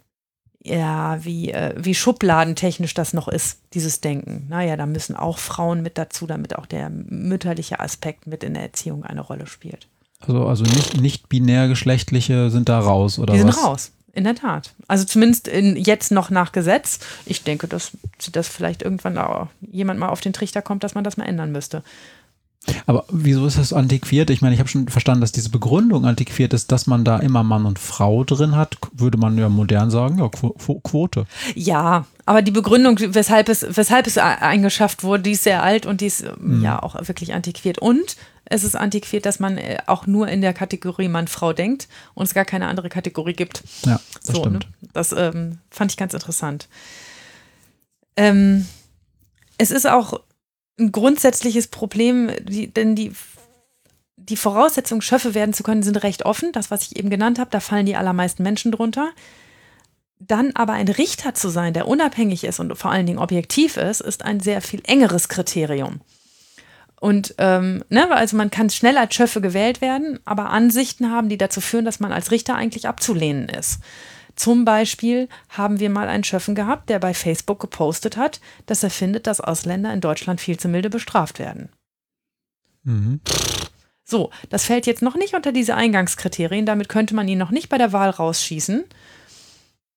ja, 0.63 1.25
wie, 1.25 1.51
äh, 1.51 1.75
wie 1.77 1.95
schubladentechnisch 1.95 2.95
das 2.95 3.15
noch 3.15 3.29
ist, 3.29 3.61
dieses 3.75 4.01
Denken. 4.01 4.47
Naja, 4.49 4.77
da 4.77 4.87
müssen 4.87 5.17
auch 5.17 5.39
Frauen 5.39 5.83
mit 5.83 5.99
dazu, 5.99 6.27
damit 6.27 6.57
auch 6.57 6.67
der 6.67 6.91
mütterliche 6.91 7.81
Aspekt 7.81 8.27
mit 8.27 8.45
in 8.45 8.55
der 8.55 8.65
Erziehung 8.65 9.05
eine 9.05 9.21
Rolle 9.21 9.47
spielt. 9.47 9.89
Also, 10.21 10.47
also 10.47 10.65
nicht, 10.65 11.01
nicht 11.01 11.29
binär 11.29 11.69
geschlechtliche 11.69 12.51
sind 12.51 12.69
da 12.69 12.81
raus, 12.81 13.19
oder 13.19 13.35
Die 13.35 13.45
was? 13.45 13.55
sind 13.55 13.65
raus, 13.65 13.93
in 14.13 14.25
der 14.25 14.35
Tat. 14.35 14.75
Also 14.89 15.05
zumindest 15.05 15.47
in, 15.47 15.77
jetzt 15.77 16.11
noch 16.11 16.29
nach 16.31 16.51
Gesetz. 16.51 16.99
Ich 17.25 17.45
denke, 17.45 17.69
dass 17.69 17.93
das 18.33 18.49
vielleicht 18.49 18.83
irgendwann 18.83 19.49
jemand 19.61 20.01
mal 20.01 20.09
auf 20.09 20.21
den 20.21 20.33
Trichter 20.33 20.61
kommt, 20.61 20.83
dass 20.83 20.97
man 20.97 21.05
das 21.05 21.17
mal 21.17 21.25
ändern 21.27 21.53
müsste. 21.53 21.85
Aber 22.87 23.05
wieso 23.11 23.47
ist 23.47 23.57
das 23.57 23.73
antiquiert? 23.73 24.29
Ich 24.31 24.43
meine, 24.43 24.55
ich 24.55 24.61
habe 24.61 24.69
schon 24.69 24.89
verstanden, 24.89 25.21
dass 25.23 25.33
diese 25.33 25.49
Begründung 25.49 26.05
antiquiert 26.05 26.53
ist, 26.53 26.71
dass 26.71 26.87
man 26.87 27.05
da 27.05 27.19
immer 27.19 27.43
Mann 27.43 27.65
und 27.65 27.79
Frau 27.79 28.25
drin 28.25 28.57
hat. 28.57 28.77
Würde 28.93 29.17
man 29.17 29.39
ja 29.39 29.49
modern 29.49 29.91
sagen, 29.91 30.19
ja, 30.19 30.29
Qu 30.29 30.49
Qu- 30.49 30.81
Quote. 30.83 31.25
Ja, 31.55 32.05
aber 32.27 32.43
die 32.43 32.51
Begründung, 32.51 32.99
weshalb 33.01 33.49
es, 33.49 33.65
weshalb 33.71 34.07
es 34.07 34.19
eingeschafft 34.19 35.03
wurde, 35.03 35.23
die 35.23 35.33
ist 35.33 35.45
sehr 35.45 35.63
alt 35.63 35.87
und 35.87 36.03
die 36.03 36.07
ist 36.07 36.23
ähm, 36.23 36.63
ja 36.63 36.83
auch 36.83 36.95
wirklich 37.09 37.33
antiquiert. 37.33 37.79
Und 37.79 38.17
es 38.45 38.65
ist 38.65 38.77
antiquiert, 38.77 39.25
dass 39.25 39.41
man 39.41 39.57
äh, 39.57 39.79
auch 39.87 40.07
nur 40.07 40.29
in 40.29 40.41
der 40.43 40.53
Kategorie 40.53 41.09
Mann-Frau 41.09 41.53
denkt 41.55 41.89
und 42.15 42.25
es 42.25 42.35
gar 42.35 42.45
keine 42.45 42.67
andere 42.67 42.91
Kategorie 42.91 43.35
gibt. 43.35 43.63
Ja, 43.87 44.01
das 44.27 44.37
so, 44.37 44.43
stimmt. 44.43 44.67
Ne? 44.83 44.89
Das 44.93 45.13
ähm, 45.13 45.59
fand 45.71 45.91
ich 45.93 45.97
ganz 45.97 46.13
interessant. 46.13 46.69
Ähm, 48.17 48.67
es 49.59 49.71
ist 49.71 49.87
auch 49.87 50.21
ein 50.79 50.93
grundsätzliches 50.93 51.69
Problem, 51.69 52.31
die, 52.41 52.73
denn 52.73 52.95
die, 52.95 53.13
die 54.17 54.37
Voraussetzungen, 54.37 55.03
Schöffe 55.03 55.35
werden 55.35 55.55
zu 55.55 55.63
können, 55.63 55.83
sind 55.83 55.97
recht 56.03 56.25
offen. 56.25 56.53
Das, 56.53 56.71
was 56.71 56.83
ich 56.83 56.97
eben 56.97 57.11
genannt 57.11 57.39
habe, 57.39 57.51
da 57.51 57.61
fallen 57.61 57.87
die 57.87 57.97
allermeisten 57.97 58.43
Menschen 58.43 58.73
drunter. 58.73 59.11
Dann 60.21 60.53
aber 60.55 60.73
ein 60.73 60.89
Richter 60.89 61.35
zu 61.35 61.49
sein, 61.49 61.75
der 61.75 61.87
unabhängig 61.87 62.45
ist 62.45 62.59
und 62.59 62.77
vor 62.77 62.91
allen 62.91 63.07
Dingen 63.07 63.19
objektiv 63.19 63.77
ist, 63.77 64.01
ist 64.01 64.25
ein 64.25 64.41
sehr 64.41 64.61
viel 64.61 64.83
engeres 64.85 65.29
Kriterium. 65.29 66.01
Und 67.01 67.35
ähm, 67.39 67.85
ne, 67.89 68.11
also 68.11 68.37
man 68.37 68.51
kann 68.51 68.71
schnell 68.71 68.99
als 68.99 69.15
Schöffe 69.15 69.41
gewählt 69.41 69.81
werden, 69.81 70.19
aber 70.25 70.51
Ansichten 70.51 71.13
haben, 71.13 71.29
die 71.29 71.39
dazu 71.39 71.61
führen, 71.61 71.85
dass 71.85 72.01
man 72.01 72.13
als 72.13 72.33
Richter 72.33 72.57
eigentlich 72.57 72.89
abzulehnen 72.89 73.49
ist. 73.49 73.81
Zum 74.39 74.65
Beispiel 74.65 75.29
haben 75.49 75.81
wir 75.81 75.91
mal 75.91 76.09
einen 76.09 76.23
Schöffen 76.23 76.55
gehabt, 76.55 76.91
der 76.91 77.01
bei 77.01 77.13
Facebook 77.13 77.59
gepostet 77.59 78.17
hat, 78.17 78.41
dass 78.67 78.85
er 78.85 78.91
findet, 78.91 79.27
dass 79.27 79.41
Ausländer 79.41 79.93
in 79.93 80.01
Deutschland 80.01 80.41
viel 80.41 80.57
zu 80.57 80.69
milde 80.69 80.91
bestraft 80.91 81.41
werden. 81.41 81.71
Mhm. 82.85 83.21
So, 84.05 84.31
das 84.49 84.65
fällt 84.65 84.87
jetzt 84.87 85.03
noch 85.03 85.17
nicht 85.17 85.35
unter 85.35 85.51
diese 85.51 85.75
Eingangskriterien, 85.75 86.67
damit 86.67 86.89
könnte 86.89 87.17
man 87.17 87.27
ihn 87.27 87.37
noch 87.37 87.51
nicht 87.51 87.69
bei 87.69 87.79
der 87.79 87.93
Wahl 87.93 88.11
rausschießen. 88.11 88.85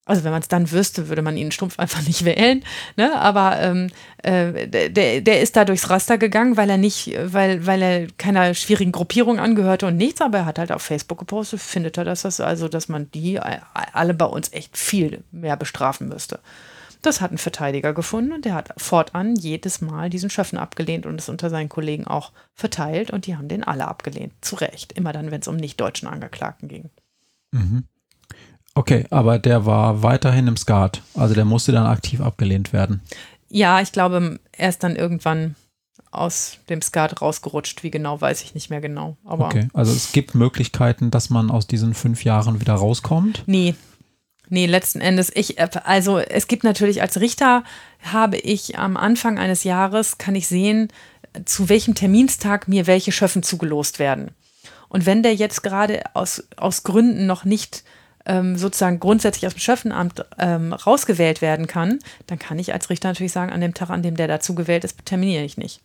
Also 0.06 0.24
wenn 0.24 0.32
man 0.32 0.42
es 0.42 0.48
dann 0.48 0.72
wüsste, 0.72 1.10
würde 1.10 1.22
man 1.22 1.38
ihn 1.38 1.52
stumpf 1.52 1.78
einfach 1.78 2.02
nicht 2.02 2.26
wählen. 2.26 2.64
Ne? 2.98 3.16
Aber 3.20 3.60
ähm, 3.62 3.92
äh, 4.24 4.68
der, 4.68 5.22
der 5.22 5.42
ist 5.42 5.56
da 5.56 5.64
durchs 5.64 5.90
Raster 5.92 6.18
gegangen, 6.18 6.58
weil 6.58 6.70
er 6.72 6.78
nicht, 6.78 7.16
weil, 7.24 7.66
weil 7.68 7.82
er 7.82 8.08
keiner 8.18 8.54
schwierigen 8.56 8.92
Gruppierung 8.92 9.40
angehörte 9.40 9.86
und 9.86 9.98
nichts, 9.98 10.22
aber 10.22 10.40
er 10.40 10.46
hat 10.46 10.58
halt 10.58 10.72
auf 10.72 10.82
Facebook 10.82 11.20
gepostet, 11.20 11.62
findet 11.62 11.98
er, 11.98 12.04
dass 12.04 12.24
das 12.24 12.40
also, 12.40 12.68
dass 12.68 12.90
man 12.90 13.12
die 13.12 13.40
alle 13.40 14.14
bei 14.16 14.26
uns 14.26 14.52
echt 14.54 14.76
viel 14.76 15.24
mehr 15.32 15.56
bestrafen 15.56 16.10
müsste. 16.10 16.40
Das 17.04 17.22
hat 17.22 17.32
ein 17.32 17.38
Verteidiger 17.38 17.94
gefunden 17.94 18.32
und 18.32 18.46
der 18.46 18.54
hat 18.54 18.74
fortan 18.78 19.36
jedes 19.36 19.82
Mal 19.82 20.10
diesen 20.10 20.30
Schöffen 20.30 20.58
abgelehnt 20.58 21.06
und 21.06 21.20
es 21.20 21.30
unter 21.30 21.50
seinen 21.50 21.70
Kollegen 21.70 22.06
auch 22.06 22.32
verteilt 22.54 23.12
und 23.12 23.26
die 23.26 23.36
haben 23.36 23.48
den 23.48 23.64
alle 23.64 23.88
abgelehnt. 23.88 24.34
Zu 24.42 24.56
Recht. 24.56 24.94
Immer 24.94 25.14
dann, 25.14 25.32
wenn 25.32 25.42
es 25.42 25.48
um 25.48 25.56
nicht-deutschen 25.56 26.08
Angeklagten 26.08 26.68
ging. 26.68 26.90
Mhm. 27.52 27.86
Okay, 28.74 29.06
aber 29.10 29.38
der 29.40 29.66
war 29.66 30.02
weiterhin 30.02 30.48
im 30.48 30.58
Skat. 30.58 31.02
Also 31.14 31.34
der 31.34 31.46
musste 31.46 31.72
dann 31.72 31.86
aktiv 31.86 32.22
abgelehnt 32.22 32.72
werden. 32.74 33.02
Ja, 33.50 33.82
ich 33.82 33.92
glaube, 33.92 34.40
er 34.54 34.70
ist 34.70 34.84
dann 34.84 34.96
irgendwann 34.96 35.56
aus 36.12 36.58
dem 36.70 36.82
Skat 36.82 37.22
rausgerutscht. 37.22 37.84
Wie 37.84 37.92
genau, 37.92 38.20
weiß 38.20 38.44
ich 38.44 38.54
nicht 38.54 38.70
mehr 38.70 38.82
genau. 38.82 39.18
Aber 39.26 39.48
Okay, 39.48 39.68
also 39.74 39.92
es 39.92 40.12
gibt 40.12 40.36
Möglichkeiten, 40.36 41.12
dass 41.12 41.30
man 41.30 41.52
aus 41.52 41.68
diesen 41.68 41.94
fünf 41.94 42.24
Jahren 42.24 42.62
wieder 42.62 42.74
rauskommt. 42.74 43.44
nee. 43.46 43.76
Nee, 44.54 44.66
letzten 44.66 45.00
Endes, 45.00 45.32
ich, 45.34 45.62
also 45.62 46.20
es 46.20 46.46
gibt 46.46 46.66
natürlich 46.66 47.02
als 47.02 47.22
Richter, 47.22 47.64
habe 48.02 48.36
ich 48.36 48.78
am 48.78 48.98
Anfang 48.98 49.40
eines 49.40 49.64
Jahres, 49.64 50.18
kann 50.18 50.36
ich 50.36 50.46
sehen, 50.50 50.90
zu 51.46 51.70
welchem 51.70 51.96
Terminstag 51.96 52.68
mir 52.68 52.86
welche 52.86 53.14
Schöffen 53.14 53.44
zugelost 53.44 53.98
werden. 53.98 54.32
Und 54.90 55.06
wenn 55.06 55.24
der 55.24 55.36
jetzt 55.36 55.64
gerade 55.64 56.02
aus, 56.16 56.44
aus 56.58 56.84
Gründen 56.84 57.28
noch 57.28 57.46
nicht 57.46 57.86
ähm, 58.26 58.58
sozusagen 58.58 59.00
grundsätzlich 59.00 59.48
aus 59.48 59.54
dem 59.54 59.60
Schöffenamt 59.60 60.26
ähm, 60.38 60.74
rausgewählt 60.74 61.42
werden 61.42 61.68
kann, 61.68 62.00
dann 62.28 62.40
kann 62.40 62.60
ich 62.60 62.74
als 62.74 62.90
Richter 62.90 63.10
natürlich 63.10 63.32
sagen, 63.32 63.52
an 63.52 63.62
dem 63.62 63.74
Tag, 63.74 63.90
an 63.90 64.04
dem 64.04 64.16
der 64.16 64.28
dazu 64.28 64.56
gewählt 64.56 64.84
ist, 64.84 64.98
terminiere 65.06 65.44
ich 65.44 65.58
nicht. 65.58 65.82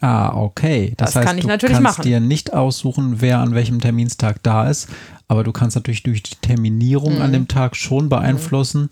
Ah, 0.00 0.34
okay. 0.34 0.94
Das, 0.96 1.10
Das 1.10 1.16
heißt, 1.16 1.26
kann 1.28 1.36
ich 1.38 1.42
du 1.42 1.48
natürlich 1.48 1.76
kannst 1.76 1.98
machen. 1.98 2.02
dir 2.02 2.18
nicht 2.18 2.52
aussuchen, 2.52 3.20
wer 3.20 3.38
an 3.38 3.54
welchem 3.54 3.80
Terminstag 3.80 4.42
da 4.42 4.68
ist, 4.68 4.88
aber 5.28 5.44
du 5.44 5.52
kannst 5.52 5.76
natürlich 5.76 6.02
durch 6.02 6.22
die 6.24 6.34
Terminierung 6.36 7.16
Mhm. 7.16 7.22
an 7.22 7.32
dem 7.32 7.46
Tag 7.48 7.76
schon 7.76 8.08
beeinflussen, 8.08 8.90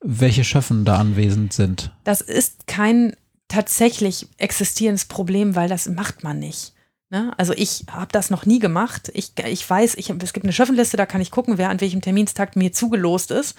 welche 0.00 0.44
Schöffen 0.44 0.84
da 0.84 0.98
anwesend 0.98 1.52
sind. 1.52 1.90
Das 2.04 2.20
ist 2.20 2.68
kein 2.68 3.14
tatsächlich 3.48 4.28
existierendes 4.36 5.06
Problem, 5.06 5.56
weil 5.56 5.68
das 5.68 5.88
macht 5.88 6.22
man 6.22 6.38
nicht. 6.38 6.72
Ne? 7.10 7.32
Also 7.38 7.54
ich 7.54 7.84
habe 7.90 8.12
das 8.12 8.30
noch 8.30 8.44
nie 8.44 8.58
gemacht. 8.58 9.10
Ich, 9.14 9.32
ich 9.46 9.68
weiß, 9.68 9.94
ich, 9.94 10.10
es 10.10 10.32
gibt 10.32 10.44
eine 10.44 10.52
Schöffenliste, 10.52 10.96
da 10.96 11.06
kann 11.06 11.20
ich 11.20 11.30
gucken, 11.30 11.58
wer 11.58 11.70
an 11.70 11.80
welchem 11.80 12.00
Terminstag 12.00 12.56
mir 12.56 12.72
zugelost 12.72 13.30
ist. 13.30 13.56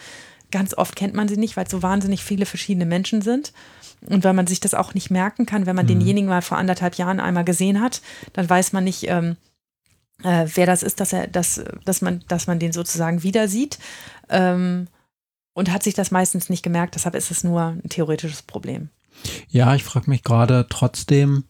Ganz 0.52 0.74
oft 0.74 0.96
kennt 0.96 1.14
man 1.14 1.28
sie 1.28 1.38
nicht, 1.38 1.58
weil 1.58 1.66
es 1.66 1.72
so 1.72 1.84
wahnsinnig 1.84 2.24
viele 2.24 2.46
verschiedene 2.46 2.86
Menschen 2.86 3.22
sind. 3.22 3.54
Und 4.08 4.24
weil 4.24 4.34
man 4.34 4.48
sich 4.48 4.60
das 4.60 4.74
auch 4.74 4.94
nicht 4.94 5.12
merken 5.12 5.46
kann, 5.46 5.66
wenn 5.66 5.76
man 5.76 5.86
denjenigen 5.86 6.30
mal 6.30 6.42
vor 6.42 6.58
anderthalb 6.58 6.96
Jahren 6.96 7.20
einmal 7.20 7.44
gesehen 7.44 7.82
hat, 7.82 8.02
dann 8.34 8.50
weiß 8.50 8.72
man 8.72 8.86
nicht, 8.86 9.08
ähm, 9.08 9.36
äh, 10.24 10.48
wer 10.54 10.66
das 10.66 10.84
ist, 10.84 11.00
dass 11.00 11.12
er, 11.12 11.28
dass, 11.28 11.62
dass 11.86 12.02
man, 12.02 12.24
dass 12.28 12.48
man 12.48 12.60
den 12.60 12.72
sozusagen 12.72 13.24
wieder 13.24 13.48
sieht. 13.48 13.78
Ähm, 14.30 14.88
und 15.54 15.72
hat 15.72 15.84
sich 15.84 15.94
das 15.94 16.12
meistens 16.12 16.50
nicht 16.50 16.64
gemerkt, 16.64 16.96
deshalb 16.96 17.16
ist 17.16 17.32
es 17.32 17.44
nur 17.44 17.62
ein 17.62 17.90
theoretisches 17.90 18.42
Problem. 18.42 18.90
Ja, 19.50 19.76
ich 19.76 19.84
frage 19.84 20.10
mich 20.10 20.24
gerade 20.24 20.68
trotzdem, 20.70 21.44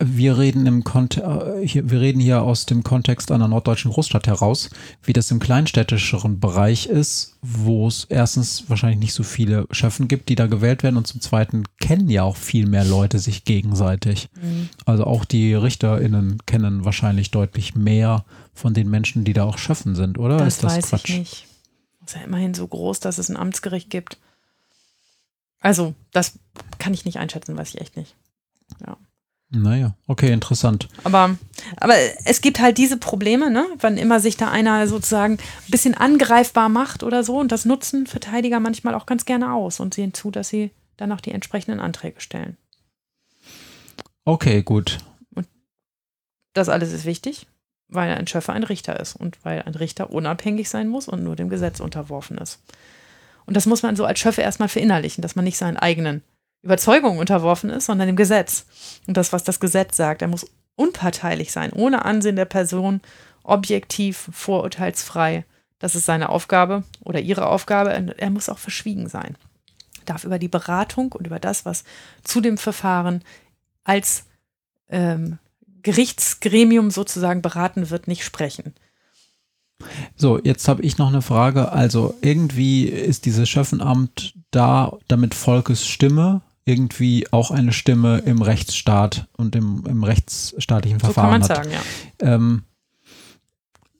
wir 0.00 0.38
reden 0.38 0.66
im 0.66 0.84
Kont 0.84 1.16
äh, 1.16 1.66
hier, 1.66 1.90
wir 1.90 2.00
reden 2.00 2.20
hier 2.20 2.42
aus 2.42 2.66
dem 2.66 2.84
Kontext 2.84 3.32
einer 3.32 3.48
norddeutschen 3.48 3.90
Großstadt 3.90 4.28
heraus, 4.28 4.70
wie 5.02 5.12
das 5.12 5.30
im 5.32 5.40
kleinstädtischeren 5.40 6.38
Bereich 6.38 6.86
ist, 6.86 7.36
wo 7.42 7.88
es 7.88 8.04
erstens 8.04 8.68
wahrscheinlich 8.68 9.00
nicht 9.00 9.12
so 9.12 9.24
viele 9.24 9.66
Schöffen 9.72 10.06
gibt, 10.06 10.28
die 10.28 10.36
da 10.36 10.46
gewählt 10.46 10.84
werden 10.84 10.96
und 10.96 11.08
zum 11.08 11.20
zweiten 11.20 11.64
kennen 11.80 12.08
ja 12.08 12.22
auch 12.22 12.36
viel 12.36 12.66
mehr 12.66 12.84
Leute 12.84 13.18
sich 13.18 13.44
gegenseitig. 13.44 14.28
Also 14.84 15.04
auch 15.04 15.24
die 15.24 15.54
RichterInnen 15.54 16.38
kennen 16.46 16.84
wahrscheinlich 16.84 17.32
deutlich 17.32 17.74
mehr 17.74 18.24
von 18.54 18.74
den 18.74 18.88
Menschen, 18.88 19.24
die 19.24 19.32
da 19.32 19.44
auch 19.44 19.58
Schöffen 19.58 19.96
sind, 19.96 20.16
oder? 20.16 20.36
Das 20.36 20.54
ist 20.54 20.62
das 20.62 20.76
weiß 20.76 20.88
Quatsch? 20.90 21.10
ich 21.10 21.18
nicht. 21.18 21.46
ist 22.06 22.14
ja 22.14 22.22
immerhin 22.22 22.54
so 22.54 22.66
groß, 22.68 23.00
dass 23.00 23.18
es 23.18 23.28
ein 23.28 23.36
Amtsgericht 23.36 23.90
gibt. 23.90 24.18
Also, 25.60 25.94
das 26.12 26.38
kann 26.78 26.94
ich 26.94 27.04
nicht 27.04 27.18
einschätzen, 27.18 27.56
weiß 27.56 27.74
ich 27.74 27.80
echt 27.80 27.96
nicht. 27.96 28.14
Ja. 29.50 29.58
Naja, 29.58 29.94
okay, 30.06 30.32
interessant. 30.32 30.88
Aber, 31.04 31.36
aber 31.76 31.94
es 32.24 32.40
gibt 32.40 32.60
halt 32.60 32.76
diese 32.76 32.98
Probleme, 32.98 33.50
ne? 33.50 33.66
wann 33.80 33.96
immer 33.96 34.20
sich 34.20 34.36
da 34.36 34.50
einer 34.50 34.86
sozusagen 34.86 35.34
ein 35.34 35.70
bisschen 35.70 35.94
angreifbar 35.94 36.68
macht 36.68 37.02
oder 37.02 37.24
so. 37.24 37.38
Und 37.38 37.50
das 37.50 37.64
nutzen 37.64 38.06
Verteidiger 38.06 38.60
manchmal 38.60 38.94
auch 38.94 39.06
ganz 39.06 39.24
gerne 39.24 39.54
aus 39.54 39.80
und 39.80 39.94
sehen 39.94 40.12
zu, 40.12 40.30
dass 40.30 40.48
sie 40.48 40.70
dann 40.96 41.12
auch 41.12 41.20
die 41.20 41.32
entsprechenden 41.32 41.80
Anträge 41.80 42.20
stellen. 42.20 42.56
Okay, 44.24 44.62
gut. 44.62 44.98
Und 45.34 45.48
das 46.52 46.68
alles 46.68 46.92
ist 46.92 47.06
wichtig, 47.06 47.46
weil 47.88 48.14
ein 48.14 48.26
Schöffer 48.26 48.52
ein 48.52 48.64
Richter 48.64 49.00
ist 49.00 49.16
und 49.16 49.42
weil 49.44 49.62
ein 49.62 49.74
Richter 49.74 50.10
unabhängig 50.10 50.68
sein 50.68 50.88
muss 50.88 51.08
und 51.08 51.24
nur 51.24 51.36
dem 51.36 51.48
Gesetz 51.48 51.80
unterworfen 51.80 52.36
ist. 52.36 52.60
Und 53.46 53.56
das 53.56 53.64
muss 53.64 53.82
man 53.82 53.96
so 53.96 54.04
als 54.04 54.18
Schöffe 54.18 54.42
erstmal 54.42 54.68
verinnerlichen, 54.68 55.22
dass 55.22 55.34
man 55.34 55.46
nicht 55.46 55.56
seinen 55.56 55.78
eigenen 55.78 56.22
Überzeugungen 56.62 57.18
unterworfen 57.18 57.70
ist, 57.70 57.86
sondern 57.86 58.08
dem 58.08 58.16
Gesetz. 58.16 58.66
Und 59.06 59.16
das, 59.16 59.32
was 59.32 59.44
das 59.44 59.60
Gesetz 59.60 59.96
sagt, 59.96 60.22
er 60.22 60.28
muss 60.28 60.46
unparteilich 60.76 61.52
sein, 61.52 61.72
ohne 61.72 62.04
Ansehen 62.04 62.36
der 62.36 62.44
Person, 62.44 63.00
objektiv, 63.42 64.28
vorurteilsfrei. 64.32 65.44
Das 65.78 65.94
ist 65.94 66.06
seine 66.06 66.28
Aufgabe 66.28 66.84
oder 67.04 67.20
ihre 67.20 67.46
Aufgabe. 67.46 67.90
Er 67.90 68.30
muss 68.30 68.48
auch 68.48 68.58
verschwiegen 68.58 69.08
sein. 69.08 69.36
Darf 70.04 70.24
über 70.24 70.38
die 70.38 70.48
Beratung 70.48 71.12
und 71.12 71.26
über 71.26 71.38
das, 71.38 71.64
was 71.64 71.84
zu 72.24 72.40
dem 72.40 72.58
Verfahren 72.58 73.22
als 73.84 74.24
ähm, 74.88 75.38
Gerichtsgremium 75.82 76.90
sozusagen 76.90 77.42
beraten 77.42 77.90
wird, 77.90 78.08
nicht 78.08 78.24
sprechen. 78.24 78.74
So, 80.16 80.40
jetzt 80.42 80.66
habe 80.66 80.82
ich 80.82 80.98
noch 80.98 81.08
eine 81.08 81.22
Frage. 81.22 81.70
Also 81.70 82.14
irgendwie 82.20 82.86
ist 82.86 83.26
dieses 83.26 83.48
Schöffenamt 83.48 84.34
da, 84.50 84.96
damit 85.06 85.34
Volkes 85.34 85.86
Stimme 85.86 86.42
irgendwie 86.68 87.26
auch 87.32 87.50
eine 87.50 87.72
Stimme 87.72 88.18
im 88.18 88.42
Rechtsstaat 88.42 89.26
und 89.36 89.56
im, 89.56 89.84
im 89.86 90.04
rechtsstaatlichen 90.04 91.00
Verfahren 91.00 91.42
so 91.42 91.48
man 91.48 91.58
hat. 91.58 91.64
sagen, 91.64 91.70
ja. 91.70 92.34
Ähm, 92.34 92.62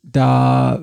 da 0.02 0.80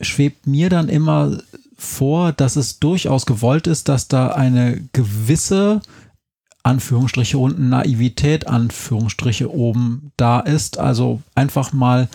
schwebt 0.00 0.46
mir 0.46 0.70
dann 0.70 0.88
immer 0.88 1.38
vor, 1.76 2.32
dass 2.32 2.56
es 2.56 2.78
durchaus 2.78 3.26
gewollt 3.26 3.66
ist, 3.66 3.88
dass 3.88 4.08
da 4.08 4.28
eine 4.28 4.88
gewisse 4.92 5.80
Anführungsstriche 6.62 7.38
unten 7.38 7.70
Naivität, 7.70 8.46
Anführungsstriche 8.46 9.52
oben 9.52 10.12
da 10.16 10.40
ist. 10.40 10.78
Also 10.78 11.22
einfach 11.34 11.72
mal 11.72 12.08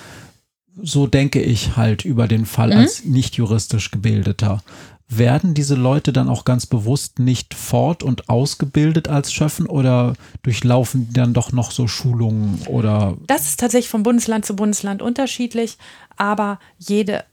so 0.81 1.07
denke 1.07 1.41
ich 1.41 1.77
halt 1.77 2.05
über 2.05 2.27
den 2.27 2.45
Fall 2.45 2.69
mhm. 2.69 2.77
als 2.77 3.05
nicht 3.05 3.35
juristisch 3.35 3.91
gebildeter. 3.91 4.61
Werden 5.07 5.53
diese 5.53 5.75
Leute 5.75 6.11
dann 6.11 6.29
auch 6.29 6.45
ganz 6.45 6.65
bewusst 6.65 7.19
nicht 7.19 7.53
fort- 7.53 8.01
und 8.01 8.27
ausgebildet 8.27 9.07
als 9.07 9.31
Schöffen 9.31 9.67
oder 9.67 10.13
durchlaufen 10.41 11.07
die 11.07 11.13
dann 11.13 11.33
doch 11.33 11.51
noch 11.51 11.71
so 11.71 11.87
Schulungen 11.87 12.61
oder? 12.67 13.15
Das 13.27 13.47
ist 13.47 13.59
tatsächlich 13.59 13.89
von 13.89 14.03
Bundesland 14.03 14.45
zu 14.45 14.55
Bundesland 14.55 15.01
unterschiedlich, 15.01 15.77
aber 16.17 16.59
jede 16.77 17.23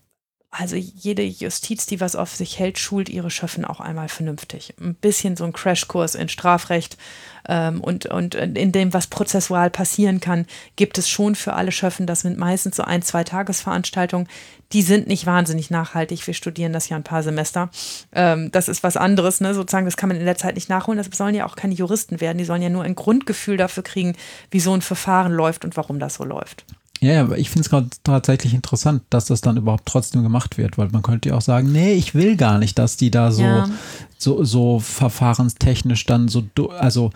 also 0.55 0.77
jede 0.77 1.23
Justiz, 1.23 1.87
die 1.87 2.01
was 2.01 2.15
auf 2.15 2.37
sich 2.37 2.59
hält, 2.59 2.79
schult 2.79 3.09
ihre 3.09 3.31
Schöffen 3.31 3.65
auch 3.65 3.81
einmal 3.81 4.11
vernünftig. 4.11 4.75
Ein 4.79 4.95
bisschen 4.95 5.35
so 5.35 5.45
ein 5.45 5.55
Crashkurs 5.55 6.15
in 6.15 6.29
Strafrecht 6.29 6.99
ähm, 7.49 7.81
und, 7.81 8.07
und 8.07 8.35
in 8.35 8.73
dem, 8.73 8.93
was 8.95 9.07
prozessual 9.07 9.71
passieren 9.71 10.21
kann, 10.21 10.47
gibt 10.77 10.99
es 10.99 11.09
schon 11.09 11.35
für 11.35 11.55
alle 11.55 11.73
Schöffen. 11.73 12.07
Das 12.07 12.21
sind 12.21 12.39
meistens 12.39 12.77
so 12.77 12.83
ein, 12.83 13.03
zwei 13.03 13.25
Tagesveranstaltungen. 13.25 14.29
Die 14.73 14.83
sind 14.83 15.07
nicht 15.07 15.27
wahnsinnig 15.27 15.71
nachhaltig. 15.71 16.27
Wir 16.27 16.35
studieren 16.35 16.73
das 16.73 16.89
ja 16.89 16.97
ein 16.97 17.05
paar 17.05 17.23
Semester. 17.23 17.71
Ähm, 18.13 18.51
das 18.53 18.69
ist 18.69 18.83
was 18.83 18.97
anderes, 18.97 19.41
ne? 19.41 19.55
sozusagen. 19.55 19.85
Das 19.85 19.97
kann 19.97 20.09
man 20.09 20.19
in 20.19 20.25
der 20.25 20.37
Zeit 20.37 20.55
nicht 20.55 20.69
nachholen. 20.69 20.99
Das 20.99 21.09
sollen 21.17 21.35
ja 21.35 21.47
auch 21.47 21.57
keine 21.57 21.75
Juristen 21.75 22.21
werden. 22.21 22.39
Die 22.39 22.45
sollen 22.45 22.63
ja 22.63 22.71
nur 22.71 22.85
ein 22.85 22.95
Grundgefühl 22.95 23.57
dafür 23.57 23.83
kriegen, 23.83 24.17
wie 24.51 24.61
so 24.61 24.73
ein 24.73 24.83
Verfahren 24.83 25.33
läuft 25.33 25.65
und 25.65 25.77
warum 25.77 25.99
das 25.99 26.15
so 26.15 26.25
läuft. 26.25 26.65
Ja, 27.03 27.21
aber 27.21 27.37
ich 27.37 27.51
finde 27.51 27.63
es 27.63 27.71
gerade 27.71 27.89
tatsächlich 28.05 28.55
interessant, 28.55 29.03
dass 29.11 29.25
das 29.25 29.41
dann 29.41 29.57
überhaupt 29.57 29.87
trotzdem 29.87 30.23
gemacht 30.23 30.57
wird, 30.57 30.79
weil 30.79 30.89
man 30.93 31.03
könnte 31.03 31.31
ja 31.31 31.35
auch 31.35 31.43
sagen, 31.43 31.73
nee, 31.73 31.95
ich 31.95 32.15
will 32.15 32.37
gar 32.37 32.59
nicht, 32.59 32.79
dass 32.79 32.97
die 32.97 33.11
da 33.11 33.33
so, 33.33 33.43
ja. 33.43 33.69
so, 34.19 34.45
so 34.45 34.79
verfahrenstechnisch 34.79 36.07
dann 36.07 36.29
so, 36.29 36.45
also 36.79 37.11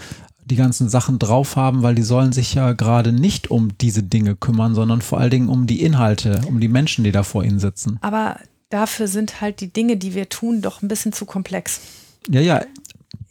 die 0.45 0.57
ganzen 0.57 0.89
Sachen 0.89 1.20
drauf 1.20 1.55
haben, 1.55 1.84
weil 1.84 1.95
die 1.95 2.03
sollen 2.03 2.32
sich 2.32 2.55
ja 2.55 2.72
gerade 2.72 3.12
nicht 3.12 3.49
um 3.49 3.78
diese 3.78 4.03
Dinge 4.03 4.34
kümmern, 4.34 4.74
sondern 4.74 5.03
vor 5.03 5.20
allen 5.20 5.30
Dingen 5.30 5.49
um 5.49 5.68
die 5.68 5.82
Inhalte, 5.82 6.41
um 6.49 6.59
die 6.59 6.68
Menschen, 6.68 7.05
die 7.05 7.12
da 7.12 7.22
vor 7.22 7.45
ihnen 7.45 7.61
sitzen. 7.61 7.99
Aber 8.01 8.41
dafür 8.70 9.07
sind 9.07 9.41
halt 9.41 9.61
die 9.61 9.72
Dinge, 9.72 9.97
die 9.97 10.14
wir 10.14 10.28
tun, 10.28 10.62
doch 10.62 10.82
ein 10.82 10.89
bisschen 10.89 11.12
zu 11.12 11.26
komplex. 11.26 11.80
Ja, 12.28 12.41
ja. 12.41 12.61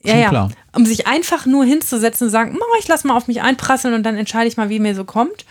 Ja, 0.06 0.18
ja. 0.18 0.30
Klar. 0.30 0.52
Um 0.74 0.86
sich 0.86 1.06
einfach 1.06 1.46
nur 1.46 1.66
hinzusetzen 1.66 2.28
und 2.28 2.32
sagen, 2.32 2.58
ich 2.80 2.88
lass 2.88 3.04
mal 3.04 3.18
auf 3.18 3.28
mich 3.28 3.42
einprasseln 3.42 3.94
und 3.94 4.04
dann 4.04 4.16
entscheide 4.16 4.48
ich 4.48 4.56
mal, 4.56 4.70
wie 4.70 4.80
mir 4.80 4.96
so 4.96 5.04
kommt 5.04 5.46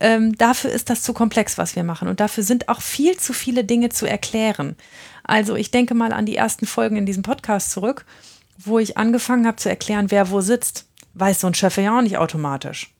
ähm, 0.00 0.36
dafür 0.36 0.70
ist 0.70 0.90
das 0.90 1.02
zu 1.02 1.12
komplex, 1.12 1.58
was 1.58 1.76
wir 1.76 1.84
machen. 1.84 2.08
Und 2.08 2.20
dafür 2.20 2.42
sind 2.42 2.68
auch 2.68 2.80
viel 2.80 3.16
zu 3.18 3.32
viele 3.32 3.64
Dinge 3.64 3.90
zu 3.90 4.06
erklären. 4.06 4.76
Also 5.22 5.54
ich 5.54 5.70
denke 5.70 5.94
mal 5.94 6.12
an 6.12 6.26
die 6.26 6.36
ersten 6.36 6.66
Folgen 6.66 6.96
in 6.96 7.06
diesem 7.06 7.22
Podcast 7.22 7.70
zurück, 7.70 8.04
wo 8.58 8.78
ich 8.78 8.96
angefangen 8.96 9.46
habe 9.46 9.56
zu 9.56 9.68
erklären, 9.68 10.10
wer 10.10 10.30
wo 10.30 10.40
sitzt. 10.40 10.86
Weiß 11.14 11.40
so 11.40 11.46
ein 11.46 11.54
Chef 11.54 11.76
ja 11.76 11.96
auch 11.96 12.02
nicht 12.02 12.18
automatisch, 12.18 12.94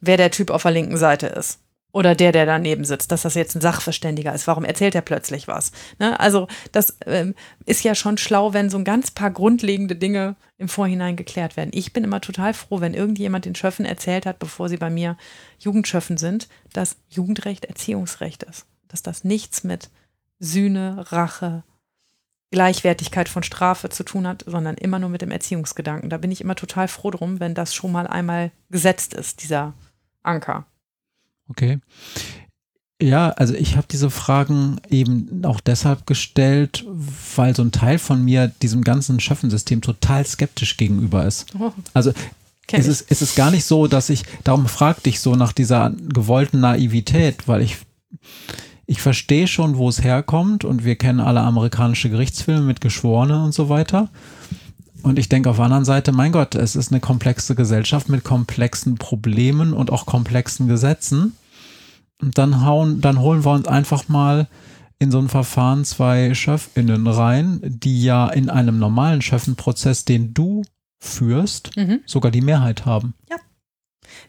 wer 0.00 0.16
der 0.16 0.30
Typ 0.30 0.50
auf 0.50 0.62
der 0.62 0.72
linken 0.72 0.96
Seite 0.96 1.28
ist. 1.28 1.60
Oder 1.98 2.14
der, 2.14 2.30
der 2.30 2.46
daneben 2.46 2.84
sitzt, 2.84 3.10
dass 3.10 3.22
das 3.22 3.34
jetzt 3.34 3.56
ein 3.56 3.60
Sachverständiger 3.60 4.32
ist. 4.32 4.46
Warum 4.46 4.64
erzählt 4.64 4.94
er 4.94 5.00
plötzlich 5.00 5.48
was? 5.48 5.72
Ne? 5.98 6.20
Also, 6.20 6.46
das 6.70 6.96
ähm, 7.06 7.34
ist 7.66 7.82
ja 7.82 7.96
schon 7.96 8.18
schlau, 8.18 8.52
wenn 8.52 8.70
so 8.70 8.78
ein 8.78 8.84
ganz 8.84 9.10
paar 9.10 9.32
grundlegende 9.32 9.96
Dinge 9.96 10.36
im 10.58 10.68
Vorhinein 10.68 11.16
geklärt 11.16 11.56
werden. 11.56 11.72
Ich 11.74 11.92
bin 11.92 12.04
immer 12.04 12.20
total 12.20 12.54
froh, 12.54 12.80
wenn 12.80 12.94
irgendjemand 12.94 13.46
den 13.46 13.56
Schöffen 13.56 13.84
erzählt 13.84 14.26
hat, 14.26 14.38
bevor 14.38 14.68
sie 14.68 14.76
bei 14.76 14.90
mir 14.90 15.16
Jugendschöffen 15.58 16.18
sind, 16.18 16.46
dass 16.72 16.98
Jugendrecht 17.08 17.64
Erziehungsrecht 17.64 18.44
ist. 18.44 18.66
Dass 18.86 19.02
das 19.02 19.24
nichts 19.24 19.64
mit 19.64 19.90
Sühne, 20.38 21.04
Rache, 21.10 21.64
Gleichwertigkeit 22.52 23.28
von 23.28 23.42
Strafe 23.42 23.88
zu 23.88 24.04
tun 24.04 24.28
hat, 24.28 24.44
sondern 24.46 24.76
immer 24.76 25.00
nur 25.00 25.08
mit 25.08 25.22
dem 25.22 25.32
Erziehungsgedanken. 25.32 26.10
Da 26.10 26.18
bin 26.18 26.30
ich 26.30 26.42
immer 26.42 26.54
total 26.54 26.86
froh 26.86 27.10
drum, 27.10 27.40
wenn 27.40 27.56
das 27.56 27.74
schon 27.74 27.90
mal 27.90 28.06
einmal 28.06 28.52
gesetzt 28.70 29.14
ist, 29.14 29.42
dieser 29.42 29.74
Anker. 30.22 30.64
Okay. 31.48 31.78
Ja, 33.00 33.30
also 33.30 33.54
ich 33.54 33.76
habe 33.76 33.86
diese 33.88 34.10
Fragen 34.10 34.80
eben 34.90 35.44
auch 35.44 35.60
deshalb 35.60 36.06
gestellt, 36.06 36.84
weil 37.36 37.54
so 37.54 37.62
ein 37.62 37.70
Teil 37.70 37.98
von 37.98 38.24
mir 38.24 38.48
diesem 38.60 38.82
ganzen 38.82 39.20
Schöffensystem 39.20 39.82
total 39.82 40.26
skeptisch 40.26 40.76
gegenüber 40.76 41.24
ist. 41.24 41.46
Oh, 41.58 41.70
also 41.94 42.12
es 42.72 42.88
ist, 42.88 43.06
es 43.08 43.22
ist 43.22 43.36
gar 43.36 43.52
nicht 43.52 43.64
so, 43.64 43.86
dass 43.86 44.10
ich, 44.10 44.24
darum 44.42 44.66
frag 44.66 45.02
dich 45.04 45.20
so 45.20 45.36
nach 45.36 45.52
dieser 45.52 45.92
gewollten 46.12 46.60
Naivität, 46.60 47.46
weil 47.46 47.62
ich, 47.62 47.78
ich 48.86 49.00
verstehe 49.00 49.46
schon, 49.46 49.76
wo 49.76 49.88
es 49.88 50.02
herkommt 50.02 50.64
und 50.64 50.84
wir 50.84 50.96
kennen 50.96 51.20
alle 51.20 51.40
amerikanische 51.40 52.10
Gerichtsfilme 52.10 52.62
mit 52.62 52.80
Geschworenen 52.80 53.44
und 53.44 53.54
so 53.54 53.68
weiter. 53.68 54.08
Und 55.02 55.18
ich 55.18 55.28
denke 55.28 55.50
auf 55.50 55.56
der 55.56 55.66
anderen 55.66 55.84
Seite, 55.84 56.12
mein 56.12 56.32
Gott, 56.32 56.54
es 56.54 56.76
ist 56.76 56.90
eine 56.90 57.00
komplexe 57.00 57.54
Gesellschaft 57.54 58.08
mit 58.08 58.24
komplexen 58.24 58.96
Problemen 58.96 59.72
und 59.72 59.90
auch 59.90 60.06
komplexen 60.06 60.68
Gesetzen. 60.68 61.36
Und 62.20 62.36
dann 62.36 62.64
hauen, 62.64 63.00
dann 63.00 63.20
holen 63.20 63.44
wir 63.44 63.52
uns 63.52 63.68
einfach 63.68 64.08
mal 64.08 64.48
in 64.98 65.10
so 65.10 65.18
ein 65.18 65.28
Verfahren 65.28 65.84
zwei 65.84 66.34
Chefinnen 66.34 67.06
rein, 67.06 67.60
die 67.62 68.02
ja 68.02 68.28
in 68.28 68.50
einem 68.50 68.78
normalen 68.78 69.22
Chefenprozess, 69.22 70.04
den 70.04 70.34
du 70.34 70.62
führst, 70.98 71.76
mhm. 71.76 72.00
sogar 72.04 72.32
die 72.32 72.40
Mehrheit 72.40 72.84
haben. 72.84 73.14
Ja. 73.30 73.36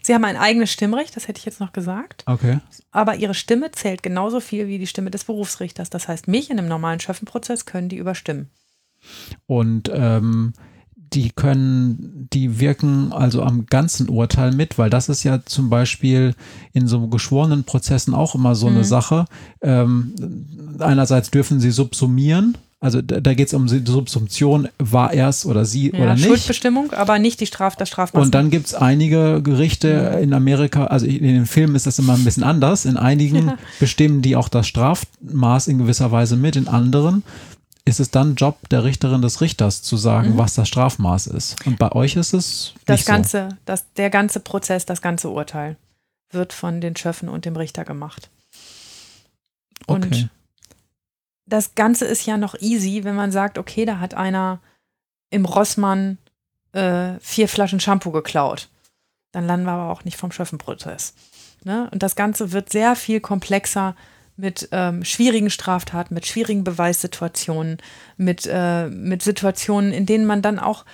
Sie 0.02 0.14
haben 0.14 0.24
ein 0.24 0.36
eigenes 0.36 0.70
Stimmrecht, 0.70 1.16
das 1.16 1.26
hätte 1.26 1.38
ich 1.38 1.44
jetzt 1.44 1.58
noch 1.58 1.72
gesagt. 1.72 2.22
Okay. 2.26 2.60
Aber 2.92 3.16
ihre 3.16 3.34
Stimme 3.34 3.72
zählt 3.72 4.02
genauso 4.02 4.40
viel 4.40 4.68
wie 4.68 4.78
die 4.78 4.86
Stimme 4.86 5.10
des 5.10 5.24
Berufsrichters. 5.24 5.90
Das 5.90 6.06
heißt, 6.06 6.28
mich 6.28 6.50
in 6.50 6.58
einem 6.58 6.68
normalen 6.68 7.00
Schöffenprozess 7.00 7.64
können 7.64 7.88
die 7.88 7.96
überstimmen. 7.96 8.50
Und 9.46 9.90
ähm, 9.92 10.52
die 11.12 11.30
können, 11.30 12.28
die 12.32 12.60
wirken 12.60 13.12
also 13.12 13.42
am 13.42 13.66
ganzen 13.66 14.08
Urteil 14.08 14.52
mit, 14.52 14.78
weil 14.78 14.90
das 14.90 15.08
ist 15.08 15.24
ja 15.24 15.40
zum 15.44 15.68
Beispiel 15.68 16.34
in 16.72 16.86
so 16.86 17.08
geschworenen 17.08 17.64
Prozessen 17.64 18.14
auch 18.14 18.34
immer 18.34 18.54
so 18.54 18.68
mhm. 18.68 18.76
eine 18.76 18.84
Sache. 18.84 19.24
Ähm, 19.60 20.14
einerseits 20.78 21.30
dürfen 21.30 21.58
sie 21.58 21.72
subsumieren, 21.72 22.56
also 22.82 23.02
da, 23.02 23.20
da 23.20 23.34
geht 23.34 23.48
es 23.48 23.54
um 23.54 23.66
die 23.66 23.82
Subsumption, 23.84 24.68
war 24.78 25.12
er 25.12 25.28
es 25.28 25.44
oder 25.44 25.66
sie 25.66 25.92
ja, 25.92 25.98
oder 25.98 26.14
nicht. 26.14 26.24
Schuldbestimmung, 26.24 26.92
aber 26.92 27.18
nicht 27.18 27.38
die 27.40 27.46
Straf, 27.46 27.76
das 27.76 27.90
Strafmaß. 27.90 28.24
Und 28.24 28.34
dann 28.34 28.48
gibt 28.48 28.68
es 28.68 28.74
einige 28.74 29.42
Gerichte 29.42 30.14
mhm. 30.16 30.22
in 30.22 30.32
Amerika, 30.32 30.86
also 30.86 31.04
in 31.04 31.22
den 31.22 31.44
Filmen 31.44 31.74
ist 31.74 31.86
das 31.86 31.98
immer 31.98 32.14
ein 32.14 32.24
bisschen 32.24 32.42
anders. 32.42 32.86
In 32.86 32.96
einigen 32.96 33.46
ja. 33.48 33.58
bestimmen 33.78 34.22
die 34.22 34.34
auch 34.34 34.48
das 34.48 34.66
Strafmaß 34.66 35.68
in 35.68 35.76
gewisser 35.76 36.10
Weise 36.10 36.36
mit, 36.36 36.56
in 36.56 36.68
anderen 36.68 37.22
ist 37.90 38.00
es 38.00 38.10
dann 38.10 38.36
Job 38.36 38.68
der 38.70 38.84
Richterin 38.84 39.20
des 39.20 39.40
Richters 39.40 39.82
zu 39.82 39.96
sagen, 39.96 40.34
mhm. 40.34 40.38
was 40.38 40.54
das 40.54 40.68
Strafmaß 40.68 41.26
ist. 41.26 41.66
Und 41.66 41.78
bei 41.78 41.92
euch 41.92 42.16
ist 42.16 42.32
es 42.32 42.72
das 42.86 43.04
ganze, 43.04 43.48
so. 43.50 43.56
das, 43.66 43.92
der 43.94 44.10
ganze 44.10 44.40
Prozess, 44.40 44.86
das 44.86 45.02
ganze 45.02 45.28
Urteil 45.28 45.76
wird 46.30 46.52
von 46.52 46.80
den 46.80 46.96
Schöffen 46.96 47.28
und 47.28 47.44
dem 47.44 47.56
Richter 47.56 47.84
gemacht. 47.84 48.30
Und 49.86 50.06
okay. 50.06 50.28
das 51.46 51.74
Ganze 51.74 52.04
ist 52.04 52.24
ja 52.26 52.36
noch 52.36 52.54
easy, 52.60 53.02
wenn 53.02 53.16
man 53.16 53.32
sagt, 53.32 53.58
okay, 53.58 53.84
da 53.84 53.98
hat 53.98 54.14
einer 54.14 54.60
im 55.30 55.44
Rossmann 55.44 56.18
äh, 56.72 57.18
vier 57.20 57.48
Flaschen 57.48 57.80
Shampoo 57.80 58.12
geklaut. 58.12 58.68
Dann 59.32 59.46
landen 59.46 59.66
wir 59.66 59.72
aber 59.72 59.92
auch 59.92 60.04
nicht 60.04 60.16
vom 60.16 60.32
Schöffenprozess. 60.32 61.14
Ne? 61.64 61.88
Und 61.92 62.02
das 62.02 62.14
Ganze 62.14 62.52
wird 62.52 62.70
sehr 62.70 62.94
viel 62.94 63.20
komplexer 63.20 63.96
mit 64.40 64.68
ähm, 64.72 65.04
schwierigen 65.04 65.50
Straftaten, 65.50 66.14
mit 66.14 66.26
schwierigen 66.26 66.64
Beweissituationen, 66.64 67.78
mit, 68.16 68.48
äh, 68.50 68.88
mit 68.88 69.22
Situationen, 69.22 69.92
in 69.92 70.06
denen 70.06 70.26
man 70.26 70.42
dann 70.42 70.58
auch 70.58 70.84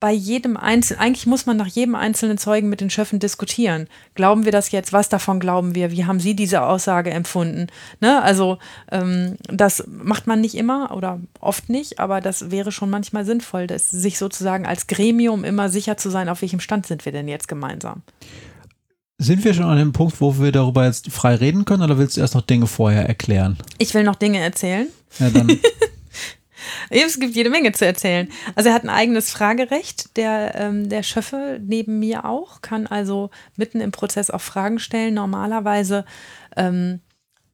bei 0.00 0.12
jedem 0.12 0.56
Einzelnen, 0.56 1.00
eigentlich 1.00 1.26
muss 1.26 1.46
man 1.46 1.56
nach 1.56 1.66
jedem 1.66 1.96
einzelnen 1.96 2.38
Zeugen 2.38 2.68
mit 2.68 2.80
den 2.80 2.90
Schöffen 2.90 3.18
diskutieren. 3.18 3.88
Glauben 4.14 4.44
wir 4.44 4.52
das 4.52 4.70
jetzt? 4.70 4.92
Was 4.92 5.08
davon 5.08 5.40
glauben 5.40 5.74
wir? 5.74 5.90
Wie 5.90 6.04
haben 6.04 6.20
Sie 6.20 6.36
diese 6.36 6.62
Aussage 6.62 7.10
empfunden? 7.10 7.66
Ne? 8.00 8.22
Also 8.22 8.58
ähm, 8.92 9.36
das 9.48 9.84
macht 9.88 10.28
man 10.28 10.40
nicht 10.40 10.54
immer 10.54 10.96
oder 10.96 11.18
oft 11.40 11.68
nicht, 11.68 11.98
aber 11.98 12.20
das 12.20 12.52
wäre 12.52 12.70
schon 12.70 12.90
manchmal 12.90 13.24
sinnvoll, 13.24 13.66
dass 13.66 13.90
sich 13.90 14.18
sozusagen 14.18 14.66
als 14.66 14.86
Gremium 14.86 15.42
immer 15.42 15.68
sicher 15.68 15.96
zu 15.96 16.10
sein, 16.10 16.28
auf 16.28 16.42
welchem 16.42 16.60
Stand 16.60 16.86
sind 16.86 17.04
wir 17.04 17.12
denn 17.12 17.26
jetzt 17.26 17.48
gemeinsam. 17.48 18.02
Sind 19.20 19.44
wir 19.44 19.52
schon 19.52 19.64
an 19.64 19.78
dem 19.78 19.92
Punkt, 19.92 20.20
wo 20.20 20.38
wir 20.38 20.52
darüber 20.52 20.84
jetzt 20.86 21.10
frei 21.10 21.34
reden 21.34 21.64
können 21.64 21.82
oder 21.82 21.98
willst 21.98 22.16
du 22.16 22.20
erst 22.20 22.36
noch 22.36 22.42
Dinge 22.42 22.68
vorher 22.68 23.08
erklären? 23.08 23.58
Ich 23.78 23.92
will 23.92 24.04
noch 24.04 24.14
Dinge 24.14 24.38
erzählen. 24.38 24.86
Ja, 25.18 25.28
dann 25.30 25.48
Es 26.90 27.18
gibt 27.18 27.34
jede 27.34 27.50
Menge 27.50 27.72
zu 27.72 27.84
erzählen. 27.84 28.28
Also 28.54 28.68
er 28.68 28.74
hat 28.74 28.84
ein 28.84 28.90
eigenes 28.90 29.30
Fragerecht, 29.30 30.16
der, 30.16 30.54
ähm, 30.54 30.88
der 30.88 31.02
Schöffe 31.02 31.60
neben 31.62 31.98
mir 31.98 32.24
auch, 32.24 32.62
kann 32.62 32.86
also 32.86 33.30
mitten 33.56 33.80
im 33.80 33.90
Prozess 33.90 34.30
auch 34.30 34.40
Fragen 34.40 34.78
stellen. 34.78 35.14
Normalerweise 35.14 36.04
ähm, 36.56 37.00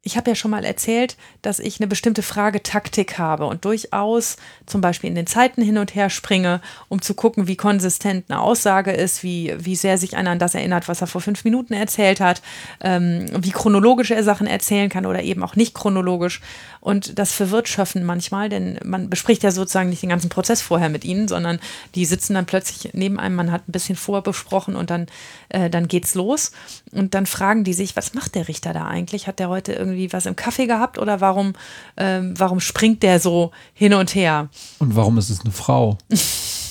ich 0.04 0.18
habe 0.18 0.30
ja 0.30 0.34
schon 0.34 0.50
mal 0.50 0.64
erzählt, 0.64 1.16
dass 1.40 1.58
ich 1.58 1.80
eine 1.80 1.86
bestimmte 1.86 2.22
Fragetaktik 2.22 3.18
habe 3.18 3.46
und 3.46 3.64
durchaus 3.64 4.36
zum 4.66 4.82
Beispiel 4.82 5.08
in 5.08 5.16
den 5.16 5.26
Zeiten 5.26 5.62
hin 5.62 5.78
und 5.78 5.94
her 5.94 6.10
springe, 6.10 6.60
um 6.88 7.00
zu 7.00 7.14
gucken, 7.14 7.48
wie 7.48 7.56
konsistent 7.56 8.26
eine 8.28 8.40
Aussage 8.40 8.92
ist, 8.92 9.22
wie, 9.22 9.54
wie 9.58 9.76
sehr 9.76 9.96
sich 9.96 10.14
einer 10.16 10.30
an 10.30 10.38
das 10.38 10.54
erinnert, 10.54 10.88
was 10.88 11.00
er 11.00 11.06
vor 11.06 11.22
fünf 11.22 11.44
Minuten 11.44 11.72
erzählt 11.72 12.20
hat, 12.20 12.42
ähm, 12.82 13.26
wie 13.38 13.50
chronologisch 13.50 14.10
er 14.10 14.22
Sachen 14.22 14.46
erzählen 14.46 14.90
kann 14.90 15.06
oder 15.06 15.22
eben 15.22 15.42
auch 15.42 15.56
nicht 15.56 15.74
chronologisch. 15.74 16.42
Und 16.84 17.18
das 17.18 17.32
verwirrt 17.32 17.66
Schöffen 17.66 18.04
manchmal, 18.04 18.50
denn 18.50 18.78
man 18.84 19.08
bespricht 19.08 19.42
ja 19.42 19.50
sozusagen 19.50 19.88
nicht 19.88 20.02
den 20.02 20.10
ganzen 20.10 20.28
Prozess 20.28 20.60
vorher 20.60 20.90
mit 20.90 21.02
ihnen, 21.02 21.28
sondern 21.28 21.58
die 21.94 22.04
sitzen 22.04 22.34
dann 22.34 22.44
plötzlich 22.44 22.92
neben 22.92 23.18
einem, 23.18 23.36
man 23.36 23.50
hat 23.50 23.66
ein 23.66 23.72
bisschen 23.72 23.96
vorbesprochen 23.96 24.76
und 24.76 24.90
dann, 24.90 25.06
äh, 25.48 25.70
dann 25.70 25.88
geht's 25.88 26.14
los. 26.14 26.52
Und 26.92 27.14
dann 27.14 27.24
fragen 27.24 27.64
die 27.64 27.72
sich, 27.72 27.96
was 27.96 28.12
macht 28.12 28.34
der 28.34 28.48
Richter 28.48 28.74
da 28.74 28.86
eigentlich? 28.86 29.26
Hat 29.26 29.38
der 29.38 29.48
heute 29.48 29.72
irgendwie 29.72 30.12
was 30.12 30.26
im 30.26 30.36
Kaffee 30.36 30.66
gehabt 30.66 30.98
oder 30.98 31.22
warum, 31.22 31.54
ähm, 31.96 32.34
warum 32.36 32.60
springt 32.60 33.02
der 33.02 33.18
so 33.18 33.52
hin 33.72 33.94
und 33.94 34.14
her? 34.14 34.50
Und 34.78 34.94
warum 34.94 35.16
ist 35.16 35.30
es 35.30 35.40
eine 35.40 35.52
Frau? 35.52 35.96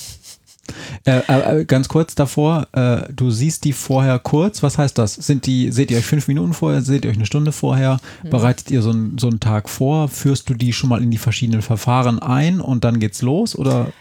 Äh, 1.04 1.20
äh, 1.28 1.64
ganz 1.64 1.88
kurz 1.88 2.14
davor, 2.14 2.68
äh, 2.72 3.12
du 3.12 3.30
siehst 3.30 3.64
die 3.64 3.72
vorher 3.72 4.18
kurz. 4.18 4.62
Was 4.62 4.78
heißt 4.78 4.96
das? 4.96 5.14
Sind 5.14 5.46
die, 5.46 5.70
seht 5.70 5.90
ihr 5.90 5.98
euch 5.98 6.06
fünf 6.06 6.28
Minuten 6.28 6.54
vorher, 6.54 6.82
seht 6.82 7.04
ihr 7.04 7.10
euch 7.10 7.16
eine 7.16 7.26
Stunde 7.26 7.52
vorher? 7.52 7.98
Mhm. 8.22 8.30
Bereitet 8.30 8.70
ihr 8.70 8.82
so, 8.82 8.90
ein, 8.90 9.18
so 9.18 9.28
einen 9.28 9.40
Tag 9.40 9.68
vor? 9.68 10.08
Führst 10.08 10.48
du 10.48 10.54
die 10.54 10.72
schon 10.72 10.88
mal 10.88 11.02
in 11.02 11.10
die 11.10 11.18
verschiedenen 11.18 11.62
Verfahren 11.62 12.18
ein 12.18 12.60
und 12.60 12.84
dann 12.84 13.00
geht's 13.00 13.22
los? 13.22 13.56
Oder? 13.56 13.92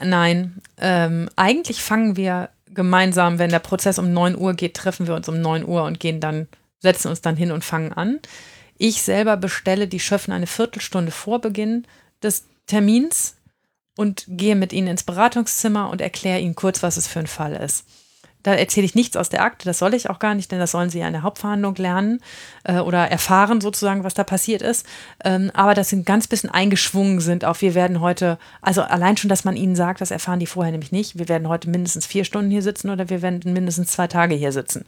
Nein, 0.00 0.54
ähm, 0.78 1.28
eigentlich 1.36 1.82
fangen 1.82 2.16
wir 2.16 2.50
gemeinsam, 2.72 3.38
wenn 3.38 3.50
der 3.50 3.58
Prozess 3.58 3.98
um 3.98 4.12
9 4.12 4.36
Uhr 4.36 4.54
geht, 4.54 4.74
treffen 4.74 5.06
wir 5.06 5.14
uns 5.14 5.28
um 5.28 5.40
9 5.40 5.66
Uhr 5.66 5.84
und 5.84 6.00
gehen 6.00 6.20
dann, 6.20 6.46
setzen 6.80 7.08
uns 7.08 7.20
dann 7.20 7.36
hin 7.36 7.50
und 7.50 7.64
fangen 7.64 7.92
an. 7.92 8.20
Ich 8.76 9.02
selber 9.02 9.36
bestelle 9.36 9.88
die 9.88 10.00
Schöffen 10.00 10.32
eine 10.32 10.46
Viertelstunde 10.46 11.10
vor 11.10 11.40
Beginn 11.40 11.84
des 12.22 12.44
Termins 12.66 13.34
und 13.98 14.26
gehe 14.28 14.54
mit 14.54 14.72
ihnen 14.72 14.86
ins 14.86 15.02
Beratungszimmer 15.02 15.90
und 15.90 16.00
erkläre 16.00 16.38
ihnen 16.38 16.54
kurz, 16.54 16.84
was 16.84 16.96
es 16.96 17.08
für 17.08 17.18
ein 17.18 17.26
Fall 17.26 17.54
ist. 17.54 17.84
Da 18.44 18.54
erzähle 18.54 18.86
ich 18.86 18.94
nichts 18.94 19.16
aus 19.16 19.28
der 19.28 19.42
Akte, 19.42 19.64
das 19.64 19.80
soll 19.80 19.92
ich 19.92 20.08
auch 20.08 20.20
gar 20.20 20.36
nicht, 20.36 20.52
denn 20.52 20.60
das 20.60 20.70
sollen 20.70 20.88
sie 20.88 21.00
ja 21.00 21.08
in 21.08 21.12
der 21.12 21.24
Hauptverhandlung 21.24 21.74
lernen 21.74 22.20
äh, 22.62 22.78
oder 22.78 23.10
erfahren 23.10 23.60
sozusagen, 23.60 24.04
was 24.04 24.14
da 24.14 24.22
passiert 24.22 24.62
ist. 24.62 24.86
Ähm, 25.24 25.50
aber 25.52 25.74
dass 25.74 25.88
sie 25.88 25.96
ein 25.96 26.04
ganz 26.04 26.28
bisschen 26.28 26.48
eingeschwungen 26.48 27.18
sind 27.18 27.44
auf, 27.44 27.60
wir 27.60 27.74
werden 27.74 28.00
heute, 28.00 28.38
also 28.62 28.82
allein 28.82 29.16
schon, 29.16 29.28
dass 29.28 29.44
man 29.44 29.56
ihnen 29.56 29.74
sagt, 29.74 30.00
das 30.00 30.12
erfahren 30.12 30.38
die 30.38 30.46
vorher 30.46 30.70
nämlich 30.70 30.92
nicht, 30.92 31.18
wir 31.18 31.28
werden 31.28 31.48
heute 31.48 31.68
mindestens 31.68 32.06
vier 32.06 32.22
Stunden 32.22 32.52
hier 32.52 32.62
sitzen 32.62 32.90
oder 32.90 33.10
wir 33.10 33.20
werden 33.20 33.52
mindestens 33.52 33.90
zwei 33.90 34.06
Tage 34.06 34.36
hier 34.36 34.52
sitzen. 34.52 34.84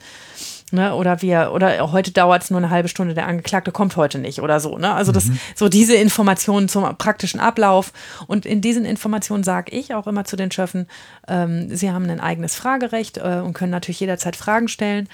Ne? 0.72 0.94
Oder 0.94 1.22
wir, 1.22 1.52
oder 1.52 1.92
heute 1.92 2.12
dauert 2.12 2.42
es 2.42 2.50
nur 2.50 2.58
eine 2.58 2.70
halbe 2.70 2.88
Stunde, 2.88 3.14
der 3.14 3.26
Angeklagte 3.26 3.72
kommt 3.72 3.96
heute 3.96 4.18
nicht 4.18 4.40
oder 4.40 4.60
so. 4.60 4.78
Ne? 4.78 4.92
Also 4.92 5.12
das, 5.12 5.26
mhm. 5.26 5.38
so 5.54 5.68
diese 5.68 5.94
Informationen 5.94 6.68
zum 6.68 6.96
praktischen 6.96 7.40
Ablauf. 7.40 7.92
Und 8.26 8.46
in 8.46 8.60
diesen 8.60 8.84
Informationen 8.84 9.44
sage 9.44 9.72
ich 9.72 9.94
auch 9.94 10.06
immer 10.06 10.24
zu 10.24 10.36
den 10.36 10.50
Schöffen, 10.50 10.86
ähm, 11.28 11.74
sie 11.74 11.90
haben 11.90 12.08
ein 12.08 12.20
eigenes 12.20 12.54
Fragerecht 12.54 13.18
äh, 13.18 13.40
und 13.44 13.54
können 13.54 13.72
natürlich 13.72 14.00
jederzeit 14.00 14.36
Fragen 14.36 14.68
stellen. 14.68 15.08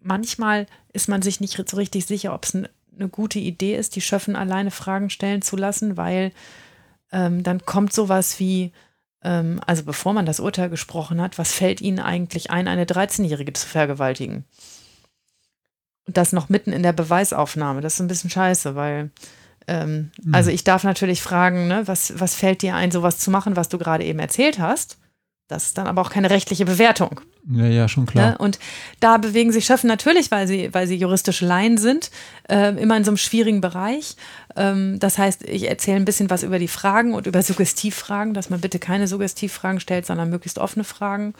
Manchmal 0.00 0.66
ist 0.92 1.08
man 1.08 1.22
sich 1.22 1.40
nicht 1.40 1.68
so 1.68 1.76
richtig 1.76 2.06
sicher, 2.06 2.34
ob 2.34 2.44
es 2.44 2.54
eine 2.54 3.08
gute 3.08 3.38
Idee 3.38 3.76
ist, 3.76 3.96
die 3.96 4.00
Schöffen 4.00 4.36
alleine 4.36 4.70
Fragen 4.70 5.10
stellen 5.10 5.42
zu 5.42 5.56
lassen, 5.56 5.96
weil 5.96 6.32
ähm, 7.12 7.42
dann 7.42 7.64
kommt 7.64 7.92
sowas 7.92 8.38
wie, 8.38 8.72
ähm, 9.22 9.60
also 9.66 9.84
bevor 9.84 10.12
man 10.12 10.26
das 10.26 10.40
Urteil 10.40 10.70
gesprochen 10.70 11.20
hat, 11.20 11.38
was 11.38 11.52
fällt 11.52 11.80
Ihnen 11.80 11.98
eigentlich 11.98 12.50
ein, 12.50 12.68
eine 12.68 12.84
13-Jährige 12.84 13.52
zu 13.52 13.66
vergewaltigen? 13.66 14.44
Das 16.12 16.32
noch 16.32 16.48
mitten 16.48 16.72
in 16.72 16.82
der 16.82 16.92
Beweisaufnahme. 16.92 17.80
Das 17.80 17.94
ist 17.94 18.00
ein 18.00 18.08
bisschen 18.08 18.30
scheiße, 18.30 18.74
weil, 18.74 19.10
ähm, 19.66 20.10
mhm. 20.22 20.34
also 20.34 20.50
ich 20.50 20.64
darf 20.64 20.84
natürlich 20.84 21.22
fragen, 21.22 21.68
ne, 21.68 21.82
was, 21.86 22.18
was 22.18 22.34
fällt 22.34 22.62
dir 22.62 22.74
ein, 22.74 22.90
sowas 22.90 23.18
zu 23.18 23.30
machen, 23.30 23.56
was 23.56 23.68
du 23.68 23.78
gerade 23.78 24.04
eben 24.04 24.18
erzählt 24.18 24.58
hast? 24.58 24.98
Das 25.50 25.66
ist 25.66 25.78
dann 25.78 25.88
aber 25.88 26.00
auch 26.00 26.10
keine 26.10 26.30
rechtliche 26.30 26.64
Bewertung. 26.64 27.20
Ja, 27.50 27.66
ja, 27.66 27.88
schon 27.88 28.06
klar. 28.06 28.30
Ne? 28.30 28.38
Und 28.38 28.60
da 29.00 29.16
bewegen 29.16 29.50
sich 29.50 29.64
Schöffen 29.64 29.88
natürlich, 29.88 30.30
weil 30.30 30.46
sie, 30.46 30.72
weil 30.72 30.86
sie 30.86 30.94
juristische 30.94 31.44
Laien 31.44 31.76
sind, 31.76 32.10
äh, 32.48 32.68
immer 32.80 32.96
in 32.96 33.02
so 33.02 33.10
einem 33.10 33.16
schwierigen 33.16 33.60
Bereich. 33.60 34.14
Ähm, 34.54 35.00
das 35.00 35.18
heißt, 35.18 35.42
ich 35.48 35.68
erzähle 35.68 35.96
ein 35.96 36.04
bisschen 36.04 36.30
was 36.30 36.44
über 36.44 36.60
die 36.60 36.68
Fragen 36.68 37.14
und 37.14 37.26
über 37.26 37.42
Suggestivfragen, 37.42 38.32
dass 38.32 38.50
man 38.50 38.60
bitte 38.60 38.78
keine 38.78 39.08
Suggestivfragen 39.08 39.80
stellt, 39.80 40.06
sondern 40.06 40.30
möglichst 40.30 40.58
offene 40.58 40.84
Fragen. 40.84 41.34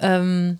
Ähm, 0.00 0.58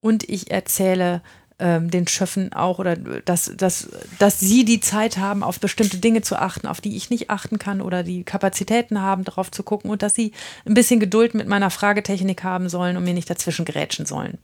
und 0.00 0.28
ich 0.28 0.50
erzähle 0.52 1.22
ähm, 1.60 1.90
den 1.90 2.08
Schöffen 2.08 2.52
auch 2.52 2.78
oder 2.78 2.96
dass, 2.96 3.52
dass, 3.56 3.88
dass 4.18 4.40
sie 4.40 4.64
die 4.64 4.80
Zeit 4.80 5.18
haben, 5.18 5.42
auf 5.42 5.60
bestimmte 5.60 5.98
Dinge 5.98 6.22
zu 6.22 6.36
achten, 6.36 6.66
auf 6.66 6.80
die 6.80 6.96
ich 6.96 7.10
nicht 7.10 7.30
achten 7.30 7.58
kann 7.58 7.80
oder 7.80 8.02
die 8.02 8.24
Kapazitäten 8.24 9.00
haben, 9.00 9.24
darauf 9.24 9.50
zu 9.50 9.62
gucken 9.62 9.90
und 9.90 10.02
dass 10.02 10.14
sie 10.14 10.32
ein 10.64 10.74
bisschen 10.74 11.00
Geduld 11.00 11.34
mit 11.34 11.46
meiner 11.46 11.70
Fragetechnik 11.70 12.42
haben 12.42 12.68
sollen 12.68 12.96
und 12.96 13.04
mir 13.04 13.14
nicht 13.14 13.30
dazwischen 13.30 13.64
gerätschen 13.64 14.06
sollen. 14.06 14.38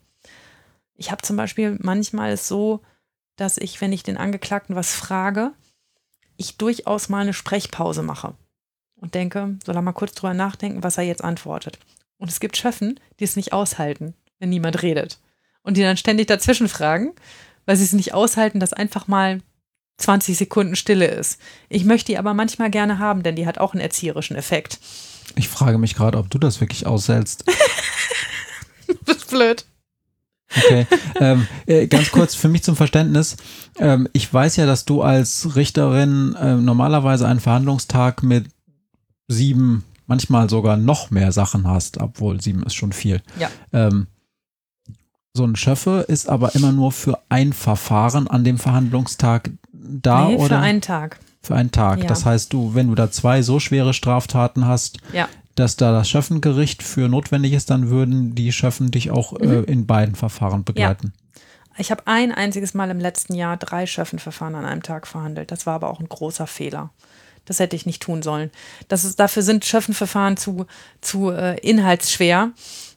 Ich 0.94 1.10
habe 1.10 1.22
zum 1.22 1.36
Beispiel 1.36 1.76
manchmal 1.80 2.32
es 2.32 2.46
so, 2.46 2.82
dass 3.36 3.58
ich, 3.58 3.80
wenn 3.80 3.92
ich 3.92 4.02
den 4.02 4.16
Angeklagten 4.16 4.76
was 4.76 4.94
frage, 4.94 5.52
ich 6.36 6.58
durchaus 6.58 7.08
mal 7.08 7.22
eine 7.22 7.32
Sprechpause 7.32 8.02
mache 8.02 8.34
und 8.94 9.14
denke, 9.14 9.58
soll 9.64 9.74
er 9.74 9.82
mal 9.82 9.92
kurz 9.92 10.12
drüber 10.12 10.34
nachdenken, 10.34 10.82
was 10.82 10.98
er 10.98 11.04
jetzt 11.04 11.24
antwortet. 11.24 11.78
Und 12.18 12.30
es 12.30 12.40
gibt 12.40 12.56
Schöffen, 12.56 13.00
die 13.18 13.24
es 13.24 13.36
nicht 13.36 13.52
aushalten, 13.52 14.14
wenn 14.38 14.50
niemand 14.50 14.82
redet 14.82 15.18
und 15.66 15.76
die 15.76 15.82
dann 15.82 15.96
ständig 15.96 16.28
dazwischen 16.28 16.68
fragen, 16.68 17.12
weil 17.66 17.76
sie 17.76 17.84
es 17.84 17.92
nicht 17.92 18.14
aushalten, 18.14 18.60
dass 18.60 18.72
einfach 18.72 19.08
mal 19.08 19.42
20 19.98 20.38
Sekunden 20.38 20.76
Stille 20.76 21.06
ist. 21.06 21.38
Ich 21.68 21.84
möchte 21.84 22.12
die 22.12 22.18
aber 22.18 22.34
manchmal 22.34 22.70
gerne 22.70 22.98
haben, 22.98 23.22
denn 23.22 23.36
die 23.36 23.46
hat 23.46 23.58
auch 23.58 23.72
einen 23.72 23.80
erzieherischen 23.80 24.36
Effekt. 24.36 24.78
Ich 25.34 25.48
frage 25.48 25.76
mich 25.78 25.94
gerade, 25.94 26.18
ob 26.18 26.30
du 26.30 26.38
das 26.38 26.60
wirklich 26.60 26.86
aushältst. 26.86 27.44
das 29.04 29.16
ist 29.16 29.30
blöd. 29.30 29.66
Okay, 30.56 30.86
ähm, 31.16 31.48
äh, 31.66 31.88
ganz 31.88 32.12
kurz 32.12 32.36
für 32.36 32.48
mich 32.48 32.62
zum 32.62 32.76
Verständnis. 32.76 33.36
Ähm, 33.78 34.08
ich 34.12 34.32
weiß 34.32 34.56
ja, 34.56 34.66
dass 34.66 34.84
du 34.84 35.02
als 35.02 35.56
Richterin 35.56 36.36
äh, 36.40 36.54
normalerweise 36.54 37.26
einen 37.26 37.40
Verhandlungstag 37.40 38.22
mit 38.22 38.46
sieben, 39.26 39.82
manchmal 40.06 40.48
sogar 40.48 40.76
noch 40.76 41.10
mehr 41.10 41.32
Sachen 41.32 41.66
hast, 41.66 41.98
obwohl 41.98 42.40
sieben 42.40 42.62
ist 42.62 42.76
schon 42.76 42.92
viel. 42.92 43.20
Ja. 43.40 43.50
Ähm, 43.72 44.06
so 45.36 45.44
ein 45.44 45.56
Schöffe 45.56 46.04
ist 46.08 46.28
aber 46.28 46.54
immer 46.54 46.72
nur 46.72 46.90
für 46.90 47.18
ein 47.28 47.52
Verfahren 47.52 48.26
an 48.26 48.42
dem 48.42 48.58
Verhandlungstag 48.58 49.50
da, 49.72 50.28
nee, 50.28 50.36
oder? 50.36 50.48
Für 50.48 50.58
einen 50.58 50.80
Tag. 50.80 51.20
Für 51.42 51.54
einen 51.54 51.70
Tag. 51.70 52.00
Ja. 52.00 52.06
Das 52.06 52.24
heißt, 52.24 52.52
du, 52.52 52.74
wenn 52.74 52.88
du 52.88 52.94
da 52.94 53.10
zwei 53.10 53.42
so 53.42 53.60
schwere 53.60 53.94
Straftaten 53.94 54.66
hast, 54.66 54.98
ja. 55.12 55.28
dass 55.54 55.76
da 55.76 55.92
das 55.92 56.08
Schöffengericht 56.08 56.82
für 56.82 57.08
notwendig 57.08 57.52
ist, 57.52 57.70
dann 57.70 57.88
würden 57.88 58.34
die 58.34 58.50
Schöffen 58.50 58.90
dich 58.90 59.10
auch 59.12 59.38
mhm. 59.38 59.50
äh, 59.50 59.60
in 59.60 59.86
beiden 59.86 60.16
Verfahren 60.16 60.64
begleiten. 60.64 61.12
Ja. 61.14 61.42
Ich 61.78 61.90
habe 61.90 62.02
ein 62.06 62.32
einziges 62.32 62.74
Mal 62.74 62.90
im 62.90 62.98
letzten 62.98 63.34
Jahr 63.34 63.56
drei 63.56 63.86
Schöffenverfahren 63.86 64.54
an 64.54 64.64
einem 64.64 64.82
Tag 64.82 65.06
verhandelt. 65.06 65.52
Das 65.52 65.66
war 65.66 65.74
aber 65.74 65.90
auch 65.90 66.00
ein 66.00 66.08
großer 66.08 66.46
Fehler. 66.46 66.90
Das 67.44 67.60
hätte 67.60 67.76
ich 67.76 67.86
nicht 67.86 68.02
tun 68.02 68.22
sollen. 68.22 68.50
Das 68.88 69.04
ist, 69.04 69.20
dafür 69.20 69.42
sind 69.42 69.64
Schöffenverfahren 69.64 70.36
zu, 70.36 70.66
zu 71.00 71.30
äh, 71.30 71.58
inhaltsschwer 71.60 72.50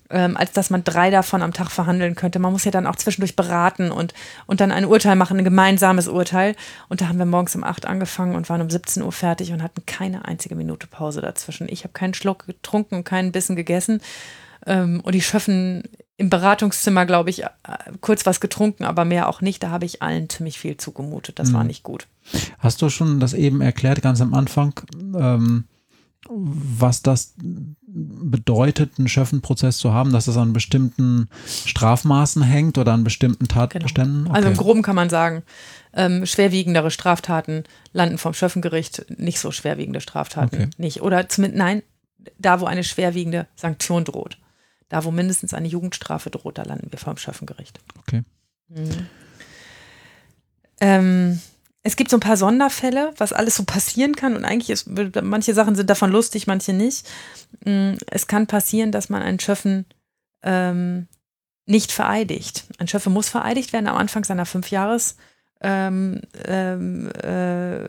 ähm, 0.10 0.36
als 0.36 0.52
dass 0.52 0.70
man 0.70 0.84
drei 0.84 1.10
davon 1.12 1.42
am 1.42 1.54
Tag 1.54 1.70
verhandeln 1.70 2.16
könnte. 2.16 2.40
Man 2.40 2.52
muss 2.52 2.66
ja 2.66 2.72
dann 2.72 2.88
auch 2.88 2.96
zwischendurch 2.96 3.36
beraten 3.36 3.92
und, 3.92 4.14
und 4.48 4.60
dann 4.60 4.72
ein 4.72 4.86
Urteil 4.86 5.16
machen, 5.16 5.38
ein 5.38 5.44
gemeinsames 5.44 6.08
Urteil. 6.08 6.56
Und 6.88 7.02
da 7.02 7.08
haben 7.08 7.20
wir 7.20 7.26
morgens 7.26 7.56
um 7.56 7.64
acht 7.64 7.86
angefangen 7.86 8.36
und 8.36 8.50
waren 8.50 8.62
um 8.62 8.70
17 8.70 9.04
Uhr 9.04 9.12
fertig 9.12 9.52
und 9.52 9.62
hatten 9.62 9.86
keine 9.86 10.26
einzige 10.26 10.56
Minute 10.56 10.88
Pause 10.88 11.22
dazwischen. 11.22 11.68
Ich 11.70 11.84
habe 11.84 11.94
keinen 11.94 12.14
Schluck 12.14 12.46
getrunken 12.48 12.96
und 12.96 13.04
keinen 13.04 13.32
Bissen 13.32 13.56
gegessen. 13.56 14.02
Ähm, 14.66 15.02
und 15.04 15.14
die 15.14 15.22
Schöffen 15.22 15.84
im 16.18 16.30
Beratungszimmer, 16.30 17.06
glaube 17.06 17.30
ich, 17.30 17.44
äh, 17.44 17.48
kurz 18.02 18.26
was 18.26 18.42
getrunken, 18.42 18.84
aber 18.84 19.06
mehr 19.06 19.30
auch 19.30 19.42
nicht. 19.42 19.64
Da 19.64 19.70
habe 19.70 19.86
ich 19.86 20.02
allen 20.02 20.28
ziemlich 20.30 20.60
viel 20.60 20.76
zugemutet. 20.76 21.40
Das 21.40 21.50
mhm. 21.50 21.54
war 21.54 21.64
nicht 21.64 21.84
gut. 21.84 22.08
Hast 22.58 22.82
du 22.82 22.90
schon 22.90 23.20
das 23.20 23.34
eben 23.34 23.62
erklärt, 23.62 24.02
ganz 24.02 24.20
am 24.22 24.34
Anfang, 24.34 24.74
ähm, 25.16 25.66
was 26.28 27.02
das 27.02 27.36
bedeutet, 27.92 28.94
einen 28.98 29.08
Schöffenprozess 29.08 29.78
zu 29.78 29.94
haben, 29.94 30.12
dass 30.12 30.26
das 30.26 30.38
an 30.38 30.54
bestimmten 30.54 31.30
Strafmaßen 31.66 32.44
hängt 32.44 32.78
oder 32.78 32.94
an 32.94 33.04
bestimmten 33.04 33.48
Tatbeständen? 33.48 34.26
Genau. 34.26 34.30
Okay. 34.30 34.38
Also 34.38 34.50
im 34.50 34.58
Groben 34.58 34.82
kann 34.82 34.96
man 34.96 35.10
sagen, 35.10 35.44
ähm, 35.94 36.26
schwerwiegendere 36.26 36.92
Straftaten 36.92 37.64
landen 37.94 38.18
vom 38.18 38.34
Schöffengericht, 38.34 39.06
nicht 39.18 39.40
so 39.40 39.52
schwerwiegende 39.52 40.02
Straftaten 40.02 40.56
okay. 40.56 40.70
nicht. 40.78 41.02
Oder 41.02 41.30
zumindest, 41.30 41.58
nein, 41.58 41.84
da, 42.38 42.60
wo 42.62 42.66
eine 42.66 42.84
schwerwiegende 42.84 43.48
Sanktion 43.56 44.06
droht. 44.06 44.38
Da, 44.90 45.04
wo 45.04 45.12
mindestens 45.12 45.54
eine 45.54 45.68
Jugendstrafe 45.68 46.30
droht, 46.30 46.58
da 46.58 46.64
landen 46.64 46.92
wir 46.92 47.00
vom 47.00 47.18
Schöffengericht. 47.18 47.80
Okay. 48.00 48.24
Mhm. 48.70 49.08
Ähm, 50.82 51.42
es 51.84 51.96
gibt 51.96 52.10
so 52.12 52.18
ein 52.18 52.22
paar 52.22 52.38
Sonderfälle, 52.38 53.14
was 53.18 53.34
alles 53.34 53.56
so 53.56 53.64
passieren 53.64 54.16
kann 54.16 54.36
und 54.36 54.46
eigentlich 54.46 54.70
ist, 54.70 54.90
manche 55.22 55.54
Sachen 55.54 55.76
sind 55.76 55.90
davon 55.90 56.12
lustig, 56.12 56.46
manche 56.46 56.74
nicht. 56.74 57.08
Mm, 57.66 57.94
es 58.08 58.28
kann 58.28 58.48
passieren, 58.48 58.92
dass 58.92 59.10
man 59.10 59.22
einen 59.22 59.40
Schöffen 59.40 59.86
ähm, 60.44 61.08
nicht 61.66 61.92
vereidigt. 61.92 62.66
Ein 62.80 62.88
Schöffe 62.88 63.10
muss 63.10 63.30
vereidigt 63.30 63.72
werden 63.72 63.88
am 63.88 63.98
Anfang 63.98 64.24
seiner 64.24 64.46
Fünfjahres 64.46 65.16
ähm, 65.62 66.22
ähm, 66.46 67.12
äh, 67.12 67.84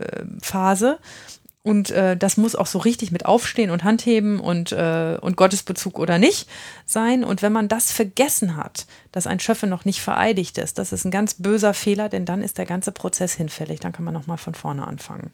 und 1.62 1.90
äh, 1.90 2.16
das 2.16 2.38
muss 2.38 2.56
auch 2.56 2.66
so 2.66 2.78
richtig 2.78 3.12
mit 3.12 3.26
Aufstehen 3.26 3.70
und 3.70 3.84
Handheben 3.84 4.40
und, 4.40 4.72
äh, 4.72 5.18
und 5.20 5.36
Gottesbezug 5.36 5.98
oder 5.98 6.18
nicht 6.18 6.48
sein. 6.86 7.22
Und 7.22 7.42
wenn 7.42 7.52
man 7.52 7.68
das 7.68 7.92
vergessen 7.92 8.56
hat, 8.56 8.86
dass 9.12 9.26
ein 9.26 9.40
Schöffe 9.40 9.66
noch 9.66 9.84
nicht 9.84 10.00
vereidigt 10.00 10.56
ist, 10.56 10.78
das 10.78 10.92
ist 10.92 11.04
ein 11.04 11.10
ganz 11.10 11.34
böser 11.34 11.74
Fehler, 11.74 12.08
denn 12.08 12.24
dann 12.24 12.42
ist 12.42 12.56
der 12.56 12.64
ganze 12.64 12.92
Prozess 12.92 13.34
hinfällig. 13.34 13.80
Dann 13.80 13.92
kann 13.92 14.06
man 14.06 14.14
nochmal 14.14 14.38
von 14.38 14.54
vorne 14.54 14.86
anfangen. 14.86 15.32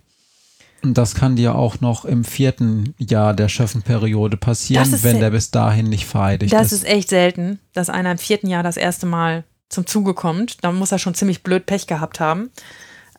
Und 0.83 0.99
das 0.99 1.15
kann 1.15 1.37
dir 1.37 1.55
auch 1.55 1.81
noch 1.81 2.05
im 2.05 2.25
vierten 2.25 2.95
Jahr 2.99 3.33
der 3.33 3.49
Schöffenperiode 3.49 4.37
passieren, 4.37 5.03
wenn 5.03 5.21
der 5.21 5.31
bis 5.31 5.53
dahin 5.53 5.89
nicht 5.89 6.07
vereidigt 6.07 6.53
das 6.53 6.73
ist. 6.73 6.73
Das 6.73 6.79
ist 6.81 6.89
echt 6.89 7.09
selten, 7.09 7.61
dass 7.73 7.89
einer 7.89 8.11
im 8.11 8.19
vierten 8.19 8.49
Jahr 8.49 8.63
das 8.65 8.77
erste 8.77 9.07
Mal 9.07 9.45
zum 9.69 9.87
Zuge 9.87 10.15
kommt. 10.15 10.63
Da 10.65 10.73
muss 10.73 10.93
er 10.93 10.99
schon 10.99 11.15
ziemlich 11.15 11.43
blöd 11.43 11.67
Pech 11.67 11.87
gehabt 11.87 12.21
haben. 12.21 12.51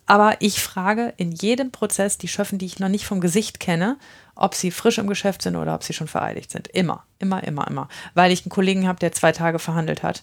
Aber 0.08 0.36
ich 0.40 0.58
frage 0.58 1.12
in 1.18 1.32
jedem 1.32 1.70
Prozess 1.70 2.16
die 2.16 2.28
Schöffen, 2.28 2.58
die 2.58 2.64
ich 2.64 2.78
noch 2.78 2.88
nicht 2.88 3.04
vom 3.04 3.20
Gesicht 3.20 3.60
kenne, 3.60 3.98
ob 4.34 4.54
sie 4.54 4.70
frisch 4.70 4.96
im 4.96 5.06
Geschäft 5.06 5.42
sind 5.42 5.54
oder 5.54 5.74
ob 5.74 5.84
sie 5.84 5.92
schon 5.92 6.08
vereidigt 6.08 6.50
sind. 6.50 6.66
Immer, 6.68 7.04
immer, 7.18 7.44
immer, 7.44 7.68
immer. 7.68 7.88
Weil 8.14 8.32
ich 8.32 8.42
einen 8.42 8.50
Kollegen 8.50 8.88
habe, 8.88 8.98
der 8.98 9.12
zwei 9.12 9.32
Tage 9.32 9.58
verhandelt 9.58 10.02
hat. 10.02 10.22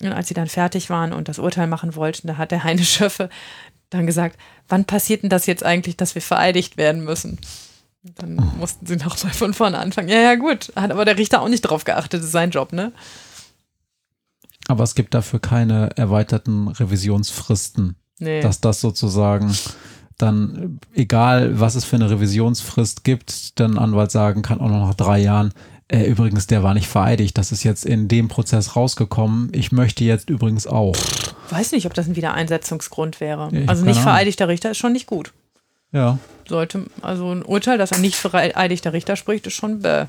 Und 0.00 0.14
als 0.14 0.28
sie 0.28 0.34
dann 0.34 0.46
fertig 0.46 0.88
waren 0.88 1.12
und 1.12 1.28
das 1.28 1.38
Urteil 1.38 1.66
machen 1.66 1.94
wollten, 1.94 2.26
da 2.26 2.38
hat 2.38 2.52
der 2.52 2.64
Heine 2.64 2.82
Schöffe 2.82 3.28
dann 3.90 4.06
gesagt, 4.06 4.38
wann 4.66 4.86
passiert 4.86 5.22
denn 5.22 5.30
das 5.30 5.44
jetzt 5.44 5.62
eigentlich, 5.62 5.98
dass 5.98 6.14
wir 6.14 6.22
vereidigt 6.22 6.78
werden 6.78 7.04
müssen? 7.04 7.38
Und 8.04 8.22
dann 8.22 8.36
mussten 8.58 8.86
sie 8.86 8.96
nochmal 8.96 9.34
von 9.34 9.52
vorne 9.52 9.76
anfangen. 9.76 10.08
Ja, 10.08 10.20
ja, 10.20 10.36
gut. 10.36 10.72
Hat 10.74 10.90
aber 10.90 11.04
der 11.04 11.18
Richter 11.18 11.42
auch 11.42 11.48
nicht 11.48 11.62
drauf 11.62 11.84
geachtet, 11.84 12.20
das 12.20 12.28
ist 12.28 12.32
sein 12.32 12.50
Job, 12.50 12.72
ne? 12.72 12.92
Aber 14.68 14.84
es 14.84 14.94
gibt 14.94 15.12
dafür 15.12 15.38
keine 15.38 15.90
erweiterten 15.96 16.68
Revisionsfristen. 16.68 17.96
Nee. 18.18 18.40
Dass 18.40 18.60
das 18.60 18.80
sozusagen 18.80 19.56
dann, 20.16 20.80
egal 20.94 21.60
was 21.60 21.76
es 21.76 21.84
für 21.84 21.96
eine 21.96 22.10
Revisionsfrist 22.10 23.04
gibt, 23.04 23.58
dann 23.60 23.78
Anwalt 23.78 24.10
sagen 24.10 24.42
kann, 24.42 24.60
auch 24.60 24.68
noch 24.68 24.88
nach 24.88 24.94
drei 24.94 25.20
Jahren, 25.20 25.52
äh, 25.90 26.04
übrigens, 26.04 26.46
der 26.46 26.62
war 26.62 26.74
nicht 26.74 26.88
vereidigt, 26.88 27.38
das 27.38 27.50
ist 27.50 27.62
jetzt 27.62 27.86
in 27.86 28.08
dem 28.08 28.28
Prozess 28.28 28.76
rausgekommen. 28.76 29.50
Ich 29.52 29.72
möchte 29.72 30.04
jetzt 30.04 30.28
übrigens 30.28 30.66
auch. 30.66 30.94
Weiß 31.48 31.72
nicht, 31.72 31.86
ob 31.86 31.94
das 31.94 32.08
ein 32.08 32.16
Wiedereinsetzungsgrund 32.16 33.20
wäre. 33.20 33.48
Ja, 33.52 33.68
also 33.68 33.84
nicht 33.84 34.00
vereidigter 34.00 34.48
Richter 34.48 34.72
ist 34.72 34.78
schon 34.78 34.92
nicht 34.92 35.06
gut. 35.06 35.32
Ja. 35.92 36.18
Sollte, 36.46 36.86
also 37.00 37.32
ein 37.32 37.42
Urteil, 37.42 37.78
dass 37.78 37.92
ein 37.92 38.02
nicht 38.02 38.16
vereidigter 38.16 38.92
Richter 38.92 39.16
spricht, 39.16 39.46
ist 39.46 39.54
schon 39.54 39.80
bäh. 39.80 40.06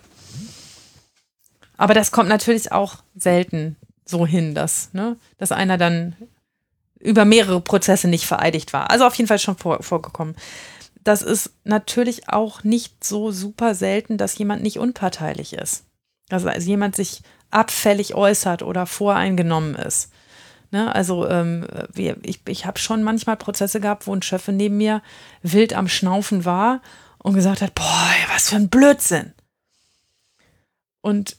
Aber 1.78 1.94
das 1.94 2.12
kommt 2.12 2.28
natürlich 2.28 2.74
auch 2.74 2.96
selten 3.16 3.78
so 4.04 4.26
hin, 4.26 4.54
dass, 4.56 4.94
ne, 4.94 5.16
dass 5.38 5.54
einer 5.54 5.78
dann 5.78 6.16
über 7.00 7.26
mehrere 7.26 7.62
Prozesse 7.62 8.08
nicht 8.08 8.26
vereidigt 8.26 8.74
war. 8.74 8.90
Also 8.90 9.06
auf 9.06 9.16
jeden 9.16 9.28
Fall 9.28 9.40
schon 9.40 9.58
vor, 9.58 9.82
vorgekommen. 9.82 10.36
Das 11.04 11.22
ist 11.22 11.52
natürlich 11.64 12.30
auch 12.30 12.64
nicht 12.64 13.04
so 13.04 13.32
super 13.32 13.74
selten, 13.74 14.18
dass 14.18 14.38
jemand 14.38 14.64
nicht 14.64 14.80
unparteilich 14.80 15.54
ist. 15.54 15.86
Also, 16.30 16.50
also 16.50 16.68
jemand 16.68 16.96
sich 16.96 17.22
abfällig 17.52 18.14
äußert 18.16 18.64
oder 18.64 18.86
voreingenommen 18.86 19.76
ist. 19.76 20.12
Ne, 20.72 20.94
also 20.94 21.28
ähm, 21.28 21.66
wir, 21.92 22.18
ich, 22.22 22.42
ich 22.48 22.68
habe 22.68 22.78
schon 22.78 23.02
manchmal 23.02 23.38
Prozesse 23.38 23.80
gehabt, 23.80 24.06
wo 24.06 24.14
ein 24.14 24.22
Chef 24.22 24.48
neben 24.50 24.78
mir 24.78 25.02
wild 25.42 25.74
am 25.74 25.88
Schnaufen 25.88 26.46
war 26.46 26.82
und 27.18 27.34
gesagt 27.34 27.62
hat, 27.62 27.74
boah, 27.74 28.14
was 28.32 28.50
für 28.50 28.58
ein 28.58 28.70
Blödsinn. 28.70 29.34
Und 31.02 31.38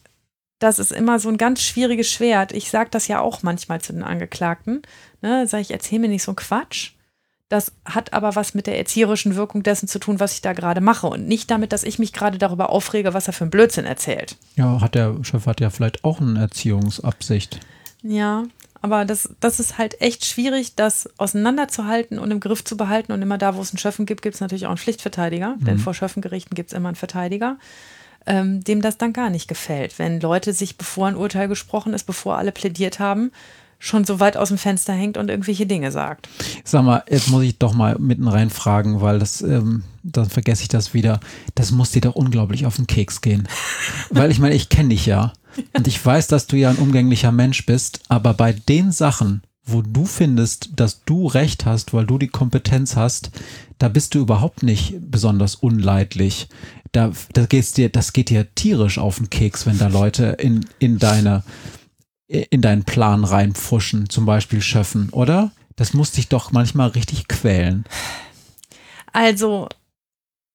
das 0.60 0.78
ist 0.78 0.92
immer 0.92 1.18
so 1.18 1.28
ein 1.28 1.38
ganz 1.38 1.62
schwieriges 1.62 2.08
Schwert. 2.12 2.52
Ich 2.52 2.70
sage 2.70 2.90
das 2.90 3.08
ja 3.08 3.20
auch 3.20 3.42
manchmal 3.42 3.80
zu 3.80 3.92
den 3.92 4.04
Angeklagten. 4.04 4.82
Ne, 5.22 5.46
sage 5.48 5.62
ich, 5.62 5.70
erzähl 5.72 5.98
mir 5.98 6.08
nicht 6.08 6.22
so 6.22 6.34
Quatsch. 6.34 6.92
Das 7.48 7.72
hat 7.84 8.12
aber 8.12 8.36
was 8.36 8.54
mit 8.54 8.68
der 8.68 8.78
erzieherischen 8.78 9.34
Wirkung 9.34 9.64
dessen 9.64 9.88
zu 9.88 9.98
tun, 9.98 10.20
was 10.20 10.34
ich 10.34 10.40
da 10.40 10.52
gerade 10.52 10.80
mache 10.80 11.08
und 11.08 11.26
nicht 11.26 11.50
damit, 11.50 11.72
dass 11.72 11.82
ich 11.82 11.98
mich 11.98 12.12
gerade 12.12 12.38
darüber 12.38 12.70
aufrege, 12.70 13.12
was 13.12 13.26
er 13.26 13.32
für 13.32 13.44
ein 13.44 13.50
Blödsinn 13.50 13.86
erzählt. 13.86 14.36
Ja, 14.54 14.80
hat 14.80 14.94
der 14.94 15.16
Chef 15.24 15.46
hat 15.46 15.60
ja 15.60 15.70
vielleicht 15.70 16.04
auch 16.04 16.20
eine 16.20 16.38
Erziehungsabsicht. 16.38 17.58
Ja, 18.02 18.44
aber 18.82 19.04
das, 19.04 19.30
das 19.40 19.58
ist 19.58 19.78
halt 19.78 20.00
echt 20.00 20.24
schwierig, 20.24 20.76
das 20.76 21.08
auseinanderzuhalten 21.18 22.18
und 22.18 22.30
im 22.30 22.38
Griff 22.38 22.62
zu 22.64 22.76
behalten. 22.76 23.12
Und 23.12 23.20
immer 23.20 23.36
da, 23.36 23.56
wo 23.56 23.62
es 23.62 23.72
einen 23.72 23.78
Schöffen 23.78 24.06
gibt, 24.06 24.22
gibt 24.22 24.36
es 24.36 24.40
natürlich 24.40 24.66
auch 24.66 24.70
einen 24.70 24.78
Pflichtverteidiger, 24.78 25.56
mhm. 25.58 25.64
denn 25.64 25.78
vor 25.78 25.92
Schöffengerichten 25.92 26.54
gibt 26.54 26.70
es 26.70 26.76
immer 26.76 26.90
einen 26.90 26.96
Verteidiger 26.96 27.56
ähm, 28.26 28.62
dem 28.64 28.82
das 28.82 28.98
dann 28.98 29.12
gar 29.12 29.30
nicht 29.30 29.48
gefällt. 29.48 29.98
Wenn 29.98 30.20
Leute 30.20 30.52
sich, 30.52 30.76
bevor 30.76 31.08
ein 31.08 31.16
Urteil 31.16 31.48
gesprochen 31.48 31.94
ist, 31.94 32.04
bevor 32.04 32.38
alle 32.38 32.52
plädiert 32.52 32.98
haben, 32.98 33.32
schon 33.80 34.04
so 34.04 34.20
weit 34.20 34.36
aus 34.36 34.48
dem 34.48 34.58
Fenster 34.58 34.92
hängt 34.92 35.16
und 35.16 35.30
irgendwelche 35.30 35.66
Dinge 35.66 35.90
sagt. 35.90 36.28
Sag 36.64 36.84
mal, 36.84 37.02
jetzt 37.08 37.28
muss 37.28 37.42
ich 37.42 37.58
doch 37.58 37.72
mal 37.72 37.96
mitten 37.98 38.28
rein 38.28 38.50
fragen, 38.50 39.00
weil 39.00 39.18
das, 39.18 39.40
ähm, 39.40 39.84
dann 40.02 40.28
vergesse 40.28 40.62
ich 40.62 40.68
das 40.68 40.92
wieder. 40.92 41.18
Das 41.54 41.70
muss 41.72 41.90
dir 41.90 42.02
doch 42.02 42.14
unglaublich 42.14 42.66
auf 42.66 42.76
den 42.76 42.86
Keks 42.86 43.22
gehen. 43.22 43.48
weil 44.10 44.30
ich 44.30 44.38
meine, 44.38 44.54
ich 44.54 44.68
kenne 44.68 44.90
dich 44.90 45.06
ja 45.06 45.32
und 45.72 45.88
ich 45.88 46.04
weiß, 46.04 46.28
dass 46.28 46.46
du 46.46 46.56
ja 46.56 46.70
ein 46.70 46.76
umgänglicher 46.76 47.32
Mensch 47.32 47.66
bist, 47.66 48.00
aber 48.08 48.34
bei 48.34 48.52
den 48.52 48.92
Sachen, 48.92 49.42
wo 49.64 49.82
du 49.82 50.04
findest, 50.04 50.70
dass 50.76 51.04
du 51.04 51.26
recht 51.26 51.64
hast, 51.64 51.92
weil 51.94 52.06
du 52.06 52.18
die 52.18 52.28
Kompetenz 52.28 52.96
hast, 52.96 53.30
da 53.78 53.88
bist 53.88 54.14
du 54.14 54.20
überhaupt 54.20 54.62
nicht 54.62 54.94
besonders 55.00 55.54
unleidlich 55.54 56.48
da, 56.92 57.12
da 57.32 57.46
geht's 57.46 57.72
dir, 57.72 57.88
das 57.88 58.12
geht 58.12 58.30
dir 58.30 58.54
tierisch 58.54 58.98
auf 58.98 59.16
den 59.16 59.30
Keks, 59.30 59.66
wenn 59.66 59.78
da 59.78 59.88
Leute 59.88 60.36
in, 60.38 60.66
in 60.78 60.98
deine, 60.98 61.44
in 62.26 62.60
deinen 62.60 62.84
Plan 62.84 63.24
reinpfuschen, 63.24 64.08
zum 64.08 64.26
Beispiel 64.26 64.60
Schöffen, 64.60 65.10
oder? 65.10 65.52
Das 65.76 65.94
muss 65.94 66.12
dich 66.12 66.28
doch 66.28 66.52
manchmal 66.52 66.88
richtig 66.88 67.28
quälen. 67.28 67.84
Also, 69.12 69.68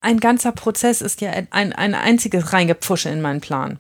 ein 0.02 0.20
ganzer 0.20 0.52
Prozess 0.52 1.02
ist 1.02 1.22
ja 1.22 1.32
ein, 1.32 1.74
ein 1.74 1.95
einziges 1.95 2.53
Reingepfusche 2.53 3.10
in 3.10 3.22
meinen 3.22 3.41
Plan. 3.41 3.80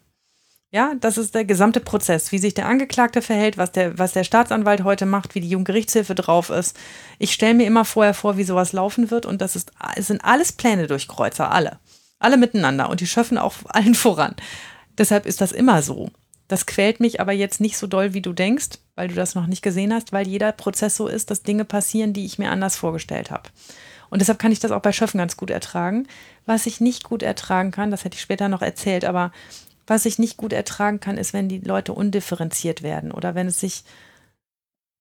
Ja, 0.71 0.93
das 0.99 1.17
ist 1.17 1.35
der 1.35 1.45
gesamte 1.45 1.79
Prozess, 1.79 2.33
wie 2.33 2.37
sich 2.37 2.53
der 2.53 2.67
Angeklagte 2.67 3.21
verhält, 3.21 3.57
was 3.57 3.71
der, 3.71 3.97
was 3.97 4.11
der 4.11 4.25
Staatsanwalt 4.25 4.83
heute 4.83 5.05
macht, 5.05 5.33
wie 5.33 5.39
die 5.39 5.47
Jugendgerichtshilfe 5.47 6.15
drauf 6.15 6.49
ist. 6.49 6.75
Ich 7.17 7.31
stelle 7.31 7.53
mir 7.53 7.65
immer 7.65 7.85
vorher 7.85 8.13
vor, 8.13 8.35
wie 8.35 8.43
sowas 8.43 8.73
laufen 8.73 9.09
wird 9.09 9.25
und 9.25 9.39
das 9.41 9.55
ist, 9.55 9.71
sind 9.97 10.25
alles 10.25 10.51
Pläne 10.51 10.87
durch 10.87 11.07
Kreuzer, 11.07 11.49
alle. 11.51 11.79
Alle 12.19 12.37
miteinander 12.37 12.89
und 12.89 13.01
die 13.01 13.07
schöffen 13.07 13.37
auch 13.37 13.55
allen 13.65 13.95
voran. 13.95 14.35
Deshalb 14.97 15.25
ist 15.25 15.41
das 15.41 15.51
immer 15.51 15.81
so. 15.81 16.09
Das 16.47 16.67
quält 16.67 16.99
mich 16.99 17.19
aber 17.19 17.31
jetzt 17.31 17.59
nicht 17.59 17.77
so 17.77 17.87
doll, 17.87 18.13
wie 18.13 18.21
du 18.21 18.31
denkst, 18.31 18.77
weil 18.95 19.07
du 19.07 19.15
das 19.15 19.33
noch 19.33 19.47
nicht 19.47 19.63
gesehen 19.63 19.93
hast, 19.93 20.13
weil 20.13 20.27
jeder 20.27 20.51
Prozess 20.51 20.95
so 20.95 21.07
ist, 21.07 21.31
dass 21.31 21.41
Dinge 21.41 21.65
passieren, 21.65 22.13
die 22.13 22.25
ich 22.25 22.37
mir 22.37 22.51
anders 22.51 22.75
vorgestellt 22.75 23.31
habe. 23.31 23.49
Und 24.09 24.19
deshalb 24.19 24.37
kann 24.37 24.51
ich 24.51 24.59
das 24.59 24.71
auch 24.71 24.81
bei 24.81 24.91
Schöffen 24.91 25.17
ganz 25.17 25.37
gut 25.37 25.49
ertragen. 25.49 26.07
Was 26.45 26.67
ich 26.67 26.79
nicht 26.79 27.03
gut 27.03 27.23
ertragen 27.23 27.71
kann, 27.71 27.89
das 27.89 28.03
hätte 28.03 28.15
ich 28.15 28.21
später 28.21 28.47
noch 28.47 28.61
erzählt, 28.61 29.05
aber 29.05 29.31
was 29.87 30.05
ich 30.05 30.19
nicht 30.19 30.37
gut 30.37 30.53
ertragen 30.53 30.99
kann, 30.99 31.17
ist, 31.17 31.33
wenn 31.33 31.49
die 31.49 31.59
Leute 31.59 31.93
undifferenziert 31.93 32.81
werden 32.83 33.11
oder 33.11 33.35
wenn 33.35 33.47
es 33.47 33.59
sich 33.59 33.83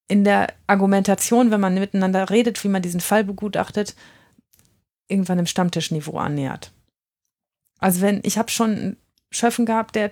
in 0.08 0.24
der 0.24 0.52
Argumentation, 0.66 1.50
wenn 1.50 1.60
man 1.60 1.74
miteinander 1.74 2.28
redet, 2.28 2.62
wie 2.64 2.68
man 2.68 2.82
diesen 2.82 3.00
Fall 3.00 3.24
begutachtet, 3.24 3.94
irgendwann 5.08 5.38
im 5.38 5.46
Stammtischniveau 5.46 6.18
annähert. 6.18 6.72
Also 7.84 8.00
wenn, 8.00 8.20
ich 8.22 8.38
habe 8.38 8.50
schon 8.50 8.70
einen 8.70 8.96
Schöffen 9.30 9.66
gehabt, 9.66 9.94
der 9.94 10.10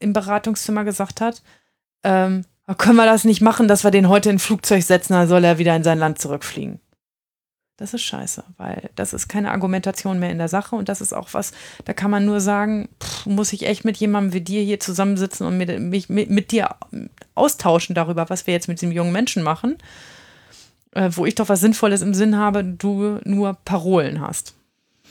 im 0.00 0.12
Beratungszimmer 0.12 0.82
gesagt 0.82 1.20
hat, 1.20 1.42
ähm, 2.02 2.44
können 2.76 2.96
wir 2.96 3.06
das 3.06 3.22
nicht 3.22 3.40
machen, 3.40 3.68
dass 3.68 3.84
wir 3.84 3.92
den 3.92 4.08
heute 4.08 4.30
in 4.30 4.36
ein 4.36 4.40
Flugzeug 4.40 4.82
setzen, 4.82 5.12
dann 5.12 5.28
soll 5.28 5.44
er 5.44 5.58
wieder 5.58 5.76
in 5.76 5.84
sein 5.84 6.00
Land 6.00 6.18
zurückfliegen. 6.18 6.80
Das 7.76 7.94
ist 7.94 8.02
scheiße, 8.02 8.42
weil 8.56 8.90
das 8.96 9.12
ist 9.12 9.28
keine 9.28 9.52
Argumentation 9.52 10.18
mehr 10.18 10.30
in 10.30 10.38
der 10.38 10.48
Sache 10.48 10.74
und 10.74 10.88
das 10.88 11.00
ist 11.00 11.12
auch 11.12 11.28
was, 11.34 11.52
da 11.84 11.92
kann 11.92 12.10
man 12.10 12.24
nur 12.24 12.40
sagen, 12.40 12.88
pff, 13.00 13.26
muss 13.26 13.52
ich 13.52 13.64
echt 13.64 13.84
mit 13.84 13.96
jemandem 13.96 14.32
wie 14.32 14.40
dir 14.40 14.62
hier 14.64 14.80
zusammensitzen 14.80 15.46
und 15.46 15.56
mit, 15.56 15.78
mich, 15.78 16.08
mit, 16.08 16.30
mit 16.30 16.50
dir 16.50 16.74
austauschen 17.36 17.94
darüber, 17.94 18.28
was 18.28 18.48
wir 18.48 18.54
jetzt 18.54 18.66
mit 18.66 18.80
diesem 18.80 18.90
jungen 18.90 19.12
Menschen 19.12 19.44
machen, 19.44 19.78
äh, 20.90 21.10
wo 21.12 21.26
ich 21.26 21.36
doch 21.36 21.48
was 21.48 21.60
Sinnvolles 21.60 22.02
im 22.02 22.12
Sinn 22.12 22.36
habe, 22.36 22.64
du 22.64 23.20
nur 23.22 23.54
Parolen 23.64 24.20
hast. 24.20 24.54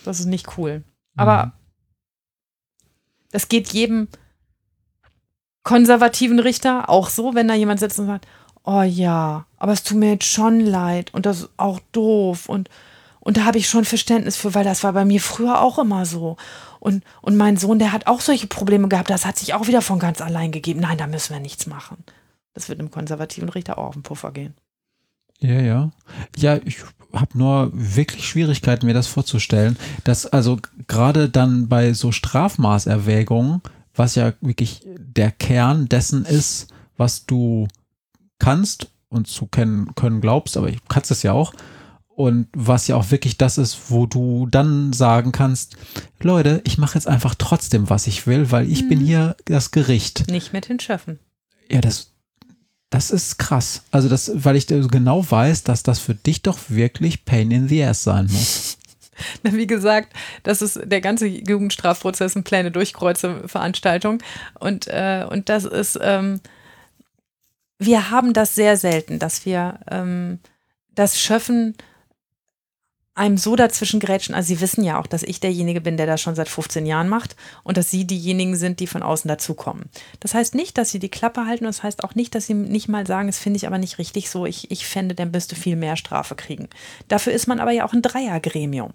Das 0.03 0.19
ist 0.19 0.25
nicht 0.25 0.57
cool. 0.57 0.83
Aber 1.15 1.45
mhm. 1.45 1.51
Das 3.33 3.49
geht 3.49 3.69
jedem 3.69 4.07
konservativen 5.63 6.39
Richter 6.39 6.87
auch 6.87 7.09
so, 7.09 7.33
wenn 7.33 7.47
da 7.47 7.55
jemand 7.55 7.79
sitzt 7.79 7.99
und 7.99 8.05
sagt, 8.05 8.27
oh 8.63 8.83
ja, 8.83 9.47
aber 9.57 9.71
es 9.71 9.83
tut 9.83 9.97
mir 9.97 10.11
jetzt 10.11 10.27
schon 10.27 10.59
leid 10.59 11.13
und 11.13 11.25
das 11.25 11.41
ist 11.41 11.49
auch 11.57 11.79
doof 11.91 12.47
und, 12.47 12.69
und 13.19 13.37
da 13.37 13.45
habe 13.45 13.57
ich 13.57 13.67
schon 13.67 13.85
Verständnis 13.85 14.37
für, 14.37 14.53
weil 14.53 14.63
das 14.63 14.83
war 14.83 14.93
bei 14.93 15.03
mir 15.03 15.19
früher 15.19 15.61
auch 15.61 15.79
immer 15.79 16.05
so. 16.05 16.37
Und, 16.79 17.03
und 17.21 17.35
mein 17.35 17.57
Sohn, 17.57 17.79
der 17.79 17.91
hat 17.91 18.05
auch 18.05 18.21
solche 18.21 18.47
Probleme 18.47 18.87
gehabt, 18.87 19.09
das 19.09 19.25
hat 19.25 19.39
sich 19.39 19.53
auch 19.55 19.67
wieder 19.67 19.81
von 19.81 19.97
ganz 19.97 20.21
allein 20.21 20.51
gegeben. 20.51 20.81
Nein, 20.81 20.97
da 20.97 21.07
müssen 21.07 21.33
wir 21.33 21.39
nichts 21.39 21.65
machen. 21.65 22.03
Das 22.53 22.69
wird 22.69 22.79
einem 22.79 22.91
konservativen 22.91 23.49
Richter 23.49 23.77
auch 23.77 23.87
auf 23.87 23.93
den 23.93 24.03
Puffer 24.03 24.31
gehen. 24.31 24.53
Ja, 25.39 25.59
ja. 25.59 25.91
Ja, 26.35 26.57
ich 26.63 26.83
habe 27.13 27.37
nur 27.37 27.71
wirklich 27.73 28.27
Schwierigkeiten, 28.27 28.85
mir 28.85 28.93
das 28.93 29.07
vorzustellen, 29.07 29.77
dass 30.03 30.25
also 30.25 30.57
gerade 30.87 31.29
dann 31.29 31.67
bei 31.67 31.93
so 31.93 32.11
Strafmaßerwägungen, 32.11 33.61
was 33.95 34.15
ja 34.15 34.33
wirklich 34.41 34.81
der 34.97 35.31
Kern 35.31 35.87
dessen 35.87 36.25
ist, 36.25 36.67
was 36.97 37.25
du 37.25 37.67
kannst 38.39 38.87
und 39.09 39.27
zu 39.27 39.45
kennen 39.45 39.93
können 39.95 40.21
glaubst, 40.21 40.57
aber 40.57 40.69
ich 40.69 40.79
kannst 40.89 41.11
es 41.11 41.23
ja 41.23 41.33
auch. 41.33 41.53
Und 42.15 42.47
was 42.53 42.87
ja 42.87 42.95
auch 42.95 43.09
wirklich 43.09 43.37
das 43.37 43.57
ist, 43.57 43.89
wo 43.89 44.05
du 44.05 44.45
dann 44.45 44.93
sagen 44.93 45.31
kannst, 45.31 45.77
Leute, 46.19 46.61
ich 46.63 46.77
mache 46.77 46.95
jetzt 46.95 47.07
einfach 47.07 47.33
trotzdem, 47.35 47.89
was 47.89 48.05
ich 48.05 48.27
will, 48.27 48.51
weil 48.51 48.69
ich 48.69 48.83
mhm. 48.83 48.89
bin 48.89 48.99
hier 48.99 49.35
das 49.45 49.71
Gericht. 49.71 50.29
Nicht 50.29 50.53
mit 50.53 50.69
den 50.69 50.79
Schöffen. 50.79 51.19
Ja, 51.71 51.81
das, 51.81 52.12
das 52.93 53.09
ist 53.09 53.39
krass. 53.39 53.81
Also 53.89 54.07
das, 54.07 54.31
weil 54.35 54.55
ich 54.55 54.67
genau 54.67 55.25
weiß, 55.27 55.63
dass 55.63 55.81
das 55.81 55.97
für 55.97 56.13
dich 56.13 56.43
doch 56.43 56.59
wirklich 56.67 57.25
Pain 57.25 57.49
in 57.49 57.67
the 57.67 57.83
Ass 57.83 58.03
sein 58.03 58.27
muss. 58.31 58.77
Wie 59.43 59.65
gesagt, 59.65 60.13
das 60.43 60.61
ist 60.61 60.79
der 60.83 61.01
ganze 61.01 61.25
Jugendstrafprozess 61.25 62.35
und 62.35 62.43
Pläne 62.43 62.69
durchkreuze 62.69 63.47
Veranstaltung. 63.47 64.21
Und, 64.59 64.85
äh, 64.89 65.25
und 65.27 65.49
das 65.49 65.65
ist, 65.65 65.97
ähm, 66.03 66.39
wir 67.79 68.11
haben 68.11 68.33
das 68.33 68.53
sehr 68.53 68.77
selten, 68.77 69.17
dass 69.17 69.43
wir 69.43 69.79
ähm, 69.89 70.37
das 70.93 71.19
Schöffen 71.19 71.75
einem 73.15 73.37
so 73.37 73.55
dazwischen 73.55 73.99
grätschen. 73.99 74.33
Also 74.33 74.47
sie 74.47 74.61
wissen 74.61 74.83
ja 74.83 74.99
auch, 74.99 75.05
dass 75.05 75.23
ich 75.23 75.39
derjenige 75.39 75.81
bin, 75.81 75.97
der 75.97 76.07
das 76.07 76.21
schon 76.21 76.35
seit 76.35 76.49
15 76.49 76.85
Jahren 76.85 77.09
macht 77.09 77.35
und 77.63 77.77
dass 77.77 77.91
sie 77.91 78.05
diejenigen 78.05 78.55
sind, 78.55 78.79
die 78.79 78.87
von 78.87 79.03
außen 79.03 79.27
dazukommen. 79.27 79.85
Das 80.19 80.33
heißt 80.33 80.55
nicht, 80.55 80.77
dass 80.77 80.89
sie 80.89 80.99
die 80.99 81.09
Klappe 81.09 81.45
halten 81.45 81.65
und 81.65 81.75
das 81.75 81.83
heißt 81.83 82.03
auch 82.03 82.15
nicht, 82.15 82.33
dass 82.33 82.47
sie 82.47 82.55
nicht 82.55 82.87
mal 82.87 83.05
sagen, 83.05 83.27
das 83.27 83.37
finde 83.37 83.57
ich 83.57 83.67
aber 83.67 83.77
nicht 83.77 83.99
richtig 83.99 84.29
so, 84.29 84.45
ich, 84.45 84.71
ich 84.71 84.87
fände, 84.87 85.13
dann 85.13 85.31
müsste 85.31 85.55
viel 85.55 85.75
mehr 85.75 85.95
Strafe 85.95 86.35
kriegen. 86.35 86.69
Dafür 87.07 87.33
ist 87.33 87.47
man 87.47 87.59
aber 87.59 87.71
ja 87.71 87.85
auch 87.85 87.93
ein 87.93 88.01
Dreiergremium. 88.01 88.93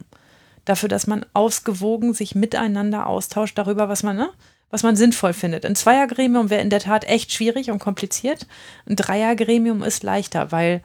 Dafür, 0.65 0.89
dass 0.89 1.07
man 1.07 1.25
ausgewogen 1.33 2.13
sich 2.13 2.35
miteinander 2.35 3.07
austauscht 3.07 3.57
darüber, 3.57 3.89
was 3.89 4.03
man, 4.03 4.17
ne? 4.17 4.31
Was 4.71 4.83
man 4.83 4.97
sinnvoll 4.97 5.33
findet. 5.33 5.65
Ein 5.65 5.75
Zweiergremium 5.75 6.51
wäre 6.51 6.63
in 6.63 6.71
der 6.71 6.81
Tat 6.81 7.05
echt 7.05 7.33
schwierig 7.33 7.71
und 7.71 7.79
kompliziert. 7.79 8.47
Ein 8.87 8.97
Dreiergremium 8.97 9.83
ist 9.83 10.03
leichter, 10.03 10.53
weil. 10.53 10.83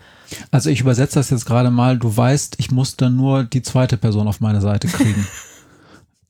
Also 0.52 0.70
ich 0.70 0.82
übersetze 0.82 1.20
das 1.20 1.30
jetzt 1.30 1.46
gerade 1.46 1.70
mal. 1.70 1.98
Du 1.98 2.16
weißt, 2.16 2.56
ich 2.60 2.72
muss 2.72 2.96
dann 2.96 3.16
nur 3.16 3.44
die 3.44 3.62
zweite 3.62 3.98
Person 3.98 4.28
auf 4.28 4.40
meine 4.40 4.62
Seite 4.62 4.88
kriegen. 4.88 5.28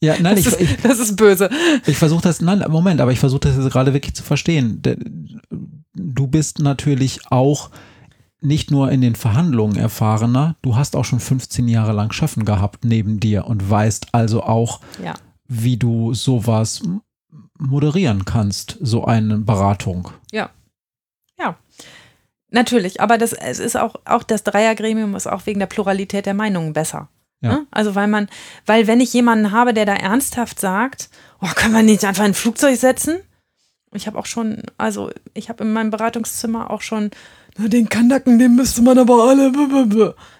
Ja, 0.03 0.15
nein, 0.19 0.35
das, 0.35 0.47
ich, 0.47 0.47
ist, 0.47 0.59
ich, 0.59 0.81
das 0.81 0.99
ist 0.99 1.15
böse. 1.15 1.49
Ich 1.85 1.95
versuche 1.95 2.21
das, 2.21 2.41
nein, 2.41 2.61
Moment, 2.67 2.99
aber 2.99 3.13
ich 3.13 3.21
versuche 3.21 3.39
das 3.39 3.55
jetzt 3.55 3.71
gerade 3.71 3.93
wirklich 3.93 4.13
zu 4.13 4.21
verstehen. 4.21 4.81
Du 5.93 6.27
bist 6.27 6.59
natürlich 6.59 7.21
auch 7.31 7.69
nicht 8.41 8.69
nur 8.69 8.91
in 8.91 8.99
den 8.99 9.15
Verhandlungen 9.15 9.77
erfahrener, 9.77 10.57
du 10.61 10.75
hast 10.75 10.97
auch 10.97 11.05
schon 11.05 11.21
15 11.21 11.69
Jahre 11.69 11.93
lang 11.93 12.11
Schöffen 12.11 12.43
gehabt 12.43 12.83
neben 12.83 13.21
dir 13.21 13.47
und 13.47 13.69
weißt 13.69 14.07
also 14.11 14.43
auch, 14.43 14.81
ja. 15.01 15.13
wie 15.47 15.77
du 15.77 16.13
sowas 16.13 16.81
moderieren 17.57 18.25
kannst, 18.25 18.77
so 18.81 19.05
eine 19.05 19.37
Beratung. 19.37 20.09
Ja. 20.31 20.49
Ja. 21.37 21.57
Natürlich, 22.49 23.01
aber 23.01 23.17
das, 23.17 23.33
es 23.33 23.59
ist 23.59 23.75
auch, 23.75 23.95
auch 24.05 24.23
das 24.23 24.43
Dreiergremium 24.43 25.15
ist 25.15 25.27
auch 25.27 25.45
wegen 25.45 25.59
der 25.59 25.67
Pluralität 25.67 26.25
der 26.25 26.33
Meinungen 26.33 26.73
besser. 26.73 27.09
Ja. 27.41 27.53
Ne? 27.53 27.67
Also 27.71 27.95
weil 27.95 28.07
man, 28.07 28.29
weil 28.65 28.87
wenn 28.87 29.01
ich 29.01 29.13
jemanden 29.13 29.51
habe, 29.51 29.73
der 29.73 29.85
da 29.85 29.93
ernsthaft 29.93 30.59
sagt, 30.59 31.09
oh, 31.41 31.49
können 31.55 31.73
wir 31.73 31.83
nicht 31.83 32.05
einfach 32.05 32.23
ein 32.23 32.33
Flugzeug 32.33 32.77
setzen? 32.77 33.19
Ich 33.93 34.07
habe 34.07 34.17
auch 34.17 34.25
schon, 34.25 34.63
also 34.77 35.11
ich 35.33 35.49
habe 35.49 35.63
in 35.63 35.73
meinem 35.73 35.91
Beratungszimmer 35.91 36.71
auch 36.71 36.81
schon, 36.81 37.11
na, 37.57 37.67
den 37.67 37.89
Kanacken, 37.89 38.39
den 38.39 38.55
müsste 38.55 38.81
man 38.81 38.97
aber 38.97 39.25
alle, 39.25 39.51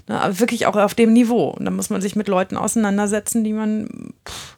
na, 0.08 0.40
wirklich 0.40 0.66
auch 0.66 0.76
auf 0.76 0.96
dem 0.96 1.14
Niveau. 1.14 1.50
Und 1.50 1.66
da 1.66 1.72
muss 1.72 1.90
man 1.90 2.02
sich 2.02 2.16
mit 2.16 2.28
Leuten 2.28 2.58
auseinandersetzen, 2.58 3.44
die 3.44 3.54
man, 3.54 4.14
pff, 4.28 4.53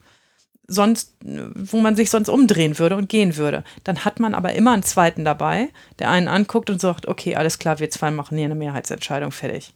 sonst, 0.67 1.15
wo 1.21 1.79
man 1.79 1.95
sich 1.95 2.09
sonst 2.09 2.29
umdrehen 2.29 2.79
würde 2.79 2.95
und 2.95 3.09
gehen 3.09 3.37
würde. 3.37 3.63
Dann 3.83 4.03
hat 4.05 4.19
man 4.19 4.33
aber 4.33 4.53
immer 4.53 4.73
einen 4.73 4.83
zweiten 4.83 5.25
dabei, 5.25 5.69
der 5.99 6.09
einen 6.09 6.27
anguckt 6.27 6.69
und 6.69 6.81
sagt, 6.81 7.07
okay, 7.07 7.35
alles 7.35 7.59
klar, 7.59 7.79
wir 7.79 7.89
zwei 7.89 8.11
machen 8.11 8.37
hier 8.37 8.45
eine 8.45 8.55
Mehrheitsentscheidung, 8.55 9.31
fertig. 9.31 9.73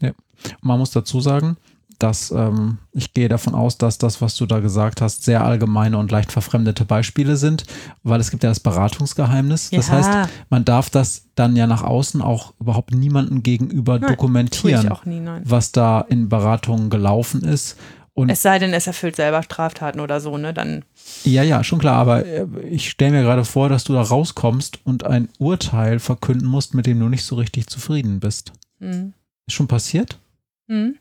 Ja, 0.00 0.12
man 0.60 0.78
muss 0.78 0.90
dazu 0.90 1.20
sagen, 1.20 1.56
dass 2.02 2.32
ähm, 2.32 2.78
ich 2.92 3.14
gehe 3.14 3.28
davon 3.28 3.54
aus, 3.54 3.78
dass 3.78 3.96
das, 3.98 4.20
was 4.20 4.34
du 4.34 4.46
da 4.46 4.58
gesagt 4.58 5.00
hast, 5.00 5.24
sehr 5.24 5.44
allgemeine 5.44 5.98
und 5.98 6.10
leicht 6.10 6.32
verfremdete 6.32 6.84
Beispiele 6.84 7.36
sind, 7.36 7.64
weil 8.02 8.20
es 8.20 8.30
gibt 8.30 8.42
ja 8.42 8.48
das 8.48 8.58
Beratungsgeheimnis. 8.60 9.70
Ja. 9.70 9.78
Das 9.78 9.90
heißt, 9.90 10.10
man 10.50 10.64
darf 10.64 10.90
das 10.90 11.26
dann 11.36 11.54
ja 11.54 11.68
nach 11.68 11.84
außen 11.84 12.20
auch 12.20 12.54
überhaupt 12.58 12.92
niemandem 12.92 13.42
gegenüber 13.42 14.00
nein, 14.00 14.10
dokumentieren, 14.10 14.92
nie, 15.04 15.22
was 15.44 15.70
da 15.70 16.00
in 16.00 16.28
Beratungen 16.28 16.90
gelaufen 16.90 17.42
ist. 17.42 17.76
Und 18.14 18.28
es 18.28 18.42
sei 18.42 18.58
denn, 18.58 18.74
es 18.74 18.86
erfüllt 18.86 19.16
selber 19.16 19.42
Straftaten 19.42 19.98
oder 19.98 20.20
so, 20.20 20.36
ne? 20.36 20.52
Dann. 20.52 20.84
Ja, 21.24 21.42
ja, 21.42 21.64
schon 21.64 21.78
klar, 21.78 21.96
aber 21.96 22.26
äh, 22.26 22.46
ich 22.68 22.90
stelle 22.90 23.12
mir 23.12 23.22
gerade 23.22 23.44
vor, 23.44 23.68
dass 23.68 23.84
du 23.84 23.94
da 23.94 24.02
rauskommst 24.02 24.80
und 24.84 25.04
ein 25.04 25.28
Urteil 25.38 25.98
verkünden 25.98 26.46
musst, 26.46 26.74
mit 26.74 26.86
dem 26.86 27.00
du 27.00 27.08
nicht 27.08 27.24
so 27.24 27.36
richtig 27.36 27.68
zufrieden 27.68 28.20
bist. 28.20 28.52
Mhm. 28.80 29.14
Ist 29.46 29.54
schon 29.54 29.68
passiert? 29.68 30.18
Mhm. 30.66 30.98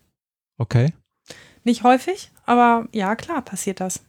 Okay. 0.57 0.93
Nicht 1.63 1.83
häufig, 1.83 2.31
aber 2.45 2.87
ja, 2.93 3.15
klar, 3.15 3.41
passiert 3.41 3.81
das. 3.81 4.01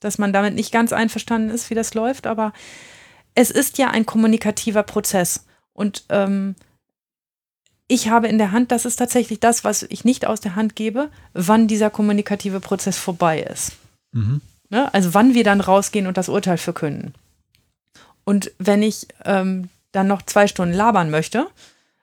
Dass 0.00 0.18
man 0.18 0.32
damit 0.32 0.54
nicht 0.54 0.72
ganz 0.72 0.92
einverstanden 0.92 1.50
ist, 1.50 1.68
wie 1.70 1.74
das 1.74 1.94
läuft, 1.94 2.26
aber 2.26 2.52
es 3.34 3.50
ist 3.50 3.78
ja 3.78 3.90
ein 3.90 4.06
kommunikativer 4.06 4.82
Prozess. 4.82 5.46
Und 5.72 6.04
ähm, 6.08 6.54
ich 7.88 8.08
habe 8.08 8.28
in 8.28 8.38
der 8.38 8.52
Hand, 8.52 8.72
das 8.72 8.84
ist 8.84 8.96
tatsächlich 8.96 9.40
das, 9.40 9.64
was 9.64 9.84
ich 9.84 10.04
nicht 10.04 10.26
aus 10.26 10.40
der 10.40 10.56
Hand 10.56 10.74
gebe, 10.74 11.10
wann 11.34 11.68
dieser 11.68 11.90
kommunikative 11.90 12.60
Prozess 12.60 12.98
vorbei 12.98 13.40
ist. 13.40 13.72
Mhm. 14.12 14.40
Ne? 14.70 14.92
Also 14.92 15.14
wann 15.14 15.34
wir 15.34 15.44
dann 15.44 15.60
rausgehen 15.60 16.06
und 16.06 16.16
das 16.16 16.28
Urteil 16.28 16.58
verkünden. 16.58 17.14
Und 18.24 18.50
wenn 18.58 18.82
ich 18.82 19.06
ähm, 19.24 19.68
dann 19.92 20.08
noch 20.08 20.22
zwei 20.22 20.48
Stunden 20.48 20.74
labern 20.74 21.10
möchte, 21.10 21.46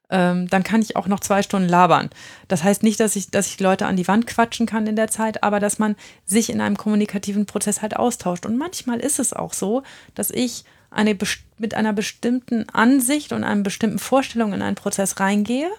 ähm, 0.09 0.47
dann 0.47 0.63
kann 0.63 0.81
ich 0.81 0.95
auch 0.95 1.07
noch 1.07 1.19
zwei 1.19 1.43
Stunden 1.43 1.67
labern. 1.67 2.09
Das 2.47 2.63
heißt 2.63 2.83
nicht, 2.83 2.99
dass 2.99 3.17
ich, 3.17 3.29
dass 3.31 3.47
ich 3.47 3.59
Leute 3.59 3.85
an 3.85 3.97
die 3.97 4.07
Wand 4.07 4.27
quatschen 4.27 4.65
kann 4.65 4.87
in 4.87 4.95
der 4.95 5.09
Zeit, 5.09 5.43
aber 5.43 5.59
dass 5.59 5.79
man 5.79 5.95
sich 6.25 6.49
in 6.49 6.61
einem 6.61 6.77
kommunikativen 6.77 7.45
Prozess 7.45 7.81
halt 7.81 7.97
austauscht. 7.97 8.45
Und 8.45 8.57
manchmal 8.57 8.99
ist 8.99 9.19
es 9.19 9.33
auch 9.33 9.51
so, 9.51 9.83
dass 10.15 10.29
ich 10.29 10.63
eine, 10.93 11.17
mit 11.57 11.73
einer 11.73 11.93
bestimmten 11.93 12.69
Ansicht 12.69 13.33
und 13.33 13.43
einer 13.43 13.61
bestimmten 13.61 13.99
Vorstellung 13.99 14.53
in 14.53 14.61
einen 14.61 14.75
Prozess 14.75 15.19
reingehe, 15.19 15.69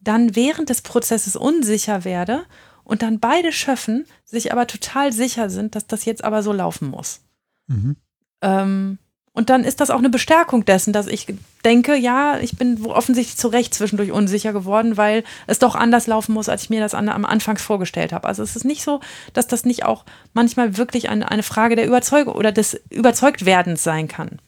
dann 0.00 0.36
während 0.36 0.68
des 0.68 0.82
Prozesses 0.82 1.36
unsicher 1.36 2.04
werde 2.04 2.44
und 2.84 3.02
dann 3.02 3.18
beide 3.18 3.52
Schöffen 3.52 4.06
sich 4.24 4.52
aber 4.52 4.66
total 4.66 5.12
sicher 5.12 5.50
sind, 5.50 5.74
dass 5.74 5.86
das 5.86 6.04
jetzt 6.04 6.22
aber 6.22 6.42
so 6.42 6.52
laufen 6.52 6.88
muss. 6.88 7.20
Mhm. 7.66 7.96
Ähm, 8.42 8.98
und 9.36 9.50
dann 9.50 9.64
ist 9.64 9.80
das 9.80 9.90
auch 9.90 9.98
eine 9.98 10.08
Bestärkung 10.08 10.64
dessen, 10.64 10.94
dass 10.94 11.06
ich 11.06 11.26
denke, 11.62 11.94
ja, 11.94 12.38
ich 12.38 12.56
bin 12.56 12.82
offensichtlich 12.86 13.36
zu 13.36 13.48
Recht 13.48 13.74
zwischendurch 13.74 14.10
unsicher 14.10 14.54
geworden, 14.54 14.96
weil 14.96 15.24
es 15.46 15.58
doch 15.58 15.74
anders 15.74 16.06
laufen 16.06 16.32
muss, 16.32 16.48
als 16.48 16.62
ich 16.62 16.70
mir 16.70 16.80
das 16.80 16.94
an, 16.94 17.10
am 17.10 17.26
Anfang 17.26 17.58
vorgestellt 17.58 18.14
habe. 18.14 18.26
Also 18.26 18.42
es 18.42 18.56
ist 18.56 18.64
nicht 18.64 18.82
so, 18.82 19.00
dass 19.34 19.46
das 19.46 19.66
nicht 19.66 19.84
auch 19.84 20.06
manchmal 20.32 20.78
wirklich 20.78 21.10
eine, 21.10 21.30
eine 21.30 21.42
Frage 21.42 21.76
der 21.76 21.86
Überzeugung 21.86 22.34
oder 22.34 22.50
des 22.50 22.80
Überzeugtwerdens 22.88 23.84
sein 23.84 24.08
kann. 24.08 24.38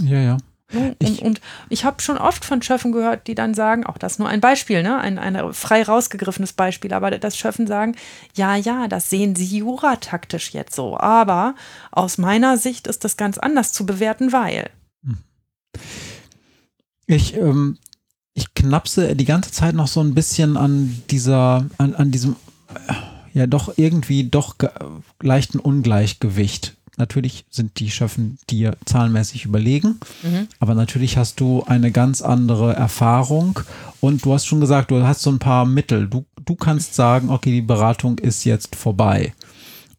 Ja, 0.00 0.18
ja. 0.18 0.36
Und 0.74 0.96
ich, 0.98 1.22
und 1.22 1.40
ich 1.68 1.84
habe 1.84 2.02
schon 2.02 2.18
oft 2.18 2.44
von 2.44 2.62
Schöffen 2.62 2.92
gehört, 2.92 3.26
die 3.26 3.34
dann 3.34 3.54
sagen, 3.54 3.86
auch 3.86 3.98
das 3.98 4.18
nur 4.18 4.28
ein 4.28 4.40
Beispiel, 4.40 4.82
ne? 4.82 4.98
ein, 4.98 5.18
ein 5.18 5.52
frei 5.52 5.82
rausgegriffenes 5.82 6.52
Beispiel, 6.52 6.92
aber 6.92 7.10
das 7.12 7.36
Schöffen 7.36 7.66
sagen, 7.66 7.96
ja, 8.34 8.56
ja, 8.56 8.88
das 8.88 9.10
sehen 9.10 9.36
sie 9.36 9.58
jurataktisch 9.58 10.52
jetzt 10.52 10.74
so, 10.74 10.98
aber 10.98 11.54
aus 11.90 12.18
meiner 12.18 12.56
Sicht 12.56 12.86
ist 12.86 13.04
das 13.04 13.16
ganz 13.16 13.38
anders 13.38 13.72
zu 13.72 13.86
bewerten, 13.86 14.32
weil. 14.32 14.70
Hm. 15.04 15.18
Ich, 17.06 17.36
ähm, 17.36 17.78
ich 18.34 18.54
knapse 18.54 19.14
die 19.14 19.24
ganze 19.24 19.52
Zeit 19.52 19.74
noch 19.74 19.88
so 19.88 20.00
ein 20.00 20.14
bisschen 20.14 20.56
an 20.56 21.02
dieser, 21.10 21.66
an, 21.78 21.94
an 21.94 22.10
diesem, 22.10 22.36
ja, 23.32 23.46
doch 23.46 23.74
irgendwie 23.76 24.24
doch 24.24 24.56
leichten 25.20 25.58
Ungleichgewicht 25.58 26.76
Natürlich 26.96 27.44
sind 27.50 27.80
die 27.80 27.90
Schöffen 27.90 28.38
dir 28.50 28.76
zahlenmäßig 28.84 29.44
überlegen, 29.44 29.98
mhm. 30.22 30.48
aber 30.60 30.74
natürlich 30.74 31.16
hast 31.16 31.40
du 31.40 31.64
eine 31.64 31.90
ganz 31.90 32.22
andere 32.22 32.74
Erfahrung 32.74 33.58
und 34.00 34.24
du 34.24 34.32
hast 34.32 34.46
schon 34.46 34.60
gesagt, 34.60 34.90
du 34.90 35.02
hast 35.02 35.22
so 35.22 35.30
ein 35.30 35.40
paar 35.40 35.64
Mittel. 35.66 36.08
Du, 36.08 36.24
du 36.44 36.54
kannst 36.54 36.94
sagen, 36.94 37.30
okay, 37.30 37.50
die 37.50 37.62
Beratung 37.62 38.18
ist 38.18 38.44
jetzt 38.44 38.76
vorbei. 38.76 39.32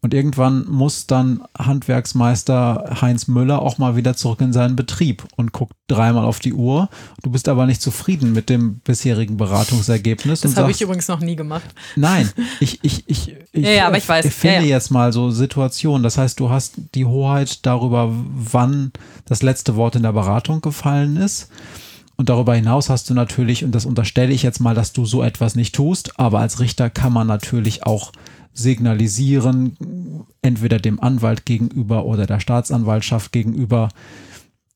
Und 0.06 0.14
irgendwann 0.14 0.66
muss 0.68 1.08
dann 1.08 1.42
Handwerksmeister 1.58 2.98
Heinz 3.00 3.26
Müller 3.26 3.60
auch 3.60 3.78
mal 3.78 3.96
wieder 3.96 4.14
zurück 4.14 4.40
in 4.40 4.52
seinen 4.52 4.76
Betrieb 4.76 5.24
und 5.34 5.50
guckt 5.50 5.74
dreimal 5.88 6.24
auf 6.24 6.38
die 6.38 6.52
Uhr. 6.52 6.88
Du 7.24 7.30
bist 7.30 7.48
aber 7.48 7.66
nicht 7.66 7.82
zufrieden 7.82 8.32
mit 8.32 8.48
dem 8.48 8.78
bisherigen 8.84 9.36
Beratungsergebnis. 9.36 10.42
Das 10.42 10.56
habe 10.56 10.70
ich 10.70 10.80
übrigens 10.80 11.08
noch 11.08 11.18
nie 11.18 11.34
gemacht. 11.34 11.74
Nein, 11.96 12.30
ich, 12.60 12.78
ich, 12.84 13.02
ich, 13.08 13.34
ich, 13.52 13.64
ja, 13.64 13.70
ja, 13.72 13.86
aber 13.88 13.98
ich 13.98 14.08
weiß. 14.08 14.32
finde 14.32 14.58
ja, 14.58 14.62
ja. 14.62 14.68
jetzt 14.68 14.92
mal 14.92 15.12
so 15.12 15.32
Situationen. 15.32 16.04
Das 16.04 16.18
heißt, 16.18 16.38
du 16.38 16.50
hast 16.50 16.74
die 16.94 17.04
Hoheit 17.04 17.66
darüber, 17.66 18.08
wann 18.12 18.92
das 19.24 19.42
letzte 19.42 19.74
Wort 19.74 19.96
in 19.96 20.04
der 20.04 20.12
Beratung 20.12 20.60
gefallen 20.60 21.16
ist. 21.16 21.50
Und 22.14 22.28
darüber 22.28 22.54
hinaus 22.54 22.90
hast 22.90 23.10
du 23.10 23.14
natürlich, 23.14 23.64
und 23.64 23.74
das 23.74 23.86
unterstelle 23.86 24.32
ich 24.32 24.44
jetzt 24.44 24.60
mal, 24.60 24.76
dass 24.76 24.92
du 24.92 25.04
so 25.04 25.24
etwas 25.24 25.56
nicht 25.56 25.74
tust, 25.74 26.20
aber 26.20 26.38
als 26.38 26.60
Richter 26.60 26.90
kann 26.90 27.12
man 27.12 27.26
natürlich 27.26 27.84
auch 27.84 28.12
signalisieren, 28.56 29.76
entweder 30.42 30.78
dem 30.78 31.00
Anwalt 31.00 31.44
gegenüber 31.44 32.04
oder 32.04 32.26
der 32.26 32.40
Staatsanwaltschaft 32.40 33.32
gegenüber, 33.32 33.88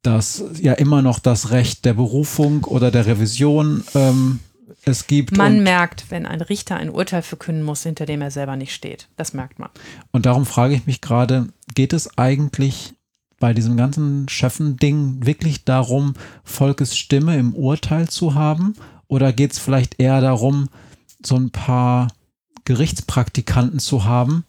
dass 0.03 0.43
ja 0.61 0.75
immer 0.75 1.03
noch 1.03 1.19
das 1.19 1.51
Recht 1.51 1.85
der 1.85 1.95
Berufung 1.95 2.65
oder 2.65 2.91
der 2.91 3.07
Revision 3.07 3.85
ähm, 3.95 4.41
es 4.85 5.07
gibt. 5.07 5.37
Man 5.37 5.63
merkt, 5.63 6.11
wenn 6.11 6.27
ein 6.27 6.41
Richter 6.41 6.77
ein 6.77 6.91
Urteil 6.91 7.23
verkünden 7.23 7.65
muss, 7.65 7.83
hinter 7.83 8.07
dem 8.07 8.23
er 8.23 8.31
selber 8.31 8.57
nicht 8.57 8.75
steht. 8.75 9.09
Das 9.17 9.35
merkt 9.35 9.59
man. 9.59 9.71
Und 10.11 10.27
darum 10.27 10.47
frage 10.47 10.75
ich 10.75 10.87
mich 10.87 11.01
gerade, 11.01 11.49
geht 11.75 11.93
es 11.93 12.19
eigentlich 12.19 12.95
bei 13.39 13.55
diesem 13.55 13.77
ganzen 13.77 14.29
Schöffen-Ding 14.29 15.27
wirklich 15.27 15.65
darum, 15.65 16.15
Volkes 16.45 16.97
Stimme 16.97 17.39
im 17.39 17.55
Urteil 17.55 18.09
zu 18.09 18.35
haben? 18.35 18.75
Oder 19.07 19.33
geht 19.33 19.53
es 19.53 19.59
vielleicht 19.59 19.99
eher 19.99 20.21
darum, 20.21 20.69
so 21.25 21.37
ein 21.37 21.51
paar 21.51 22.09
Gerichtspraktikanten 22.71 23.81
zu 23.81 24.05
haben, 24.05 24.45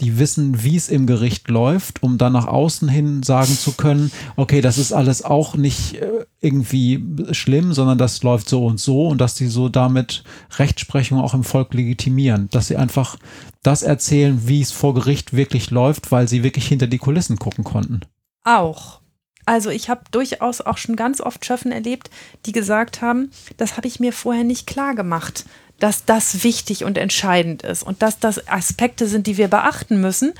die 0.00 0.20
wissen, 0.20 0.62
wie 0.62 0.76
es 0.76 0.88
im 0.88 1.08
Gericht 1.08 1.48
läuft, 1.48 2.00
um 2.04 2.16
dann 2.16 2.34
nach 2.34 2.46
außen 2.46 2.88
hin 2.88 3.24
sagen 3.24 3.56
zu 3.56 3.72
können, 3.72 4.12
okay, 4.36 4.60
das 4.60 4.78
ist 4.78 4.92
alles 4.92 5.24
auch 5.24 5.56
nicht 5.56 5.94
äh, 5.96 6.26
irgendwie 6.40 7.04
schlimm, 7.32 7.72
sondern 7.72 7.98
das 7.98 8.22
läuft 8.22 8.48
so 8.48 8.64
und 8.64 8.78
so 8.78 9.08
und 9.08 9.20
dass 9.20 9.36
sie 9.36 9.48
so 9.48 9.68
damit 9.68 10.22
Rechtsprechung 10.58 11.18
auch 11.18 11.34
im 11.34 11.42
Volk 11.42 11.74
legitimieren, 11.74 12.48
dass 12.52 12.68
sie 12.68 12.76
einfach 12.76 13.16
das 13.64 13.82
erzählen, 13.82 14.46
wie 14.46 14.60
es 14.60 14.70
vor 14.70 14.94
Gericht 14.94 15.34
wirklich 15.34 15.72
läuft, 15.72 16.12
weil 16.12 16.28
sie 16.28 16.44
wirklich 16.44 16.68
hinter 16.68 16.86
die 16.86 16.98
Kulissen 16.98 17.40
gucken 17.40 17.64
konnten. 17.64 18.02
Auch. 18.44 19.00
Also 19.44 19.70
ich 19.70 19.88
habe 19.88 20.02
durchaus 20.12 20.60
auch 20.60 20.76
schon 20.76 20.94
ganz 20.94 21.20
oft 21.20 21.44
Schöffen 21.44 21.72
erlebt, 21.72 22.10
die 22.44 22.52
gesagt 22.52 23.00
haben, 23.00 23.30
das 23.56 23.76
habe 23.76 23.88
ich 23.88 23.98
mir 23.98 24.12
vorher 24.12 24.44
nicht 24.44 24.68
klar 24.68 24.94
gemacht 24.94 25.46
dass 25.78 26.04
das 26.04 26.42
wichtig 26.42 26.84
und 26.84 26.98
entscheidend 26.98 27.62
ist 27.62 27.82
und 27.82 28.02
dass 28.02 28.18
das 28.18 28.48
Aspekte 28.48 29.06
sind, 29.06 29.26
die 29.26 29.36
wir 29.36 29.48
beachten 29.48 30.00
müssen. 30.00 30.32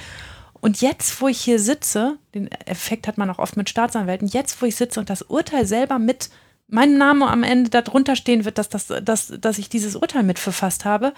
Und 0.61 0.81
jetzt, 0.81 1.21
wo 1.21 1.29
ich 1.29 1.41
hier 1.41 1.59
sitze, 1.59 2.17
den 2.35 2.51
Effekt 2.51 3.07
hat 3.07 3.19
man 3.19 3.31
auch 3.31 3.39
oft 3.39 3.57
mit 3.57 3.69
Staatsanwälten, 3.69 4.29
jetzt, 4.29 4.61
wo 4.61 4.67
ich 4.67 4.77
sitze 4.77 4.99
und 4.99 5.11
das 5.11 5.23
Urteil 5.23 5.67
selber 5.67 5.99
mit 5.99 6.31
meinem 6.69 6.99
Namen 6.99 7.23
am 7.23 7.43
Ende 7.43 7.71
darunter 7.71 8.17
stehen 8.17 8.45
wird, 8.45 8.59
dass, 8.59 8.69
das, 8.69 8.87
dass, 9.03 9.33
dass 9.39 9.59
ich 9.59 9.69
dieses 9.69 9.95
Urteil 9.95 10.23
mit 10.23 10.39
verfasst 10.39 10.85
habe, 10.85 11.13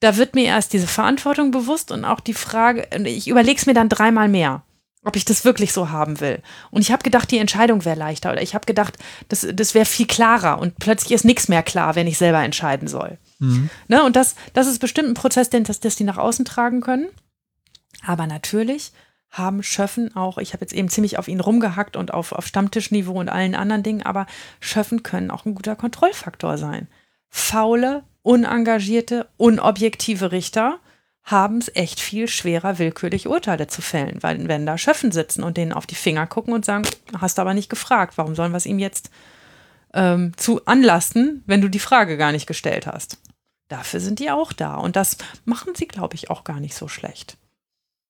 da 0.00 0.16
wird 0.16 0.34
mir 0.34 0.44
erst 0.44 0.72
diese 0.72 0.86
Verantwortung 0.86 1.50
bewusst 1.50 1.90
und 1.90 2.04
auch 2.04 2.20
die 2.20 2.34
Frage, 2.34 2.86
ich 3.04 3.28
überlege 3.28 3.58
es 3.58 3.66
mir 3.66 3.74
dann 3.74 3.88
dreimal 3.88 4.28
mehr 4.28 4.62
ob 5.04 5.16
ich 5.16 5.24
das 5.24 5.44
wirklich 5.44 5.72
so 5.72 5.90
haben 5.90 6.20
will. 6.20 6.40
Und 6.70 6.80
ich 6.80 6.90
habe 6.90 7.02
gedacht, 7.02 7.30
die 7.30 7.38
Entscheidung 7.38 7.84
wäre 7.84 7.98
leichter. 7.98 8.32
Oder 8.32 8.42
ich 8.42 8.54
habe 8.54 8.64
gedacht, 8.64 8.96
das, 9.28 9.46
das 9.52 9.74
wäre 9.74 9.84
viel 9.84 10.06
klarer. 10.06 10.58
Und 10.58 10.78
plötzlich 10.78 11.12
ist 11.12 11.24
nichts 11.24 11.48
mehr 11.48 11.62
klar, 11.62 11.94
wenn 11.94 12.06
ich 12.06 12.18
selber 12.18 12.42
entscheiden 12.42 12.88
soll. 12.88 13.18
Mhm. 13.38 13.70
Ne? 13.88 14.02
Und 14.04 14.16
das, 14.16 14.34
das 14.52 14.66
ist 14.66 14.78
bestimmt 14.78 15.08
ein 15.08 15.14
Prozess, 15.14 15.50
den 15.50 15.64
das, 15.64 15.80
das 15.80 15.96
die 15.96 16.04
nach 16.04 16.18
außen 16.18 16.44
tragen 16.44 16.80
können. 16.80 17.08
Aber 18.06 18.26
natürlich 18.26 18.92
haben 19.30 19.62
Schöffen 19.62 20.14
auch, 20.14 20.38
ich 20.38 20.52
habe 20.52 20.62
jetzt 20.62 20.74
eben 20.74 20.88
ziemlich 20.88 21.18
auf 21.18 21.26
ihn 21.26 21.40
rumgehackt 21.40 21.96
und 21.96 22.14
auf, 22.14 22.32
auf 22.32 22.46
Stammtischniveau 22.46 23.18
und 23.18 23.28
allen 23.28 23.54
anderen 23.54 23.82
Dingen, 23.82 24.02
aber 24.02 24.26
Schöffen 24.60 25.02
können 25.02 25.30
auch 25.30 25.44
ein 25.44 25.56
guter 25.56 25.74
Kontrollfaktor 25.74 26.56
sein. 26.56 26.86
Faule, 27.28 28.04
unengagierte, 28.22 29.28
unobjektive 29.36 30.30
Richter 30.30 30.78
haben 31.24 31.58
es 31.58 31.74
echt 31.74 32.00
viel 32.00 32.28
schwerer, 32.28 32.78
willkürlich 32.78 33.26
Urteile 33.26 33.66
zu 33.66 33.82
fällen, 33.82 34.22
weil 34.22 34.46
wenn 34.46 34.66
da 34.66 34.78
Schöffen 34.78 35.10
sitzen 35.10 35.42
und 35.42 35.56
denen 35.56 35.72
auf 35.72 35.86
die 35.86 35.94
Finger 35.94 36.26
gucken 36.26 36.54
und 36.54 36.64
sagen, 36.64 36.86
hast 37.18 37.38
du 37.38 37.42
aber 37.42 37.54
nicht 37.54 37.70
gefragt, 37.70 38.16
warum 38.16 38.34
sollen 38.34 38.52
wir 38.52 38.58
es 38.58 38.66
ihm 38.66 38.78
jetzt 38.78 39.10
ähm, 39.94 40.32
zu 40.36 40.64
anlasten, 40.66 41.42
wenn 41.46 41.60
du 41.60 41.68
die 41.68 41.78
Frage 41.78 42.16
gar 42.16 42.32
nicht 42.32 42.46
gestellt 42.46 42.86
hast? 42.86 43.18
Dafür 43.68 44.00
sind 44.00 44.18
die 44.18 44.30
auch 44.30 44.52
da 44.52 44.76
und 44.76 44.96
das 44.96 45.16
machen 45.44 45.74
sie, 45.74 45.86
glaube 45.86 46.14
ich, 46.14 46.30
auch 46.30 46.44
gar 46.44 46.60
nicht 46.60 46.74
so 46.74 46.88
schlecht. 46.88 47.38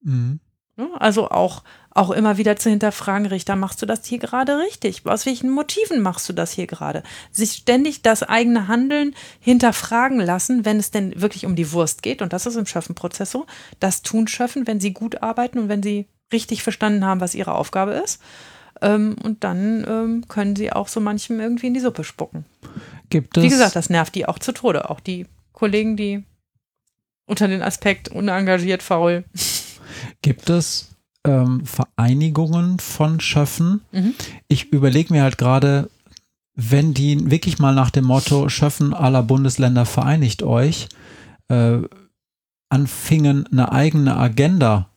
Mhm. 0.03 0.41
Ne? 0.77 0.91
Also 0.99 1.31
auch, 1.31 1.63
auch 1.91 2.11
immer 2.11 2.37
wieder 2.37 2.57
zu 2.57 2.69
hinterfragen, 2.69 3.27
Richter, 3.27 3.55
machst 3.55 3.81
du 3.81 3.87
das 3.87 4.05
hier 4.05 4.19
gerade 4.19 4.59
richtig? 4.59 5.07
Aus 5.07 5.27
welchen 5.27 5.51
Motiven 5.51 6.03
machst 6.03 6.29
du 6.29 6.33
das 6.33 6.51
hier 6.51 6.67
gerade? 6.67 7.05
Sich 7.31 7.53
ständig 7.53 8.03
das 8.03 8.25
eigene 8.25 8.67
Handeln 8.67 9.15
hinterfragen 9.39 10.19
lassen, 10.19 10.65
wenn 10.65 10.79
es 10.79 10.91
denn 10.91 11.21
wirklich 11.21 11.47
um 11.47 11.55
die 11.55 11.71
Wurst 11.73 12.03
geht. 12.03 12.23
Und 12.23 12.33
das 12.33 12.47
ist 12.47 12.57
im 12.57 12.67
Schöffenprozess 12.67 13.31
so. 13.31 13.47
Das 13.79 14.03
tun 14.03 14.27
Schöffen, 14.27 14.67
wenn 14.67 14.81
sie 14.81 14.93
gut 14.93 15.23
arbeiten 15.23 15.59
und 15.59 15.69
wenn 15.69 15.83
sie 15.83 16.09
richtig 16.33 16.65
verstanden 16.65 17.05
haben, 17.05 17.21
was 17.21 17.37
ihre 17.37 17.55
Aufgabe 17.55 17.93
ist. 17.93 18.21
Ähm, 18.83 19.17
und 19.23 19.45
dann 19.45 19.85
ähm, 19.89 20.29
können 20.29 20.57
sie 20.57 20.73
auch 20.73 20.89
so 20.89 21.01
manchem 21.01 21.41
irgendwie 21.41 21.69
in 21.69 21.75
die 21.75 21.81
Suppe 21.81 22.05
spucken. 22.05 22.45
Gibt 23.11 23.37
es 23.37 23.45
Wie 23.45 23.49
gesagt, 23.49 23.77
das 23.77 23.91
nervt 23.91 24.15
die 24.15 24.27
auch 24.27 24.39
zu 24.39 24.53
Tode. 24.53 24.91
Auch 24.91 25.01
die 25.01 25.27
Kollegen, 25.53 25.97
die 25.97 26.25
unter 27.27 27.49
den 27.49 27.63
Aspekt 27.63 28.09
unengagiert, 28.09 28.83
faul 28.83 29.25
Gibt 30.23 30.51
es 30.51 30.91
ähm, 31.27 31.65
Vereinigungen 31.65 32.79
von 32.79 33.21
Schöffen? 33.21 33.83
Mhm. 33.93 34.15
Ich 34.49 34.73
überlege 34.73 35.13
mir 35.13 35.23
halt 35.23 35.39
gerade, 35.39 35.91
wenn 36.55 36.95
die 36.95 37.31
wirklich 37.31 37.59
mal 37.59 37.75
nach 37.75 37.91
dem 37.91 38.05
Motto 38.05 38.49
Schöffen 38.49 38.95
aller 38.95 39.23
Bundesländer 39.23 39.87
vereinigt 39.87 40.43
euch, 40.43 40.89
äh, 41.49 41.79
anfingen, 42.69 43.47
eine 43.51 43.73
eigene 43.73 44.17
Agenda 44.17 44.89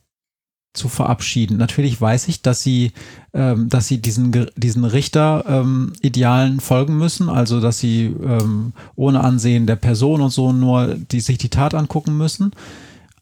zu 0.77 0.87
verabschieden. 0.87 1.57
Natürlich 1.57 1.99
weiß 1.99 2.27
ich, 2.29 2.41
dass 2.41 2.61
sie, 2.61 2.93
ähm, 3.33 3.67
dass 3.67 3.87
sie 3.87 3.99
diesen, 3.99 4.47
diesen 4.55 4.85
Richter-Idealen 4.85 6.53
ähm, 6.53 6.59
folgen 6.59 6.97
müssen, 6.97 7.29
also 7.29 7.59
dass 7.59 7.79
sie 7.79 8.05
ähm, 8.05 8.73
ohne 8.95 9.23
Ansehen 9.23 9.67
der 9.67 9.75
Person 9.75 10.21
und 10.21 10.29
so 10.29 10.53
nur 10.53 10.95
die, 10.95 11.19
sich 11.19 11.37
die 11.37 11.49
Tat 11.49 11.73
angucken 11.73 12.17
müssen. 12.17 12.51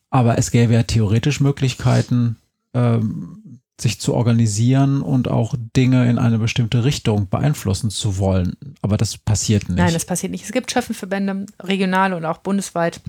Aber 0.10 0.38
es 0.38 0.52
gäbe 0.52 0.74
ja 0.74 0.84
theoretisch 0.84 1.42
Möglichkeiten, 1.42 2.38
ähm, 2.74 3.60
sich 3.80 4.00
zu 4.00 4.14
organisieren 4.14 5.02
und 5.02 5.28
auch 5.28 5.56
Dinge 5.76 6.10
in 6.10 6.18
eine 6.18 6.40
bestimmte 6.40 6.86
Richtung 6.86 7.28
beeinflussen 7.28 7.90
zu 7.90 8.18
wollen. 8.18 8.56
Aber 8.82 8.96
das 8.96 9.18
passiert 9.18 9.68
nicht. 9.68 9.78
Nein, 9.78 9.94
das 9.94 10.06
passiert 10.06 10.32
nicht. 10.32 10.46
Es 10.46 10.54
gibt 10.54 10.72
Schöffenverbände, 10.72 11.46
regional 11.62 12.14
und 12.14 12.24
auch 12.24 12.38
bundesweit, 12.38 13.02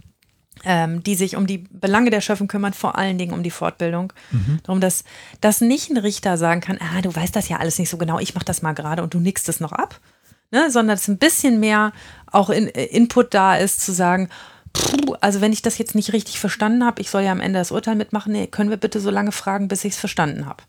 ähm, 0.64 1.02
die 1.02 1.14
sich 1.14 1.36
um 1.36 1.46
die 1.46 1.58
Belange 1.58 2.10
der 2.10 2.20
Schöffen 2.20 2.48
kümmern, 2.48 2.72
vor 2.72 2.96
allen 2.96 3.18
Dingen 3.18 3.32
um 3.32 3.42
die 3.42 3.50
Fortbildung. 3.50 4.12
Mhm. 4.30 4.60
Darum, 4.62 4.80
dass, 4.80 5.04
dass 5.40 5.60
nicht 5.60 5.90
ein 5.90 5.96
Richter 5.96 6.36
sagen 6.36 6.60
kann, 6.60 6.78
ah, 6.80 7.02
du 7.02 7.14
weißt 7.14 7.36
das 7.36 7.48
ja 7.48 7.58
alles 7.58 7.78
nicht 7.78 7.90
so 7.90 7.98
genau, 7.98 8.18
ich 8.18 8.34
mache 8.34 8.44
das 8.44 8.62
mal 8.62 8.72
gerade 8.72 9.02
und 9.02 9.14
du 9.14 9.20
nickst 9.20 9.48
es 9.48 9.60
noch 9.60 9.72
ab. 9.72 10.00
Ne? 10.50 10.70
Sondern 10.70 10.96
dass 10.96 11.08
ein 11.08 11.18
bisschen 11.18 11.60
mehr 11.60 11.92
auch 12.30 12.50
in, 12.50 12.68
äh, 12.68 12.84
Input 12.84 13.34
da 13.34 13.56
ist, 13.56 13.80
zu 13.80 13.92
sagen, 13.92 14.28
also 15.20 15.40
wenn 15.40 15.52
ich 15.52 15.62
das 15.62 15.78
jetzt 15.78 15.94
nicht 15.94 16.12
richtig 16.12 16.38
verstanden 16.38 16.84
habe, 16.84 17.00
ich 17.00 17.10
soll 17.10 17.22
ja 17.22 17.32
am 17.32 17.40
Ende 17.40 17.58
das 17.58 17.70
Urteil 17.70 17.94
mitmachen, 17.94 18.32
nee, 18.32 18.46
können 18.46 18.70
wir 18.70 18.76
bitte 18.76 19.00
so 19.00 19.10
lange 19.10 19.32
fragen, 19.32 19.68
bis 19.68 19.84
ich 19.84 19.94
es 19.94 19.98
verstanden 19.98 20.46
habe. 20.46 20.62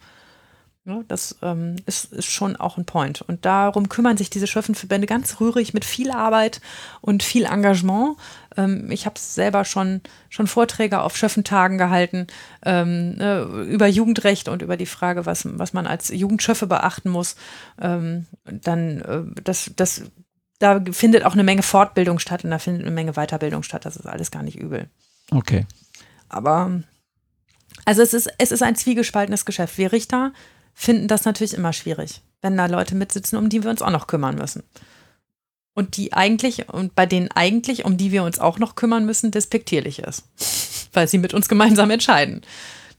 Ja, 0.87 1.03
das 1.09 1.35
ähm, 1.41 1.75
ist, 1.85 2.13
ist 2.13 2.31
schon 2.31 2.55
auch 2.55 2.77
ein 2.77 2.85
Point. 2.85 3.21
Und 3.21 3.43
darum 3.43 3.89
kümmern 3.89 4.15
sich 4.15 4.29
diese 4.29 4.47
Schöffenverbände 4.47 5.05
ganz 5.05 5.41
rührig 5.41 5.73
mit 5.73 5.83
viel 5.83 6.11
Arbeit 6.11 6.61
und 7.01 7.23
viel 7.23 7.43
Engagement. 7.43 8.15
Ähm, 8.55 8.89
ich 8.89 9.05
habe 9.05 9.19
selber 9.19 9.65
schon, 9.65 9.99
schon 10.29 10.47
Vorträge 10.47 11.01
auf 11.01 11.17
Schöffentagen 11.17 11.77
gehalten 11.77 12.27
ähm, 12.63 13.17
äh, 13.19 13.41
über 13.65 13.87
Jugendrecht 13.87 14.47
und 14.47 14.61
über 14.61 14.77
die 14.77 14.85
Frage, 14.85 15.25
was, 15.25 15.45
was 15.59 15.73
man 15.73 15.87
als 15.87 16.07
Jugendschöffe 16.07 16.67
beachten 16.67 17.09
muss. 17.09 17.35
Ähm, 17.81 18.25
dann, 18.45 19.01
äh, 19.01 19.41
das, 19.43 19.71
das, 19.75 20.03
da 20.59 20.81
findet 20.91 21.25
auch 21.25 21.33
eine 21.33 21.43
Menge 21.43 21.63
Fortbildung 21.63 22.17
statt 22.17 22.45
und 22.45 22.51
da 22.51 22.59
findet 22.59 22.83
eine 22.83 22.95
Menge 22.95 23.11
Weiterbildung 23.15 23.63
statt. 23.63 23.83
Das 23.83 23.97
ist 23.97 24.07
alles 24.07 24.31
gar 24.31 24.41
nicht 24.41 24.57
übel. 24.57 24.89
Okay. 25.31 25.65
Aber 26.29 26.81
also 27.83 28.01
es 28.01 28.13
ist, 28.13 28.29
es 28.37 28.53
ist 28.53 28.63
ein 28.63 28.75
zwiegespaltenes 28.77 29.45
Geschäft. 29.45 29.77
Wir 29.77 29.91
Richter 29.91 30.31
finden 30.79 31.07
das 31.07 31.25
natürlich 31.25 31.55
immer 31.55 31.73
schwierig, 31.73 32.21
wenn 32.41 32.55
da 32.55 32.67
Leute 32.67 32.93
mitsitzen, 32.93 33.37
um 33.37 33.49
die 33.49 33.63
wir 33.63 33.71
uns 33.71 33.81
auch 33.81 33.89
noch 33.89 34.05
kümmern 34.05 34.35
müssen. 34.35 34.61
Und 35.73 35.97
die 35.97 36.13
eigentlich, 36.13 36.69
und 36.69 36.93
bei 36.93 37.07
denen 37.07 37.29
eigentlich, 37.33 37.83
um 37.83 37.97
die 37.97 38.11
wir 38.11 38.23
uns 38.23 38.39
auch 38.39 38.59
noch 38.59 38.75
kümmern 38.75 39.05
müssen, 39.05 39.31
despektierlich 39.31 39.99
ist. 39.99 40.23
Weil 40.93 41.07
sie 41.07 41.17
mit 41.17 41.33
uns 41.33 41.49
gemeinsam 41.49 41.89
entscheiden. 41.89 42.41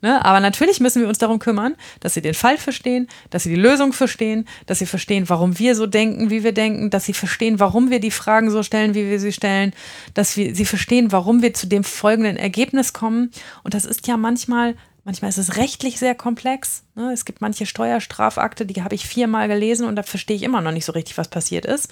Ne? 0.00 0.24
Aber 0.24 0.40
natürlich 0.40 0.80
müssen 0.80 1.02
wir 1.02 1.08
uns 1.08 1.18
darum 1.18 1.38
kümmern, 1.38 1.76
dass 2.00 2.14
sie 2.14 2.20
den 2.20 2.34
Fall 2.34 2.58
verstehen, 2.58 3.08
dass 3.30 3.44
sie 3.44 3.50
die 3.50 3.60
Lösung 3.60 3.92
verstehen, 3.92 4.48
dass 4.66 4.80
sie 4.80 4.86
verstehen, 4.86 5.28
warum 5.28 5.58
wir 5.58 5.74
so 5.76 5.86
denken, 5.86 6.30
wie 6.30 6.42
wir 6.44 6.52
denken, 6.52 6.90
dass 6.90 7.04
sie 7.04 7.14
verstehen, 7.14 7.60
warum 7.60 7.90
wir 7.90 8.00
die 8.00 8.10
Fragen 8.10 8.50
so 8.50 8.64
stellen, 8.64 8.94
wie 8.94 9.08
wir 9.08 9.20
sie 9.20 9.32
stellen, 9.32 9.72
dass 10.14 10.36
wir, 10.36 10.54
sie 10.54 10.64
verstehen, 10.64 11.10
warum 11.12 11.42
wir 11.42 11.54
zu 11.54 11.68
dem 11.68 11.84
folgenden 11.84 12.36
Ergebnis 12.36 12.92
kommen. 12.92 13.30
Und 13.62 13.74
das 13.74 13.84
ist 13.84 14.06
ja 14.08 14.16
manchmal 14.16 14.74
Manchmal 15.08 15.30
ist 15.30 15.38
es 15.38 15.56
rechtlich 15.56 15.98
sehr 15.98 16.14
komplex. 16.14 16.82
Ne? 16.94 17.10
Es 17.14 17.24
gibt 17.24 17.40
manche 17.40 17.64
Steuerstrafakte, 17.64 18.66
die 18.66 18.82
habe 18.82 18.94
ich 18.94 19.08
viermal 19.08 19.48
gelesen 19.48 19.86
und 19.86 19.96
da 19.96 20.02
verstehe 20.02 20.36
ich 20.36 20.42
immer 20.42 20.60
noch 20.60 20.70
nicht 20.70 20.84
so 20.84 20.92
richtig, 20.92 21.16
was 21.16 21.28
passiert 21.28 21.64
ist. 21.64 21.90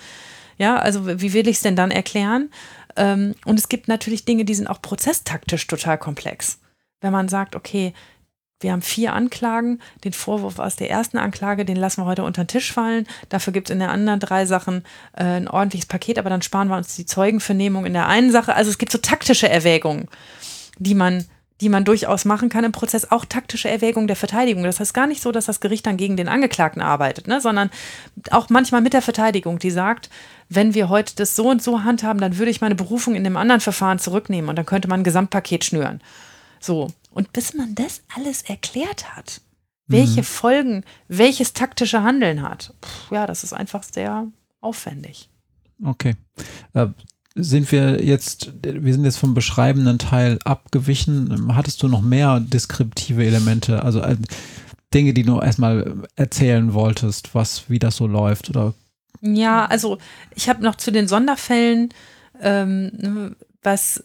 Ja, 0.59 0.76
also 0.76 1.06
wie 1.06 1.32
will 1.32 1.48
ich 1.48 1.56
es 1.56 1.62
denn 1.62 1.76
dann 1.76 1.90
erklären? 1.90 2.51
Ähm, 2.94 3.34
und 3.47 3.59
es 3.59 3.70
gibt 3.70 3.88
natürlich 3.88 4.26
Dinge, 4.26 4.44
die 4.44 4.55
sind 4.55 4.66
auch 4.66 4.82
prozesstaktisch 4.82 5.66
total 5.66 5.97
komplex. 5.97 6.59
Wenn 7.01 7.10
man 7.10 7.30
sagt, 7.30 7.56
okay, 7.56 7.94
wir 8.60 8.72
haben 8.72 8.82
vier 8.82 9.14
Anklagen. 9.14 9.80
Den 10.05 10.12
Vorwurf 10.12 10.59
aus 10.59 10.76
der 10.76 10.90
ersten 10.90 11.16
Anklage, 11.16 11.64
den 11.64 11.78
lassen 11.78 12.02
wir 12.02 12.06
heute 12.06 12.22
unter 12.22 12.44
den 12.44 12.48
Tisch 12.48 12.70
fallen. 12.70 13.06
Dafür 13.30 13.55
gibt 13.55 13.70
es 13.70 13.72
in 13.72 13.78
der 13.78 13.93
anderen 13.93 14.20
drei 14.20 14.44
Sachen 14.44 14.84
äh, 15.14 15.24
ein 15.24 15.48
ordentliches 15.48 15.86
Paket, 15.86 16.18
aber 16.18 16.28
dann 16.28 16.43
sparen 16.43 16.68
wir 16.68 16.76
uns 16.76 16.94
die 16.97 17.06
Zeugenvernehmung 17.06 17.86
in 17.86 17.94
der 17.94 18.09
einen 18.09 18.30
Sache. 18.30 18.55
Also 18.55 18.68
es 18.70 18.76
gibt 18.76 18.93
so 18.93 18.98
taktische 18.98 19.48
Erwägungen, 19.48 20.06
die 20.78 20.94
man 20.94 21.24
die 21.61 21.69
man 21.69 21.85
durchaus 21.85 22.24
machen 22.24 22.49
kann 22.49 22.65
im 22.65 22.73
Prozess, 22.73 23.11
auch 23.11 23.24
taktische 23.24 23.70
Erwägungen 23.70 24.07
der 24.07 24.16
Verteidigung. 24.16 24.62
Das 24.62 24.78
heißt 24.78 24.93
gar 24.93 25.07
nicht 25.07 25.23
so, 25.23 25.33
dass 25.33 25.47
das 25.47 25.61
Gericht 25.61 25.87
dann 25.87 25.97
gegen 25.97 26.16
den 26.16 26.28
Angeklagten 26.28 26.83
arbeitet, 26.83 27.28
ne, 27.28 27.41
sondern 27.41 27.70
auch 28.31 28.51
manchmal 28.51 28.83
mit 28.83 28.93
der 28.93 29.03
Verteidigung, 29.03 29.59
die 29.59 29.70
sagt, 29.70 30.11
wenn 30.49 30.74
wir 30.74 30.89
heute 30.89 31.16
das 31.16 31.35
so 31.35 31.49
und 31.49 31.62
so 31.62 31.83
handhaben, 31.83 32.20
dann 32.20 32.39
würde 32.39 32.51
ich 32.51 32.61
meine 32.61 32.74
Berufung 32.74 33.15
in 33.15 33.24
dem 33.24 33.37
anderen 33.37 33.61
Verfahren 33.61 33.99
zurücknehmen 33.99 34.51
und 34.51 34.57
dann 34.57 34.66
könnte 34.66 34.89
man 34.89 35.01
ein 35.01 35.05
Gesamtpaket 35.05 35.65
schnüren. 35.65 36.01
So. 36.61 36.89
Und 37.11 37.33
bis 37.33 37.55
man 37.55 37.74
das 37.74 38.03
alles 38.15 38.43
erklärt 38.43 39.16
hat, 39.16 39.41
welche 39.87 40.20
mhm. 40.20 40.24
Folgen 40.24 40.85
welches 41.09 41.55
taktische 41.55 42.03
Handeln 42.03 42.43
hat, 42.43 42.74
pff, 42.85 43.11
ja, 43.11 43.27
das 43.27 43.45
ist 43.45 43.53
einfach 43.53 43.83
sehr 43.83 44.27
aufwendig. 44.61 45.31
Okay. 45.83 46.16
Äh, 46.74 46.89
sind 47.37 47.71
wir 47.71 48.03
jetzt, 48.03 48.53
wir 48.63 48.93
sind 48.93 49.05
jetzt 49.05 49.19
vom 49.19 49.35
beschreibenden 49.35 49.99
Teil 49.99 50.39
abgewichen. 50.45 51.55
Hattest 51.55 51.83
du 51.83 51.89
noch 51.89 52.01
mehr 52.01 52.41
deskriptive 52.41 53.25
Elemente, 53.25 53.83
also 53.83 54.01
äh, 54.01 54.17
Dinge, 54.95 55.13
die 55.13 55.23
du 55.23 55.41
erstmal 55.41 56.03
erzählen 56.17 56.73
wolltest, 56.73 57.35
was, 57.35 57.69
wie 57.69 57.79
das 57.79 57.97
so 57.97 58.07
läuft 58.07 58.49
oder? 58.51 58.73
Ja, 59.21 59.67
also 59.67 59.99
ich 60.35 60.49
habe 60.49 60.63
noch 60.63 60.77
zu 60.77 60.91
den 60.91 61.09
Sonderfällen, 61.09 61.91
ähm, 62.41 63.37
was 63.63 64.05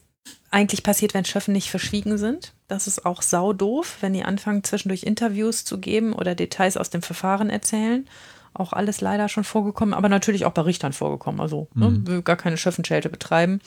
eigentlich 0.49 0.83
passiert, 0.83 1.13
wenn 1.13 1.23
Schöffen 1.23 1.53
nicht 1.53 1.69
verschwiegen 1.69 2.17
sind. 2.17 2.53
Das 2.67 2.87
ist 2.87 3.05
auch 3.05 3.21
sau 3.21 3.53
doof, 3.53 3.97
wenn 4.01 4.13
die 4.13 4.23
anfangen, 4.23 4.63
zwischendurch 4.63 5.03
Interviews 5.03 5.63
zu 5.63 5.77
geben 5.77 6.11
oder 6.11 6.35
Details 6.35 6.75
aus 6.75 6.89
dem 6.89 7.01
Verfahren 7.01 7.49
erzählen 7.49 8.05
auch 8.53 8.73
alles 8.73 9.01
leider 9.01 9.29
schon 9.29 9.43
vorgekommen, 9.43 9.93
aber 9.93 10.09
natürlich 10.09 10.45
auch 10.45 10.51
bei 10.51 10.61
Richtern 10.61 10.93
vorgekommen. 10.93 11.39
Also 11.39 11.67
ne, 11.73 11.89
mhm. 11.89 12.03
ne, 12.03 12.21
gar 12.21 12.35
keine 12.35 12.57
Schöffenschelte 12.57 13.09
betreiben. 13.09 13.61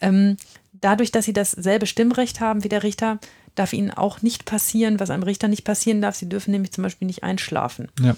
Ähm, 0.00 0.36
dadurch, 0.72 1.12
dass 1.12 1.24
sie 1.24 1.32
dasselbe 1.32 1.86
Stimmrecht 1.86 2.40
haben 2.40 2.64
wie 2.64 2.68
der 2.68 2.82
Richter, 2.82 3.18
darf 3.54 3.72
ihnen 3.72 3.90
auch 3.90 4.22
nicht 4.22 4.44
passieren, 4.44 5.00
was 5.00 5.10
einem 5.10 5.22
Richter 5.22 5.48
nicht 5.48 5.64
passieren 5.64 6.00
darf. 6.00 6.14
Sie 6.14 6.28
dürfen 6.28 6.52
nämlich 6.52 6.72
zum 6.72 6.82
Beispiel 6.82 7.06
nicht 7.06 7.24
einschlafen. 7.24 7.88
Ja. 8.00 8.16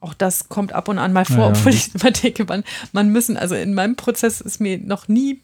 Auch 0.00 0.14
das 0.14 0.48
kommt 0.48 0.72
ab 0.72 0.88
und 0.88 0.98
an 0.98 1.12
mal 1.12 1.24
vor, 1.24 1.36
ja, 1.36 1.44
ja. 1.44 1.50
obwohl 1.50 1.72
ich 1.72 1.94
immer 1.94 2.10
denke, 2.10 2.44
man, 2.44 2.64
man 2.92 3.10
müssen, 3.10 3.36
also 3.36 3.54
in 3.54 3.74
meinem 3.74 3.96
Prozess 3.96 4.40
ist 4.40 4.60
mir 4.60 4.78
noch 4.78 5.08
nie 5.08 5.42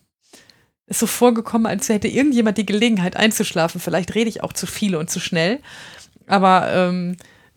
so 0.88 1.06
vorgekommen, 1.06 1.66
als 1.66 1.88
hätte 1.88 2.08
irgendjemand 2.08 2.58
die 2.58 2.66
Gelegenheit 2.66 3.16
einzuschlafen. 3.16 3.80
Vielleicht 3.80 4.14
rede 4.14 4.30
ich 4.30 4.42
auch 4.42 4.52
zu 4.52 4.66
viel 4.66 4.94
und 4.96 5.10
zu 5.10 5.20
schnell. 5.20 5.60
Aber 6.26 6.72
ähm, 6.72 7.16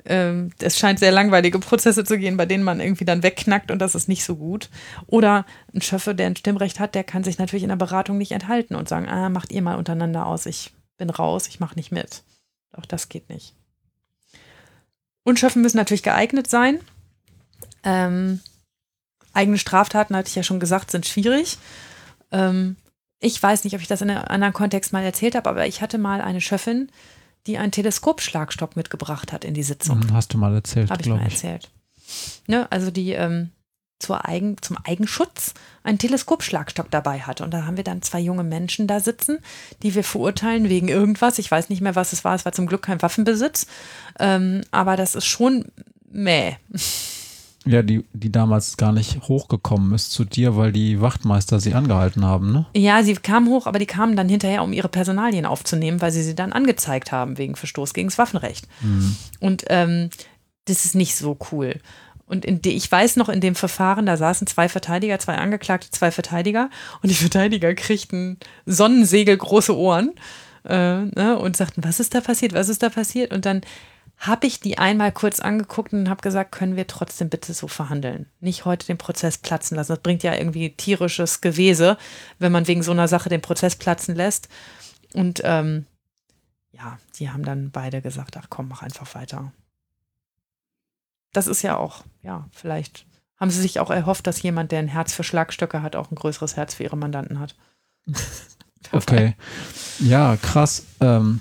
ähm, 0.09 0.49
es 0.59 0.77
scheint 0.77 0.99
sehr 0.99 1.11
langweilige 1.11 1.59
Prozesse 1.59 2.03
zu 2.03 2.17
gehen, 2.17 2.35
bei 2.35 2.47
denen 2.47 2.63
man 2.63 2.81
irgendwie 2.81 3.05
dann 3.05 3.23
wegknackt 3.23 3.69
und 3.69 3.79
das 3.79 3.95
ist 3.95 4.09
nicht 4.09 4.25
so 4.25 4.35
gut. 4.35 4.69
Oder 5.05 5.45
ein 5.73 5.81
Schöffe, 5.81 6.15
der 6.15 6.27
ein 6.27 6.35
Stimmrecht 6.35 6.79
hat, 6.79 6.95
der 6.95 7.03
kann 7.03 7.23
sich 7.23 7.37
natürlich 7.37 7.63
in 7.63 7.69
der 7.69 7.75
Beratung 7.75 8.17
nicht 8.17 8.31
enthalten 8.31 8.75
und 8.75 8.89
sagen, 8.89 9.07
ah, 9.07 9.29
macht 9.29 9.51
ihr 9.51 9.61
mal 9.61 9.77
untereinander 9.77 10.25
aus, 10.25 10.47
ich 10.47 10.71
bin 10.97 11.11
raus, 11.11 11.47
ich 11.47 11.59
mache 11.59 11.75
nicht 11.75 11.91
mit. 11.91 12.23
Auch 12.73 12.85
das 12.85 13.07
geht 13.07 13.29
nicht. 13.29 13.53
Und 15.23 15.39
Schöffen 15.39 15.61
müssen 15.61 15.77
natürlich 15.77 16.03
geeignet 16.03 16.49
sein. 16.49 16.79
Ähm, 17.83 18.39
eigene 19.33 19.59
Straftaten, 19.59 20.15
hatte 20.15 20.29
ich 20.29 20.35
ja 20.35 20.43
schon 20.43 20.59
gesagt, 20.59 20.89
sind 20.89 21.05
schwierig. 21.05 21.59
Ähm, 22.31 22.77
ich 23.19 23.41
weiß 23.41 23.63
nicht, 23.63 23.75
ob 23.75 23.81
ich 23.81 23.87
das 23.87 24.01
in 24.01 24.09
einem 24.09 24.23
anderen 24.23 24.53
Kontext 24.53 24.91
mal 24.91 25.03
erzählt 25.03 25.35
habe, 25.35 25.49
aber 25.49 25.67
ich 25.67 25.81
hatte 25.81 25.99
mal 25.99 26.21
eine 26.21 26.41
Schöffin, 26.41 26.89
die 27.47 27.57
einen 27.57 27.71
Teleskopschlagstock 27.71 28.75
mitgebracht 28.75 29.31
hat 29.31 29.45
in 29.45 29.53
die 29.53 29.63
Sitzung. 29.63 30.01
Hm, 30.01 30.13
hast 30.13 30.33
du 30.33 30.37
mal 30.37 30.53
erzählt, 30.53 30.89
Habe 30.89 31.01
ich 31.01 31.07
mal 31.07 31.17
ich. 31.27 31.33
erzählt. 31.33 31.69
Ne, 32.47 32.71
also 32.71 32.91
die 32.91 33.11
ähm, 33.11 33.51
zur 33.99 34.27
Eigen, 34.27 34.55
zum 34.61 34.77
Eigenschutz 34.83 35.53
einen 35.83 35.97
Teleskopschlagstock 35.99 36.89
dabei 36.89 37.19
hatte. 37.19 37.43
Und 37.43 37.53
da 37.53 37.65
haben 37.65 37.77
wir 37.77 37.83
dann 37.83 38.01
zwei 38.01 38.19
junge 38.19 38.43
Menschen 38.43 38.87
da 38.87 38.99
sitzen, 38.99 39.39
die 39.83 39.93
wir 39.93 40.03
verurteilen 40.03 40.69
wegen 40.69 40.87
irgendwas. 40.87 41.37
Ich 41.37 41.51
weiß 41.51 41.69
nicht 41.69 41.81
mehr, 41.81 41.95
was 41.95 42.13
es 42.13 42.23
war. 42.23 42.33
Es 42.33 42.45
war 42.45 42.53
zum 42.53 42.65
Glück 42.65 42.83
kein 42.83 43.01
Waffenbesitz. 43.01 43.67
Ähm, 44.17 44.61
aber 44.71 44.95
das 44.95 45.15
ist 45.15 45.25
schon 45.25 45.65
mäh. 46.09 46.55
Ja, 47.65 47.81
die, 47.81 48.05
die 48.13 48.31
damals 48.31 48.77
gar 48.77 48.93
nicht 48.93 49.27
hochgekommen 49.27 49.93
ist 49.93 50.11
zu 50.11 50.23
dir, 50.23 50.55
weil 50.55 50.71
die 50.71 51.01
Wachtmeister 51.01 51.59
sie 51.59 51.73
angehalten 51.73 52.23
haben, 52.23 52.53
ne? 52.53 52.65
Ja, 52.73 53.03
sie 53.03 53.13
kamen 53.15 53.49
hoch, 53.49 53.67
aber 53.67 53.79
die 53.79 53.85
kamen 53.85 54.15
dann 54.15 54.29
hinterher, 54.29 54.63
um 54.63 54.71
ihre 54.71 54.87
Personalien 54.87 55.45
aufzunehmen, 55.45 56.01
weil 56.01 56.11
sie 56.11 56.23
sie 56.23 56.35
dann 56.35 56.53
angezeigt 56.53 57.11
haben 57.11 57.37
wegen 57.37 57.55
Verstoß 57.55 57.93
gegen 57.93 58.07
das 58.07 58.17
Waffenrecht. 58.17 58.67
Mhm. 58.81 59.15
Und 59.41 59.65
ähm, 59.67 60.09
das 60.65 60.85
ist 60.85 60.95
nicht 60.95 61.15
so 61.15 61.37
cool. 61.51 61.75
Und 62.25 62.45
in 62.45 62.61
de, 62.61 62.71
ich 62.71 62.89
weiß 62.89 63.15
noch, 63.15 63.27
in 63.27 63.41
dem 63.41 63.55
Verfahren, 63.55 64.05
da 64.05 64.15
saßen 64.15 64.47
zwei 64.47 64.69
Verteidiger, 64.69 65.17
zwei 65.19 65.35
Angeklagte, 65.35 65.89
zwei 65.89 66.11
Verteidiger 66.11 66.69
und 67.01 67.09
die 67.09 67.15
Verteidiger 67.25 67.73
kriegten 67.73 68.37
Sonnensegel 68.65 69.35
große 69.35 69.75
Ohren 69.75 70.11
äh, 70.63 71.05
ne, 71.05 71.37
und 71.39 71.57
sagten, 71.57 71.83
was 71.83 71.99
ist 71.99 72.13
da 72.13 72.21
passiert, 72.21 72.53
was 72.53 72.69
ist 72.69 72.83
da 72.83 72.89
passiert? 72.89 73.33
Und 73.33 73.45
dann 73.45 73.61
habe 74.19 74.47
ich 74.47 74.59
die 74.59 74.77
einmal 74.77 75.13
kurz 75.13 75.39
angeguckt 75.39 75.93
und 75.93 76.09
habe 76.09 76.21
gesagt, 76.21 76.51
können 76.51 76.75
wir 76.75 76.87
trotzdem 76.87 77.29
bitte 77.29 77.53
so 77.53 77.69
verhandeln? 77.69 78.25
Nicht 78.41 78.65
heute 78.65 78.85
den 78.85 78.97
Prozess 78.97 79.37
platzen 79.37 79.77
lassen. 79.77 79.93
Das 79.93 80.01
bringt 80.01 80.23
ja 80.23 80.35
irgendwie 80.35 80.71
tierisches 80.75 81.39
Gewese, 81.39 81.97
wenn 82.37 82.51
man 82.51 82.67
wegen 82.67 82.83
so 82.83 82.91
einer 82.91 83.07
Sache 83.07 83.29
den 83.29 83.41
Prozess 83.41 83.77
platzen 83.77 84.15
lässt. 84.15 84.49
Und 85.13 85.41
ähm, 85.45 85.85
ja, 86.73 86.99
die 87.17 87.29
haben 87.29 87.43
dann 87.43 87.71
beide 87.71 88.01
gesagt, 88.01 88.35
ach 88.35 88.47
komm, 88.49 88.67
mach 88.67 88.81
einfach 88.81 89.15
weiter. 89.15 89.53
Das 91.31 91.47
ist 91.47 91.61
ja 91.61 91.77
auch, 91.77 92.03
ja, 92.21 92.49
vielleicht 92.51 93.05
haben 93.37 93.51
sie 93.51 93.61
sich 93.61 93.79
auch 93.79 93.89
erhofft, 93.89 94.27
dass 94.27 94.41
jemand, 94.41 94.73
der 94.73 94.79
ein 94.79 94.89
Herz 94.89 95.13
für 95.13 95.23
Schlagstöcke 95.23 95.81
hat, 95.81 95.95
auch 95.95 96.11
ein 96.11 96.15
größeres 96.15 96.57
Herz 96.57 96.73
für 96.73 96.83
ihre 96.83 96.97
Mandanten 96.97 97.39
hat. 97.39 97.55
okay. 98.91 99.35
Ja, 99.99 100.35
krass. 100.37 100.85
Ähm, 100.99 101.39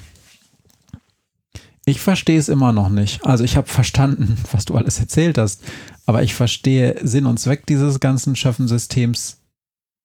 ich 1.89 2.01
verstehe 2.01 2.39
es 2.39 2.49
immer 2.49 2.73
noch 2.73 2.91
nicht. 2.91 3.25
Also 3.25 3.45
ich 3.45 3.57
habe 3.57 3.69
verstanden, 3.69 4.37
was 4.53 4.65
du 4.65 4.75
alles 4.77 4.99
erzählt 4.99 5.39
hast, 5.39 5.63
aber 6.07 6.23
ich 6.23 6.35
verstehe 6.35 6.97
Sinn 7.03 7.27
und 7.27 7.39
Zweck 7.39 7.67
dieses 7.67 8.01
ganzen 8.01 8.37
Schöffensystems 8.37 9.39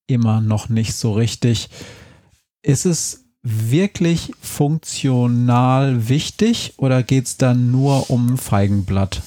immer 0.07 0.41
noch 0.41 0.69
nicht 0.69 0.95
so 0.95 1.13
richtig. 1.13 1.69
Ist 2.61 2.85
es 2.85 3.25
wirklich 3.41 4.31
funktional 4.41 6.07
wichtig 6.07 6.73
oder 6.77 7.03
geht 7.03 7.25
es 7.25 7.37
dann 7.37 7.71
nur 7.71 8.09
um 8.09 8.37
Feigenblatt? 8.37 9.21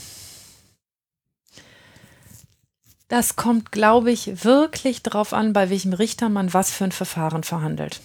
Das 3.08 3.36
kommt, 3.36 3.70
glaube 3.70 4.10
ich, 4.10 4.44
wirklich 4.44 5.02
darauf 5.02 5.32
an, 5.32 5.52
bei 5.52 5.70
welchem 5.70 5.92
Richter 5.92 6.28
man 6.28 6.52
was 6.52 6.72
für 6.72 6.84
ein 6.84 6.92
Verfahren 6.92 7.44
verhandelt. 7.44 8.00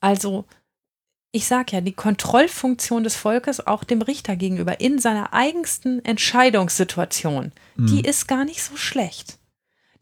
Also 0.00 0.46
ich 1.34 1.46
sage 1.46 1.72
ja, 1.72 1.80
die 1.80 1.92
Kontrollfunktion 1.92 3.02
des 3.02 3.16
Volkes 3.16 3.66
auch 3.66 3.82
dem 3.82 4.02
Richter 4.02 4.36
gegenüber 4.36 4.80
in 4.80 5.00
seiner 5.00 5.32
eigensten 5.32 6.04
Entscheidungssituation, 6.04 7.50
mhm. 7.74 7.86
die 7.86 8.02
ist 8.02 8.28
gar 8.28 8.44
nicht 8.44 8.62
so 8.62 8.76
schlecht. 8.76 9.38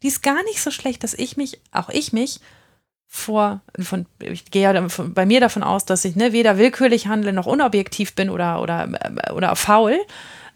Die 0.03 0.09
ist 0.09 0.21
gar 0.21 0.43
nicht 0.43 0.61
so 0.61 0.69
schlecht, 0.69 1.03
dass 1.03 1.15
ich 1.15 1.35
mich, 1.35 1.59
auch 1.71 1.89
ich 1.89 2.13
mich, 2.13 2.39
vor, 3.07 3.61
von, 3.79 4.05
ich 4.19 4.51
gehe 4.51 4.61
ja 4.63 4.87
bei 4.97 5.25
mir 5.25 5.39
davon 5.39 5.63
aus, 5.63 5.85
dass 5.85 6.05
ich 6.05 6.15
ne, 6.15 6.33
weder 6.33 6.57
willkürlich 6.59 7.07
handle 7.07 7.33
noch 7.33 7.47
unobjektiv 7.47 8.13
bin 8.13 8.29
oder, 8.29 8.61
oder, 8.61 8.89
oder 9.33 9.55
faul, 9.55 9.99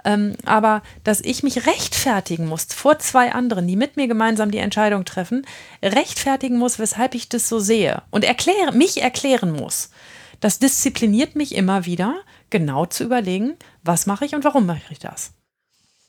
ähm, 0.05 0.35
aber 0.45 0.83
dass 1.03 1.21
ich 1.21 1.41
mich 1.41 1.65
rechtfertigen 1.65 2.47
muss 2.47 2.65
vor 2.65 2.99
zwei 2.99 3.31
anderen, 3.31 3.67
die 3.67 3.75
mit 3.75 3.97
mir 3.97 4.07
gemeinsam 4.07 4.51
die 4.51 4.57
Entscheidung 4.59 5.05
treffen, 5.05 5.45
rechtfertigen 5.83 6.57
muss, 6.57 6.77
weshalb 6.77 7.15
ich 7.15 7.29
das 7.29 7.49
so 7.49 7.59
sehe 7.59 8.03
und 8.11 8.23
erkläre, 8.23 8.73
mich 8.73 9.01
erklären 9.01 9.51
muss. 9.51 9.89
Das 10.39 10.59
diszipliniert 10.59 11.35
mich 11.35 11.55
immer 11.55 11.85
wieder, 11.85 12.21
genau 12.49 12.85
zu 12.85 13.03
überlegen, 13.03 13.55
was 13.83 14.05
mache 14.05 14.25
ich 14.25 14.35
und 14.35 14.43
warum 14.43 14.65
mache 14.65 14.81
ich 14.91 14.99
das. 14.99 15.33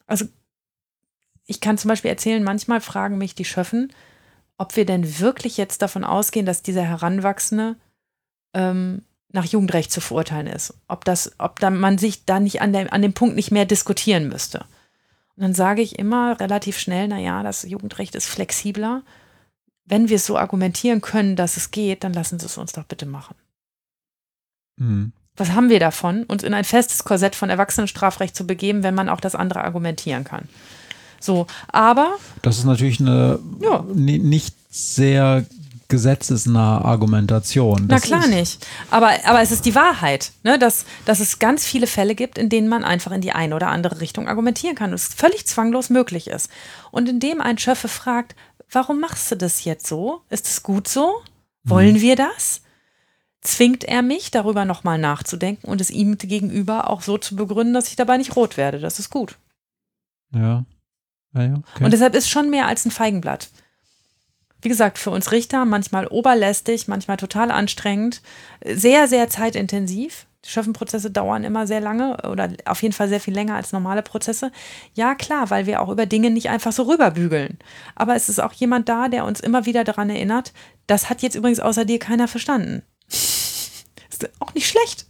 Also 0.06 0.26
ich 1.46 1.60
kann 1.60 1.78
zum 1.78 1.88
Beispiel 1.88 2.10
erzählen, 2.10 2.42
manchmal 2.42 2.80
fragen 2.80 3.18
mich 3.18 3.34
die 3.34 3.44
Schöffen, 3.44 3.92
ob 4.59 4.76
wir 4.76 4.84
denn 4.84 5.18
wirklich 5.20 5.56
jetzt 5.56 5.82
davon 5.82 6.05
ausgehen, 6.05 6.44
dass 6.44 6.62
dieser 6.62 6.82
Heranwachsende 6.82 7.76
ähm, 8.55 9.02
nach 9.30 9.44
Jugendrecht 9.44 9.92
zu 9.92 10.00
verurteilen 10.00 10.46
ist. 10.46 10.74
Ob 10.88 11.05
das, 11.05 11.32
ob 11.38 11.60
da 11.60 11.70
man 11.70 11.96
sich 11.98 12.24
da 12.24 12.40
nicht 12.40 12.60
an, 12.60 12.72
der, 12.72 12.92
an 12.92 13.02
dem 13.02 13.14
Punkt 13.14 13.36
nicht 13.36 13.50
mehr 13.50 13.64
diskutieren 13.64 14.28
müsste. 14.28 14.66
Und 15.36 15.42
dann 15.42 15.55
sage 15.55 15.82
ich 15.82 15.98
immer 15.98 16.38
relativ 16.40 16.78
schnell, 16.78 17.09
naja, 17.09 17.42
das 17.42 17.62
Jugendrecht 17.62 18.14
ist 18.14 18.26
flexibler. 18.26 19.02
Wenn 19.84 20.09
wir 20.09 20.16
es 20.16 20.26
so 20.26 20.36
argumentieren 20.36 21.00
können, 21.00 21.36
dass 21.36 21.56
es 21.56 21.70
geht, 21.70 22.05
dann 22.05 22.12
lassen 22.12 22.38
Sie 22.38 22.46
es 22.46 22.59
uns 22.59 22.72
doch 22.72 22.84
bitte 22.84 23.06
machen. 23.06 23.36
Mhm. 24.78 25.12
Was 25.36 25.52
haben 25.52 25.70
wir 25.70 25.78
davon, 25.78 26.24
uns 26.24 26.42
in 26.42 26.52
ein 26.52 26.64
festes 26.64 27.05
Korsett 27.05 27.36
von 27.36 27.48
Erwachsenenstrafrecht 27.48 28.34
zu 28.34 28.46
begeben, 28.46 28.82
wenn 28.82 28.94
man 28.94 29.09
auch 29.09 29.20
das 29.20 29.36
andere 29.36 29.62
argumentieren 29.62 30.24
kann? 30.24 30.48
So, 31.20 31.46
aber. 31.68 32.16
Das 32.42 32.59
ist 32.59 32.64
natürlich 32.64 33.00
eine 33.00 33.38
ja. 33.60 33.84
nicht 33.94 34.55
sehr 34.70 35.46
gesetzesnahe 35.88 36.84
Argumentation. 36.84 37.88
Das 37.88 38.02
Na 38.02 38.06
klar 38.06 38.26
nicht. 38.26 38.66
Aber, 38.90 39.10
aber 39.24 39.40
es 39.40 39.50
ist 39.50 39.64
die 39.64 39.74
Wahrheit, 39.74 40.32
ne? 40.42 40.59
dass, 40.59 40.84
dass 41.06 41.18
es 41.18 41.38
ganz 41.38 41.64
viele 41.64 41.86
Fälle 41.86 42.14
gibt, 42.14 42.36
in 42.36 42.50
denen 42.50 42.68
man 42.68 42.84
einfach 42.84 43.10
in 43.10 43.22
die 43.22 43.32
eine 43.32 43.56
oder 43.56 43.68
andere 43.68 44.00
Richtung 44.00 44.28
argumentieren 44.28 44.76
kann 44.76 44.90
und 44.90 44.96
es 44.96 45.09
völlig 45.09 45.46
zwanglos 45.46 45.88
möglich 45.88 46.28
ist. 46.28 46.50
Und 46.90 47.09
indem 47.09 47.40
ein 47.40 47.56
Schöffe 47.56 47.88
fragt, 47.88 48.36
warum 48.70 49.00
machst 49.00 49.30
du 49.30 49.36
das 49.36 49.64
jetzt 49.64 49.86
so? 49.86 50.20
Ist 50.28 50.46
es 50.46 50.62
gut 50.62 50.88
so? 50.88 51.22
Wollen 51.64 51.94
hm. 51.94 52.02
wir 52.02 52.16
das? 52.16 52.60
Zwingt 53.48 53.84
er 53.84 54.02
mich, 54.02 54.30
darüber 54.30 54.64
nochmal 54.64 54.98
nachzudenken 54.98 55.68
und 55.68 55.80
es 55.80 55.90
ihm 55.90 56.18
gegenüber 56.18 56.90
auch 56.90 57.02
so 57.02 57.18
zu 57.18 57.34
begründen, 57.36 57.74
dass 57.74 57.88
ich 57.88 57.96
dabei 57.96 58.16
nicht 58.16 58.36
rot 58.36 58.56
werde. 58.56 58.78
Das 58.78 58.98
ist 58.98 59.10
gut. 59.10 59.36
Ja. 60.34 60.64
ja 61.34 61.54
okay. 61.54 61.84
Und 61.84 61.92
deshalb 61.92 62.14
ist 62.14 62.28
schon 62.28 62.50
mehr 62.50 62.66
als 62.66 62.84
ein 62.84 62.90
Feigenblatt. 62.90 63.48
Wie 64.60 64.68
gesagt, 64.68 64.98
für 64.98 65.10
uns 65.10 65.30
Richter 65.30 65.64
manchmal 65.64 66.06
oberlästig, 66.08 66.88
manchmal 66.88 67.16
total 67.16 67.50
anstrengend, 67.50 68.22
sehr, 68.64 69.06
sehr 69.06 69.28
zeitintensiv. 69.28 70.26
Die 70.44 70.50
Schöffenprozesse 70.50 71.10
dauern 71.10 71.44
immer 71.44 71.66
sehr 71.66 71.80
lange 71.80 72.16
oder 72.28 72.50
auf 72.64 72.82
jeden 72.82 72.94
Fall 72.94 73.08
sehr 73.08 73.20
viel 73.20 73.34
länger 73.34 73.54
als 73.54 73.72
normale 73.72 74.02
Prozesse. 74.02 74.52
Ja, 74.94 75.14
klar, 75.14 75.50
weil 75.50 75.66
wir 75.66 75.80
auch 75.80 75.88
über 75.88 76.06
Dinge 76.06 76.30
nicht 76.30 76.48
einfach 76.48 76.72
so 76.72 76.84
rüberbügeln. 76.84 77.58
Aber 77.94 78.14
es 78.14 78.28
ist 78.28 78.40
auch 78.40 78.52
jemand 78.52 78.88
da, 78.88 79.08
der 79.08 79.24
uns 79.24 79.40
immer 79.40 79.66
wieder 79.66 79.84
daran 79.84 80.10
erinnert, 80.10 80.52
das 80.86 81.08
hat 81.08 81.22
jetzt 81.22 81.34
übrigens 81.34 81.60
außer 81.60 81.84
dir 81.84 81.98
keiner 81.98 82.28
verstanden. 82.28 82.82
Ist 84.10 84.28
auch 84.40 84.55
nicht 84.55 84.68
schlecht. 84.68 85.06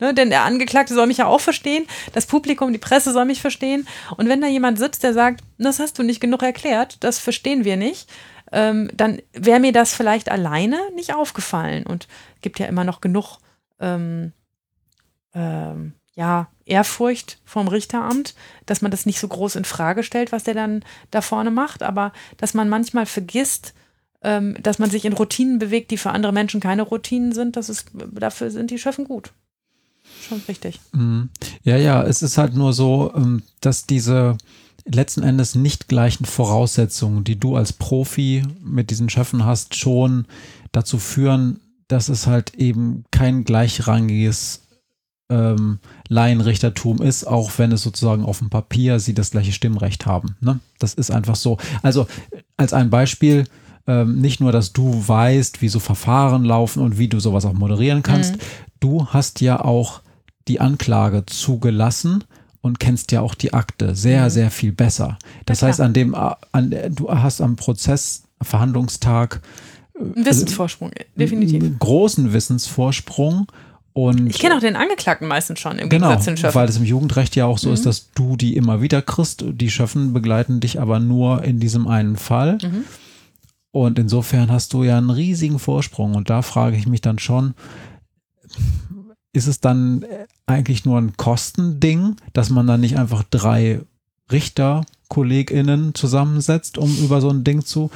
Ne, 0.00 0.14
denn 0.14 0.30
der 0.30 0.44
Angeklagte 0.44 0.94
soll 0.94 1.08
mich 1.08 1.16
ja 1.16 1.26
auch 1.26 1.40
verstehen, 1.40 1.84
das 2.12 2.26
Publikum, 2.26 2.72
die 2.72 2.78
Presse 2.78 3.12
soll 3.12 3.24
mich 3.24 3.40
verstehen. 3.40 3.88
Und 4.16 4.28
wenn 4.28 4.40
da 4.40 4.46
jemand 4.46 4.78
sitzt, 4.78 5.02
der 5.02 5.12
sagt, 5.12 5.42
das 5.58 5.80
hast 5.80 5.98
du 5.98 6.04
nicht 6.04 6.20
genug 6.20 6.42
erklärt, 6.42 7.02
das 7.02 7.18
verstehen 7.18 7.64
wir 7.64 7.76
nicht, 7.76 8.08
ähm, 8.52 8.90
dann 8.94 9.20
wäre 9.32 9.58
mir 9.58 9.72
das 9.72 9.94
vielleicht 9.94 10.30
alleine 10.30 10.78
nicht 10.94 11.14
aufgefallen. 11.14 11.84
Und 11.84 12.06
gibt 12.42 12.60
ja 12.60 12.66
immer 12.66 12.84
noch 12.84 13.00
genug 13.00 13.38
ähm, 13.80 14.32
ähm, 15.34 15.94
ja, 16.14 16.48
Ehrfurcht 16.64 17.38
vom 17.44 17.68
Richteramt, 17.68 18.34
dass 18.66 18.82
man 18.82 18.90
das 18.90 19.06
nicht 19.06 19.20
so 19.20 19.28
groß 19.28 19.56
in 19.56 19.64
Frage 19.64 20.02
stellt, 20.02 20.32
was 20.32 20.44
der 20.44 20.54
dann 20.54 20.84
da 21.10 21.22
vorne 21.22 21.50
macht, 21.50 21.82
aber 21.82 22.12
dass 22.36 22.54
man 22.54 22.68
manchmal 22.68 23.06
vergisst, 23.06 23.74
ähm, 24.22 24.56
dass 24.62 24.78
man 24.78 24.90
sich 24.90 25.04
in 25.04 25.12
Routinen 25.12 25.58
bewegt, 25.58 25.90
die 25.90 25.96
für 25.96 26.10
andere 26.10 26.32
Menschen 26.32 26.60
keine 26.60 26.82
Routinen 26.82 27.32
sind, 27.32 27.56
das 27.56 27.68
ist, 27.68 27.90
dafür 28.12 28.50
sind 28.50 28.70
die 28.70 28.78
Schöffen 28.78 29.04
gut. 29.04 29.32
Schon 30.28 30.42
richtig. 30.48 30.80
Mhm. 30.92 31.28
Ja, 31.62 31.76
ja, 31.76 32.02
es 32.02 32.22
ist 32.22 32.38
halt 32.38 32.54
nur 32.54 32.72
so, 32.72 33.12
ähm, 33.14 33.42
dass 33.60 33.86
diese 33.86 34.36
letzten 34.84 35.22
Endes 35.22 35.54
nicht 35.54 35.88
gleichen 35.88 36.24
Voraussetzungen, 36.24 37.24
die 37.24 37.38
du 37.38 37.56
als 37.56 37.72
Profi 37.72 38.42
mit 38.62 38.90
diesen 38.90 39.08
Schöffen 39.08 39.44
hast, 39.44 39.76
schon 39.76 40.26
dazu 40.72 40.98
führen, 40.98 41.60
dass 41.88 42.08
es 42.08 42.26
halt 42.26 42.54
eben 42.54 43.04
kein 43.10 43.44
gleichrangiges 43.44 44.62
ähm, 45.30 45.78
Laienrichtertum 46.08 47.02
ist, 47.02 47.24
auch 47.26 47.52
wenn 47.58 47.72
es 47.72 47.82
sozusagen 47.82 48.24
auf 48.24 48.38
dem 48.38 48.50
Papier 48.50 48.98
sie 48.98 49.14
das 49.14 49.30
gleiche 49.30 49.52
Stimmrecht 49.52 50.06
haben. 50.06 50.36
Ne? 50.40 50.60
Das 50.78 50.94
ist 50.94 51.10
einfach 51.10 51.36
so. 51.36 51.58
Also 51.82 52.06
als 52.56 52.72
ein 52.72 52.90
Beispiel, 52.90 53.44
ähm, 53.88 54.20
nicht 54.20 54.38
nur, 54.38 54.52
dass 54.52 54.74
du 54.74 55.02
weißt, 55.08 55.62
wie 55.62 55.68
so 55.68 55.80
Verfahren 55.80 56.44
laufen 56.44 56.82
und 56.82 56.98
wie 56.98 57.08
du 57.08 57.20
sowas 57.20 57.46
auch 57.46 57.54
moderieren 57.54 58.02
kannst, 58.02 58.36
mhm. 58.36 58.40
du 58.80 59.06
hast 59.06 59.40
ja 59.40 59.64
auch 59.64 60.02
die 60.46 60.60
Anklage 60.60 61.24
zugelassen 61.26 62.24
und 62.60 62.80
kennst 62.80 63.12
ja 63.12 63.22
auch 63.22 63.34
die 63.34 63.54
Akte 63.54 63.94
sehr, 63.94 64.24
mhm. 64.24 64.30
sehr 64.30 64.50
viel 64.50 64.72
besser. 64.72 65.18
Das 65.46 65.62
ja, 65.62 65.68
heißt, 65.68 65.80
an 65.80 65.94
dem, 65.94 66.14
an, 66.14 66.74
du 66.90 67.10
hast 67.10 67.40
am 67.40 67.56
Prozess, 67.56 68.24
Verhandlungstag 68.42 69.40
äh, 69.94 70.02
einen 70.02 70.26
Wissensvorsprung, 70.26 70.90
definitiv. 71.16 71.62
Einen 71.62 71.78
großen 71.78 72.32
Wissensvorsprung. 72.34 73.46
Und 73.94 74.28
ich 74.28 74.38
kenne 74.38 74.56
auch 74.56 74.60
den 74.60 74.76
Angeklagten 74.76 75.26
meistens 75.26 75.60
schon 75.60 75.78
im 75.78 75.88
genau, 75.88 76.08
Gegensatz 76.08 76.24
zu 76.24 76.30
den 76.30 76.36
Schöffen. 76.36 76.54
Weil 76.54 76.68
es 76.68 76.76
im 76.76 76.84
Jugendrecht 76.84 77.34
ja 77.36 77.46
auch 77.46 77.58
so 77.58 77.68
mhm. 77.68 77.74
ist, 77.74 77.86
dass 77.86 78.12
du 78.12 78.36
die 78.36 78.54
immer 78.54 78.82
wieder 78.82 79.00
kriegst. 79.00 79.44
Die 79.46 79.70
Schöffen 79.70 80.12
begleiten 80.12 80.60
dich 80.60 80.78
aber 80.78 81.00
nur 81.00 81.42
in 81.42 81.58
diesem 81.58 81.88
einen 81.88 82.16
Fall. 82.16 82.58
Mhm. 82.62 82.84
Und 83.78 83.96
insofern 83.96 84.50
hast 84.50 84.72
du 84.72 84.82
ja 84.82 84.98
einen 84.98 85.10
riesigen 85.10 85.60
Vorsprung. 85.60 86.16
Und 86.16 86.30
da 86.30 86.42
frage 86.42 86.76
ich 86.76 86.88
mich 86.88 87.00
dann 87.00 87.20
schon, 87.20 87.54
ist 89.32 89.46
es 89.46 89.60
dann 89.60 90.04
eigentlich 90.46 90.84
nur 90.84 90.98
ein 90.98 91.16
Kostending, 91.16 92.16
dass 92.32 92.50
man 92.50 92.66
dann 92.66 92.80
nicht 92.80 92.98
einfach 92.98 93.22
drei 93.30 93.82
Richter, 94.32 94.84
KollegInnen 95.06 95.94
zusammensetzt, 95.94 96.76
um 96.76 96.92
über 96.96 97.20
so 97.20 97.30
ein 97.30 97.44
Ding 97.44 97.64
zu 97.64 97.92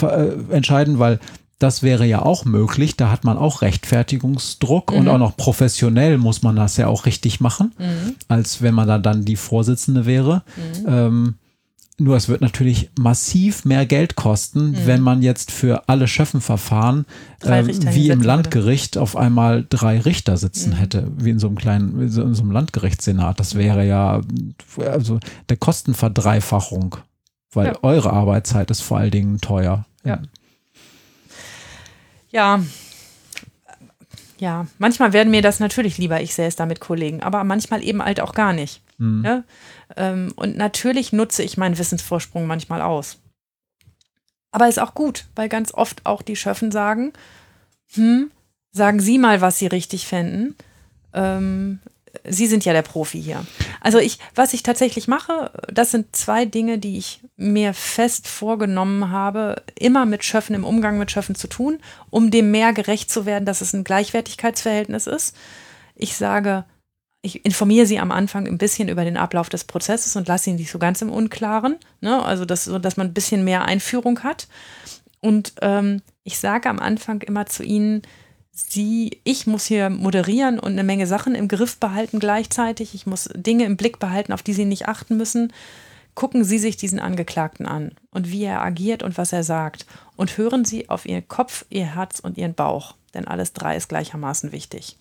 äh, 0.00 0.30
entscheiden, 0.48 0.98
weil 0.98 1.20
das 1.58 1.82
wäre 1.82 2.06
ja 2.06 2.22
auch 2.22 2.46
möglich. 2.46 2.96
Da 2.96 3.10
hat 3.10 3.22
man 3.22 3.36
auch 3.36 3.60
Rechtfertigungsdruck 3.60 4.90
mhm. 4.90 5.00
und 5.00 5.08
auch 5.08 5.18
noch 5.18 5.36
professionell 5.36 6.16
muss 6.16 6.40
man 6.40 6.56
das 6.56 6.78
ja 6.78 6.86
auch 6.86 7.04
richtig 7.04 7.40
machen, 7.40 7.74
mhm. 7.78 8.16
als 8.28 8.62
wenn 8.62 8.74
man 8.74 8.88
da 8.88 8.98
dann 8.98 9.26
die 9.26 9.36
Vorsitzende 9.36 10.06
wäre. 10.06 10.44
Mhm. 10.56 10.86
Ähm, 10.88 11.34
nur 12.00 12.16
es 12.16 12.28
wird 12.28 12.40
natürlich 12.40 12.90
massiv 12.98 13.64
mehr 13.64 13.86
Geld 13.86 14.16
kosten, 14.16 14.70
mhm. 14.70 14.86
wenn 14.86 15.00
man 15.02 15.22
jetzt 15.22 15.52
für 15.52 15.88
alle 15.88 16.08
Schöffenverfahren 16.08 17.04
äh, 17.44 17.64
wie 17.66 18.08
im 18.08 18.22
Landgericht 18.22 18.96
würde. 18.96 19.02
auf 19.02 19.16
einmal 19.16 19.66
drei 19.68 20.00
Richter 20.00 20.36
sitzen 20.36 20.70
mhm. 20.70 20.76
hätte, 20.76 21.12
wie 21.16 21.30
in 21.30 21.38
so 21.38 21.46
einem 21.46 21.56
kleinen, 21.56 22.00
in 22.00 22.08
so 22.08 22.22
einem 22.22 22.50
Landgerichtssenat. 22.50 23.38
Das 23.38 23.54
wäre 23.54 23.86
ja 23.86 24.20
also 24.78 25.20
der 25.48 25.56
Kostenverdreifachung, 25.56 26.96
weil 27.52 27.66
ja. 27.68 27.74
eure 27.82 28.12
Arbeitszeit 28.12 28.70
ist 28.70 28.80
vor 28.80 28.98
allen 28.98 29.10
Dingen 29.10 29.40
teuer. 29.40 29.84
Ja. 30.04 30.20
Ja, 32.32 32.60
ja, 34.38 34.66
manchmal 34.78 35.12
werden 35.12 35.30
mir 35.30 35.42
das 35.42 35.60
natürlich 35.60 35.98
lieber, 35.98 36.20
ich 36.22 36.34
sähe 36.34 36.48
es 36.48 36.56
da 36.56 36.64
mit 36.64 36.80
Kollegen, 36.80 37.22
aber 37.22 37.44
manchmal 37.44 37.84
eben 37.84 38.02
halt 38.02 38.20
auch 38.20 38.32
gar 38.32 38.54
nicht. 38.54 38.80
Mhm. 39.00 39.24
Ja? 39.24 39.44
Ähm, 39.96 40.32
und 40.36 40.56
natürlich 40.56 41.12
nutze 41.12 41.42
ich 41.42 41.56
meinen 41.56 41.78
Wissensvorsprung 41.78 42.46
manchmal 42.46 42.82
aus. 42.82 43.18
Aber 44.52 44.68
ist 44.68 44.78
auch 44.78 44.94
gut, 44.94 45.26
weil 45.34 45.48
ganz 45.48 45.72
oft 45.72 46.06
auch 46.06 46.22
die 46.22 46.36
Schöffen 46.36 46.70
sagen, 46.70 47.12
hm, 47.92 48.30
sagen 48.72 49.00
Sie 49.00 49.18
mal, 49.18 49.40
was 49.40 49.58
Sie 49.58 49.66
richtig 49.66 50.06
fänden. 50.06 50.54
Ähm, 51.12 51.80
Sie 52.28 52.48
sind 52.48 52.64
ja 52.64 52.72
der 52.72 52.82
Profi 52.82 53.22
hier. 53.22 53.46
Also 53.80 53.98
ich, 53.98 54.18
was 54.34 54.52
ich 54.52 54.64
tatsächlich 54.64 55.06
mache, 55.06 55.52
das 55.72 55.92
sind 55.92 56.14
zwei 56.14 56.44
Dinge, 56.44 56.78
die 56.78 56.98
ich 56.98 57.20
mir 57.36 57.72
fest 57.72 58.26
vorgenommen 58.26 59.10
habe, 59.10 59.62
immer 59.78 60.06
mit 60.06 60.24
Schöffen, 60.24 60.54
im 60.54 60.64
Umgang 60.64 60.98
mit 60.98 61.10
Schöffen 61.10 61.36
zu 61.36 61.46
tun, 61.46 61.78
um 62.10 62.32
dem 62.32 62.50
mehr 62.50 62.72
gerecht 62.72 63.10
zu 63.10 63.26
werden, 63.26 63.46
dass 63.46 63.60
es 63.60 63.72
ein 63.72 63.84
Gleichwertigkeitsverhältnis 63.84 65.06
ist. 65.06 65.36
Ich 65.94 66.16
sage, 66.16 66.64
ich 67.22 67.44
informiere 67.44 67.86
sie 67.86 67.98
am 67.98 68.10
Anfang 68.10 68.46
ein 68.46 68.58
bisschen 68.58 68.88
über 68.88 69.04
den 69.04 69.16
Ablauf 69.16 69.48
des 69.48 69.64
Prozesses 69.64 70.16
und 70.16 70.28
lasse 70.28 70.44
sie 70.44 70.52
nicht 70.52 70.70
so 70.70 70.78
ganz 70.78 71.02
im 71.02 71.10
Unklaren. 71.10 71.76
Ne? 72.00 72.22
Also, 72.22 72.44
das, 72.44 72.64
so, 72.64 72.78
dass 72.78 72.96
man 72.96 73.08
ein 73.08 73.14
bisschen 73.14 73.44
mehr 73.44 73.64
Einführung 73.64 74.22
hat. 74.22 74.48
Und 75.20 75.52
ähm, 75.60 76.00
ich 76.24 76.38
sage 76.38 76.68
am 76.68 76.78
Anfang 76.78 77.20
immer 77.20 77.46
zu 77.46 77.62
ihnen, 77.62 78.02
sie, 78.52 79.20
ich 79.24 79.46
muss 79.46 79.66
hier 79.66 79.90
moderieren 79.90 80.58
und 80.58 80.72
eine 80.72 80.84
Menge 80.84 81.06
Sachen 81.06 81.34
im 81.34 81.48
Griff 81.48 81.76
behalten 81.76 82.20
gleichzeitig. 82.20 82.94
Ich 82.94 83.06
muss 83.06 83.28
Dinge 83.34 83.64
im 83.64 83.76
Blick 83.76 83.98
behalten, 83.98 84.32
auf 84.32 84.42
die 84.42 84.54
sie 84.54 84.64
nicht 84.64 84.88
achten 84.88 85.16
müssen. 85.16 85.52
Gucken 86.14 86.42
Sie 86.44 86.58
sich 86.58 86.76
diesen 86.76 86.98
Angeklagten 86.98 87.66
an 87.66 87.92
und 88.10 88.30
wie 88.30 88.44
er 88.44 88.62
agiert 88.62 89.02
und 89.02 89.16
was 89.16 89.32
er 89.32 89.44
sagt. 89.44 89.86
Und 90.16 90.36
hören 90.36 90.64
Sie 90.64 90.88
auf 90.88 91.06
Ihren 91.06 91.26
Kopf, 91.28 91.64
Ihr 91.70 91.94
Herz 91.94 92.18
und 92.18 92.36
Ihren 92.36 92.54
Bauch. 92.54 92.94
Denn 93.14 93.26
alles 93.28 93.52
drei 93.52 93.76
ist 93.76 93.88
gleichermaßen 93.88 94.52
wichtig. 94.52 94.96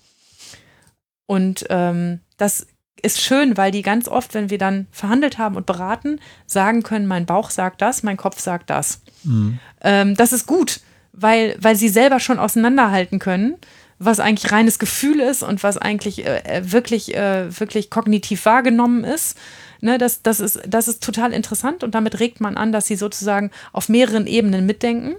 Und 1.30 1.68
ähm, 1.70 2.22
das 2.38 2.66
ist 3.04 3.22
schön, 3.22 3.56
weil 3.56 3.70
die 3.70 3.84
ganz 3.84 4.08
oft, 4.08 4.34
wenn 4.34 4.50
wir 4.50 4.58
dann 4.58 4.88
verhandelt 4.90 5.38
haben 5.38 5.58
und 5.58 5.68
beraten, 5.68 6.20
sagen 6.48 6.82
können, 6.82 7.06
mein 7.06 7.28
Bauch 7.28 7.52
sagt 7.52 7.84
das, 7.84 8.02
mein 8.02 8.18
Kopf 8.18 8.40
sagt 8.40 8.72
das. 8.72 9.04
Mhm. 9.24 9.60
Ähm, 9.82 10.16
das 10.16 10.34
ist 10.34 10.48
gut, 10.48 10.80
weil, 11.14 11.56
weil 11.60 11.76
sie 11.76 11.90
selber 11.90 12.20
schon 12.20 12.40
auseinanderhalten 12.40 13.20
können, 13.20 13.58
was 14.00 14.20
eigentlich 14.20 14.52
reines 14.52 14.80
Gefühl 14.80 15.20
ist 15.20 15.44
und 15.44 15.62
was 15.62 15.78
eigentlich 15.78 16.26
äh, 16.26 16.40
äh, 16.46 16.72
wirklich, 16.72 17.14
äh, 17.14 17.60
wirklich 17.60 17.92
kognitiv 17.92 18.46
wahrgenommen 18.46 19.04
ist. 19.04 19.38
Ne, 19.82 20.00
das, 20.00 20.24
das, 20.24 20.40
ist, 20.40 20.60
das 20.68 20.88
ist 20.88 21.04
total 21.04 21.32
interessant 21.32 21.84
und 21.84 21.94
damit 21.94 22.20
regt 22.20 22.42
man 22.42 22.58
an, 22.58 22.72
dass 22.72 22.88
sie 22.88 22.96
sozusagen 22.96 23.52
auf 23.72 23.88
mehreren 23.88 24.26
Ebenen 24.26 24.66
mitdenken. 24.66 25.16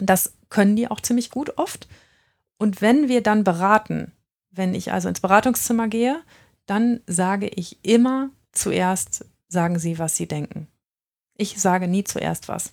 Das 0.00 0.34
können 0.50 0.76
die 0.76 0.90
auch 0.90 1.00
ziemlich 1.00 1.30
gut 1.30 1.56
oft. 1.56 1.88
Und 2.58 2.82
wenn 2.82 3.08
wir 3.08 3.22
dann 3.22 3.42
beraten, 3.42 4.12
wenn 4.50 4.74
ich 4.74 4.92
also 4.92 5.08
ins 5.08 5.20
Beratungszimmer 5.20 5.88
gehe, 5.88 6.20
dann 6.66 7.00
sage 7.06 7.48
ich 7.48 7.78
immer 7.82 8.30
zuerst, 8.52 9.24
sagen 9.48 9.78
Sie, 9.78 9.98
was 9.98 10.16
Sie 10.16 10.26
denken. 10.26 10.68
Ich 11.36 11.60
sage 11.60 11.88
nie 11.88 12.04
zuerst 12.04 12.48
was. 12.48 12.72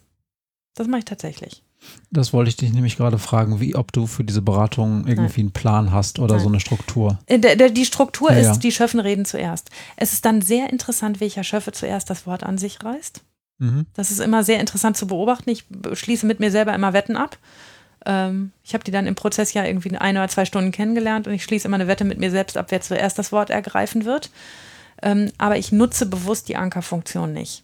Das 0.76 0.88
mache 0.88 1.00
ich 1.00 1.06
tatsächlich. 1.06 1.64
Das 2.12 2.34
wollte 2.34 2.50
ich 2.50 2.58
dich 2.58 2.74
nämlich 2.74 2.98
gerade 2.98 3.20
fragen, 3.20 3.60
wie 3.60 3.76
ob 3.76 3.92
du 3.92 4.08
für 4.08 4.24
diese 4.24 4.42
Beratung 4.42 5.06
irgendwie 5.08 5.42
Nein. 5.42 5.48
einen 5.48 5.52
Plan 5.52 5.92
hast 5.92 6.20
oder 6.20 6.36
Nein. 6.36 6.44
so 6.44 6.50
eine 6.50 6.60
Struktur. 6.60 7.20
Äh, 7.28 7.72
die 7.72 7.86
Struktur 7.86 8.32
ja, 8.32 8.40
ist, 8.40 8.48
ja. 8.48 8.58
die 8.58 8.72
Schöffen 8.72 9.00
reden 9.00 9.26
zuerst. 9.26 9.70
Es 9.96 10.14
ist 10.14 10.26
dann 10.26 10.42
sehr 10.42 10.72
interessant, 10.72 11.20
welcher 11.20 11.44
Schöffe 11.44 11.72
zuerst 11.72 12.10
das 12.10 12.26
Wort 12.26 12.44
an 12.44 12.58
sich 12.58 12.84
reißt. 12.84 13.22
Mhm. 13.60 13.86
Das 13.94 14.12
ist 14.12 14.20
immer 14.20 14.44
sehr 14.44 14.60
interessant 14.60 14.98
zu 14.98 15.08
beobachten. 15.08 15.50
Ich 15.50 15.66
schließe 15.94 16.26
mit 16.26 16.40
mir 16.40 16.52
selber 16.52 16.74
immer 16.74 16.94
Wetten 16.94 17.16
ab. 17.16 17.38
Ähm, 18.08 18.54
ich 18.64 18.74
habe 18.74 18.86
die 18.86 18.92
dann 18.92 19.06
im 19.06 19.16
Prozess 19.16 19.54
ja 19.54 19.66
irgendwie 19.66 19.96
ein 19.96 20.18
oder 20.18 20.30
zwei 20.30 20.46
Stunden 20.46 20.72
kennengelernt 20.72 21.28
und 21.28 21.34
ich 21.34 21.44
schließe 21.44 21.68
immer 21.68 21.76
eine 21.76 21.88
Wette 21.88 22.06
mit 22.06 22.18
mir 22.18 22.32
selbst 22.32 22.58
ab, 22.58 22.68
wer 22.70 22.82
zuerst 22.82 23.20
das 23.20 23.32
Wort 23.32 23.50
ergreifen 23.50 24.06
wird. 24.06 24.32
Ähm, 25.04 25.32
aber 25.38 25.58
ich 25.58 25.72
nutze 25.72 26.06
bewusst 26.06 26.48
die 26.48 26.56
Ankerfunktion 26.56 27.34
nicht. 27.34 27.64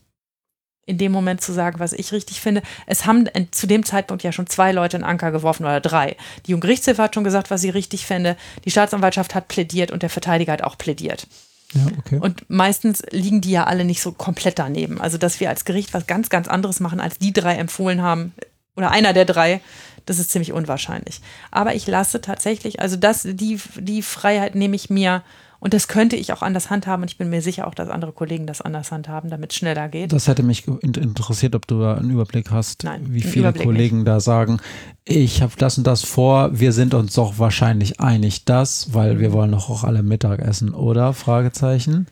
In 0.85 0.97
dem 0.97 1.13
Moment 1.13 1.39
zu 1.39 1.53
sagen, 1.53 1.79
was 1.79 1.93
ich 1.93 2.11
richtig 2.11 2.41
finde. 2.41 2.61
Es 2.85 3.05
haben 3.05 3.29
zu 3.51 3.67
dem 3.67 3.85
Zeitpunkt 3.85 4.21
ja 4.21 4.33
schon 4.33 4.47
zwei 4.47 4.73
Leute 4.73 4.97
einen 4.97 5.05
Anker 5.05 5.31
geworfen 5.31 5.63
oder 5.63 5.79
drei. 5.79 6.17
Die 6.45 6.51
Jugendgerichtshilfe 6.51 7.01
hat 7.01 7.15
schon 7.15 7.23
gesagt, 7.23 7.49
was 7.49 7.61
sie 7.61 7.69
richtig 7.69 8.05
fände. 8.05 8.35
Die 8.65 8.71
Staatsanwaltschaft 8.71 9.33
hat 9.33 9.47
plädiert 9.47 9.91
und 9.91 10.03
der 10.03 10.09
Verteidiger 10.09 10.51
hat 10.51 10.61
auch 10.61 10.77
plädiert. 10.77 11.25
Ja, 11.73 11.87
okay. 11.99 12.19
Und 12.19 12.49
meistens 12.49 13.01
liegen 13.11 13.39
die 13.39 13.51
ja 13.51 13.63
alle 13.63 13.85
nicht 13.85 14.01
so 14.01 14.11
komplett 14.11 14.59
daneben. 14.59 14.99
Also, 14.99 15.17
dass 15.17 15.39
wir 15.39 15.49
als 15.49 15.63
Gericht 15.63 15.93
was 15.93 16.05
ganz, 16.05 16.29
ganz 16.29 16.49
anderes 16.49 16.81
machen, 16.81 16.99
als 16.99 17.17
die 17.17 17.31
drei 17.31 17.55
empfohlen 17.55 18.01
haben, 18.01 18.33
oder 18.75 18.91
einer 18.91 19.13
der 19.13 19.25
drei, 19.25 19.61
das 20.05 20.19
ist 20.19 20.31
ziemlich 20.31 20.53
unwahrscheinlich. 20.53 21.21
Aber 21.51 21.75
ich 21.75 21.87
lasse 21.87 22.21
tatsächlich, 22.21 22.79
also 22.79 22.95
das, 22.95 23.23
die, 23.23 23.59
die 23.79 24.01
Freiheit 24.01 24.55
nehme 24.55 24.75
ich 24.75 24.89
mir 24.89 25.23
und 25.63 25.73
das 25.73 25.87
könnte 25.87 26.17
ich 26.17 26.33
auch 26.33 26.41
anders 26.41 26.69
handhaben 26.69 27.03
und 27.03 27.11
ich 27.11 27.17
bin 27.17 27.29
mir 27.29 27.41
sicher 27.41 27.67
auch, 27.67 27.73
dass 27.73 27.87
andere 27.87 28.11
Kollegen 28.11 28.45
das 28.45 28.59
anders 28.59 28.91
handhaben, 28.91 29.29
damit 29.29 29.51
es 29.51 29.57
schneller 29.57 29.87
geht. 29.87 30.11
Das 30.11 30.27
hätte 30.27 30.43
mich 30.43 30.67
interessiert, 30.67 31.55
ob 31.55 31.67
du 31.67 31.79
da 31.79 31.95
einen 31.95 32.09
Überblick 32.09 32.51
hast, 32.51 32.83
Nein, 32.83 33.05
wie 33.07 33.21
viele 33.21 33.47
Überblick 33.47 33.63
Kollegen 33.63 33.97
nicht. 33.99 34.07
da 34.09 34.19
sagen, 34.19 34.59
ich 35.05 35.41
habe 35.41 35.53
das 35.57 35.77
und 35.77 35.87
das 35.87 36.03
vor, 36.03 36.59
wir 36.59 36.73
sind 36.73 36.93
uns 36.93 37.13
doch 37.13 37.39
wahrscheinlich 37.39 38.01
einig, 38.01 38.43
das, 38.43 38.93
weil 38.93 39.19
wir 39.19 39.31
wollen 39.31 39.53
doch 39.53 39.69
auch 39.69 39.85
alle 39.85 40.03
Mittag 40.03 40.39
essen, 40.39 40.73
oder? 40.73 41.13
Fragezeichen. 41.13 42.07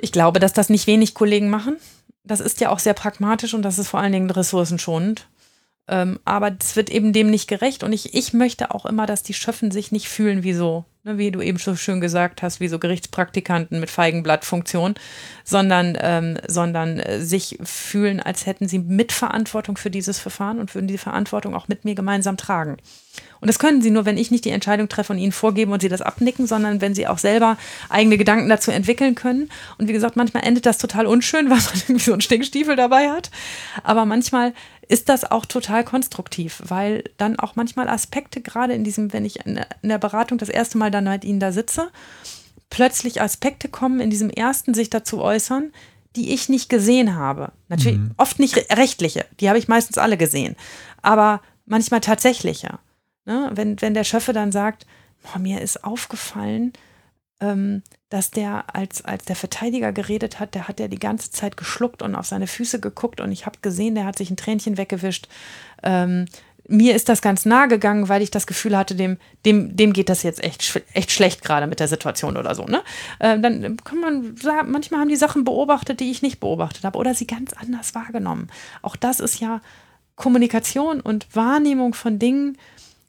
Ich 0.00 0.10
glaube, 0.10 0.40
dass 0.40 0.52
das 0.52 0.68
nicht 0.68 0.88
wenig 0.88 1.14
Kollegen 1.14 1.48
machen. 1.48 1.76
Das 2.24 2.40
ist 2.40 2.60
ja 2.60 2.70
auch 2.70 2.80
sehr 2.80 2.94
pragmatisch 2.94 3.54
und 3.54 3.62
das 3.62 3.78
ist 3.78 3.86
vor 3.86 4.00
allen 4.00 4.12
Dingen 4.12 4.30
ressourcenschonend. 4.30 5.28
Ähm, 5.88 6.18
aber 6.24 6.56
es 6.58 6.76
wird 6.76 6.90
eben 6.90 7.12
dem 7.12 7.30
nicht 7.30 7.48
gerecht. 7.48 7.82
Und 7.82 7.92
ich, 7.92 8.14
ich 8.14 8.32
möchte 8.32 8.72
auch 8.72 8.86
immer, 8.86 9.06
dass 9.06 9.22
die 9.22 9.34
Schöffen 9.34 9.70
sich 9.70 9.92
nicht 9.92 10.08
fühlen 10.08 10.42
wie 10.42 10.54
so, 10.54 10.84
ne, 11.06 11.18
wie 11.18 11.30
du 11.30 11.40
eben 11.40 11.58
so 11.58 11.74
schön 11.76 12.00
gesagt 12.00 12.42
hast, 12.42 12.60
wie 12.60 12.68
so 12.68 12.78
Gerichtspraktikanten 12.78 13.80
mit 13.80 13.90
Feigenblattfunktion, 13.90 14.94
sondern, 15.44 15.96
ähm, 16.00 16.38
sondern 16.46 16.98
äh, 16.98 17.20
sich 17.20 17.58
fühlen, 17.62 18.20
als 18.20 18.44
hätten 18.44 18.68
sie 18.68 18.80
Mitverantwortung 18.80 19.76
für 19.76 19.90
dieses 19.90 20.18
Verfahren 20.18 20.58
und 20.58 20.74
würden 20.74 20.88
die 20.88 20.98
Verantwortung 20.98 21.54
auch 21.54 21.68
mit 21.68 21.84
mir 21.84 21.94
gemeinsam 21.94 22.36
tragen. 22.36 22.76
Und 23.40 23.48
das 23.48 23.58
können 23.58 23.82
sie 23.82 23.90
nur, 23.90 24.04
wenn 24.04 24.18
ich 24.18 24.30
nicht 24.30 24.44
die 24.44 24.50
Entscheidung 24.50 24.88
treffe 24.88 25.12
und 25.12 25.18
ihnen 25.18 25.32
vorgebe 25.32 25.72
und 25.72 25.80
sie 25.80 25.88
das 25.88 26.02
abnicken, 26.02 26.46
sondern 26.46 26.80
wenn 26.80 26.94
sie 26.94 27.06
auch 27.06 27.18
selber 27.18 27.56
eigene 27.88 28.18
Gedanken 28.18 28.48
dazu 28.48 28.70
entwickeln 28.70 29.14
können. 29.14 29.50
Und 29.78 29.88
wie 29.88 29.92
gesagt, 29.92 30.16
manchmal 30.16 30.44
endet 30.44 30.66
das 30.66 30.78
total 30.78 31.06
unschön, 31.06 31.48
weil 31.50 31.58
man 31.58 31.82
irgendwie 31.86 32.04
so 32.04 32.12
einen 32.12 32.20
Stinkstiefel 32.20 32.76
dabei 32.76 33.10
hat. 33.10 33.30
Aber 33.84 34.04
manchmal 34.04 34.52
ist 34.88 35.08
das 35.08 35.28
auch 35.30 35.46
total 35.46 35.84
konstruktiv, 35.84 36.62
weil 36.64 37.04
dann 37.16 37.38
auch 37.38 37.56
manchmal 37.56 37.88
Aspekte, 37.88 38.40
gerade 38.40 38.72
in 38.72 38.84
diesem, 38.84 39.12
wenn 39.12 39.24
ich 39.24 39.44
in 39.44 39.60
der 39.82 39.98
Beratung 39.98 40.38
das 40.38 40.48
erste 40.48 40.78
Mal 40.78 40.90
dann 40.96 41.12
mit 41.12 41.24
ihnen 41.24 41.40
da 41.40 41.52
sitze, 41.52 41.90
plötzlich 42.70 43.20
Aspekte 43.22 43.68
kommen, 43.68 44.00
in 44.00 44.10
diesem 44.10 44.30
ersten 44.30 44.74
sich 44.74 44.90
dazu 44.90 45.20
äußern, 45.20 45.72
die 46.16 46.32
ich 46.32 46.48
nicht 46.48 46.68
gesehen 46.68 47.14
habe. 47.14 47.52
Natürlich 47.68 47.98
mhm. 47.98 48.14
oft 48.16 48.38
nicht 48.38 48.56
rechtliche, 48.72 49.26
die 49.40 49.48
habe 49.48 49.58
ich 49.58 49.68
meistens 49.68 49.98
alle 49.98 50.16
gesehen, 50.16 50.56
aber 51.02 51.40
manchmal 51.66 52.00
tatsächliche. 52.00 52.78
Ne? 53.24 53.50
Wenn, 53.52 53.80
wenn 53.80 53.94
der 53.94 54.04
Schöffe 54.04 54.32
dann 54.32 54.52
sagt, 54.52 54.86
boah, 55.22 55.38
mir 55.38 55.60
ist 55.60 55.84
aufgefallen, 55.84 56.72
ähm, 57.40 57.82
dass 58.08 58.30
der, 58.30 58.74
als, 58.74 59.04
als 59.04 59.24
der 59.24 59.36
Verteidiger 59.36 59.92
geredet 59.92 60.38
hat, 60.38 60.54
der 60.54 60.68
hat 60.68 60.80
ja 60.80 60.88
die 60.88 60.98
ganze 60.98 61.30
Zeit 61.30 61.56
geschluckt 61.56 62.02
und 62.02 62.14
auf 62.14 62.26
seine 62.26 62.46
Füße 62.46 62.80
geguckt 62.80 63.20
und 63.20 63.32
ich 63.32 63.46
habe 63.46 63.58
gesehen, 63.60 63.94
der 63.94 64.04
hat 64.04 64.16
sich 64.16 64.30
ein 64.30 64.36
Tränchen 64.36 64.78
weggewischt. 64.78 65.28
Ähm, 65.82 66.26
mir 66.68 66.94
ist 66.94 67.08
das 67.08 67.22
ganz 67.22 67.44
nah 67.44 67.66
gegangen, 67.66 68.08
weil 68.08 68.22
ich 68.22 68.30
das 68.30 68.46
Gefühl 68.46 68.76
hatte, 68.76 68.94
dem, 68.94 69.18
dem, 69.44 69.76
dem 69.76 69.92
geht 69.92 70.08
das 70.08 70.22
jetzt 70.22 70.42
echt, 70.42 70.82
echt 70.92 71.12
schlecht 71.12 71.42
gerade 71.42 71.66
mit 71.66 71.80
der 71.80 71.88
Situation 71.88 72.36
oder 72.36 72.54
so. 72.54 72.64
Ne? 72.64 72.82
Äh, 73.18 73.38
dann 73.38 73.76
kann 73.78 74.00
man 74.00 74.36
sagen, 74.36 74.70
manchmal 74.70 75.00
haben 75.00 75.08
die 75.08 75.16
Sachen 75.16 75.44
beobachtet, 75.44 76.00
die 76.00 76.10
ich 76.10 76.22
nicht 76.22 76.40
beobachtet 76.40 76.84
habe 76.84 76.98
oder 76.98 77.14
sie 77.14 77.26
ganz 77.26 77.52
anders 77.52 77.94
wahrgenommen. 77.94 78.48
Auch 78.82 78.96
das 78.96 79.20
ist 79.20 79.40
ja 79.40 79.60
Kommunikation 80.16 81.00
und 81.00 81.26
Wahrnehmung 81.34 81.94
von 81.94 82.18
Dingen, 82.18 82.56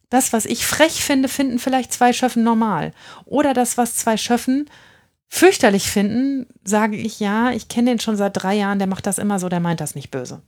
das, 0.09 0.31
was 0.31 0.45
ich 0.45 0.65
frech 0.65 1.03
finde, 1.03 1.27
finden 1.27 1.59
vielleicht 1.59 1.91
zwei 1.91 2.13
Schöffen 2.13 2.43
normal. 2.43 2.93
Oder 3.25 3.53
das, 3.53 3.77
was 3.77 3.97
zwei 3.97 4.15
Schöffen 4.17 4.69
fürchterlich 5.27 5.91
finden, 5.91 6.47
sage 6.63 6.95
ich, 6.95 7.19
ja, 7.19 7.51
ich 7.51 7.67
kenne 7.67 7.91
den 7.91 7.99
schon 7.99 8.15
seit 8.15 8.41
drei 8.41 8.55
Jahren, 8.55 8.79
der 8.79 8.87
macht 8.87 9.05
das 9.05 9.17
immer 9.17 9.39
so, 9.39 9.49
der 9.49 9.59
meint 9.59 9.81
das 9.81 9.95
nicht 9.95 10.11
böse. 10.11 10.41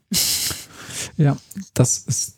Ja, 1.17 1.37
das 1.73 1.97
ist. 1.99 2.37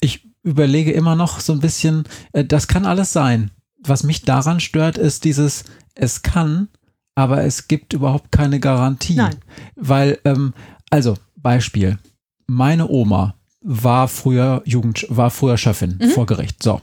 Ich 0.00 0.28
überlege 0.42 0.92
immer 0.92 1.16
noch 1.16 1.40
so 1.40 1.52
ein 1.52 1.60
bisschen, 1.60 2.04
äh, 2.32 2.44
das 2.44 2.68
kann 2.68 2.86
alles 2.86 3.12
sein. 3.12 3.50
Was 3.82 4.02
mich 4.02 4.22
daran 4.22 4.60
stört, 4.60 4.98
ist 4.98 5.24
dieses, 5.24 5.64
es 5.94 6.22
kann, 6.22 6.68
aber 7.14 7.44
es 7.44 7.68
gibt 7.68 7.92
überhaupt 7.92 8.32
keine 8.32 8.60
Garantie. 8.60 9.16
Nein. 9.16 9.36
Weil, 9.76 10.18
ähm, 10.24 10.54
also, 10.90 11.16
Beispiel, 11.36 11.98
meine 12.46 12.88
Oma 12.88 13.34
war 13.62 14.08
früher 14.08 14.62
Jugend, 14.64 15.06
war 15.08 15.30
früher 15.30 15.56
Chefin 15.56 15.98
mhm. 16.00 16.10
vor 16.10 16.26
Gericht. 16.26 16.62
So. 16.62 16.80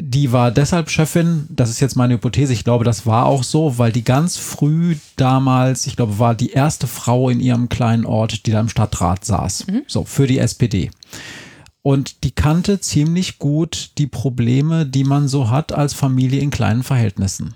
Die 0.00 0.30
war 0.30 0.52
deshalb 0.52 0.90
Chefin, 0.90 1.46
das 1.50 1.70
ist 1.70 1.80
jetzt 1.80 1.96
meine 1.96 2.14
Hypothese, 2.14 2.52
ich 2.52 2.62
glaube, 2.62 2.84
das 2.84 3.04
war 3.04 3.26
auch 3.26 3.42
so, 3.42 3.78
weil 3.78 3.90
die 3.90 4.04
ganz 4.04 4.36
früh 4.36 4.96
damals, 5.16 5.86
ich 5.86 5.96
glaube, 5.96 6.20
war 6.20 6.34
die 6.36 6.50
erste 6.50 6.86
Frau 6.86 7.28
in 7.28 7.40
ihrem 7.40 7.68
kleinen 7.68 8.06
Ort, 8.06 8.46
die 8.46 8.52
da 8.52 8.60
im 8.60 8.68
Stadtrat 8.68 9.24
saß. 9.24 9.66
Mhm. 9.66 9.82
So, 9.88 10.04
für 10.04 10.28
die 10.28 10.38
SPD. 10.38 10.90
Und 11.82 12.22
die 12.22 12.30
kannte 12.30 12.80
ziemlich 12.80 13.38
gut 13.38 13.90
die 13.98 14.06
Probleme, 14.06 14.86
die 14.86 15.04
man 15.04 15.26
so 15.26 15.50
hat 15.50 15.72
als 15.72 15.94
Familie 15.94 16.40
in 16.40 16.50
kleinen 16.50 16.82
Verhältnissen. 16.82 17.54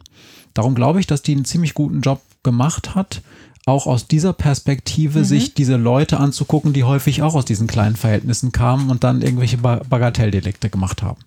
Darum 0.54 0.74
glaube 0.74 1.00
ich, 1.00 1.06
dass 1.06 1.22
die 1.22 1.32
einen 1.32 1.44
ziemlich 1.44 1.74
guten 1.74 2.00
Job 2.00 2.20
gemacht 2.42 2.94
hat 2.94 3.22
auch 3.66 3.86
aus 3.86 4.08
dieser 4.08 4.32
Perspektive 4.32 5.20
mhm. 5.20 5.24
sich 5.24 5.54
diese 5.54 5.76
Leute 5.76 6.18
anzugucken, 6.18 6.72
die 6.72 6.84
häufig 6.84 7.22
auch 7.22 7.34
aus 7.34 7.44
diesen 7.44 7.66
kleinen 7.66 7.96
Verhältnissen 7.96 8.52
kamen 8.52 8.90
und 8.90 9.04
dann 9.04 9.22
irgendwelche 9.22 9.58
Bagatelldelikte 9.58 10.68
gemacht 10.68 11.02
haben. 11.02 11.20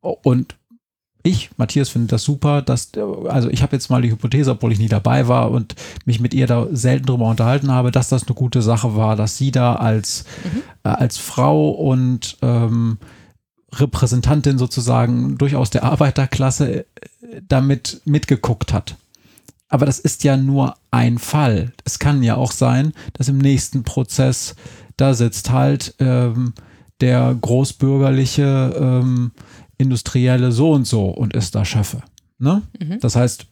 Und 0.00 0.56
ich, 1.22 1.50
Matthias, 1.56 1.88
finde 1.88 2.08
das 2.08 2.22
super, 2.22 2.62
dass, 2.62 2.92
also 3.28 3.50
ich 3.50 3.62
habe 3.62 3.76
jetzt 3.76 3.90
mal 3.90 4.02
die 4.02 4.10
Hypothese, 4.10 4.52
obwohl 4.52 4.72
ich 4.72 4.78
nie 4.78 4.88
dabei 4.88 5.28
war 5.28 5.50
und 5.50 5.74
mich 6.04 6.20
mit 6.20 6.32
ihr 6.32 6.46
da 6.46 6.66
selten 6.70 7.06
drüber 7.06 7.26
unterhalten 7.26 7.70
habe, 7.70 7.90
dass 7.90 8.08
das 8.08 8.26
eine 8.26 8.34
gute 8.34 8.62
Sache 8.62 8.96
war, 8.96 9.16
dass 9.16 9.36
sie 9.36 9.50
da 9.50 9.74
als, 9.74 10.24
mhm. 10.44 10.62
äh, 10.84 10.88
als 10.88 11.18
Frau 11.18 11.70
und 11.70 12.38
ähm, 12.42 12.98
Repräsentantin 13.74 14.58
sozusagen 14.58 15.36
durchaus 15.36 15.70
der 15.70 15.84
Arbeiterklasse 15.84 16.80
äh, 16.80 16.84
damit 17.46 18.00
mitgeguckt 18.04 18.72
hat. 18.72 18.96
Aber 19.68 19.84
das 19.84 19.98
ist 19.98 20.24
ja 20.24 20.36
nur 20.36 20.76
ein 20.90 21.18
Fall. 21.18 21.72
Es 21.84 21.98
kann 21.98 22.22
ja 22.22 22.36
auch 22.36 22.52
sein, 22.52 22.94
dass 23.12 23.28
im 23.28 23.38
nächsten 23.38 23.82
Prozess 23.82 24.54
da 24.96 25.12
sitzt 25.12 25.50
halt 25.50 25.94
ähm, 25.98 26.54
der 27.00 27.36
großbürgerliche 27.40 28.74
ähm, 28.78 29.32
industrielle 29.78 30.52
so 30.52 30.72
und 30.72 30.86
so 30.86 31.06
und 31.06 31.34
ist 31.34 31.54
da 31.54 31.64
Schöffe. 31.64 32.02
Ne? 32.38 32.62
Mhm. 32.78 33.00
Das 33.00 33.16
heißt, 33.16 33.46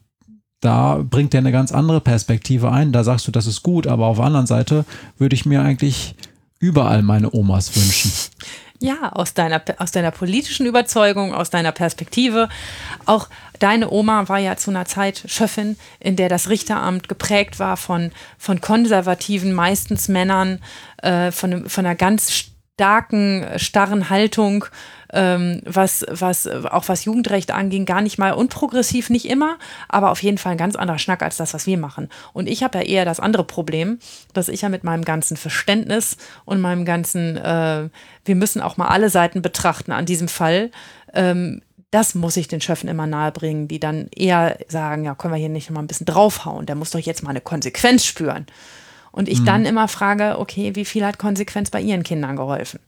da 0.60 1.00
bringt 1.02 1.34
er 1.34 1.38
eine 1.38 1.52
ganz 1.52 1.72
andere 1.72 2.00
Perspektive 2.00 2.72
ein. 2.72 2.92
Da 2.92 3.04
sagst 3.04 3.26
du, 3.26 3.32
das 3.32 3.46
ist 3.46 3.62
gut, 3.62 3.86
aber 3.86 4.06
auf 4.06 4.16
der 4.16 4.26
anderen 4.26 4.46
Seite 4.46 4.84
würde 5.18 5.34
ich 5.34 5.46
mir 5.46 5.62
eigentlich 5.62 6.14
überall 6.58 7.02
meine 7.02 7.32
Omas 7.32 7.74
wünschen. 7.76 8.10
Ja, 8.80 9.12
aus 9.12 9.32
deiner, 9.32 9.62
aus 9.78 9.90
deiner 9.90 10.10
politischen 10.10 10.66
Überzeugung, 10.66 11.32
aus 11.32 11.48
deiner 11.48 11.72
Perspektive. 11.72 12.48
Auch 13.06 13.28
deine 13.58 13.90
Oma 13.90 14.28
war 14.28 14.38
ja 14.38 14.56
zu 14.56 14.70
einer 14.70 14.84
Zeit 14.84 15.24
Schöffin, 15.26 15.76
in 15.98 16.16
der 16.16 16.28
das 16.28 16.50
Richteramt 16.50 17.08
geprägt 17.08 17.58
war 17.58 17.76
von, 17.76 18.12
von 18.36 18.60
konservativen, 18.60 19.54
meistens 19.54 20.08
Männern, 20.08 20.60
äh, 20.98 21.30
von, 21.32 21.68
von 21.68 21.86
einer 21.86 21.94
ganz 21.94 22.44
starken, 22.76 23.46
starren 23.56 24.10
Haltung, 24.10 24.66
ähm, 25.10 25.62
was, 25.64 26.04
was 26.10 26.46
auch 26.46 26.88
was 26.88 27.06
Jugendrecht 27.06 27.50
anging, 27.50 27.86
gar 27.86 28.02
nicht 28.02 28.18
mal 28.18 28.32
unprogressiv, 28.32 29.08
nicht 29.08 29.30
immer, 29.30 29.56
aber 29.88 30.10
auf 30.10 30.22
jeden 30.22 30.36
Fall 30.36 30.52
ein 30.52 30.58
ganz 30.58 30.76
anderer 30.76 30.98
Schnack 30.98 31.22
als 31.22 31.38
das, 31.38 31.54
was 31.54 31.66
wir 31.66 31.78
machen. 31.78 32.10
Und 32.34 32.46
ich 32.48 32.62
habe 32.62 32.76
ja 32.78 32.84
eher 32.84 33.04
das 33.06 33.18
andere 33.18 33.44
Problem, 33.44 33.98
dass 34.34 34.50
ich 34.50 34.60
ja 34.60 34.68
mit 34.68 34.84
meinem 34.84 35.06
ganzen 35.06 35.38
Verständnis 35.38 36.18
und 36.44 36.60
meinem 36.60 36.84
ganzen, 36.84 37.38
äh, 37.38 37.88
wir 38.26 38.36
müssen 38.36 38.60
auch 38.60 38.76
mal 38.76 38.88
alle 38.88 39.08
Seiten 39.08 39.40
betrachten 39.40 39.90
an 39.92 40.04
diesem 40.04 40.28
Fall, 40.28 40.70
ähm, 41.14 41.62
das 41.90 42.14
muss 42.14 42.36
ich 42.36 42.46
den 42.46 42.60
Schöffen 42.60 42.90
immer 42.90 43.06
nahebringen, 43.06 43.68
die 43.68 43.80
dann 43.80 44.08
eher 44.14 44.58
sagen, 44.68 45.04
ja, 45.04 45.14
können 45.14 45.32
wir 45.32 45.38
hier 45.38 45.48
nicht 45.48 45.70
mal 45.70 45.80
ein 45.80 45.86
bisschen 45.86 46.04
draufhauen, 46.04 46.66
der 46.66 46.76
muss 46.76 46.90
doch 46.90 46.98
jetzt 46.98 47.22
mal 47.22 47.30
eine 47.30 47.40
Konsequenz 47.40 48.04
spüren. 48.04 48.44
Und 49.16 49.30
ich 49.30 49.40
mhm. 49.40 49.44
dann 49.46 49.64
immer 49.64 49.88
frage, 49.88 50.38
okay, 50.38 50.76
wie 50.76 50.84
viel 50.84 51.04
hat 51.04 51.18
Konsequenz 51.18 51.70
bei 51.70 51.80
ihren 51.80 52.02
Kindern 52.02 52.36
geholfen? 52.36 52.80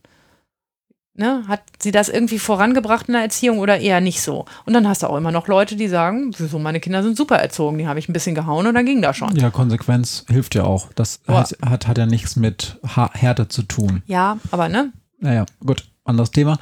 Ne? 1.14 1.42
Hat 1.48 1.62
sie 1.80 1.90
das 1.90 2.10
irgendwie 2.10 2.38
vorangebracht 2.38 3.08
in 3.08 3.14
der 3.14 3.22
Erziehung 3.22 3.58
oder 3.58 3.80
eher 3.80 4.00
nicht 4.00 4.20
so? 4.20 4.44
Und 4.66 4.74
dann 4.74 4.86
hast 4.86 5.02
du 5.02 5.08
auch 5.08 5.16
immer 5.16 5.32
noch 5.32 5.48
Leute, 5.48 5.74
die 5.74 5.88
sagen, 5.88 6.32
so 6.32 6.58
meine 6.58 6.80
Kinder 6.80 7.02
sind 7.02 7.16
super 7.16 7.36
erzogen, 7.36 7.78
die 7.78 7.88
habe 7.88 7.98
ich 7.98 8.08
ein 8.08 8.12
bisschen 8.12 8.36
gehauen 8.36 8.66
und 8.66 8.74
dann 8.74 8.84
ging 8.84 9.00
das 9.00 9.16
schon. 9.16 9.34
Ja, 9.34 9.50
Konsequenz 9.50 10.26
hilft 10.28 10.54
ja 10.54 10.64
auch. 10.64 10.92
Das 10.94 11.20
hat, 11.26 11.56
hat, 11.64 11.88
hat, 11.88 11.98
ja 11.98 12.06
nichts 12.06 12.36
mit 12.36 12.78
Härte 12.84 13.48
zu 13.48 13.62
tun. 13.62 14.02
Ja, 14.06 14.38
aber 14.50 14.68
ne? 14.68 14.92
Naja, 15.18 15.46
gut, 15.64 15.88
anderes 16.04 16.30
Thema. 16.30 16.58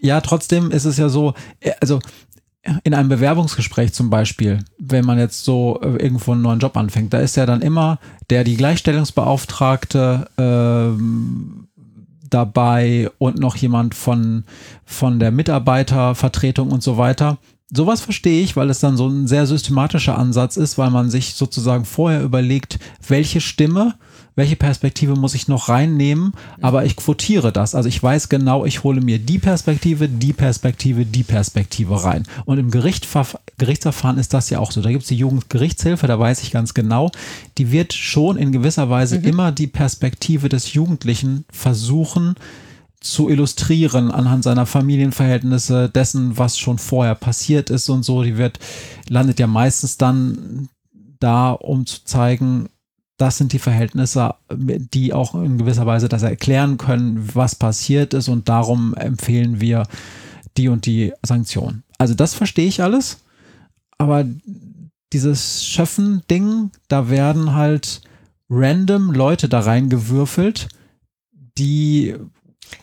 Ja, 0.00 0.22
trotzdem 0.22 0.70
ist 0.70 0.86
es 0.86 0.96
ja 0.96 1.10
so, 1.10 1.34
äh, 1.60 1.72
also 1.80 2.00
in 2.82 2.94
einem 2.94 3.08
Bewerbungsgespräch 3.08 3.92
zum 3.92 4.10
Beispiel, 4.10 4.58
wenn 4.78 5.04
man 5.04 5.18
jetzt 5.18 5.44
so 5.44 5.80
äh, 5.82 6.02
irgendwo 6.02 6.32
einen 6.32 6.42
neuen 6.42 6.60
Job 6.60 6.76
anfängt, 6.76 7.12
da 7.12 7.18
ist 7.18 7.36
ja 7.36 7.46
dann 7.46 7.62
immer 7.62 7.98
der 8.30 8.44
die 8.44 8.56
Gleichstellungsbeauftragte 8.56 10.28
ähm, 10.38 11.68
dabei 12.30 13.10
und 13.18 13.38
noch 13.38 13.56
jemand 13.56 13.94
von, 13.94 14.44
von 14.84 15.18
der 15.18 15.30
Mitarbeitervertretung 15.30 16.70
und 16.70 16.82
so 16.82 16.96
weiter. 16.96 17.38
Sowas 17.70 18.00
verstehe 18.00 18.42
ich, 18.42 18.56
weil 18.56 18.70
es 18.70 18.80
dann 18.80 18.96
so 18.96 19.08
ein 19.08 19.26
sehr 19.26 19.46
systematischer 19.46 20.18
Ansatz 20.18 20.56
ist, 20.56 20.78
weil 20.78 20.90
man 20.90 21.10
sich 21.10 21.34
sozusagen 21.34 21.84
vorher 21.84 22.22
überlegt, 22.22 22.78
welche 23.06 23.40
Stimme 23.40 23.94
welche 24.36 24.56
Perspektive 24.56 25.14
muss 25.14 25.34
ich 25.34 25.46
noch 25.46 25.68
reinnehmen, 25.68 26.32
aber 26.60 26.84
ich 26.84 26.96
quotiere 26.96 27.52
das. 27.52 27.74
Also 27.74 27.88
ich 27.88 28.02
weiß 28.02 28.28
genau, 28.28 28.64
ich 28.64 28.82
hole 28.82 29.00
mir 29.00 29.18
die 29.18 29.38
Perspektive, 29.38 30.08
die 30.08 30.32
Perspektive, 30.32 31.06
die 31.06 31.22
Perspektive 31.22 32.02
rein. 32.02 32.24
Und 32.44 32.58
im 32.58 32.70
Gerichtsverfahren 32.70 34.18
ist 34.18 34.34
das 34.34 34.50
ja 34.50 34.58
auch 34.58 34.72
so. 34.72 34.82
Da 34.82 34.90
gibt 34.90 35.02
es 35.02 35.08
die 35.08 35.16
Jugendgerichtshilfe, 35.16 36.06
da 36.06 36.18
weiß 36.18 36.42
ich 36.42 36.50
ganz 36.50 36.74
genau, 36.74 37.12
die 37.58 37.70
wird 37.70 37.92
schon 37.92 38.36
in 38.36 38.50
gewisser 38.50 38.90
Weise 38.90 39.18
mhm. 39.20 39.24
immer 39.24 39.52
die 39.52 39.68
Perspektive 39.68 40.48
des 40.48 40.74
Jugendlichen 40.74 41.44
versuchen, 41.50 42.34
zu 43.00 43.28
illustrieren 43.28 44.10
anhand 44.10 44.44
seiner 44.44 44.64
Familienverhältnisse, 44.64 45.90
dessen, 45.90 46.38
was 46.38 46.58
schon 46.58 46.78
vorher 46.78 47.14
passiert 47.14 47.68
ist 47.68 47.90
und 47.90 48.02
so. 48.02 48.22
Die 48.22 48.38
wird, 48.38 48.58
landet 49.08 49.38
ja 49.38 49.46
meistens 49.46 49.98
dann 49.98 50.70
da, 51.20 51.52
um 51.52 51.84
zu 51.86 52.04
zeigen, 52.04 52.70
das 53.16 53.38
sind 53.38 53.52
die 53.52 53.58
Verhältnisse, 53.58 54.34
die 54.50 55.12
auch 55.12 55.34
in 55.34 55.58
gewisser 55.58 55.86
Weise 55.86 56.08
das 56.08 56.22
erklären 56.22 56.78
können, 56.78 57.30
was 57.34 57.54
passiert 57.54 58.12
ist 58.14 58.28
und 58.28 58.48
darum 58.48 58.94
empfehlen 58.94 59.60
wir 59.60 59.84
die 60.56 60.68
und 60.68 60.86
die 60.86 61.12
Sanktion. 61.24 61.84
Also 61.98 62.14
das 62.14 62.34
verstehe 62.34 62.66
ich 62.66 62.82
alles, 62.82 63.18
aber 63.98 64.24
dieses 65.12 65.64
Schöffen-Ding, 65.64 66.72
da 66.88 67.08
werden 67.08 67.54
halt 67.54 68.02
random 68.50 69.12
Leute 69.12 69.48
da 69.48 69.60
reingewürfelt, 69.60 70.68
die 71.56 72.16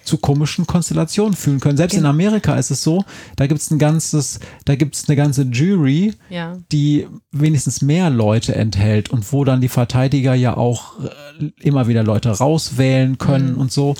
zu 0.03 0.18
komischen 0.18 0.68
Konstellationen 0.68 1.35
fühlen 1.35 1.59
können. 1.59 1.77
Selbst 1.77 1.97
in 1.97 2.05
Amerika 2.05 2.55
ist 2.55 2.72
es 2.72 2.84
so, 2.84 3.03
da 3.35 3.47
gibt 3.47 3.61
es 3.61 3.72
ein 3.72 3.80
ganzes, 3.80 4.39
da 4.65 4.76
gibt 4.76 4.95
es 4.95 5.07
eine 5.07 5.15
ganze 5.15 5.43
Jury, 5.43 6.13
ja. 6.30 6.57
die 6.72 7.07
wenigstens 7.31 7.81
mehr 7.81 8.09
Leute 8.09 8.55
enthält 8.55 9.09
und 9.09 9.31
wo 9.31 9.43
dann 9.43 9.61
die 9.61 9.69
Verteidiger 9.69 10.34
ja 10.34 10.57
auch 10.57 10.99
äh, 10.99 11.51
immer 11.61 11.88
wieder 11.88 12.03
Leute 12.03 12.30
rauswählen 12.30 13.18
können 13.18 13.53
mhm. 13.53 13.59
und 13.59 13.72
so. 13.72 13.95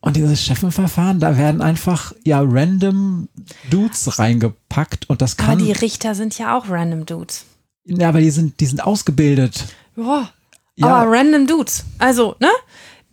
Und 0.00 0.16
dieses 0.16 0.40
Chefenverfahren, 0.42 1.18
da 1.18 1.36
werden 1.36 1.60
einfach 1.60 2.12
ja 2.24 2.40
random 2.42 3.28
Dudes 3.68 4.18
reingepackt 4.18 5.10
und 5.10 5.20
das 5.22 5.36
kann. 5.36 5.54
Aber 5.54 5.62
die 5.62 5.72
Richter 5.72 6.14
sind 6.14 6.38
ja 6.38 6.56
auch 6.56 6.70
random 6.70 7.04
Dudes. 7.04 7.46
Ja, 7.84 8.10
aber 8.10 8.20
die 8.20 8.30
sind, 8.30 8.60
die 8.60 8.66
sind 8.66 8.84
ausgebildet. 8.84 9.64
Ja, 9.96 10.30
ja. 10.76 10.86
aber 10.86 11.10
random 11.10 11.46
Dudes. 11.46 11.84
Also, 11.98 12.36
ne? 12.38 12.50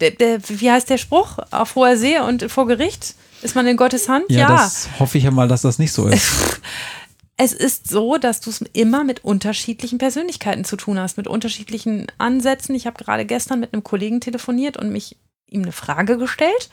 Der, 0.02 0.12
der, 0.12 0.40
wie 0.48 0.72
heißt 0.72 0.90
der 0.90 0.98
Spruch? 0.98 1.40
Auf 1.52 1.76
hoher 1.76 1.98
See 1.98 2.20
und 2.20 2.52
vor 2.52 2.68
Gericht? 2.68 3.16
Ist 3.42 3.56
man 3.56 3.68
in 3.68 3.78
Gottes 3.78 4.10
Hand? 4.10 4.26
Ja, 4.30 4.40
ja. 4.40 4.48
das 4.50 4.90
hoffe 5.00 5.18
ich 5.18 5.24
ja 5.24 5.32
mal, 5.32 5.48
dass 5.48 5.62
das 5.62 5.80
nicht 5.80 5.92
so 5.92 6.08
ist. 6.08 6.62
es 7.38 7.54
ist 7.54 7.90
so, 7.90 8.18
dass 8.18 8.40
du 8.40 8.50
es 8.50 8.62
immer 8.74 9.04
mit 9.04 9.24
unterschiedlichen 9.24 9.98
Persönlichkeiten 9.98 10.64
zu 10.64 10.78
tun 10.78 11.00
hast, 11.00 11.18
mit 11.18 11.28
unterschiedlichen 11.28 12.08
Ansätzen. 12.18 12.76
Ich 12.76 12.88
habe 12.88 13.04
gerade 13.04 13.26
gestern 13.26 13.60
mit 13.60 13.74
einem 13.74 13.84
Kollegen 13.84 14.22
telefoniert 14.22 14.78
und 14.78 14.92
mich 14.92 15.18
ihm 15.48 15.64
eine 15.64 15.72
Frage 15.72 16.18
gestellt, 16.18 16.70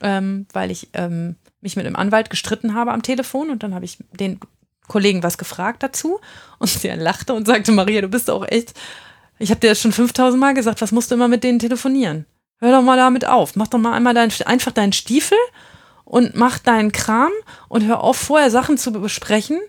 ähm, 0.00 0.46
weil 0.52 0.70
ich 0.70 0.88
ähm, 0.94 1.36
mich 1.60 1.76
mit 1.76 1.86
einem 1.86 1.96
Anwalt 1.96 2.30
gestritten 2.30 2.74
habe 2.74 2.92
am 2.92 3.02
Telefon 3.02 3.50
und 3.50 3.62
dann 3.62 3.74
habe 3.74 3.84
ich 3.84 3.98
den 4.12 4.38
Kollegen 4.86 5.22
was 5.22 5.36
gefragt 5.36 5.82
dazu 5.82 6.20
und 6.58 6.82
der 6.82 6.96
lachte 6.96 7.34
und 7.34 7.46
sagte, 7.46 7.72
Maria, 7.72 8.00
du 8.00 8.08
bist 8.08 8.30
auch 8.30 8.46
echt, 8.48 8.74
ich 9.38 9.50
habe 9.50 9.60
dir 9.60 9.70
das 9.70 9.80
schon 9.80 9.92
5000 9.92 10.40
Mal 10.40 10.54
gesagt, 10.54 10.80
was 10.80 10.92
musst 10.92 11.10
du 11.10 11.16
immer 11.16 11.28
mit 11.28 11.44
denen 11.44 11.58
telefonieren? 11.58 12.24
Hör 12.60 12.72
doch 12.72 12.82
mal 12.82 12.96
damit 12.96 13.24
auf. 13.26 13.56
Mach 13.56 13.68
doch 13.68 13.78
mal 13.78 13.92
einmal 13.92 14.14
dein, 14.14 14.32
einfach 14.44 14.72
deinen 14.72 14.92
Stiefel 14.92 15.38
und 16.04 16.34
mach 16.34 16.58
deinen 16.58 16.92
Kram 16.92 17.30
und 17.68 17.86
hör 17.86 18.02
auf, 18.02 18.16
vorher 18.16 18.50
Sachen 18.50 18.78
zu 18.78 18.92
besprechen. 18.92 19.60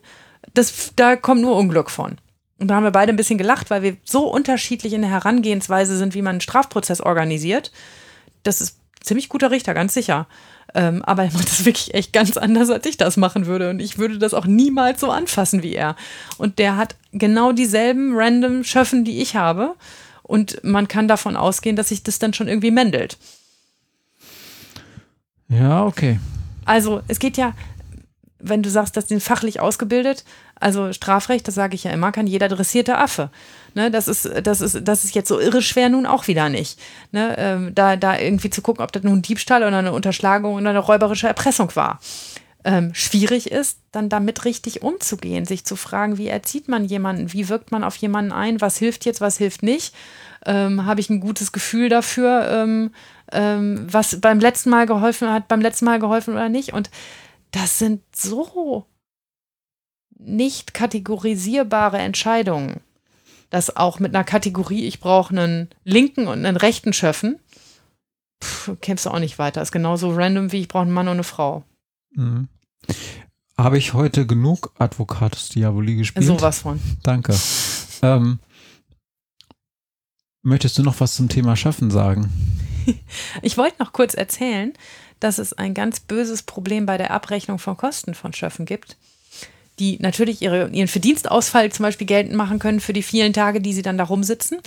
Das, 0.53 0.94
da 0.95 1.16
kommt 1.16 1.41
nur 1.41 1.56
Unglück 1.56 1.91
von. 1.91 2.18
Und 2.60 2.68
da 2.68 2.76
haben 2.76 2.84
wir 2.84 2.91
beide 2.91 3.14
ein 3.14 3.18
bisschen 3.18 3.38
gelacht, 3.38 3.70
weil 3.70 3.84
wir 3.84 3.98
so 4.03 4.28
unterschiedlich 4.28 4.94
in 4.94 5.02
der 5.02 5.11
Herangehensweise 5.11 5.98
sind, 5.98 6.14
wie 6.14 6.22
man 6.22 6.32
einen 6.32 6.41
Strafprozess 6.41 6.99
organisiert. 6.99 7.72
Das 8.44 8.60
ist 8.60 8.80
ziemlich 9.02 9.30
guter 9.30 9.52
Richter, 9.52 9.74
ganz 9.74 9.94
sicher. 9.94 10.28
Ähm, 10.76 11.03
aber 11.03 11.24
er 11.24 11.34
macht 11.34 11.49
das 11.49 11.66
wirklich 11.66 11.94
echt 11.94 12.14
ganz 12.14 12.38
anders, 12.38 12.70
als 12.70 12.86
ich 12.86 12.98
das 12.98 13.18
machen 13.18 13.45
würde. 13.45 13.70
Und 13.70 13.80
ich 13.80 13.98
würde 13.98 14.18
das 14.18 14.34
auch 14.34 14.45
niemals 14.45 14.99
so 14.99 15.10
anfassen 15.10 15.64
wie 15.64 15.74
er. 15.74 15.95
Und 16.38 16.60
der 16.60 16.78
hat 16.78 16.95
genau 17.11 17.52
dieselben 17.52 18.14
random 18.16 18.64
Schöffen, 18.64 19.06
die 19.06 19.22
ich 19.22 19.36
habe. 19.36 19.76
Und 20.30 20.64
man 20.64 20.88
kann 20.88 21.07
davon 21.07 21.35
ausgehen, 21.35 21.76
dass 21.76 21.89
sich 21.89 22.03
das 22.03 22.19
dann 22.19 22.35
schon 22.35 22.47
irgendwie 22.47 22.69
mendelt. 22.69 23.18
Ja, 25.47 25.84
okay. 25.84 26.19
Also 26.65 27.01
es 27.07 27.18
geht 27.18 27.35
ja, 27.35 27.53
wenn 28.38 28.61
du 28.61 28.69
sagst, 28.69 28.95
dass 28.95 29.07
den 29.07 29.22
fachlich 29.22 29.60
ausgebildet, 29.60 30.23
also 30.60 30.93
Strafrecht, 30.93 31.47
das 31.47 31.56
sage 31.56 31.73
ich 31.73 31.84
ja 31.84 31.89
immer, 31.89 32.11
kann 32.11 32.27
jeder 32.27 32.47
dressierte 32.47 32.99
Affe. 32.99 33.31
Ne, 33.73 33.89
das, 33.89 34.07
ist, 34.07 34.30
das, 34.43 34.61
ist, 34.61 34.88
das 34.88 35.03
ist 35.03 35.15
jetzt 35.15 35.30
so 35.30 35.39
irre 35.39 35.64
schwer 35.64 35.89
nun 35.89 36.06
auch 36.06 36.27
wieder 36.27 36.47
nicht. 36.47 36.80
Ne, 37.11 37.34
ähm, 37.39 37.73
da, 37.73 37.95
da 37.95 38.15
irgendwie 38.19 38.51
zu 38.51 38.61
gucken, 38.61 38.84
ob 38.84 38.91
das 38.91 39.01
nun 39.01 39.23
Diebstahl 39.23 39.64
oder 39.64 39.80
eine 39.80 39.93
Unterschlagung 39.93 40.53
oder 40.53 40.69
eine 40.69 40.77
räuberische 40.77 41.27
Erpressung 41.27 41.76
war 41.76 41.99
ähm, 42.65 42.94
schwierig 42.94 43.52
ist, 43.52 43.80
dann 43.91 44.10
damit 44.10 44.45
richtig 44.45 44.81
umzugehen, 44.81 45.45
sich 45.45 45.64
zu 45.64 45.76
fragen, 45.76 46.18
wie 46.18 46.27
erzieht 46.27 46.68
man 46.68 46.84
jemanden, 46.84 47.31
wie 47.31 47.48
wirkt 47.48 47.72
man 47.72 47.84
auf 47.84 47.95
jemanden 47.95 48.31
ein, 48.31 48.60
was 48.60 48.77
hilft 48.77 49.06
jetzt, 49.06 49.22
was 49.22 49.38
hilft 49.38 49.64
nicht, 49.64 49.95
ähm, 50.45 50.86
habe 50.86 50.99
ich 50.99 51.10
ein 51.10 51.22
gutes 51.22 51.52
Gefühl 51.52 51.90
dafür, 51.90 52.49
ähm, 52.52 52.91
ähm 53.31 53.88
was 53.90 54.19
beim 54.19 54.40
letzten 54.40 54.69
Mal 54.72 54.86
geholfen 54.88 55.31
hat, 55.31 55.48
beim 55.48 55.61
letzten 55.61 55.86
Mal 55.86 55.99
geholfen 55.99 56.34
oder 56.34 56.49
nicht. 56.49 56.73
Und 56.73 56.90
das 57.52 57.80
sind 57.80 58.02
so 58.14 58.86
nicht 60.18 60.73
kategorisierbare 60.73 61.98
Entscheidungen, 61.98 62.81
dass 63.49 63.77
auch 63.77 63.99
mit 63.99 64.14
einer 64.14 64.26
Kategorie, 64.26 64.86
ich 64.86 64.99
brauche 64.99 65.31
einen 65.31 65.69
linken 65.86 66.27
und 66.27 66.45
einen 66.45 66.57
rechten 66.57 66.91
Schöffen, 66.91 67.40
kämpfst 68.81 69.06
du 69.06 69.11
auch 69.11 69.19
nicht 69.19 69.40
weiter. 69.40 69.61
Ist 69.61 69.72
genauso 69.72 70.11
random 70.11 70.52
wie 70.52 70.60
ich 70.60 70.68
brauche 70.68 70.84
einen 70.84 70.91
Mann 70.91 71.07
und 71.07 71.14
eine 71.14 71.23
Frau. 71.23 71.64
Mhm. 72.11 72.48
Habe 73.57 73.77
ich 73.77 73.94
heute 73.94 74.26
genug 74.26 74.72
Advocatus 74.77 75.49
Diaboli 75.49 75.95
gespielt? 75.95 76.26
Sowas 76.26 76.60
von. 76.60 76.80
Danke. 77.03 77.36
Ähm, 78.02 78.40
möchtest 80.41 80.77
du 80.77 80.84
noch 80.84 80.99
was 80.99 81.15
zum 81.15 81.27
Thema 81.27 81.56
Schaffen 81.56 81.91
sagen? 81.91 82.31
ich 83.41 83.57
wollte 83.57 83.76
noch 83.80 83.91
kurz 83.91 84.14
erzählen, 84.14 84.73
dass 85.19 85.38
es 85.38 85.53
ein 85.53 85.73
ganz 85.73 85.99
böses 85.99 86.44
Problem 86.44 86.86
bei 86.86 86.98
der 86.98 87.11
Abrechnung 87.11 87.60
von 87.60 87.76
Kosten 87.76 88.14
von 88.14 88.34
Schöffen 88.34 88.65
gibt, 88.65 88.98
die 89.77 89.98
natürlich 89.99 90.41
ihre, 90.41 90.69
ihren 90.69 90.88
Verdienstausfall 90.88 91.72
zum 91.72 91.84
Beispiel 91.84 92.07
geltend 92.07 92.36
machen 92.36 92.60
können 92.60 92.80
für 92.80 92.94
die 92.94 93.03
vielen 93.03 93.34
Tage, 93.34 93.60
die 93.60 93.73
sie 93.73 93.81
dann 93.81 93.98
da 93.98 94.06
rumsitzen. 94.06 94.60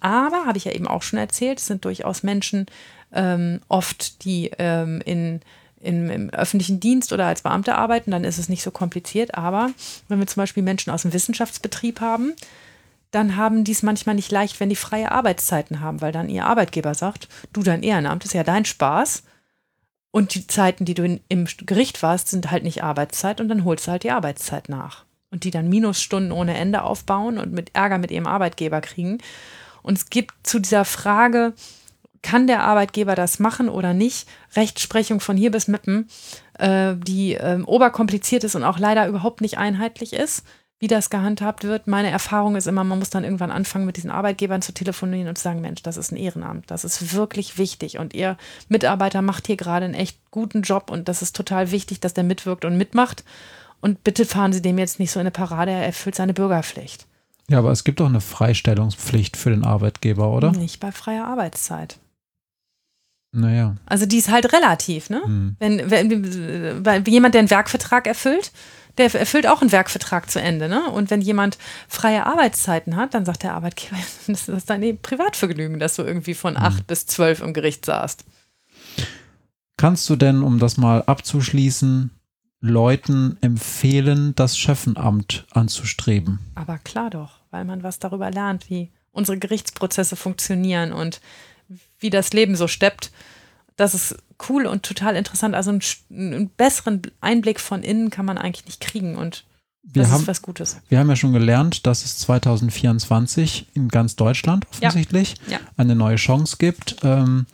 Aber, 0.00 0.46
habe 0.46 0.58
ich 0.58 0.64
ja 0.64 0.72
eben 0.72 0.88
auch 0.88 1.02
schon 1.02 1.18
erzählt, 1.18 1.58
es 1.58 1.66
sind 1.66 1.84
durchaus 1.84 2.22
Menschen 2.22 2.66
ähm, 3.12 3.60
oft, 3.68 4.24
die 4.24 4.50
ähm, 4.58 5.02
in 5.04 5.40
in, 5.80 6.10
im 6.10 6.30
öffentlichen 6.30 6.78
Dienst 6.78 7.12
oder 7.12 7.26
als 7.26 7.42
Beamte 7.42 7.74
arbeiten, 7.74 8.10
dann 8.10 8.24
ist 8.24 8.38
es 8.38 8.48
nicht 8.48 8.62
so 8.62 8.70
kompliziert. 8.70 9.34
Aber 9.34 9.70
wenn 10.08 10.18
wir 10.18 10.26
zum 10.26 10.42
Beispiel 10.42 10.62
Menschen 10.62 10.90
aus 10.90 11.02
dem 11.02 11.12
Wissenschaftsbetrieb 11.12 12.00
haben, 12.00 12.34
dann 13.10 13.36
haben 13.36 13.64
die 13.64 13.72
es 13.72 13.82
manchmal 13.82 14.14
nicht 14.14 14.30
leicht, 14.30 14.60
wenn 14.60 14.68
die 14.68 14.76
freie 14.76 15.10
Arbeitszeiten 15.10 15.80
haben, 15.80 16.00
weil 16.00 16.12
dann 16.12 16.28
ihr 16.28 16.46
Arbeitgeber 16.46 16.94
sagt, 16.94 17.28
du, 17.52 17.62
dein 17.62 17.82
Ehrenamt 17.82 18.24
ist 18.24 18.34
ja 18.34 18.44
dein 18.44 18.64
Spaß 18.64 19.24
und 20.12 20.34
die 20.34 20.46
Zeiten, 20.46 20.84
die 20.84 20.94
du 20.94 21.04
in, 21.04 21.20
im 21.28 21.46
Gericht 21.66 22.02
warst, 22.02 22.28
sind 22.28 22.50
halt 22.50 22.62
nicht 22.62 22.82
Arbeitszeit 22.82 23.40
und 23.40 23.48
dann 23.48 23.64
holst 23.64 23.86
du 23.86 23.92
halt 23.92 24.04
die 24.04 24.10
Arbeitszeit 24.10 24.68
nach. 24.68 25.04
Und 25.32 25.44
die 25.44 25.52
dann 25.52 25.68
Minusstunden 25.68 26.32
ohne 26.32 26.56
Ende 26.56 26.82
aufbauen 26.82 27.38
und 27.38 27.52
mit 27.52 27.74
Ärger 27.74 27.98
mit 27.98 28.10
ihrem 28.10 28.26
Arbeitgeber 28.26 28.80
kriegen. 28.80 29.18
Und 29.82 29.96
es 29.96 30.10
gibt 30.10 30.34
zu 30.42 30.58
dieser 30.58 30.84
Frage, 30.84 31.54
kann 32.22 32.46
der 32.46 32.62
Arbeitgeber 32.62 33.14
das 33.14 33.38
machen 33.38 33.68
oder 33.68 33.94
nicht? 33.94 34.28
Rechtsprechung 34.54 35.20
von 35.20 35.36
hier 35.36 35.50
bis 35.50 35.68
Mippen, 35.68 36.08
äh, 36.58 36.94
die 36.96 37.34
äh, 37.34 37.60
oberkompliziert 37.62 38.44
ist 38.44 38.54
und 38.54 38.64
auch 38.64 38.78
leider 38.78 39.06
überhaupt 39.08 39.40
nicht 39.40 39.58
einheitlich 39.58 40.12
ist, 40.12 40.44
wie 40.78 40.88
das 40.88 41.10
gehandhabt 41.10 41.64
wird. 41.64 41.86
Meine 41.86 42.10
Erfahrung 42.10 42.56
ist 42.56 42.66
immer, 42.66 42.84
man 42.84 42.98
muss 42.98 43.10
dann 43.10 43.24
irgendwann 43.24 43.50
anfangen, 43.50 43.84
mit 43.84 43.96
diesen 43.96 44.10
Arbeitgebern 44.10 44.62
zu 44.62 44.72
telefonieren 44.72 45.28
und 45.28 45.36
zu 45.36 45.44
sagen, 45.44 45.60
Mensch, 45.60 45.82
das 45.82 45.96
ist 45.96 46.10
ein 46.10 46.16
Ehrenamt, 46.16 46.70
das 46.70 46.84
ist 46.84 47.14
wirklich 47.14 47.58
wichtig 47.58 47.98
und 47.98 48.14
ihr 48.14 48.36
Mitarbeiter 48.68 49.22
macht 49.22 49.46
hier 49.46 49.56
gerade 49.56 49.84
einen 49.84 49.94
echt 49.94 50.18
guten 50.30 50.62
Job 50.62 50.90
und 50.90 51.08
das 51.08 51.22
ist 51.22 51.36
total 51.36 51.70
wichtig, 51.70 52.00
dass 52.00 52.14
der 52.14 52.24
mitwirkt 52.24 52.64
und 52.64 52.76
mitmacht. 52.76 53.24
Und 53.82 54.04
bitte 54.04 54.26
fahren 54.26 54.52
Sie 54.52 54.60
dem 54.60 54.78
jetzt 54.78 54.98
nicht 54.98 55.10
so 55.10 55.20
in 55.20 55.22
eine 55.22 55.30
Parade, 55.30 55.70
er 55.70 55.86
erfüllt 55.86 56.14
seine 56.14 56.34
Bürgerpflicht. 56.34 57.06
Ja, 57.48 57.58
aber 57.58 57.72
es 57.72 57.84
gibt 57.84 58.00
doch 58.00 58.06
eine 58.06 58.20
Freistellungspflicht 58.20 59.36
für 59.36 59.50
den 59.50 59.64
Arbeitgeber, 59.64 60.30
oder? 60.30 60.52
Nicht 60.52 60.80
bei 60.80 60.92
freier 60.92 61.26
Arbeitszeit. 61.26 61.98
Naja. 63.32 63.76
Also 63.86 64.06
die 64.06 64.18
ist 64.18 64.30
halt 64.30 64.52
relativ, 64.52 65.08
ne? 65.10 65.22
Hm. 65.24 65.56
Wenn, 65.58 65.90
wenn, 65.90 66.84
wenn 66.84 67.04
jemand, 67.04 67.34
der 67.34 67.40
einen 67.40 67.50
Werkvertrag 67.50 68.06
erfüllt, 68.06 68.50
der 68.98 69.14
erfüllt 69.14 69.46
auch 69.46 69.60
einen 69.60 69.70
Werkvertrag 69.72 70.30
zu 70.30 70.40
Ende, 70.40 70.68
ne? 70.68 70.90
Und 70.90 71.10
wenn 71.10 71.20
jemand 71.20 71.58
freie 71.88 72.26
Arbeitszeiten 72.26 72.96
hat, 72.96 73.14
dann 73.14 73.24
sagt 73.24 73.44
der 73.44 73.54
Arbeitgeber, 73.54 73.96
das 74.26 74.48
ist 74.48 74.68
dein 74.68 74.98
Privatvergnügen, 74.98 75.78
dass 75.78 75.94
du 75.96 76.02
irgendwie 76.02 76.34
von 76.34 76.56
Hm. 76.56 76.62
acht 76.64 76.86
bis 76.86 77.06
zwölf 77.06 77.40
im 77.40 77.54
Gericht 77.54 77.86
saßt. 77.86 78.24
Kannst 79.76 80.10
du 80.10 80.16
denn, 80.16 80.42
um 80.42 80.58
das 80.58 80.76
mal 80.76 81.02
abzuschließen, 81.06 82.10
Leuten 82.60 83.38
empfehlen, 83.40 84.34
das 84.34 84.58
Schöffenamt 84.58 85.46
anzustreben? 85.52 86.40
Aber 86.54 86.76
klar 86.78 87.08
doch, 87.08 87.38
weil 87.50 87.64
man 87.64 87.82
was 87.82 87.98
darüber 87.98 88.30
lernt, 88.30 88.68
wie 88.68 88.90
unsere 89.12 89.38
Gerichtsprozesse 89.38 90.16
funktionieren 90.16 90.92
und 90.92 91.20
wie 92.00 92.10
das 92.10 92.32
Leben 92.32 92.56
so 92.56 92.66
steppt. 92.68 93.10
Das 93.76 93.94
ist 93.94 94.16
cool 94.48 94.66
und 94.66 94.82
total 94.82 95.16
interessant. 95.16 95.54
Also 95.54 95.70
einen, 95.70 95.80
einen 96.10 96.48
besseren 96.50 97.02
Einblick 97.20 97.60
von 97.60 97.82
innen 97.82 98.10
kann 98.10 98.26
man 98.26 98.36
eigentlich 98.38 98.66
nicht 98.66 98.80
kriegen 98.80 99.16
und 99.16 99.44
Wir 99.82 100.02
das 100.02 100.10
haben, 100.12 100.22
ist 100.22 100.28
was 100.28 100.42
Gutes. 100.42 100.78
wir 100.88 100.98
haben 100.98 101.08
ja 101.08 101.16
schon 101.16 101.32
gelernt, 101.32 101.86
dass 101.86 102.04
es 102.04 102.18
2024 102.18 103.66
in 103.74 103.88
ganz 103.88 104.16
Deutschland 104.16 104.66
offensichtlich 104.70 105.34
Ja. 105.48 105.58
eine 105.76 105.94
neue 105.94 106.16
Chance 106.16 106.56
gibt 106.58 106.96
ähm, 107.02 107.46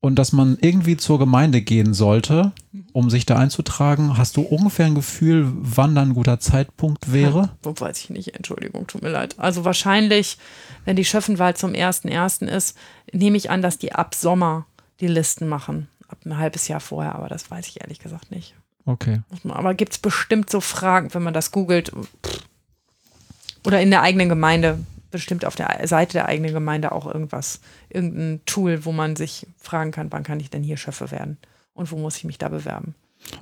und 0.00 0.16
dass 0.18 0.32
man 0.32 0.56
irgendwie 0.60 0.96
zur 0.96 1.18
Gemeinde 1.18 1.60
gehen 1.60 1.92
sollte, 1.94 2.52
um 2.92 3.10
sich 3.10 3.26
da 3.26 3.36
einzutragen. 3.36 4.16
Hast 4.16 4.36
du 4.36 4.40
ungefähr 4.42 4.86
ein 4.86 4.94
Gefühl, 4.94 5.52
wann 5.54 5.94
dann 5.94 6.10
ein 6.10 6.14
guter 6.14 6.40
Zeitpunkt 6.40 7.12
wäre? 7.12 7.50
Wo 7.62 7.74
weiß 7.78 7.98
ich 7.98 8.10
nicht, 8.10 8.34
Entschuldigung, 8.34 8.86
tut 8.86 9.02
mir 9.02 9.10
leid. 9.10 9.34
Also 9.38 9.64
wahrscheinlich, 9.66 10.38
wenn 10.86 10.96
die 10.96 11.04
Schöffenwahl 11.04 11.54
zum 11.54 11.72
1.1. 11.72 12.46
ist, 12.48 12.76
nehme 13.12 13.36
ich 13.36 13.50
an, 13.50 13.62
dass 13.62 13.78
die 13.78 13.92
ab 13.92 14.14
Sommer 14.14 14.66
die 15.00 15.06
Listen 15.06 15.48
machen. 15.48 15.88
Ab 16.08 16.18
ein 16.24 16.36
halbes 16.38 16.68
Jahr 16.68 16.80
vorher, 16.80 17.14
aber 17.14 17.28
das 17.28 17.50
weiß 17.50 17.66
ich 17.68 17.80
ehrlich 17.80 17.98
gesagt 18.00 18.30
nicht. 18.30 18.54
Okay. 18.84 19.20
Aber 19.48 19.74
gibt 19.74 19.92
es 19.92 19.98
bestimmt 19.98 20.50
so 20.50 20.60
Fragen, 20.60 21.12
wenn 21.14 21.22
man 21.22 21.34
das 21.34 21.52
googelt? 21.52 21.92
Oder 23.64 23.80
in 23.80 23.90
der 23.90 24.02
eigenen 24.02 24.28
Gemeinde, 24.28 24.78
bestimmt 25.10 25.44
auf 25.44 25.54
der 25.54 25.86
Seite 25.86 26.14
der 26.14 26.26
eigenen 26.26 26.52
Gemeinde 26.52 26.92
auch 26.92 27.06
irgendwas, 27.06 27.60
irgendein 27.88 28.40
Tool, 28.46 28.84
wo 28.84 28.92
man 28.92 29.16
sich 29.16 29.46
fragen 29.58 29.92
kann, 29.92 30.10
wann 30.10 30.22
kann 30.24 30.40
ich 30.40 30.50
denn 30.50 30.62
hier 30.62 30.76
Schöffe 30.76 31.10
werden? 31.10 31.38
Und 31.74 31.90
wo 31.92 31.98
muss 31.98 32.16
ich 32.16 32.24
mich 32.24 32.38
da 32.38 32.48
bewerben? 32.48 32.94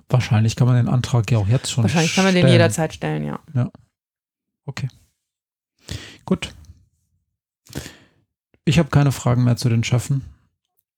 Wahrscheinlich 0.08 0.56
kann 0.56 0.66
man 0.66 0.76
den 0.76 0.88
Antrag 0.88 1.30
ja 1.30 1.38
auch 1.38 1.48
jetzt 1.48 1.70
schon 1.70 1.84
Wahrscheinlich 1.84 2.14
kann 2.14 2.24
man 2.24 2.34
den 2.34 2.42
stellen. 2.42 2.52
jederzeit 2.52 2.92
stellen, 2.92 3.24
ja. 3.24 3.38
Okay. 4.66 4.88
Gut. 6.24 6.52
Ich 8.68 8.78
habe 8.78 8.90
keine 8.90 9.12
Fragen 9.12 9.44
mehr 9.44 9.56
zu 9.56 9.70
den 9.70 9.82
Schöffen. 9.82 10.24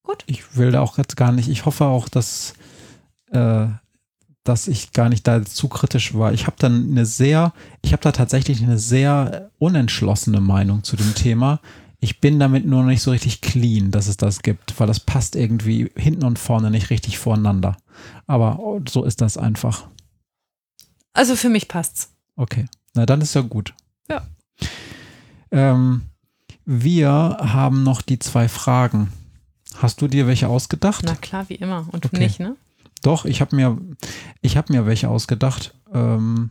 Gut. 0.03 0.25
Ich 0.27 0.57
will 0.57 0.73
da 0.73 0.81
auch 0.81 0.99
jetzt 0.99 1.17
gar 1.17 1.31
nicht. 1.31 1.49
Ich 1.49 1.67
hoffe 1.67 1.85
auch, 1.85 2.09
dass, 2.09 2.55
äh, 3.31 3.67
dass 4.43 4.67
ich 4.67 4.93
gar 4.93 5.09
nicht 5.09 5.25
da 5.29 5.45
zu 5.45 5.69
kritisch 5.69 6.15
war. 6.15 6.33
Ich 6.33 6.49
habe 6.49 6.57
dann 6.59 6.91
eine 6.91 7.07
sehr, 7.07 7.53
ich 7.83 7.93
habe 7.93 8.03
da 8.03 8.11
tatsächlich 8.11 8.61
eine 8.61 8.77
sehr 8.77 9.53
unentschlossene 9.59 10.41
Meinung 10.41 10.83
zu 10.83 10.97
dem 10.97 11.15
Thema. 11.15 11.61
Ich 12.01 12.21
bin 12.21 12.41
damit 12.41 12.67
nur 12.67 12.81
noch 12.81 12.89
nicht 12.89 13.03
so 13.03 13.13
richtig 13.13 13.41
clean, 13.41 13.93
dass 13.93 14.09
es 14.09 14.17
das 14.17 14.43
gibt, 14.43 14.81
weil 14.81 14.89
das 14.89 14.99
passt 14.99 15.37
irgendwie 15.37 15.93
hinten 15.95 16.25
und 16.25 16.41
vorne 16.41 16.73
nicht 16.73 16.91
richtig 16.91 17.19
voreinander. 17.19 17.77
Aber 18.27 18.59
oh, 18.59 18.81
so 18.89 19.05
ist 19.05 19.21
das 19.21 19.37
einfach. 19.37 19.87
Also 21.13 21.37
für 21.37 21.51
mich 21.51 21.69
passt's. 21.69 22.11
Okay, 22.35 22.67
na 22.95 23.07
dann 23.07 23.21
ist 23.21 23.35
ja 23.35 23.43
gut. 23.43 23.75
Ja. 24.09 24.27
Ähm, 25.53 26.10
wir 26.73 27.37
haben 27.41 27.83
noch 27.83 28.01
die 28.01 28.21
zwei 28.21 28.49
Fragen. 28.49 29.13
Hast 29.79 30.01
du 30.03 30.07
dir 30.07 30.29
welche 30.29 30.47
ausgedacht? 30.47 31.03
Na 31.05 31.17
klar, 31.17 31.49
wie 31.49 31.57
immer. 31.57 31.89
Und 31.91 32.05
du 32.05 32.09
Okay. 32.09 32.19
nicht, 32.21 32.39
ne? 32.39 32.55
Doch, 33.03 33.25
ich 33.25 33.41
habe 33.41 33.57
mir, 33.57 33.77
ich 34.41 34.57
habe 34.57 34.73
mir 34.73 34.87
welche 34.87 35.09
ausgedacht. 35.09 35.75
Ähm, 35.93 36.51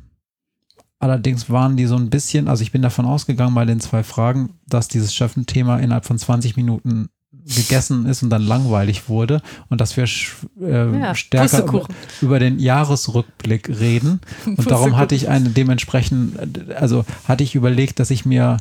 allerdings 1.00 1.50
waren 1.50 1.78
die 1.78 1.86
so 1.86 1.96
ein 1.96 2.10
bisschen, 2.10 2.50
also 2.50 2.64
ich 2.64 2.74
bin 2.74 2.82
davon 2.82 3.06
ausgegangen 3.06 3.56
bei 3.56 3.64
den 3.64 3.80
zwei 3.80 4.04
Fragen, 4.04 4.56
dass 4.68 4.90
dieses 4.90 5.14
Schöffen-Thema 5.14 5.78
innerhalb 5.80 6.06
von 6.06 6.18
20 6.18 6.58
Minuten 6.58 7.08
gegessen 7.56 8.06
ist 8.06 8.22
und 8.22 8.30
dann 8.30 8.41
langweilig 8.41 9.08
wurde 9.08 9.41
und 9.70 9.80
dass 9.80 9.96
wir 9.96 10.04
äh, 10.62 11.00
Ja, 11.00 11.16
stärker 11.16 11.64
über, 11.64 11.88
über 12.22 12.40
den 12.40 12.60
Jahresrückblick 12.60 13.70
reden. 13.70 14.20
Und 14.46 14.70
darum 14.70 14.98
hatte 14.98 15.16
ich 15.16 15.30
eine 15.30 15.50
dementsprechend, 15.50 16.72
also 16.76 17.06
hatte 17.28 17.44
ich 17.44 17.56
überlegt, 17.56 18.00
dass 18.00 18.12
ich 18.12 18.26
mir 18.26 18.58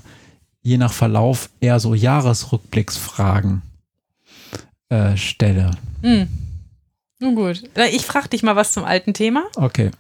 je 0.69 0.79
nach 0.79 0.93
Verlauf 0.93 1.49
eher 1.61 1.81
so 1.81 1.95
Jahresrückblicksfragen 1.95 3.63
äh, 4.91 5.17
stelle. 5.17 5.71
Hm. 6.03 6.29
Nun 7.21 7.35
gut. 7.35 7.63
Ich 7.91 8.07
frage 8.07 8.29
dich 8.29 8.43
mal 8.43 8.55
was 8.55 8.73
zum 8.73 8.85
alten 8.85 9.15
Thema. 9.15 9.45
Okay. 9.57 9.91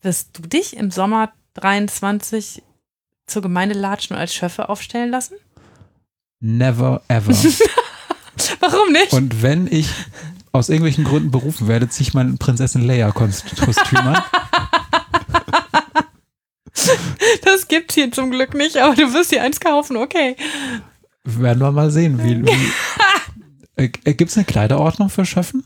Wirst 0.00 0.38
du 0.38 0.42
dich 0.42 0.76
im 0.76 0.90
Sommer 0.90 1.32
23 1.54 2.62
zur 3.26 3.42
Gemeinde 3.42 3.74
latschen 3.74 4.14
und 4.14 4.20
als 4.20 4.34
Schöffe 4.34 4.68
aufstellen 4.68 5.10
lassen? 5.10 5.34
Never 6.40 7.02
ever. 7.08 7.32
Warum 8.60 8.92
nicht? 8.92 9.12
Und 9.12 9.42
wenn 9.42 9.66
ich 9.66 9.88
aus 10.52 10.68
irgendwelchen 10.68 11.04
Gründen 11.04 11.30
berufen 11.30 11.66
werde, 11.68 11.88
ziehe 11.88 12.08
ich 12.08 12.14
mein 12.14 12.38
Prinzessin 12.38 12.82
Leia-Kostüm 12.82 13.98
an. 13.98 14.22
Das 17.44 17.68
gibt's 17.68 17.94
hier 17.94 18.10
zum 18.10 18.30
Glück 18.30 18.54
nicht, 18.54 18.76
aber 18.76 18.94
du 18.94 19.12
wirst 19.14 19.30
dir 19.32 19.42
eins 19.42 19.60
kaufen, 19.60 19.96
okay. 19.96 20.36
Werden 21.24 21.60
wir 21.60 21.70
mal 21.72 21.90
sehen, 21.90 22.18
wie. 22.22 22.44
wie 22.44 22.72
äh, 23.82 23.88
Gibt 23.88 24.30
es 24.30 24.36
eine 24.36 24.44
Kleiderordnung 24.44 25.08
für 25.08 25.24
Schöffen? 25.24 25.64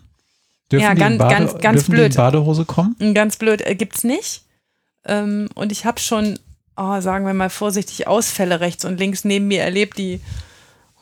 Dürfen 0.70 0.85
Ja, 0.85 0.94
die 0.94 1.01
in 1.01 1.18
ganz- 1.18 1.32
ganz- 1.32 1.52
ganz 1.62 1.78
dürfen 1.80 1.90
Die 1.93 1.97
blöd. 1.97 2.12
in 2.12 2.16
Badehose 2.16 2.64
kommen? 2.66 3.14
Ganz 3.14 3.36
blöd, 3.36 3.62
äh, 3.66 3.74
gibt's 3.74 4.05
nicht. 4.05 4.43
Ähm, 5.06 5.48
und 5.55 5.72
ich 5.72 5.86
habe 5.86 5.98
schon, 5.98 6.39
oh, 6.76 7.01
sagen 7.01 7.24
wir 7.26 7.32
mal 7.35 7.48
vorsichtig, 7.51 8.06
Ausfälle 8.06 8.60
rechts 8.60 8.85
und 8.85 8.98
links 8.98 9.24
neben 9.24 9.48
mir 9.48 9.62
erlebt, 9.62 9.97
die 9.97 10.20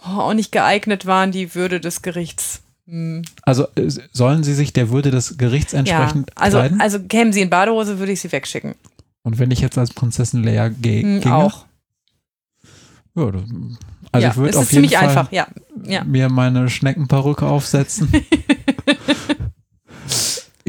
oh, 0.06 0.20
auch 0.20 0.34
nicht 0.34 0.52
geeignet 0.52 1.06
waren, 1.06 1.32
die 1.32 1.54
Würde 1.56 1.80
des 1.80 2.02
Gerichts. 2.02 2.60
Hm. 2.86 3.22
Also 3.42 3.64
äh, 3.74 3.90
sollen 4.12 4.44
sie 4.44 4.54
sich 4.54 4.72
der 4.72 4.90
Würde 4.90 5.10
des 5.10 5.36
Gerichts 5.36 5.72
Ja, 5.72 5.80
entsprechend 5.80 6.30
also, 6.36 6.58
kleiden? 6.58 6.80
also 6.80 7.00
kämen 7.00 7.32
sie 7.32 7.40
in 7.42 7.50
Badehose, 7.50 7.98
würde 7.98 8.12
ich 8.12 8.20
sie 8.20 8.30
wegschicken. 8.30 8.76
Und 9.26 9.40
wenn 9.40 9.50
ich 9.50 9.58
jetzt 9.58 9.76
als 9.76 9.92
Prinzessin 9.92 10.44
Leia 10.44 10.68
ge 10.68 11.02
Hm, 11.02 11.20
ginge? 11.20 11.34
auch. 11.34 11.66
Ja, 13.16 13.32
das, 13.32 13.42
also 14.12 14.24
ja, 14.24 14.30
ich 14.30 14.36
würde 14.36 14.56
auf 14.56 14.62
ist 14.62 14.72
jeden 14.72 14.84
ziemlich 14.84 14.96
Fall 14.96 15.08
einfach, 15.08 15.32
ja. 15.32 15.48
ja. 15.82 16.04
mir 16.04 16.28
meine 16.28 16.70
Schneckenperücke 16.70 17.44
aufsetzen. 17.44 18.08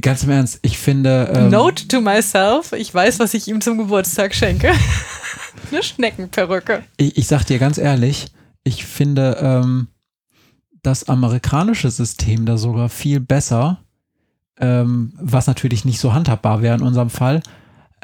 Ganz 0.02 0.24
im 0.24 0.32
Ernst, 0.32 0.58
ich 0.64 0.80
finde. 0.80 1.32
Ähm, 1.36 1.52
Note 1.52 1.88
to 1.88 2.02
myself, 2.02 2.72
ich 2.72 2.92
weiß, 2.92 3.20
was 3.20 3.36
ich 3.36 3.48
ihm 3.48 3.62
zum 3.62 3.78
Geburtstag 3.78 4.34
schenke. 4.34 4.72
Eine 5.72 5.84
Schneckenperücke. 5.84 6.84
ich, 6.98 7.16
ich 7.16 7.28
sag 7.28 7.44
dir 7.44 7.60
ganz 7.60 7.78
ehrlich, 7.78 8.26
ich 8.64 8.86
finde, 8.86 9.38
ähm, 9.40 9.90
das 10.82 11.08
amerikanische 11.08 11.92
System 11.92 12.48
da 12.48 12.58
sogar 12.58 12.90
viel 12.90 13.20
besser, 13.20 13.84
ähm, 14.60 15.14
was 15.22 15.46
natürlich 15.46 15.86
nicht 15.86 16.00
so 16.00 16.16
handhabbar 16.16 16.64
wäre 16.64 16.76
in 16.76 16.82
unserem 16.82 17.12
Fall, 17.12 17.44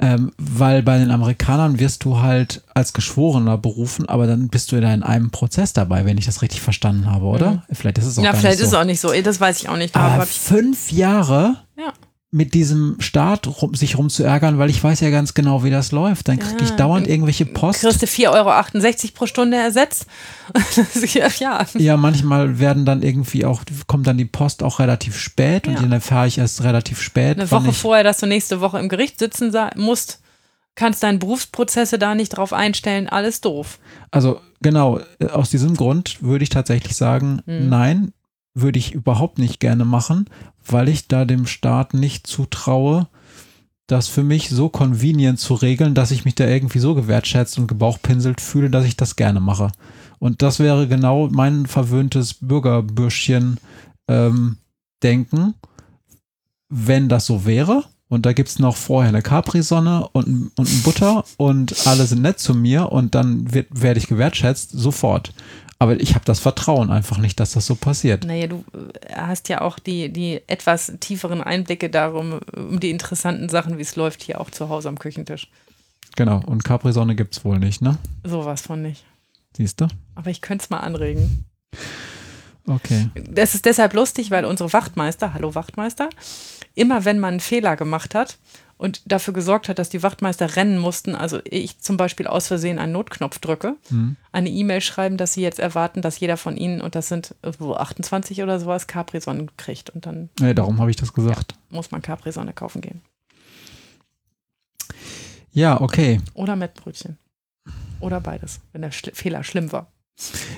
ähm, 0.02 0.32
weil 0.38 0.82
bei 0.82 0.98
den 0.98 1.12
Amerikanern 1.12 1.80
wirst 1.80 2.04
du 2.04 2.20
halt 2.20 2.64
als 2.74 2.94
Geschworener 2.94 3.58
berufen, 3.58 4.10
aber 4.10 4.26
dann 4.26 4.48
bist 4.50 4.72
du 4.72 4.78
ja 4.78 4.94
in 4.94 5.04
einem 5.04 5.30
Prozess 5.30 5.74
dabei, 5.74 6.06
wenn 6.06 6.18
ich 6.18 6.26
das 6.26 6.42
richtig 6.42 6.62
verstanden 6.62 7.10
habe, 7.12 7.26
oder? 7.26 7.52
Mhm. 7.52 7.62
Vielleicht 7.72 7.98
ist 8.00 8.06
es 8.06 8.18
auch 8.18 8.24
ja, 8.24 8.32
gar 8.32 8.40
vielleicht 8.40 8.60
nicht 8.60 8.64
ist 8.66 8.72
so. 8.72 8.78
es 8.78 8.82
auch 8.82 8.86
nicht 8.86 9.00
so. 9.00 9.22
Das 9.22 9.40
weiß 9.40 9.62
ich 9.62 9.70
auch 9.70 9.78
nicht. 9.78 9.96
Aber 9.96 10.26
fünf 10.26 10.92
Jahre 10.92 11.58
Ja. 11.78 11.94
Mit 12.34 12.56
diesem 12.56 12.96
Staat 13.00 13.46
rum, 13.48 13.76
sich 13.76 13.96
rumzuärgern, 13.98 14.58
weil 14.58 14.70
ich 14.72 14.84
weiß 14.84 15.00
ja 15.02 15.12
ganz 15.12 15.36
genau, 15.36 15.64
wie 15.64 15.70
das 15.70 15.92
läuft. 15.92 16.28
Dann 16.28 16.40
kriege 16.40 16.64
ich 16.64 16.72
Ja, 16.72 16.76
dauernd 16.78 17.08
irgendwelche 17.08 17.46
Post. 17.46 17.82
kriegst 17.82 18.02
du 18.02 18.08
4,68 18.08 19.04
Euro 19.04 19.12
pro 19.14 19.26
Stunde 19.28 19.58
ersetzt. 19.58 20.08
ja, 21.40 21.66
ja. 21.78 21.96
Manchmal 21.98 22.58
werden 22.58 22.86
dann 22.86 23.04
irgendwie 23.04 23.46
auch, 23.46 23.62
kommt 23.88 24.08
dann 24.08 24.18
die 24.18 24.26
Post 24.26 24.64
auch 24.64 24.80
relativ 24.80 25.18
spät 25.18 25.68
und 25.68 25.76
Ja. 25.76 25.82
dann 25.82 25.92
erfahre 25.92 26.28
ich 26.28 26.40
erst 26.40 26.64
relativ 26.64 27.00
spät. 27.02 27.38
Eine 27.40 27.52
Woche 27.52 27.72
vorher, 27.72 28.04
dass 28.04 28.18
du 28.18 28.26
nächste 28.26 28.62
Woche 28.62 28.80
im 28.80 28.90
Gericht 28.90 29.20
sitzen 29.20 29.54
musst, 29.76 30.20
kannst 30.76 31.04
deine 31.04 31.20
Berufsprozesse 31.20 32.00
da 32.00 32.16
nicht 32.16 32.30
drauf 32.30 32.52
einstellen. 32.52 33.08
Alles 33.08 33.42
doof. 33.42 33.78
Also 34.10 34.42
genau, 34.62 35.00
äh, 35.20 35.28
aus 35.28 35.52
diesem 35.52 35.76
Grund 35.76 36.18
würde 36.24 36.44
ich 36.44 36.50
tatsächlich 36.50 36.96
sagen, 36.96 37.44
Hm. 37.46 37.70
nein, 37.70 38.14
würde 38.54 38.80
ich 38.80 38.94
überhaupt 38.94 39.40
nicht 39.40 39.60
gerne 39.60 39.86
machen, 39.86 40.30
weil 40.66 40.90
ich 40.90 41.08
da 41.08 41.26
dem 41.26 41.48
Staat 41.48 41.94
nicht 41.94 42.28
zutraue, 42.28 43.08
das 43.88 44.08
für 44.08 44.24
mich 44.24 44.50
so 44.50 44.70
convenient 44.70 45.40
zu 45.40 45.56
regeln, 45.56 45.94
dass 45.94 46.12
ich 46.12 46.26
mich 46.26 46.36
da 46.36 46.48
irgendwie 46.48 46.80
so 46.80 46.96
gewertschätzt 46.96 47.58
und 47.58 47.68
gebauchpinselt 47.68 48.40
fühle, 48.40 48.70
dass 48.70 48.86
ich 48.86 48.96
das 48.96 49.16
gerne 49.16 49.40
mache. 49.40 49.72
Und 50.20 50.42
das 50.42 50.60
wäre 50.60 50.88
genau 50.88 51.28
mein 51.30 51.66
verwöhntes 51.66 52.36
Bürgerbürschchen 52.36 53.60
ähm, 54.08 54.58
denken, 55.02 55.56
wenn 56.70 57.10
das 57.10 57.26
so 57.26 57.46
wäre. 57.46 57.84
Und 58.08 58.26
da 58.26 58.34
gibt 58.34 58.50
es 58.50 58.60
noch 58.60 58.76
vorher 58.76 59.10
eine 59.10 59.22
Capri-Sonne 59.22 60.08
und, 60.14 60.52
und 60.56 60.70
ein 60.70 60.84
Butter 60.84 61.26
und 61.38 61.88
alle 61.88 62.06
sind 62.06 62.22
nett 62.22 62.40
zu 62.40 62.54
mir 62.54 62.92
und 62.92 63.16
dann 63.16 63.52
werde 63.52 64.00
ich 64.00 64.08
gewertschätzt, 64.08 64.72
sofort. 64.72 65.34
Aber 65.84 66.00
ich 66.00 66.16
habe 66.16 66.24
das 66.24 66.40
Vertrauen 66.40 66.92
einfach 66.92 67.18
nicht, 67.18 67.42
dass 67.42 67.52
das 67.52 67.66
so 67.66 67.76
passiert. 67.76 68.24
Naja, 68.24 68.48
du 68.48 68.64
äh, 68.74 69.16
hast 69.18 69.50
ja 69.50 69.60
auch 69.60 69.80
die, 69.80 70.08
die 70.14 70.40
etwas 70.48 70.94
tieferen 71.02 71.42
Einblicke 71.42 71.90
darum, 71.90 72.40
um 72.56 72.80
die 72.80 72.90
interessanten 72.90 73.50
Sachen, 73.50 73.78
wie 73.78 73.82
es 73.82 73.98
läuft, 73.98 74.24
hier 74.24 74.40
auch 74.40 74.50
zu 74.50 74.70
Hause 74.70 74.88
am 74.88 74.98
Küchentisch. 74.98 75.50
Genau, 76.16 76.42
und 76.46 76.64
Capri-Sonne 76.64 77.16
gibt 77.16 77.36
es 77.36 77.44
wohl 77.44 77.60
nicht, 77.60 77.82
ne? 77.82 77.98
Sowas 78.24 78.62
von 78.62 78.82
nicht. 78.82 79.04
Siehst 79.58 79.82
du? 79.82 79.90
Aber 80.16 80.30
ich 80.30 80.40
könnte 80.40 80.64
es 80.64 80.70
mal 80.70 80.80
anregen. 80.80 81.44
Okay. 82.66 83.10
Das 83.30 83.54
ist 83.54 83.66
deshalb 83.66 83.94
lustig, 83.94 84.32
weil 84.32 84.46
unsere 84.46 84.72
Wachtmeister, 84.72 85.34
hallo 85.34 85.54
Wachtmeister, 85.54 86.08
immer 86.76 87.04
wenn 87.04 87.20
man 87.20 87.32
einen 87.34 87.40
Fehler 87.42 87.76
gemacht 87.76 88.16
hat 88.16 88.38
und 88.84 89.02
dafür 89.06 89.34
gesorgt 89.34 89.70
hat, 89.70 89.80
dass 89.80 89.88
die 89.90 90.04
Wachtmeister 90.04 90.58
rennen 90.58 90.78
mussten, 90.78 91.16
also 91.16 91.40
ich 91.46 91.80
zum 91.80 91.96
Beispiel 91.96 92.28
aus 92.28 92.48
Versehen 92.48 92.80
einen 92.80 92.92
Notknopf 92.92 93.40
drücke, 93.40 93.78
Hm. 93.88 94.18
eine 94.34 94.50
E-Mail 94.50 94.82
schreiben, 94.82 95.16
dass 95.16 95.34
sie 95.34 95.42
jetzt 95.42 95.60
erwarten, 95.60 96.02
dass 96.02 96.20
jeder 96.20 96.36
von 96.36 96.58
ihnen, 96.58 96.82
und 96.82 96.94
das 96.96 97.08
sind 97.08 97.34
äh, 97.44 97.52
wo 97.60 97.74
28 97.76 98.44
oder 98.44 98.60
sowas, 98.60 98.86
Capri-Sonnen 98.88 99.50
kriegt. 99.56 99.90
Und 99.92 100.06
dann 100.06 100.30
Nee, 100.40 100.54
darum 100.54 100.80
habe 100.82 100.92
ich 100.92 100.98
das 100.98 101.14
gesagt. 101.14 101.56
muss 101.70 101.92
man 101.92 102.02
Capri-Sonne 102.02 102.52
kaufen 102.54 102.82
gehen. 102.82 103.02
Ja, 105.54 105.80
okay. 105.82 106.20
Oder 106.34 106.56
Mettbrötchen. 106.56 107.18
Oder 108.00 108.20
beides, 108.20 108.60
wenn 108.74 108.82
der 108.82 108.92
Schli 108.92 109.12
Fehler 109.14 109.44
schlimm 109.44 109.72
war. 109.72 109.88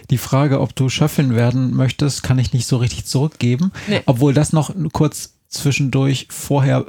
Die 0.10 0.18
Frage, 0.18 0.60
ob 0.62 0.76
du 0.76 0.90
Schöffin 0.90 1.36
werden 1.36 1.74
möchtest, 1.76 2.24
kann 2.24 2.40
ich 2.40 2.54
nicht 2.54 2.68
so 2.68 2.78
richtig 2.78 3.06
zurückgeben. 3.06 3.72
Nee. 3.88 4.02
Obwohl 4.06 4.34
das 4.34 4.52
noch 4.52 4.74
kurz 4.94 5.36
zwischendurch 5.48 6.28
vorher 6.30 6.86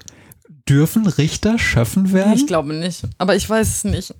dürfen 0.68 1.06
Richter 1.06 1.58
Schöffen 1.58 2.12
werden? 2.12 2.32
Ich 2.34 2.46
glaube 2.46 2.74
nicht, 2.74 3.02
aber 3.18 3.36
ich 3.36 3.48
weiß 3.48 3.68
es 3.68 3.84
nicht. 3.84 4.14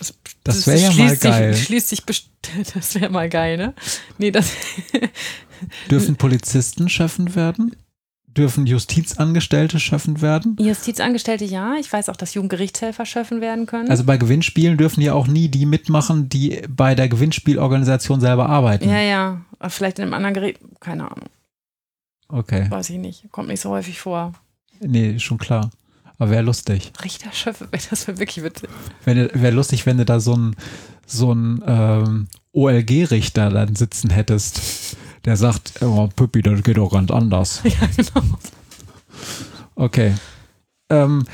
Es- 0.00 0.14
Das 0.44 0.66
wär 0.66 0.76
ja 0.76 0.88
mal 0.92 1.08
schließt 1.08 1.22
geil. 1.22 1.54
Sich, 1.54 1.64
schließt 1.64 1.88
sich 1.88 2.04
best- 2.04 2.28
das 2.74 2.94
wäre 2.96 3.10
mal 3.10 3.28
geil, 3.28 3.56
ne? 3.56 3.74
Nee, 4.18 4.30
das. 4.30 4.50
Dürfen 5.90 6.16
Polizisten 6.16 6.88
Schöffen 6.88 7.34
werden? 7.34 7.74
Dürfen 8.26 8.66
Justizangestellte 8.66 9.78
Schöffen 9.78 10.20
werden? 10.20 10.56
Justizangestellte 10.58 11.44
ja. 11.44 11.76
Ich 11.78 11.90
weiß 11.92 12.08
auch, 12.08 12.16
dass 12.16 12.34
Jugendgerichtshelfer 12.34 13.06
schöpfen 13.06 13.40
werden 13.40 13.64
können. 13.66 13.88
Also 13.90 14.02
bei 14.04 14.16
Gewinnspielen 14.16 14.76
dürfen 14.76 15.00
ja 15.02 15.14
auch 15.14 15.28
nie 15.28 15.48
die 15.48 15.66
mitmachen, 15.66 16.28
die 16.28 16.60
bei 16.68 16.96
der 16.96 17.08
Gewinnspielorganisation 17.08 18.20
selber 18.20 18.48
arbeiten. 18.48 18.88
ja, 18.90 19.00
ja. 19.00 19.40
Vielleicht 19.68 19.98
in 19.98 20.02
einem 20.06 20.14
anderen 20.14 20.34
Gericht. 20.34 20.58
Keine 20.80 21.04
Ahnung. 21.10 21.28
Okay. 22.28 22.66
Weiß 22.68 22.90
ich 22.90 22.98
nicht. 22.98 23.30
Kommt 23.30 23.48
nicht 23.48 23.60
so 23.60 23.70
häufig 23.70 23.98
vor. 24.00 24.32
Nee, 24.80 25.18
schon 25.18 25.38
klar. 25.38 25.70
Aber 26.18 26.30
wäre 26.30 26.42
lustig. 26.42 26.92
Richter 27.02 27.32
Schöffe, 27.32 27.68
das 27.90 28.06
wäre 28.06 28.18
wirklich 28.18 28.44
witzig. 28.44 28.68
Wäre 29.04 29.50
lustig, 29.50 29.86
wenn 29.86 29.98
du 29.98 30.04
da 30.04 30.20
so 30.20 30.34
einen 30.34 30.56
so 31.06 31.32
einen, 31.32 31.62
ähm, 31.66 32.28
OLG-Richter 32.54 33.50
dann 33.50 33.74
sitzen 33.74 34.10
hättest, 34.10 34.96
der 35.24 35.36
sagt, 35.36 35.82
oh, 35.82 36.08
Püppi, 36.14 36.40
das 36.42 36.62
geht 36.62 36.78
doch 36.78 36.90
ganz 36.90 37.10
anders. 37.10 37.62
Ja, 37.64 37.88
genau. 37.96 38.36
Okay. 39.74 40.14
Ähm, 40.88 41.24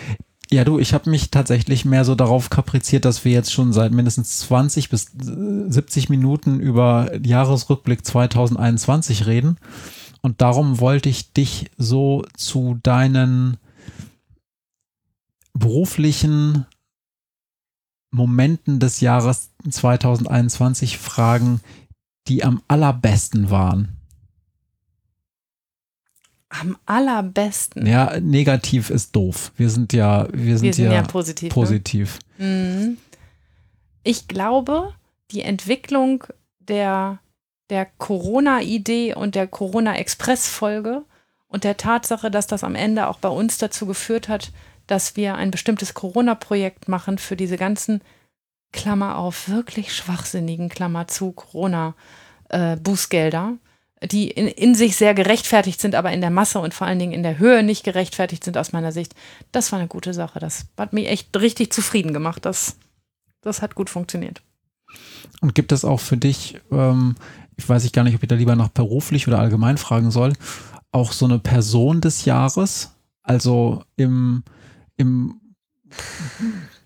ja, 0.50 0.64
du, 0.64 0.78
ich 0.78 0.94
habe 0.94 1.10
mich 1.10 1.30
tatsächlich 1.30 1.84
mehr 1.84 2.04
so 2.04 2.14
darauf 2.14 2.50
kapriziert, 2.50 3.04
dass 3.04 3.24
wir 3.24 3.32
jetzt 3.32 3.52
schon 3.52 3.72
seit 3.72 3.92
mindestens 3.92 4.40
20 4.40 4.88
bis 4.88 5.14
äh, 5.14 5.70
70 5.70 6.08
Minuten 6.08 6.58
über 6.58 7.10
Jahresrückblick 7.22 8.04
2021 8.04 9.26
reden. 9.26 9.58
Und 10.22 10.40
darum 10.40 10.80
wollte 10.80 11.08
ich 11.08 11.32
dich 11.32 11.70
so 11.76 12.24
zu 12.36 12.78
deinen 12.82 13.56
beruflichen 15.54 16.66
Momenten 18.10 18.80
des 18.80 19.00
Jahres 19.00 19.50
2021 19.68 20.98
fragen, 20.98 21.60
die 22.28 22.44
am 22.44 22.62
allerbesten 22.68 23.50
waren. 23.50 23.96
Am 26.48 26.76
allerbesten. 26.84 27.86
Ja, 27.86 28.18
negativ 28.18 28.90
ist 28.90 29.14
doof. 29.14 29.52
Wir 29.56 29.70
sind 29.70 29.92
ja, 29.92 30.26
wir 30.32 30.58
sind, 30.58 30.66
Wir 30.66 30.74
sind 30.74 30.84
ja, 30.86 30.92
ja 30.94 31.02
positiv. 31.02 31.52
positiv. 31.52 32.18
Ne? 32.38 32.96
Ich 34.02 34.26
glaube, 34.26 34.92
die 35.30 35.42
Entwicklung 35.42 36.24
der, 36.58 37.20
der 37.70 37.86
Corona-Idee 37.98 39.14
und 39.14 39.34
der 39.34 39.46
Corona-Express-Folge 39.46 41.04
und 41.46 41.64
der 41.64 41.76
Tatsache, 41.76 42.30
dass 42.30 42.46
das 42.46 42.64
am 42.64 42.74
Ende 42.74 43.08
auch 43.08 43.18
bei 43.18 43.28
uns 43.28 43.58
dazu 43.58 43.84
geführt 43.86 44.28
hat, 44.28 44.52
dass 44.86 45.16
wir 45.16 45.34
ein 45.36 45.50
bestimmtes 45.50 45.94
Corona-Projekt 45.94 46.88
machen 46.88 47.18
für 47.18 47.36
diese 47.36 47.56
ganzen 47.56 48.02
Klammer 48.72 49.18
auf 49.18 49.48
wirklich 49.48 49.94
schwachsinnigen 49.94 50.68
Klammer 50.68 51.08
zu 51.08 51.32
Corona-Bußgelder, 51.32 53.54
die 54.10 54.30
in, 54.30 54.46
in 54.46 54.74
sich 54.74 54.96
sehr 54.96 55.14
gerechtfertigt 55.14 55.80
sind, 55.80 55.94
aber 55.94 56.12
in 56.12 56.20
der 56.20 56.30
Masse 56.30 56.58
und 56.60 56.74
vor 56.74 56.86
allen 56.86 56.98
Dingen 56.98 57.12
in 57.12 57.22
der 57.22 57.38
Höhe 57.38 57.62
nicht 57.62 57.84
gerechtfertigt 57.84 58.44
sind 58.44 58.56
aus 58.56 58.72
meiner 58.72 58.92
Sicht. 58.92 59.14
Das 59.52 59.72
war 59.72 59.78
eine 59.78 59.88
gute 59.88 60.14
Sache. 60.14 60.40
Das 60.40 60.66
hat 60.76 60.92
mich 60.92 61.08
echt 61.08 61.36
richtig 61.36 61.72
zufrieden 61.72 62.12
gemacht. 62.12 62.44
Das, 62.44 62.76
das 63.42 63.62
hat 63.62 63.74
gut 63.74 63.90
funktioniert. 63.90 64.42
Und 65.40 65.54
gibt 65.54 65.72
es 65.72 65.84
auch 65.84 66.00
für 66.00 66.16
dich, 66.16 66.60
ähm, 66.72 67.14
ich 67.60 67.68
weiß 67.68 67.84
ich 67.84 67.92
gar 67.92 68.04
nicht, 68.04 68.14
ob 68.14 68.22
ich 68.22 68.28
da 68.28 68.34
lieber 68.34 68.56
nach 68.56 68.68
beruflich 68.68 69.28
oder 69.28 69.38
allgemein 69.38 69.76
fragen 69.76 70.10
soll, 70.10 70.32
auch 70.92 71.12
so 71.12 71.26
eine 71.26 71.38
Person 71.38 72.00
des 72.00 72.24
Jahres? 72.24 72.94
Also 73.22 73.84
im, 73.96 74.42
im 74.96 75.40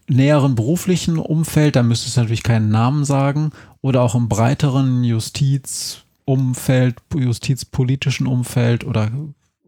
näheren 0.09 0.56
beruflichen 0.56 1.18
Umfeld, 1.18 1.76
da 1.76 1.82
müsstest 1.82 2.16
du 2.16 2.20
natürlich 2.20 2.42
keinen 2.42 2.70
Namen 2.70 3.05
sagen, 3.05 3.51
oder 3.82 4.02
auch 4.02 4.16
im 4.16 4.28
breiteren 4.28 5.05
Justizumfeld, 5.05 6.96
justizpolitischen 7.14 8.26
Umfeld 8.26 8.84
oder, 8.84 9.10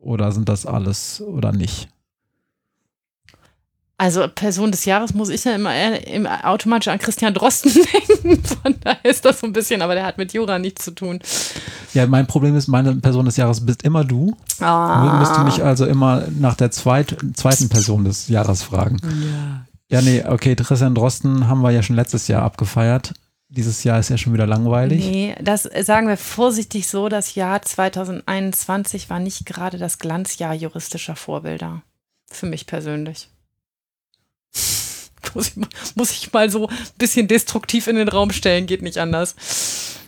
oder 0.01 0.33
sind 0.33 0.49
das 0.49 0.67
alles 0.67 1.21
oder 1.21 1.53
nicht? 1.53 1.89
Also 3.99 4.29
Person 4.29 4.71
des 4.73 4.85
Jahres 4.85 5.15
muss 5.15 5.31
ich 5.31 5.43
ja 5.45 5.55
immer, 5.55 5.75
eher- 5.75 6.07
immer 6.07 6.45
automatisch 6.47 6.89
an 6.89 6.99
Christian 6.99 7.33
Drosten 7.33 7.73
denken. 7.75 8.45
Von 8.45 8.75
daher 8.83 9.05
ist 9.05 9.25
das 9.25 9.41
so 9.41 9.47
ein 9.47 9.55
bisschen, 9.55 9.81
aber 9.81 9.95
der 9.95 10.05
hat 10.05 10.19
mit 10.19 10.35
Jura 10.35 10.59
nichts 10.59 10.85
zu 10.85 10.91
tun. 10.91 11.19
Ja, 11.95 12.07
mein 12.07 12.27
Problem 12.27 12.55
ist, 12.57 12.67
meine 12.69 12.95
Person 12.97 13.25
des 13.25 13.39
Jahres 13.39 13.65
bist 13.65 13.83
immer 13.85 14.05
du. 14.05 14.37
Ah. 14.61 15.19
Müsst 15.19 15.35
du 15.37 15.41
mich 15.45 15.65
also 15.65 15.87
immer 15.87 16.25
nach 16.39 16.57
der 16.57 16.71
zweit, 16.71 17.17
zweiten 17.35 17.71
Person 17.71 18.05
des 18.05 18.29
Jahres 18.29 18.63
fragen. 18.63 18.99
Ja. 19.03 19.67
Ja, 19.89 20.03
nee, 20.03 20.23
okay, 20.27 20.57
Christian 20.57 20.95
Drosten 20.95 21.49
haben 21.49 21.63
wir 21.63 21.71
ja 21.71 21.83
schon 21.83 21.97
letztes 21.97 22.29
Jahr 22.29 22.43
abgefeiert. 22.43 23.15
Dieses 23.49 23.85
Jahr 23.85 24.01
ist 24.01 24.11
ja 24.11 24.19
schon 24.19 24.33
wieder 24.35 24.47
langweilig. 24.47 25.07
Nee, 25.07 25.37
das 25.41 25.63
sagen 25.63 26.09
wir 26.09 26.17
vorsichtig 26.17 26.89
so, 26.89 27.09
das 27.09 27.37
Jahr 27.37 27.63
2021 27.63 29.09
war 29.09 29.21
nicht 29.21 29.47
gerade 29.47 29.79
das 29.79 29.99
Glanzjahr 29.99 30.55
juristischer 30.55 31.17
Vorbilder. 31.17 31.83
Für 32.31 32.47
mich 32.47 32.67
persönlich. 32.67 33.31
Muss 35.35 35.49
ich, 35.49 35.57
mal- 35.57 35.69
muss 35.97 36.11
ich 36.13 36.33
mal 36.33 36.51
so 36.51 36.69
ein 36.69 36.75
bisschen 36.99 37.27
destruktiv 37.29 37.89
in 37.89 37.97
den 37.97 38.09
Raum 38.09 38.31
stellen, 38.31 38.67
geht 38.67 38.83
nicht 38.83 38.99
anders. 38.99 39.35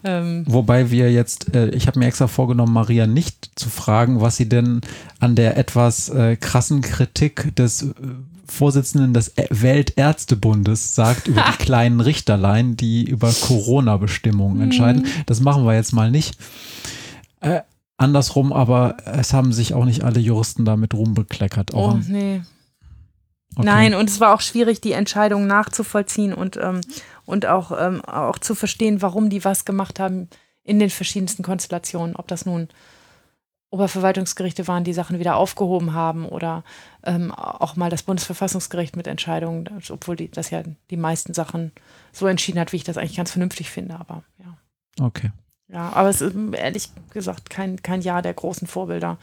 Ähm, 0.04 0.44
Wobei 0.46 0.90
wir 0.90 1.10
jetzt, 1.10 1.54
äh, 1.54 1.70
ich 1.70 1.86
habe 1.88 1.98
mir 1.98 2.06
extra 2.06 2.28
vorgenommen, 2.28 2.72
Maria 2.72 3.06
nicht 3.06 3.50
zu 3.56 3.68
fragen, 3.68 4.20
was 4.20 4.36
sie 4.36 4.48
denn 4.48 4.80
an 5.18 5.34
der 5.34 5.56
etwas 5.56 6.08
äh, 6.08 6.36
krassen 6.36 6.82
Kritik 6.82 7.54
des 7.56 7.82
äh, 7.82 7.86
Vorsitzenden 8.46 9.12
des 9.12 9.32
Weltärztebundes 9.50 10.94
sagt 10.94 11.28
über 11.28 11.42
die 11.42 11.58
kleinen 11.64 12.00
Richterlein, 12.00 12.76
die 12.76 13.04
über 13.04 13.32
Corona-Bestimmungen 13.32 14.60
entscheiden. 14.62 15.06
Das 15.26 15.40
machen 15.40 15.64
wir 15.66 15.74
jetzt 15.74 15.92
mal 15.92 16.10
nicht. 16.10 16.38
Äh, 17.40 17.60
andersrum, 17.96 18.52
aber 18.52 18.96
es 19.04 19.32
haben 19.34 19.52
sich 19.52 19.74
auch 19.74 19.84
nicht 19.84 20.04
alle 20.04 20.20
Juristen 20.20 20.64
damit 20.64 20.94
rumbekleckert. 20.94 21.74
Auch 21.74 21.94
oh, 21.94 21.98
nee. 22.08 22.40
Okay. 23.58 23.66
Nein, 23.66 23.94
und 23.94 24.08
es 24.08 24.20
war 24.20 24.34
auch 24.34 24.40
schwierig, 24.40 24.80
die 24.80 24.92
Entscheidung 24.92 25.46
nachzuvollziehen 25.46 26.32
und, 26.32 26.56
ähm, 26.56 26.80
und 27.24 27.46
auch, 27.46 27.72
ähm, 27.78 28.04
auch 28.04 28.38
zu 28.38 28.54
verstehen, 28.54 29.02
warum 29.02 29.30
die 29.30 29.44
was 29.44 29.64
gemacht 29.64 30.00
haben 30.00 30.28
in 30.62 30.78
den 30.78 30.90
verschiedensten 30.90 31.42
Konstellationen. 31.42 32.16
Ob 32.16 32.28
das 32.28 32.46
nun 32.46 32.68
Oberverwaltungsgerichte 33.70 34.66
waren, 34.66 34.84
die 34.84 34.94
Sachen 34.94 35.18
wieder 35.18 35.36
aufgehoben 35.36 35.92
haben 35.92 36.26
oder 36.26 36.64
ähm, 37.04 37.32
auch 37.32 37.76
mal 37.76 37.90
das 37.90 38.02
Bundesverfassungsgericht 38.02 38.96
mit 38.96 39.06
Entscheidungen, 39.06 39.68
obwohl 39.90 40.16
die, 40.16 40.30
das 40.30 40.50
ja 40.50 40.62
die 40.90 40.96
meisten 40.96 41.34
Sachen 41.34 41.72
so 42.12 42.26
entschieden 42.26 42.60
hat, 42.60 42.72
wie 42.72 42.76
ich 42.76 42.84
das 42.84 42.96
eigentlich 42.96 43.16
ganz 43.16 43.30
vernünftig 43.30 43.70
finde. 43.70 43.96
Aber 44.00 44.22
ja. 44.38 44.56
Okay. 45.04 45.30
Ja, 45.70 45.92
aber 45.92 46.08
es 46.08 46.22
ist 46.22 46.34
ehrlich 46.52 46.90
gesagt 47.10 47.50
kein, 47.50 47.82
kein 47.82 48.00
Jahr 48.00 48.22
der 48.22 48.32
großen 48.32 48.66
Vorbilder. 48.66 49.18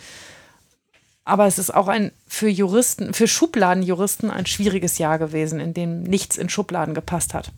Aber 1.25 1.47
es 1.47 1.57
ist 1.57 1.73
auch 1.73 1.87
ein 1.87 2.11
für 2.27 2.47
Juristen, 2.47 3.13
für 3.13 3.27
Schubladenjuristen 3.27 4.29
ein 4.29 4.45
schwieriges 4.45 4.99
Jahr 4.99 5.17
gewesen, 5.19 5.59
in 5.59 5.73
dem 5.73 6.03
nichts 6.03 6.37
in 6.37 6.49
Schubladen 6.49 6.93
gepasst 6.93 7.33
hat. 7.33 7.51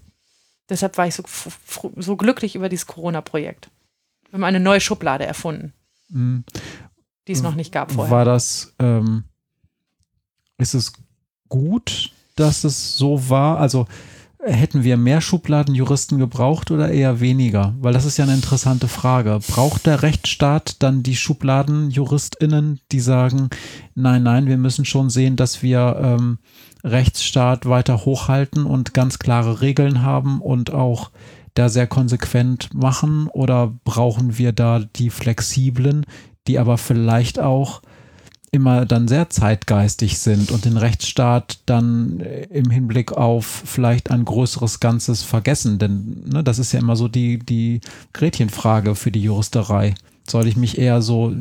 Deshalb 0.70 0.98
war 0.98 1.06
ich 1.08 1.16
so, 1.16 1.24
so 1.98 2.16
glücklich 2.16 2.56
über 2.56 2.70
dieses 2.70 2.88
Corona-Projekt. 2.88 3.70
Wir 4.30 4.34
haben 4.38 4.44
eine 4.46 4.60
neue 4.62 4.82
Schublade 4.82 5.26
erfunden, 5.26 5.74
Mhm. 6.10 6.44
die 7.28 7.34
es 7.34 7.42
noch 7.42 7.56
nicht 7.56 7.72
gab 7.74 7.92
vorher. 7.92 8.12
War 8.12 8.26
das, 8.26 8.74
ähm, 8.80 9.26
ist 10.58 10.74
es 10.74 10.94
gut, 11.50 12.12
dass 12.36 12.64
es 12.64 12.98
so 12.98 13.30
war? 13.30 13.60
Also 13.60 13.86
hätten 14.40 14.84
wir 14.84 14.98
mehr 14.98 15.22
Schubladenjuristen 15.22 16.20
gebraucht 16.20 16.72
oder 16.72 16.90
eher 16.90 17.20
weniger? 17.20 17.76
Weil 17.80 17.94
das 17.94 18.06
ist 18.06 18.18
ja 18.18 18.26
eine 18.26 18.36
interessante 18.36 18.88
Frage. 18.88 19.40
Braucht 19.48 19.86
der 19.86 20.04
Rechtsstaat 20.04 20.82
dann 20.84 21.04
die 21.04 21.16
SchubladenjuristInnen, 21.16 22.80
die 22.92 23.00
sagen, 23.00 23.50
nein, 23.96 24.24
nein, 24.24 24.48
wir 24.48 24.58
müssen 24.58 24.86
schon 24.86 25.10
sehen, 25.10 25.36
dass 25.36 25.64
wir 25.64 26.00
ähm, 26.02 26.38
Rechtsstaat 26.84 27.68
weiter 27.68 28.06
hochhalten 28.06 28.66
und 28.66 28.94
ganz 28.94 29.20
klare 29.20 29.62
Regeln 29.62 30.04
haben 30.04 30.42
und 30.42 30.72
auch 30.72 31.12
da 31.56 31.70
sehr 31.70 31.88
konsequent 31.88 32.74
machen? 32.74 33.28
Oder 33.28 33.74
brauchen 33.84 34.38
wir 34.38 34.52
da 34.52 34.80
die 34.80 35.10
flexiblen, 35.10 36.06
die 36.48 36.60
aber 36.60 36.78
vielleicht 36.78 37.40
auch 37.40 37.82
immer 38.52 38.86
dann 38.86 39.08
sehr 39.08 39.30
zeitgeistig 39.30 40.20
sind 40.20 40.52
und 40.52 40.66
den 40.66 40.78
Rechtsstaat 40.78 41.60
dann 41.66 42.22
äh, 42.22 42.44
im 42.46 42.70
Hinblick 42.70 43.12
auf 43.12 43.46
vielleicht 43.46 44.10
ein 44.10 44.26
größeres 44.26 44.80
Ganzes 44.80 45.24
vergessen. 45.24 45.80
Denn 45.80 46.24
ne, 46.26 46.44
das 46.44 46.60
ist 46.60 46.72
ja 46.72 46.80
immer 46.80 46.96
so 46.96 47.08
die, 47.08 47.40
die 47.40 47.82
Gretchenfrage 48.14 48.96
für 48.96 49.12
die 49.12 49.22
Juristerei. 49.22 49.96
Soll 50.30 50.48
ich 50.48 50.56
mich 50.56 50.78
eher 50.78 51.02
so 51.02 51.36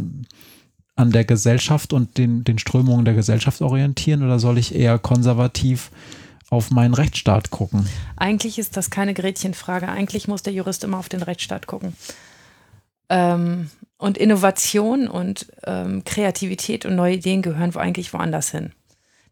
an 0.96 1.12
der 1.12 1.24
Gesellschaft 1.24 1.92
und 1.92 2.18
den, 2.18 2.42
den 2.42 2.58
Strömungen 2.58 3.04
der 3.04 3.14
Gesellschaft 3.14 3.60
orientieren 3.62 4.22
oder 4.22 4.38
soll 4.38 4.58
ich 4.58 4.74
eher 4.74 4.98
konservativ 4.98 5.90
auf 6.48 6.70
meinen 6.70 6.94
Rechtsstaat 6.94 7.50
gucken? 7.50 7.86
Eigentlich 8.16 8.58
ist 8.58 8.76
das 8.76 8.90
keine 8.90 9.14
Gretchenfrage. 9.14 9.88
Eigentlich 9.88 10.26
muss 10.26 10.42
der 10.42 10.52
Jurist 10.52 10.84
immer 10.84 10.98
auf 10.98 11.08
den 11.08 11.22
Rechtsstaat 11.22 11.66
gucken. 11.66 11.94
Ähm, 13.08 13.70
und 13.98 14.18
Innovation 14.18 15.08
und 15.08 15.46
ähm, 15.64 16.04
Kreativität 16.04 16.84
und 16.84 16.96
neue 16.96 17.14
Ideen 17.14 17.42
gehören 17.42 17.74
wo 17.74 17.78
eigentlich 17.78 18.12
woanders 18.12 18.50
hin. 18.50 18.72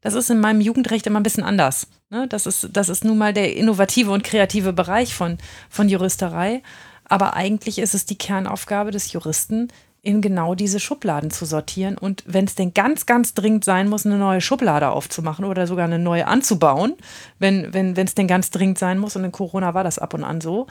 Das 0.00 0.14
ist 0.14 0.30
in 0.30 0.40
meinem 0.40 0.60
Jugendrecht 0.60 1.06
immer 1.06 1.20
ein 1.20 1.24
bisschen 1.24 1.44
anders. 1.44 1.86
Ne? 2.10 2.28
Das, 2.28 2.46
ist, 2.46 2.68
das 2.72 2.88
ist 2.88 3.04
nun 3.04 3.18
mal 3.18 3.32
der 3.32 3.56
innovative 3.56 4.10
und 4.10 4.22
kreative 4.22 4.72
Bereich 4.72 5.14
von, 5.14 5.38
von 5.70 5.88
Juristerei. 5.88 6.62
Aber 7.06 7.34
eigentlich 7.34 7.78
ist 7.78 7.94
es 7.94 8.06
die 8.06 8.18
Kernaufgabe 8.18 8.90
des 8.90 9.12
Juristen, 9.12 9.68
in 10.04 10.20
genau 10.20 10.54
diese 10.54 10.80
Schubladen 10.80 11.30
zu 11.30 11.46
sortieren 11.46 11.96
und 11.96 12.22
wenn 12.26 12.44
es 12.44 12.54
denn 12.54 12.74
ganz, 12.74 13.06
ganz 13.06 13.32
dringend 13.32 13.64
sein 13.64 13.88
muss, 13.88 14.04
eine 14.04 14.18
neue 14.18 14.42
Schublade 14.42 14.90
aufzumachen 14.90 15.46
oder 15.46 15.66
sogar 15.66 15.86
eine 15.86 15.98
neue 15.98 16.26
anzubauen, 16.26 16.94
wenn 17.38 17.72
wenn 17.72 17.96
wenn, 17.96 18.06
es 18.06 18.14
denn 18.14 18.28
ganz 18.28 18.50
dringend 18.50 18.78
sein 18.78 18.98
muss 18.98 19.16
und 19.16 19.24
in 19.24 19.32
Corona 19.32 19.72
war 19.72 19.82
das 19.82 19.98
ab 19.98 20.12
und 20.12 20.22
an 20.22 20.40
so. 20.40 20.66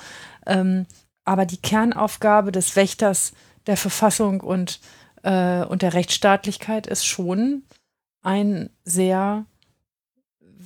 Ähm, 0.46 0.86
aber 1.26 1.46
die 1.46 1.58
Kernaufgabe 1.58 2.52
des 2.52 2.76
Wächters 2.76 3.34
der 3.68 3.78
Verfassung 3.78 4.42
und, 4.42 4.80
äh, 5.24 5.64
und 5.66 5.82
der 5.82 5.94
Rechtsstaatlichkeit 5.94 6.88
ist 6.88 7.06
schon 7.06 7.64
ein 8.22 8.70
sehr 8.84 9.46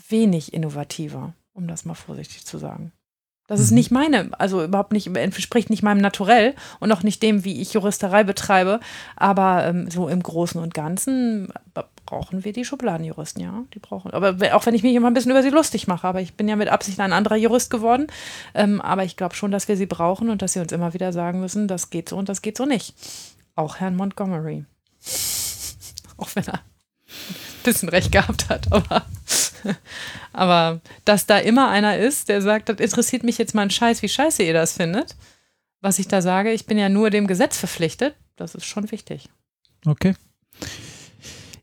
wenig 0.09 0.53
innovativer, 0.53 1.33
um 1.53 1.67
das 1.67 1.85
mal 1.85 1.95
vorsichtig 1.95 2.45
zu 2.45 2.57
sagen. 2.57 2.91
Das 3.47 3.61
ist 3.61 3.71
Mhm. 3.71 3.75
nicht 3.75 3.91
meine, 3.91 4.29
also 4.39 4.63
überhaupt 4.63 4.91
nicht, 4.91 5.07
entspricht 5.07 5.69
nicht 5.69 5.81
meinem 5.81 6.01
Naturell 6.01 6.53
und 6.79 6.91
auch 6.91 7.03
nicht 7.03 7.23
dem, 7.23 7.45
wie 7.45 7.61
ich 7.61 7.73
Juristerei 7.73 8.23
betreibe. 8.23 8.81
Aber 9.15 9.65
ähm, 9.65 9.89
so 9.89 10.09
im 10.09 10.21
Großen 10.21 10.61
und 10.61 10.73
Ganzen 10.73 11.53
brauchen 12.07 12.43
wir 12.43 12.53
die 12.53 12.65
Schubladenjuristen, 12.65 13.43
ja. 13.43 13.65
Die 13.75 13.79
brauchen. 13.79 14.11
Aber 14.11 14.35
auch 14.55 14.65
wenn 14.65 14.73
ich 14.73 14.81
mich 14.81 14.95
immer 14.95 15.09
ein 15.09 15.13
bisschen 15.13 15.29
über 15.29 15.43
sie 15.43 15.51
lustig 15.51 15.85
mache, 15.87 16.07
aber 16.07 16.21
ich 16.21 16.33
bin 16.33 16.47
ja 16.47 16.55
mit 16.55 16.69
Absicht 16.69 16.99
ein 16.99 17.13
anderer 17.13 17.35
Jurist 17.35 17.69
geworden. 17.69 18.07
Ähm, 18.55 18.81
aber 18.81 19.03
ich 19.03 19.17
glaube 19.17 19.35
schon, 19.35 19.51
dass 19.51 19.67
wir 19.67 19.77
sie 19.77 19.85
brauchen 19.85 20.29
und 20.29 20.41
dass 20.41 20.53
sie 20.53 20.59
uns 20.59 20.71
immer 20.71 20.95
wieder 20.95 21.13
sagen 21.13 21.39
müssen, 21.39 21.67
das 21.67 21.91
geht 21.91 22.09
so 22.09 22.17
und 22.17 22.29
das 22.29 22.41
geht 22.41 22.57
so 22.57 22.65
nicht. 22.65 22.95
Auch 23.55 23.75
Herrn 23.75 23.95
Montgomery. 23.95 24.65
auch 26.17 26.29
wenn 26.33 26.47
er 26.47 26.55
ein 26.55 27.63
bisschen 27.63 27.89
recht 27.89 28.11
gehabt 28.11 28.49
hat, 28.49 28.71
aber. 28.71 29.05
Aber 30.33 30.81
dass 31.03 31.25
da 31.25 31.39
immer 31.39 31.69
einer 31.69 31.97
ist, 31.97 32.29
der 32.29 32.41
sagt, 32.41 32.69
das 32.69 32.79
interessiert 32.79 33.23
mich 33.23 33.39
jetzt 33.39 33.55
mal 33.55 33.63
ein 33.63 33.71
Scheiß, 33.71 34.01
wie 34.03 34.07
scheiße 34.07 34.43
ihr 34.43 34.53
das 34.53 34.73
findet, 34.73 35.15
was 35.81 35.99
ich 35.99 36.07
da 36.07 36.21
sage, 36.21 36.51
ich 36.51 36.67
bin 36.67 36.77
ja 36.77 36.89
nur 36.89 37.09
dem 37.09 37.25
Gesetz 37.25 37.57
verpflichtet, 37.57 38.15
das 38.35 38.53
ist 38.53 38.65
schon 38.65 38.91
wichtig. 38.91 39.29
Okay. 39.85 40.13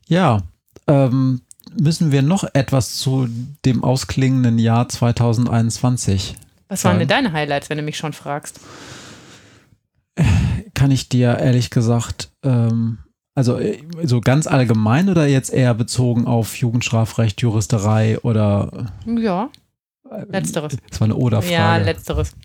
Ja, 0.07 0.41
ähm, 0.87 1.41
müssen 1.79 2.11
wir 2.11 2.21
noch 2.21 2.43
etwas 2.53 2.95
zu 2.95 3.27
dem 3.65 3.83
ausklingenden 3.83 4.59
Jahr 4.59 4.87
2021 4.87 6.35
Was 6.69 6.83
waren 6.85 6.99
denn 6.99 7.07
deine 7.07 7.31
Highlights, 7.31 7.69
wenn 7.69 7.77
du 7.77 7.83
mich 7.83 7.97
schon 7.97 8.13
fragst? 8.13 8.59
kann 10.75 10.91
ich 10.91 11.09
dir 11.09 11.37
ehrlich 11.39 11.71
gesagt, 11.71 12.29
ähm, 12.43 12.99
also 13.33 13.57
äh, 13.57 13.81
so 14.03 14.21
ganz 14.21 14.47
allgemein 14.47 15.09
oder 15.09 15.27
jetzt 15.27 15.51
eher 15.51 15.73
bezogen 15.73 16.27
auf 16.27 16.55
Jugendstrafrecht, 16.57 17.41
Juristerei 17.41 18.19
oder 18.19 18.91
Ja, 19.05 19.49
äh, 20.09 20.25
letzteres. 20.29 20.77
Das 20.89 21.01
war 21.01 21.05
eine 21.05 21.15
Oder-Frage. 21.15 21.53
Ja, 21.53 21.77
letzteres. 21.77 22.35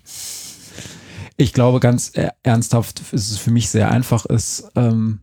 ich 1.37 1.53
glaube 1.53 1.79
ganz 1.79 2.15
äh, 2.15 2.29
ernsthaft, 2.43 3.01
ist 3.11 3.31
es 3.31 3.37
für 3.37 3.51
mich 3.51 3.69
sehr 3.69 3.91
einfach 3.91 4.25
ist, 4.25 4.71
ähm, 4.75 5.19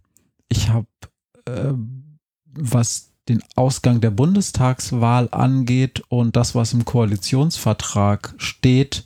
ich 0.49 0.71
habe, 0.71 0.87
äh, 1.47 1.73
was 2.61 3.13
den 3.29 3.43
Ausgang 3.57 4.01
der 4.01 4.11
Bundestagswahl 4.11 5.29
angeht 5.31 6.03
und 6.09 6.37
das, 6.37 6.55
was 6.55 6.73
im 6.73 6.85
Koalitionsvertrag 6.85 8.35
steht, 8.39 9.05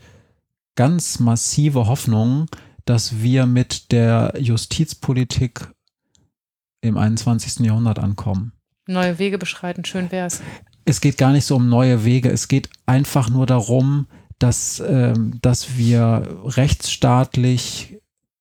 ganz 0.76 1.18
massive 1.18 1.86
Hoffnungen, 1.86 2.46
dass 2.84 3.20
wir 3.20 3.46
mit 3.46 3.92
der 3.92 4.34
Justizpolitik 4.38 5.68
im 6.80 6.96
21. 6.96 7.66
Jahrhundert 7.66 7.98
ankommen. 7.98 8.52
Neue 8.86 9.18
Wege 9.18 9.38
beschreiten, 9.38 9.84
schön 9.84 10.10
wär's. 10.10 10.40
es 10.84 11.00
geht 11.00 11.18
gar 11.18 11.32
nicht 11.32 11.44
so 11.44 11.56
um 11.56 11.68
neue 11.68 12.04
Wege. 12.04 12.30
Es 12.30 12.48
geht 12.48 12.68
einfach 12.86 13.30
nur 13.30 13.46
darum, 13.46 14.06
dass, 14.38 14.82
ähm, 14.84 15.38
dass 15.40 15.76
wir 15.76 16.40
rechtsstaatlich 16.44 17.98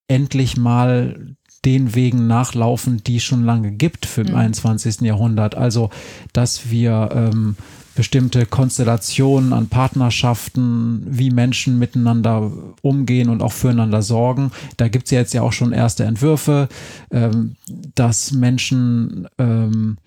endlich 0.07 0.57
mal 0.57 1.35
den 1.65 1.93
Wegen 1.95 2.27
nachlaufen, 2.27 3.03
die 3.03 3.17
es 3.17 3.23
schon 3.23 3.43
lange 3.45 3.71
gibt 3.71 4.05
für 4.05 4.21
im 4.21 4.29
Mhm. 4.29 4.35
21. 4.35 5.01
Jahrhundert. 5.01 5.55
Also, 5.55 5.89
dass 6.33 6.69
wir 6.71 7.09
ähm, 7.13 7.55
bestimmte 7.95 8.45
Konstellationen 8.45 9.53
an 9.53 9.67
Partnerschaften, 9.67 11.03
wie 11.07 11.29
Menschen 11.29 11.77
miteinander 11.77 12.51
umgehen 12.81 13.29
und 13.29 13.43
auch 13.43 13.51
füreinander 13.51 14.01
sorgen. 14.01 14.51
Da 14.77 14.87
gibt 14.87 15.05
es 15.05 15.11
ja 15.11 15.19
jetzt 15.19 15.33
ja 15.33 15.41
auch 15.41 15.53
schon 15.53 15.73
erste 15.73 16.05
Entwürfe, 16.05 16.69
ähm, 17.11 17.55
dass 17.95 18.31
Menschen 18.31 19.27
ähm, 19.37 19.97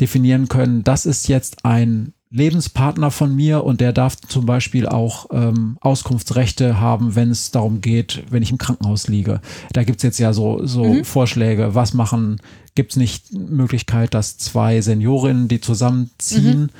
definieren 0.00 0.48
können, 0.48 0.84
das 0.84 1.06
ist 1.06 1.28
jetzt 1.28 1.64
ein 1.64 2.12
Lebenspartner 2.32 3.10
von 3.10 3.36
mir 3.36 3.62
und 3.62 3.80
der 3.82 3.92
darf 3.92 4.16
zum 4.16 4.46
Beispiel 4.46 4.88
auch 4.88 5.26
ähm, 5.32 5.76
Auskunftsrechte 5.82 6.80
haben, 6.80 7.14
wenn 7.14 7.30
es 7.30 7.50
darum 7.50 7.82
geht, 7.82 8.24
wenn 8.30 8.42
ich 8.42 8.50
im 8.50 8.58
Krankenhaus 8.58 9.06
liege. 9.06 9.40
Da 9.74 9.84
gibt 9.84 9.98
es 9.98 10.02
jetzt 10.02 10.18
ja 10.18 10.32
so, 10.32 10.66
so 10.66 10.84
Mhm. 10.84 11.04
Vorschläge, 11.04 11.74
was 11.74 11.92
machen, 11.92 12.40
gibt 12.74 12.92
es 12.92 12.96
nicht 12.96 13.32
Möglichkeit, 13.34 14.14
dass 14.14 14.38
zwei 14.38 14.80
Seniorinnen, 14.80 15.48
die 15.48 15.60
zusammenziehen, 15.60 16.70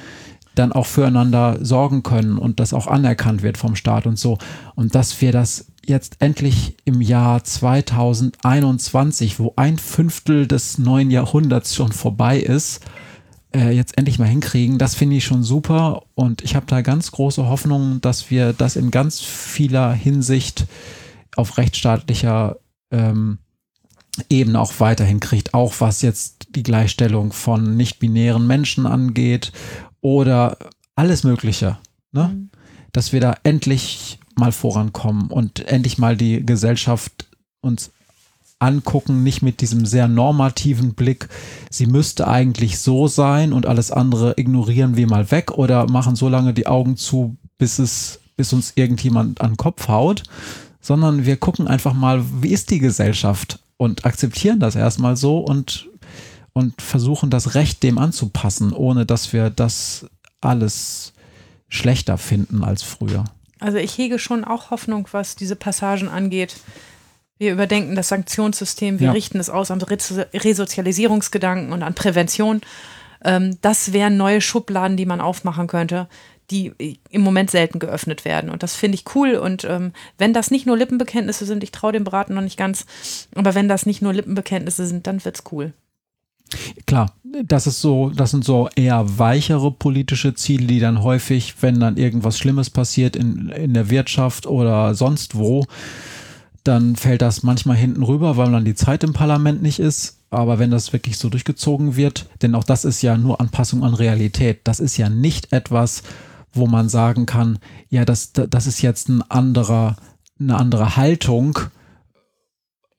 dann 0.55 0.73
auch 0.73 0.87
füreinander 0.87 1.59
sorgen 1.61 2.03
können 2.03 2.39
und 2.39 2.59
das 2.59 2.73
auch 2.73 2.87
anerkannt 2.87 3.43
wird 3.43 3.59
vom 3.59 3.77
Staat 3.77 4.07
und 4.07 4.19
so. 4.19 4.39
Und 4.75 4.95
dass 4.95 5.21
wir 5.21 5.33
das 5.33 5.67
jetzt 5.85 6.17
endlich 6.21 6.77
im 6.85 7.03
Jahr 7.03 7.45
2021, 7.45 9.39
wo 9.39 9.53
ein 9.57 9.77
Fünftel 9.77 10.47
des 10.47 10.79
neuen 10.79 11.11
Jahrhunderts 11.11 11.75
schon 11.75 11.93
vorbei 11.93 12.39
ist, 12.39 12.81
äh, 13.55 13.71
jetzt 13.71 13.99
endlich 13.99 14.19
mal 14.19 14.29
hinkriegen. 14.29 14.79
Das 14.79 14.95
finde 14.95 15.17
ich 15.17 15.25
schon 15.25 15.43
super 15.43 16.03
und 16.15 16.43
ich 16.43 16.55
habe 16.55 16.67
da 16.67 16.81
ganz 16.81 17.11
große 17.13 17.47
Hoffnung, 17.47 18.01
dass 18.01 18.31
wir 18.31 18.53
das 18.53 18.77
in 18.77 18.91
ganz 18.91 19.21
vieler 19.21 19.93
Hinsicht 19.93 20.67
auf 21.37 21.59
rechtsstaatlicher 21.59 22.57
ähm, 22.91 23.39
Ebene 24.29 24.61
auch 24.61 24.75
weiterhin 24.79 25.21
kriegt, 25.21 25.55
auch 25.55 25.75
was 25.79 26.03
jetzt 26.03 26.49
die 26.55 26.63
Gleichstellung 26.63 27.33
von 27.33 27.77
nicht-binären 27.77 28.47
Menschen 28.47 28.87
angeht 28.87 29.53
oder 30.03 30.59
alles 30.95 31.25
Mögliche. 31.25 31.79
Ne? 32.13 32.29
Mhm. 32.29 32.51
Dass 32.93 33.13
wir 33.13 33.21
da 33.21 33.35
endlich 33.43 34.19
mal 34.37 34.53
vorankommen 34.53 35.31
und 35.31 35.67
endlich 35.67 35.97
mal 35.99 36.17
die 36.17 36.45
Gesellschaft 36.45 37.31
uns 37.63 37.91
angucken, 38.63 39.23
nicht 39.23 39.43
mit 39.43 39.61
diesem 39.61 39.85
sehr 39.85 40.09
normativen 40.09 40.95
Blick, 40.95 41.29
sie 41.71 41.87
müsste 41.87 42.29
eigentlich 42.29 42.79
so 42.79 43.09
sein 43.09 43.53
und 43.53 43.67
alles 43.67 43.91
andere 43.91 44.35
ignorieren 44.37 44.97
wir 44.97 45.07
mal 45.07 45.31
weg 45.31 45.53
oder 45.53 45.91
machen 45.91 46.17
so 46.17 46.29
lange 46.29 46.55
die 46.55 46.67
Augen 46.67 46.97
zu, 46.97 47.37
bis 47.59 47.79
es, 47.79 48.21
bis 48.37 48.53
uns 48.53 48.73
irgendjemand 48.77 49.41
an 49.41 49.53
den 49.53 49.57
Kopf 49.57 49.89
haut, 49.89 50.23
sondern 50.81 51.27
wir 51.27 51.37
gucken 51.37 51.69
einfach 51.69 51.93
mal, 51.93 52.25
wie 52.41 52.53
ist 52.53 52.71
die 52.71 52.79
Gesellschaft 52.79 53.59
und 53.77 54.05
akzeptieren 54.05 54.61
das 54.61 54.77
erstmal 54.77 55.17
so 55.17 55.39
und, 55.39 55.89
und 56.53 56.81
versuchen 56.81 57.31
das 57.31 57.55
Recht 57.55 57.83
dem 57.83 57.99
anzupassen, 57.99 58.73
ohne 58.73 59.07
dass 59.07 59.33
wir 59.33 59.51
das 59.51 60.07
alles 60.41 61.13
schlechter 61.69 62.19
finden 62.19 62.63
als 62.65 62.83
früher. 62.83 63.25
Also 63.59 63.79
ich 63.79 63.97
hege 63.97 64.19
schon 64.19 64.45
auch 64.45 64.71
Hoffnung, 64.71 65.09
was 65.13 65.37
diese 65.37 65.57
Passagen 65.57 66.09
angeht. 66.09 66.57
Wir 67.43 67.51
überdenken 67.51 67.97
das 67.97 68.07
Sanktionssystem, 68.07 69.01
wir 69.01 69.09
ja. 69.09 69.13
richten 69.13 69.41
es 69.41 69.51
aus 69.51 69.73
an 69.73 69.83
Resozialisierungsgedanken 69.83 71.73
und 71.73 71.83
an 71.83 71.93
Prävention. 71.93 72.61
Ähm, 73.25 73.59
das 73.63 73.93
wären 73.93 74.17
neue 74.17 74.41
Schubladen, 74.41 74.97
die 74.97 75.07
man 75.07 75.21
aufmachen 75.21 75.67
könnte, 75.67 76.07
die 76.53 77.01
im 77.11 77.23
Moment 77.23 77.51
selten 77.51 77.81
geöffnet 77.81 78.25
werden. 78.25 78.49
Und 78.49 78.63
das 78.63 78.77
finde 78.77 78.95
ich 78.95 79.17
cool. 79.17 79.35
Und 79.35 79.65
ähm, 79.65 79.91
wenn 80.19 80.33
das 80.33 80.53
nicht 80.53 80.67
nur 80.67 80.77
Lippenbekenntnisse 80.77 81.45
sind, 81.45 81.65
ich 81.65 81.73
traue 81.73 81.91
dem 81.91 82.05
Braten 82.05 82.35
noch 82.35 82.43
nicht 82.43 82.57
ganz, 82.57 82.87
aber 83.35 83.57
wenn 83.57 83.69
das 83.69 83.87
nicht 83.87 84.03
nur 84.03 84.13
Lippenbekenntnisse 84.13 84.87
sind, 84.87 85.09
dann 85.09 85.25
wird 85.25 85.35
es 85.35 85.43
cool. 85.51 85.73
Klar, 86.87 87.13
das 87.25 87.67
ist 87.67 87.81
so, 87.81 88.11
das 88.11 88.31
sind 88.31 88.45
so 88.45 88.69
eher 88.77 89.19
weichere 89.19 89.73
politische 89.73 90.35
Ziele, 90.35 90.69
die 90.69 90.79
dann 90.79 91.03
häufig, 91.03 91.57
wenn 91.61 91.81
dann 91.81 91.97
irgendwas 91.97 92.39
Schlimmes 92.39 92.71
passiert 92.71 93.17
in, 93.17 93.49
in 93.49 93.75
der 93.75 93.91
Wirtschaft 93.91 94.47
oder 94.47 94.95
sonst 94.95 95.35
wo, 95.35 95.65
dann 96.65 96.97
fällt 96.97 97.23
das 97.23 97.43
manchmal 97.43 97.77
hinten 97.77 98.03
rüber, 98.03 98.37
weil 98.37 98.53
dann 98.53 98.65
die 98.65 98.75
Zeit 98.75 99.05
im 99.05 99.13
Parlament 99.13 99.63
nicht 99.63 99.79
ist. 99.79 100.19
Aber 100.31 100.59
wenn 100.59 100.71
das 100.71 100.93
wirklich 100.93 101.19
so 101.19 101.29
durchgezogen 101.29 101.97
wird, 101.97 102.31
denn 102.41 102.55
auch 102.55 102.65
das 102.65 102.85
ist 102.85 103.03
ja 103.03 103.17
nur 103.17 103.41
Anpassung 103.41 103.85
an 103.85 103.95
Realität, 103.95 104.61
das 104.65 104.81
ist 104.81 104.97
ja 104.97 105.09
nicht 105.09 105.53
etwas, 105.53 106.03
wo 106.53 106.67
man 106.67 106.89
sagen 106.89 107.27
kann, 107.27 107.59
ja, 107.91 108.05
das, 108.05 108.33
das 108.33 108.67
ist 108.67 108.81
jetzt 108.83 109.09
ein 109.09 109.23
anderer, 109.31 109.97
eine 110.39 110.57
andere 110.57 110.97
Haltung, 110.97 111.59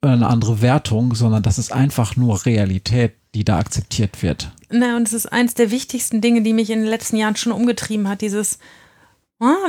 eine 0.02 0.28
andere 0.28 0.62
Wertung, 0.62 1.16
sondern 1.16 1.44
das 1.44 1.58
ist 1.58 1.72
einfach 1.72 2.16
nur 2.16 2.46
Realität, 2.46 3.14
die 3.34 3.46
da 3.46 3.58
akzeptiert 3.58 4.22
wird. 4.22 4.52
Na, 4.70 4.98
und 4.98 5.08
es 5.08 5.14
ist 5.14 5.32
eins 5.32 5.54
der 5.54 5.72
wichtigsten 5.72 6.22
Dinge, 6.22 6.42
die 6.42 6.54
mich 6.54 6.70
in 6.70 6.80
den 6.80 6.90
letzten 6.90 7.16
Jahren 7.18 7.36
schon 7.36 7.54
umgetrieben 7.54 8.08
hat, 8.10 8.22
dieses, 8.22 8.60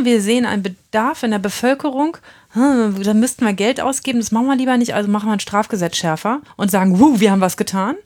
wir 0.03 0.21
sehen 0.21 0.47
einen 0.47 0.63
Bedarf 0.63 1.23
in 1.23 1.31
der 1.31 1.39
Bevölkerung, 1.39 2.17
da 2.55 3.15
müssten 3.15 3.45
wir 3.45 3.53
Geld 3.53 3.81
ausgeben, 3.81 4.21
das 4.21 4.31
machen 4.31 4.47
wir 4.47 4.57
lieber 4.57 4.77
nicht, 4.77 4.95
also 4.95 5.11
machen 5.11 5.29
wir 5.29 5.33
ein 5.33 5.41
Strafgesetz 5.41 5.97
schärfer 5.97 6.41
und 6.57 6.71
sagen, 6.71 6.99
wuh, 7.01 7.21
wir 7.21 7.31
haben 7.31 7.41
was 7.41 7.57
getan 7.57 7.97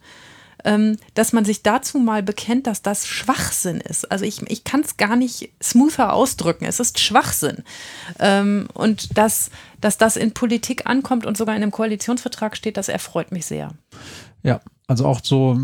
ähm, 0.65 0.99
dass 1.15 1.33
man 1.33 1.45
sich 1.45 1.63
dazu 1.63 1.99
mal 1.99 2.23
bekennt, 2.23 2.67
dass 2.67 2.83
das 2.83 3.07
Schwachsinn 3.07 3.81
ist. 3.81 4.11
Also 4.11 4.25
ich, 4.25 4.43
ich 4.51 4.65
kann 4.65 4.81
es 4.81 4.97
gar 4.97 5.17
nicht 5.17 5.51
smoother 5.63 6.13
ausdrücken. 6.13 6.65
Es 6.65 6.81
ist 6.81 6.99
Schwachsinn. 6.99 7.65
Ähm, 8.19 8.69
und 8.75 9.17
dass, 9.17 9.51
dass 9.81 9.99
das 9.99 10.17
in 10.17 10.33
Politik 10.33 10.87
ankommt 10.87 11.27
und 11.27 11.37
sogar 11.37 11.55
in 11.55 11.63
einem 11.63 11.71
Koalitionsvertrag 11.71 12.57
steht, 12.57 12.77
das 12.77 12.89
erfreut 12.89 13.33
mich 13.33 13.47
sehr. 13.47 13.71
Ja, 14.43 14.61
also 14.89 15.05
auch 15.07 15.21
so, 15.23 15.61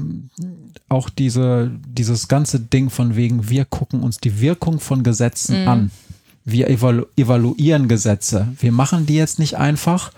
auch 0.89 1.11
diese, 1.11 1.71
dieses 1.89 2.29
ganze 2.29 2.61
Ding 2.61 2.91
von 2.91 3.17
wegen, 3.17 3.49
wir 3.49 3.65
gucken 3.65 4.03
uns 4.03 4.19
die 4.19 4.41
Wirkung 4.41 4.79
von 4.79 5.03
Gesetzen 5.03 5.63
mhm. 5.63 5.69
an. 5.69 5.91
Wir 6.45 6.69
evalu 6.69 7.07
evaluieren 7.17 7.89
Gesetze. 7.89 8.49
Wir 8.61 8.71
machen 8.71 9.07
die 9.07 9.17
jetzt 9.17 9.39
nicht 9.39 9.57
einfach 9.57 10.13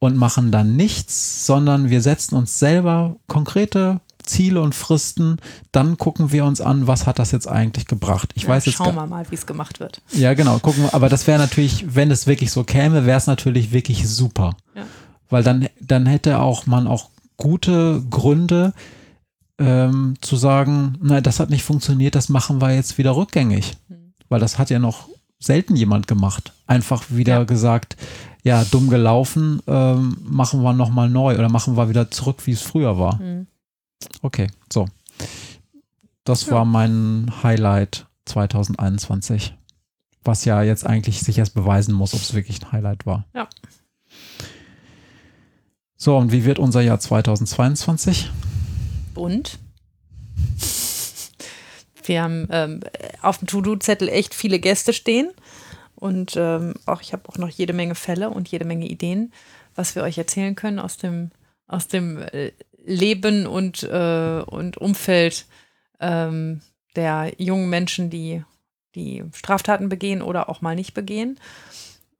und 0.00 0.16
machen 0.16 0.50
dann 0.50 0.74
nichts, 0.76 1.46
sondern 1.46 1.90
wir 1.90 2.02
setzen 2.02 2.34
uns 2.34 2.58
selber 2.58 3.16
konkrete 3.28 4.00
Ziele 4.24 4.60
und 4.60 4.74
Fristen, 4.74 5.38
dann 5.72 5.96
gucken 5.96 6.32
wir 6.32 6.44
uns 6.44 6.60
an, 6.60 6.86
was 6.86 7.06
hat 7.06 7.18
das 7.18 7.30
jetzt 7.30 7.46
eigentlich 7.46 7.86
gebracht. 7.86 8.32
Ich 8.34 8.44
ja, 8.44 8.48
weiß 8.50 8.66
jetzt 8.66 8.76
schauen 8.76 8.94
wir 8.94 9.06
mal, 9.06 9.24
wie 9.30 9.34
es 9.34 9.46
gemacht 9.46 9.80
wird. 9.80 10.02
Ja, 10.12 10.34
genau, 10.34 10.58
gucken 10.58 10.84
wir, 10.84 10.94
aber 10.94 11.08
das 11.08 11.26
wäre 11.26 11.38
natürlich, 11.38 11.94
wenn 11.94 12.10
es 12.10 12.26
wirklich 12.26 12.50
so 12.50 12.64
käme, 12.64 13.06
wäre 13.06 13.18
es 13.18 13.26
natürlich 13.26 13.72
wirklich 13.72 14.08
super. 14.08 14.56
Ja. 14.74 14.82
Weil 15.28 15.42
dann, 15.42 15.68
dann 15.80 16.06
hätte 16.06 16.40
auch 16.40 16.66
man 16.66 16.86
auch 16.86 17.10
gute 17.40 18.02
Gründe 18.08 18.72
ähm, 19.58 20.14
zu 20.20 20.36
sagen, 20.36 20.96
na, 21.00 21.20
das 21.20 21.40
hat 21.40 21.50
nicht 21.50 21.64
funktioniert, 21.64 22.14
das 22.14 22.28
machen 22.28 22.60
wir 22.60 22.72
jetzt 22.72 22.98
wieder 22.98 23.16
rückgängig. 23.16 23.76
Mhm. 23.88 24.12
Weil 24.28 24.40
das 24.40 24.58
hat 24.58 24.70
ja 24.70 24.78
noch 24.78 25.08
selten 25.40 25.74
jemand 25.74 26.06
gemacht. 26.06 26.52
Einfach 26.66 27.04
wieder 27.08 27.38
ja. 27.38 27.44
gesagt, 27.44 27.96
ja, 28.42 28.64
dumm 28.64 28.88
gelaufen, 28.88 29.60
ähm, 29.66 30.18
machen 30.22 30.62
wir 30.62 30.72
nochmal 30.72 31.10
neu 31.10 31.34
oder 31.34 31.48
machen 31.48 31.76
wir 31.76 31.88
wieder 31.88 32.10
zurück, 32.10 32.46
wie 32.46 32.52
es 32.52 32.62
früher 32.62 32.98
war. 32.98 33.16
Mhm. 33.16 33.46
Okay, 34.22 34.48
so. 34.72 34.86
Das 36.24 36.46
ja. 36.46 36.52
war 36.52 36.64
mein 36.64 37.32
Highlight 37.42 38.06
2021. 38.26 39.54
Was 40.22 40.44
ja 40.44 40.62
jetzt 40.62 40.86
eigentlich 40.86 41.20
sich 41.20 41.38
erst 41.38 41.54
beweisen 41.54 41.94
muss, 41.94 42.14
ob 42.14 42.20
es 42.20 42.34
wirklich 42.34 42.62
ein 42.62 42.72
Highlight 42.72 43.06
war. 43.06 43.24
Ja. 43.34 43.48
So, 46.02 46.16
und 46.16 46.32
wie 46.32 46.46
wird 46.46 46.58
unser 46.58 46.80
Jahr 46.80 46.98
2022? 46.98 48.30
Bunt. 49.12 49.58
Wir 52.04 52.22
haben 52.22 52.48
ähm, 52.50 52.80
auf 53.20 53.36
dem 53.36 53.46
To-Do-Zettel 53.46 54.08
echt 54.08 54.34
viele 54.34 54.60
Gäste 54.60 54.94
stehen. 54.94 55.30
Und 55.96 56.36
ähm, 56.36 56.72
auch 56.86 57.02
ich 57.02 57.12
habe 57.12 57.28
auch 57.28 57.36
noch 57.36 57.50
jede 57.50 57.74
Menge 57.74 57.94
Fälle 57.94 58.30
und 58.30 58.48
jede 58.48 58.64
Menge 58.64 58.86
Ideen, 58.88 59.30
was 59.74 59.94
wir 59.94 60.02
euch 60.02 60.16
erzählen 60.16 60.54
können 60.54 60.78
aus 60.78 60.96
dem, 60.96 61.32
aus 61.66 61.86
dem 61.86 62.16
äh, 62.16 62.52
Leben 62.82 63.46
und, 63.46 63.82
äh, 63.82 64.42
und 64.46 64.78
Umfeld 64.78 65.44
ähm, 66.00 66.62
der 66.96 67.34
jungen 67.36 67.68
Menschen, 67.68 68.08
die, 68.08 68.42
die 68.94 69.22
Straftaten 69.34 69.90
begehen 69.90 70.22
oder 70.22 70.48
auch 70.48 70.62
mal 70.62 70.74
nicht 70.74 70.94
begehen. 70.94 71.38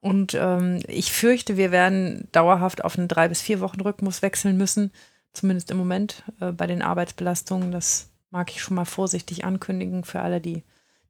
Und 0.01 0.33
ähm, 0.33 0.79
ich 0.87 1.11
fürchte, 1.11 1.57
wir 1.57 1.71
werden 1.71 2.27
dauerhaft 2.31 2.83
auf 2.83 2.97
einen 2.97 3.07
drei 3.07 3.27
bis 3.27 3.41
vier 3.41 3.59
Wochen 3.59 3.81
Rhythmus 3.81 4.23
wechseln 4.23 4.57
müssen, 4.57 4.91
zumindest 5.31 5.69
im 5.69 5.77
Moment 5.77 6.23
äh, 6.39 6.51
bei 6.51 6.65
den 6.65 6.81
Arbeitsbelastungen. 6.81 7.71
Das 7.71 8.09
mag 8.31 8.49
ich 8.51 8.61
schon 8.61 8.75
mal 8.75 8.85
vorsichtig 8.85 9.45
ankündigen 9.45 10.03
für 10.03 10.21
alle, 10.21 10.41
die, 10.41 10.63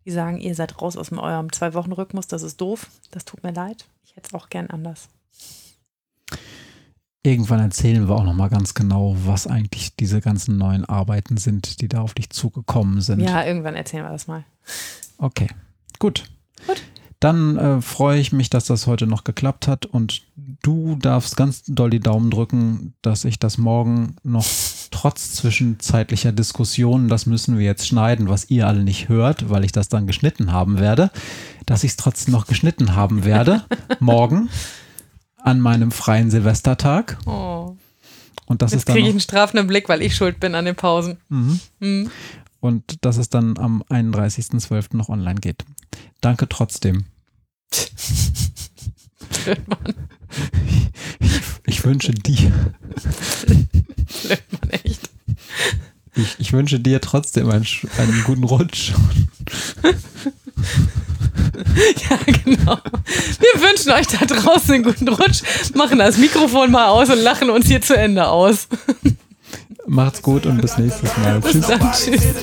die 0.06 0.12
sagen, 0.12 0.40
ihr 0.40 0.56
seid 0.56 0.82
raus 0.82 0.98
aus 0.98 1.12
eurem 1.12 1.54
zwei 1.54 1.74
Wochen 1.74 1.94
Rhythmus. 1.94 2.28
Das 2.28 2.44
ist 2.44 2.60
doof. 2.60 2.88
Das 3.12 3.24
tut 3.24 3.44
mir 3.44 3.54
leid. 3.54 3.86
Ich 4.04 4.18
hätte 4.18 4.28
es 4.28 4.34
auch 4.34 4.50
gern 4.50 4.68
anders. 4.68 5.08
Irgendwann 7.24 7.60
erzählen 7.60 8.10
wir 8.10 8.16
auch 8.16 8.24
noch 8.24 8.34
mal 8.34 8.50
ganz 8.50 8.74
genau, 8.74 9.16
was 9.26 9.46
eigentlich 9.48 9.96
diese 9.96 10.22
ganzen 10.22 10.58
neuen 10.58 10.86
Arbeiten 10.86 11.38
sind, 11.38 11.80
die 11.80 11.88
da 11.88 12.02
auf 12.02 12.16
dich 12.16 12.32
zugekommen 12.32 13.00
sind. 13.00 13.22
Ja, 13.22 13.46
irgendwann 13.46 13.76
erzählen 13.76 14.04
wir 14.04 14.10
das 14.10 14.28
mal. 14.28 14.44
Okay, 15.18 15.48
gut. 16.00 16.26
Gut. 16.66 16.82
Dann 17.22 17.56
äh, 17.56 17.82
freue 17.82 18.20
ich 18.20 18.34
mich, 18.34 18.50
dass 18.50 18.66
das 18.66 18.88
heute 18.88 19.06
noch 19.06 19.24
geklappt 19.24 19.68
hat 19.68 19.86
und 19.86 20.24
du 20.64 20.96
darfst 20.96 21.38
ganz 21.38 21.62
doll 21.68 21.92
die 21.92 22.00
Daumen 22.00 22.32
drücken, 22.32 22.96
dass 23.04 23.26
ich 23.26 23.38
das 23.38 23.60
morgen 23.60 24.16
noch 24.24 24.44
trotz 24.90 25.34
zwischenzeitlicher 25.34 26.32
Diskussionen, 26.32 27.10
das 27.10 27.28
müssen 27.28 27.60
wir 27.60 27.66
jetzt 27.66 27.88
schneiden, 27.88 28.28
was 28.28 28.50
ihr 28.50 28.68
alle 28.68 28.84
nicht 28.84 29.08
hört, 29.08 29.52
weil 29.52 29.64
ich 29.64 29.72
das 29.72 29.88
dann 29.88 30.08
geschnitten 30.08 30.52
haben 30.52 30.80
werde, 30.80 31.12
dass 31.68 31.84
ich 31.84 31.92
es 31.92 31.98
trotzdem 31.98 32.32
noch 32.32 32.48
geschnitten 32.48 32.96
haben 32.96 33.24
werde 33.24 33.66
morgen 34.00 34.50
an 35.38 35.60
meinem 35.60 35.92
freien 35.92 36.32
Silvestertag. 36.32 37.20
Oh. 37.28 37.78
Und 38.48 38.64
das 38.64 38.72
Jetzt 38.72 38.80
ist 38.80 38.90
dann. 38.90 38.96
kriege 38.96 39.08
ich 39.08 39.14
einen 39.14 39.22
strafenden 39.22 39.68
Blick, 39.68 39.90
weil 39.90 40.02
ich 40.02 40.16
schuld 40.16 40.40
bin 40.40 40.56
an 40.56 40.66
den 40.66 40.76
Pausen. 40.76 41.18
Mhm. 41.30 41.60
Mhm. 41.80 42.12
Und 42.60 43.06
dass 43.06 43.18
es 43.18 43.30
dann 43.30 43.60
am 43.60 43.84
31.12. 43.92 44.98
noch 44.98 45.10
online 45.10 45.40
geht. 45.40 45.64
Danke 46.20 46.50
trotzdem. 46.50 47.06
Blödmann. 49.44 49.96
Ich, 51.20 51.32
ich 51.66 51.84
wünsche 51.84 52.14
dir. 52.14 52.52
Blödmann, 54.24 54.70
echt. 54.70 55.10
Ich, 56.16 56.36
ich, 56.40 56.54
wünsche 56.54 56.80
dir 56.80 57.00
trotzdem 57.00 57.50
einen, 57.50 57.66
einen 57.98 58.24
guten 58.26 58.44
Rutsch. 58.44 58.92
ja, 59.84 59.92
genau. 62.26 62.80
Wir 63.40 63.62
wünschen 63.62 63.92
euch 63.92 64.08
da 64.08 64.26
draußen 64.26 64.76
einen 64.76 64.84
guten 64.84 65.08
Rutsch, 65.08 65.42
machen 65.74 66.00
das 66.00 66.18
Mikrofon 66.18 66.72
mal 66.72 66.90
aus 66.90 67.10
und 67.10 67.20
lachen 67.20 67.50
uns 67.50 67.68
hier 67.68 67.82
zu 67.82 67.96
Ende 67.96 68.28
aus. 68.28 68.68
Macht's 69.88 70.22
gut 70.22 70.46
und 70.46 70.62
bis 70.62 70.78
nächstes 70.78 71.10
Mal. 71.18 71.42
Tschüss. 71.42 71.68
dann, 71.68 71.92
tschüss. 71.92 72.22
Tschüss. 72.22 72.36